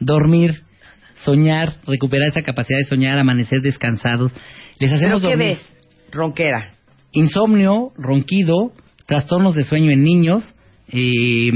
Dormir, 0.00 0.62
soñar, 1.24 1.76
recuperar 1.86 2.28
esa 2.28 2.42
capacidad 2.42 2.78
de 2.78 2.84
soñar, 2.84 3.18
amanecer 3.18 3.60
descansados. 3.62 4.32
Les 4.78 4.92
hacemos 4.92 5.20
¿Pero 5.20 5.30
qué 5.30 5.36
dormir. 5.36 5.56
ves? 5.56 5.74
Ronquera. 6.12 6.70
Insomnio, 7.12 7.92
ronquido, 7.96 8.72
trastornos 9.06 9.54
de 9.54 9.64
sueño 9.64 9.90
en 9.90 10.02
niños, 10.04 10.54
eh, 10.88 11.50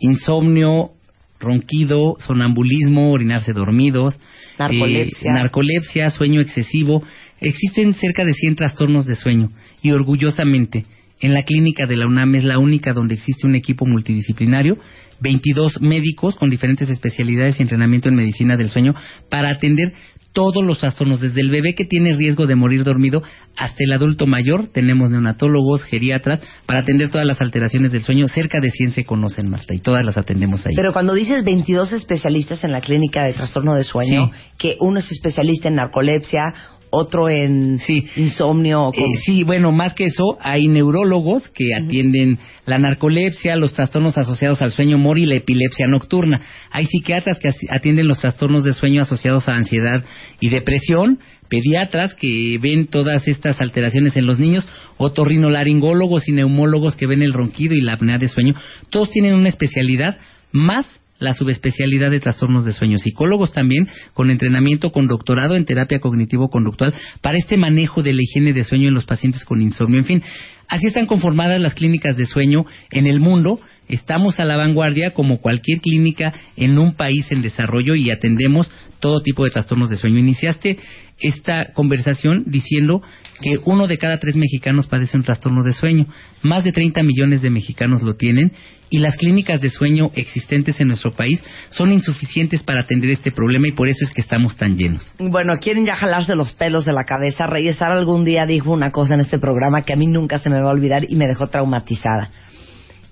insomnio, 0.00 0.90
ronquido, 1.38 2.16
sonambulismo, 2.18 3.12
orinarse 3.12 3.52
dormidos, 3.52 4.18
Narcolepsia. 4.58 5.30
eh, 5.30 5.34
narcolepsia, 5.34 6.10
sueño 6.10 6.40
excesivo. 6.40 7.02
Existen 7.40 7.92
cerca 7.94 8.24
de 8.24 8.32
100 8.32 8.56
trastornos 8.56 9.06
de 9.06 9.14
sueño 9.14 9.50
y 9.82 9.92
orgullosamente 9.92 10.86
en 11.20 11.32
la 11.32 11.44
clínica 11.44 11.86
de 11.86 11.96
la 11.96 12.06
UNAM 12.06 12.34
es 12.34 12.44
la 12.44 12.58
única 12.58 12.92
donde 12.92 13.14
existe 13.14 13.46
un 13.46 13.54
equipo 13.54 13.86
multidisciplinario, 13.86 14.76
22 15.20 15.80
médicos 15.80 16.36
con 16.36 16.50
diferentes 16.50 16.88
especialidades 16.90 17.58
y 17.58 17.62
entrenamiento 17.62 18.08
en 18.08 18.16
medicina 18.16 18.56
del 18.56 18.70
sueño 18.70 18.94
para 19.30 19.50
atender 19.54 19.92
todos 20.36 20.62
los 20.62 20.78
trastornos, 20.80 21.18
desde 21.18 21.40
el 21.40 21.50
bebé 21.50 21.74
que 21.74 21.86
tiene 21.86 22.14
riesgo 22.14 22.46
de 22.46 22.54
morir 22.56 22.84
dormido 22.84 23.22
hasta 23.56 23.82
el 23.82 23.92
adulto 23.92 24.26
mayor. 24.26 24.68
Tenemos 24.68 25.08
neonatólogos, 25.08 25.82
geriatras, 25.84 26.40
para 26.66 26.80
atender 26.80 27.10
todas 27.10 27.26
las 27.26 27.40
alteraciones 27.40 27.90
del 27.90 28.02
sueño. 28.02 28.28
Cerca 28.28 28.60
de 28.60 28.70
100 28.70 28.92
se 28.92 29.04
conocen, 29.04 29.48
Marta, 29.48 29.74
y 29.74 29.78
todas 29.78 30.04
las 30.04 30.18
atendemos 30.18 30.66
ahí. 30.66 30.74
Pero 30.76 30.92
cuando 30.92 31.14
dices 31.14 31.42
22 31.42 31.94
especialistas 31.94 32.64
en 32.64 32.72
la 32.72 32.82
clínica 32.82 33.24
de 33.24 33.32
trastorno 33.32 33.76
de 33.76 33.84
sueño, 33.84 34.30
que 34.58 34.76
uno 34.78 34.98
es 34.98 35.10
especialista 35.10 35.68
en 35.68 35.76
narcolepsia, 35.76 36.52
otro 36.96 37.28
en 37.28 37.78
insomnio. 38.16 38.84
¿o 38.84 38.92
cómo? 38.92 39.06
Eh, 39.06 39.18
sí, 39.24 39.44
bueno, 39.44 39.72
más 39.72 39.94
que 39.94 40.06
eso, 40.06 40.36
hay 40.40 40.68
neurólogos 40.68 41.48
que 41.50 41.74
atienden 41.74 42.38
la 42.64 42.78
narcolepsia, 42.78 43.56
los 43.56 43.74
trastornos 43.74 44.18
asociados 44.18 44.62
al 44.62 44.72
sueño 44.72 44.98
mori 44.98 45.24
y 45.24 45.26
la 45.26 45.36
epilepsia 45.36 45.86
nocturna. 45.86 46.40
Hay 46.70 46.86
psiquiatras 46.86 47.38
que 47.38 47.50
atienden 47.70 48.08
los 48.08 48.18
trastornos 48.18 48.64
de 48.64 48.72
sueño 48.72 49.02
asociados 49.02 49.48
a 49.48 49.54
ansiedad 49.54 50.04
y 50.40 50.48
depresión, 50.48 51.20
pediatras 51.48 52.14
que 52.14 52.58
ven 52.60 52.88
todas 52.88 53.28
estas 53.28 53.60
alteraciones 53.60 54.16
en 54.16 54.26
los 54.26 54.38
niños, 54.38 54.68
otorrinolaringólogos 54.96 56.28
y 56.28 56.32
neumólogos 56.32 56.96
que 56.96 57.06
ven 57.06 57.22
el 57.22 57.32
ronquido 57.32 57.74
y 57.74 57.82
la 57.82 57.94
apnea 57.94 58.18
de 58.18 58.28
sueño. 58.28 58.54
Todos 58.90 59.10
tienen 59.10 59.34
una 59.34 59.48
especialidad 59.48 60.18
más 60.52 60.86
la 61.18 61.34
subespecialidad 61.34 62.10
de 62.10 62.20
trastornos 62.20 62.64
de 62.64 62.72
sueño. 62.72 62.98
Psicólogos 62.98 63.52
también 63.52 63.88
con 64.14 64.30
entrenamiento 64.30 64.92
con 64.92 65.06
doctorado 65.06 65.56
en 65.56 65.64
terapia 65.64 66.00
cognitivo-conductual 66.00 66.94
para 67.20 67.38
este 67.38 67.56
manejo 67.56 68.02
de 68.02 68.12
la 68.12 68.22
higiene 68.22 68.52
de 68.52 68.64
sueño 68.64 68.88
en 68.88 68.94
los 68.94 69.06
pacientes 69.06 69.44
con 69.44 69.62
insomnio. 69.62 69.98
En 69.98 70.04
fin, 70.04 70.22
así 70.68 70.86
están 70.86 71.06
conformadas 71.06 71.60
las 71.60 71.74
clínicas 71.74 72.16
de 72.16 72.26
sueño 72.26 72.64
en 72.90 73.06
el 73.06 73.20
mundo. 73.20 73.60
Estamos 73.88 74.40
a 74.40 74.44
la 74.44 74.56
vanguardia 74.56 75.12
como 75.12 75.40
cualquier 75.40 75.80
clínica 75.80 76.34
en 76.56 76.78
un 76.78 76.94
país 76.94 77.30
en 77.30 77.42
desarrollo 77.42 77.94
y 77.94 78.10
atendemos 78.10 78.70
todo 79.00 79.20
tipo 79.20 79.44
de 79.44 79.50
trastornos 79.50 79.90
de 79.90 79.96
sueño. 79.96 80.18
Iniciaste 80.18 80.78
esta 81.20 81.72
conversación 81.72 82.44
diciendo 82.46 83.02
que 83.40 83.58
uno 83.64 83.86
de 83.86 83.98
cada 83.98 84.18
tres 84.18 84.34
mexicanos 84.34 84.86
padece 84.86 85.16
un 85.16 85.22
trastorno 85.22 85.62
de 85.62 85.72
sueño. 85.72 86.06
Más 86.42 86.64
de 86.64 86.72
30 86.72 87.02
millones 87.02 87.42
de 87.42 87.50
mexicanos 87.50 88.02
lo 88.02 88.16
tienen 88.16 88.52
y 88.90 88.98
las 88.98 89.16
clínicas 89.16 89.60
de 89.60 89.70
sueño 89.70 90.10
existentes 90.14 90.80
en 90.80 90.88
nuestro 90.88 91.14
país 91.14 91.42
son 91.70 91.92
insuficientes 91.92 92.62
para 92.62 92.82
atender 92.82 93.10
este 93.10 93.32
problema 93.32 93.68
y 93.68 93.72
por 93.72 93.88
eso 93.88 94.04
es 94.04 94.12
que 94.12 94.20
estamos 94.20 94.56
tan 94.56 94.76
llenos. 94.76 95.02
Bueno, 95.18 95.58
quieren 95.58 95.84
ya 95.84 95.96
jalarse 95.96 96.34
los 96.34 96.52
pelos 96.52 96.84
de 96.84 96.92
la 96.92 97.04
cabeza. 97.04 97.46
Reyes 97.46 97.76
Sara 97.76 97.96
algún 97.96 98.24
día 98.24 98.46
dijo 98.46 98.72
una 98.72 98.92
cosa 98.92 99.14
en 99.14 99.20
este 99.20 99.38
programa 99.38 99.82
que 99.82 99.92
a 99.92 99.96
mí 99.96 100.06
nunca 100.06 100.38
se 100.38 100.50
me 100.50 100.60
va 100.60 100.70
a 100.70 100.72
olvidar 100.72 101.04
y 101.08 101.16
me 101.16 101.26
dejó 101.26 101.48
traumatizada. 101.48 102.30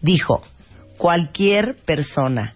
Dijo, 0.01 0.43
cualquier 0.99 1.77
persona 1.85 2.55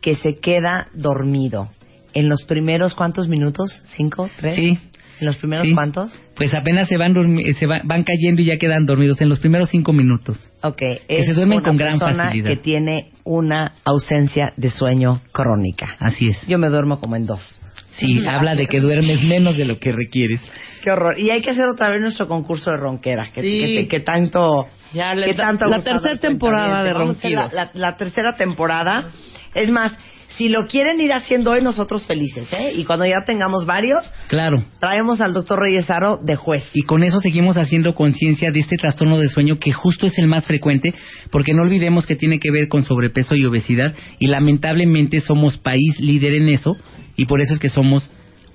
que 0.00 0.14
se 0.14 0.38
queda 0.38 0.88
dormido 0.94 1.70
en 2.14 2.28
los 2.28 2.44
primeros, 2.44 2.94
¿cuántos 2.94 3.28
minutos? 3.28 3.82
¿Cinco? 3.96 4.30
¿Tres? 4.38 4.54
Sí. 4.54 4.78
¿En 5.20 5.26
los 5.26 5.36
primeros 5.38 5.66
Sí. 5.66 5.74
cuántos? 5.74 6.18
Pues 6.34 6.52
apenas 6.54 6.88
se 6.88 6.96
van 6.98 7.14
se 7.54 7.66
va- 7.66 7.80
van 7.84 8.04
cayendo 8.04 8.42
y 8.42 8.46
ya 8.46 8.58
quedan 8.58 8.84
dormidos 8.84 9.20
en 9.22 9.28
los 9.30 9.40
primeros 9.40 9.70
cinco 9.70 9.92
minutos. 9.92 10.38
Ok, 10.62 10.76
Que 10.76 11.00
es 11.08 11.26
se 11.26 11.32
duermen 11.32 11.58
una 11.58 11.68
con 11.68 11.76
gran 11.78 11.98
persona 11.98 12.24
facilidad. 12.24 12.50
que 12.50 12.56
tiene 12.56 13.10
una 13.24 13.72
ausencia 13.84 14.52
de 14.56 14.68
sueño 14.70 15.22
crónica. 15.32 15.96
Así 15.98 16.28
es. 16.28 16.46
Yo 16.46 16.58
me 16.58 16.68
duermo 16.68 17.00
como 17.00 17.16
en 17.16 17.24
dos. 17.26 17.60
Sí, 17.92 18.20
habla 18.28 18.54
de 18.54 18.66
que 18.66 18.80
duermes 18.80 19.22
menos 19.22 19.56
de 19.56 19.64
lo 19.64 19.78
que 19.78 19.90
requieres. 19.92 20.42
Qué 20.84 20.90
horror. 20.90 21.18
Y 21.18 21.30
hay 21.30 21.40
que 21.40 21.50
hacer 21.50 21.66
otra 21.66 21.90
vez 21.90 22.02
nuestro 22.02 22.28
concurso 22.28 22.70
de 22.70 22.76
ronquera, 22.76 23.30
que, 23.32 23.40
Sí. 23.40 23.60
que- 23.60 23.88
que 23.88 24.00
tanto, 24.00 24.66
Ya, 24.92 25.14
la- 25.14 25.26
que 25.26 25.34
tanto 25.34 25.64
la 25.66 25.80
tercera 25.82 26.12
al 26.12 26.20
temporada 26.20 26.84
de 26.84 26.92
ronquidos. 26.92 27.52
La, 27.54 27.64
la- 27.64 27.70
la 27.72 27.96
tercera 27.96 28.32
temporada. 28.36 29.06
Es 29.54 29.70
más, 29.70 29.96
si 30.36 30.48
lo 30.48 30.66
quieren 30.66 31.00
ir 31.00 31.12
haciendo 31.12 31.52
hoy, 31.52 31.62
nosotros 31.62 32.06
felices, 32.06 32.46
¿eh? 32.52 32.72
Y 32.74 32.84
cuando 32.84 33.06
ya 33.06 33.24
tengamos 33.24 33.64
varios, 33.64 34.12
Claro. 34.28 34.64
traemos 34.80 35.20
al 35.20 35.32
doctor 35.32 35.58
Reyes 35.58 35.88
Aro 35.90 36.18
de 36.22 36.36
juez. 36.36 36.68
Y 36.74 36.82
con 36.82 37.02
eso 37.02 37.20
seguimos 37.20 37.56
haciendo 37.56 37.94
conciencia 37.94 38.50
de 38.50 38.60
este 38.60 38.76
trastorno 38.76 39.18
de 39.18 39.28
sueño 39.28 39.58
que 39.58 39.72
justo 39.72 40.06
es 40.06 40.18
el 40.18 40.26
más 40.26 40.46
frecuente, 40.46 40.94
porque 41.30 41.54
no 41.54 41.62
olvidemos 41.62 42.06
que 42.06 42.16
tiene 42.16 42.38
que 42.38 42.50
ver 42.50 42.68
con 42.68 42.82
sobrepeso 42.84 43.34
y 43.34 43.44
obesidad, 43.46 43.94
y 44.18 44.26
lamentablemente 44.26 45.20
somos 45.20 45.56
país 45.56 45.98
líder 46.00 46.34
en 46.34 46.48
eso, 46.50 46.76
y 47.16 47.24
por 47.24 47.40
eso 47.40 47.54
es 47.54 47.58
que 47.60 47.68
somos 47.70 48.10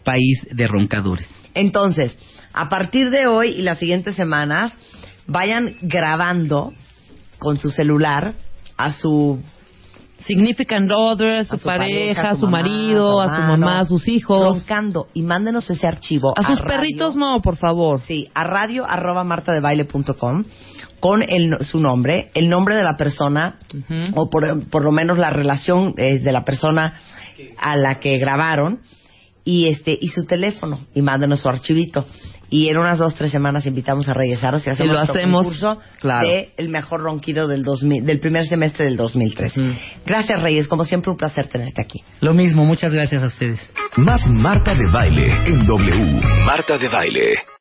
país 0.05 0.47
de 0.51 0.67
roncadores. 0.67 1.27
Entonces, 1.53 2.17
a 2.53 2.69
partir 2.69 3.09
de 3.09 3.27
hoy 3.27 3.49
y 3.49 3.61
las 3.61 3.79
siguientes 3.79 4.15
semanas, 4.15 4.71
vayan 5.27 5.75
grabando 5.81 6.73
con 7.39 7.57
su 7.57 7.71
celular 7.71 8.35
a 8.77 8.91
su 8.91 9.41
significant 10.25 10.89
other, 10.91 11.45
su, 11.45 11.55
a 11.55 11.57
su 11.57 11.63
pareja, 11.65 12.31
a 12.31 12.35
su, 12.35 12.45
mamá, 12.45 12.59
marido, 12.59 13.21
a 13.21 13.27
su 13.27 13.33
hermano, 13.35 13.57
mamá, 13.57 13.79
a 13.79 13.85
sus 13.85 14.07
hijos. 14.07 14.57
roncando 14.57 15.07
y 15.13 15.23
mándenos 15.23 15.69
ese 15.69 15.87
archivo 15.87 16.33
A 16.37 16.43
sus 16.43 16.59
radio. 16.59 16.67
perritos 16.67 17.15
no, 17.15 17.41
por 17.41 17.57
favor. 17.57 18.01
Sí, 18.01 18.27
a 18.33 18.43
radio 18.43 18.85
arroba 18.85 19.23
martadebaile.com 19.23 20.43
con 20.99 21.23
el, 21.23 21.57
su 21.61 21.79
nombre, 21.79 22.29
el 22.35 22.47
nombre 22.49 22.75
de 22.75 22.83
la 22.83 22.95
persona 22.95 23.57
o 24.13 24.29
por, 24.29 24.69
por 24.69 24.83
lo 24.83 24.91
menos 24.91 25.17
la 25.17 25.31
relación 25.31 25.95
eh, 25.97 26.19
de 26.19 26.31
la 26.31 26.45
persona 26.45 26.93
a 27.59 27.75
la 27.75 27.99
que 27.99 28.17
grabaron 28.19 28.81
y 29.43 29.67
este 29.67 29.97
y 29.99 30.09
su 30.09 30.25
teléfono 30.25 30.81
y 30.93 31.01
mándenos 31.01 31.39
su 31.39 31.49
archivito 31.49 32.05
y 32.51 32.67
en 32.67 32.77
unas 32.77 32.99
dos 32.99 33.15
tres 33.15 33.31
semanas 33.31 33.65
invitamos 33.65 34.07
a 34.09 34.13
Reyesaros 34.13 34.67
y 34.67 34.69
hacemos 34.69 34.93
lo 34.93 34.99
nuestro 34.99 35.15
hacemos, 35.15 35.45
concurso 35.45 35.79
claro. 35.99 36.27
de 36.27 36.49
el 36.57 36.69
mejor 36.69 37.01
ronquido 37.01 37.47
del 37.47 37.63
2000, 37.63 38.05
del 38.05 38.19
primer 38.19 38.45
semestre 38.45 38.85
del 38.85 38.97
2013. 38.97 39.61
Gracias 40.05 40.37
Reyes, 40.43 40.67
como 40.67 40.83
siempre 40.83 41.11
un 41.11 41.17
placer 41.17 41.47
tenerte 41.49 41.81
aquí. 41.81 42.03
Lo 42.19 42.33
mismo, 42.33 42.65
muchas 42.65 42.93
gracias 42.93 43.23
a 43.23 43.27
ustedes. 43.27 43.59
Más 43.95 44.27
Marta 44.29 44.75
de 44.75 44.85
Baile 44.91 45.31
en 45.47 45.65
W. 45.65 46.21
Marta 46.45 46.77
de 46.77 46.89
Baile. 46.89 47.50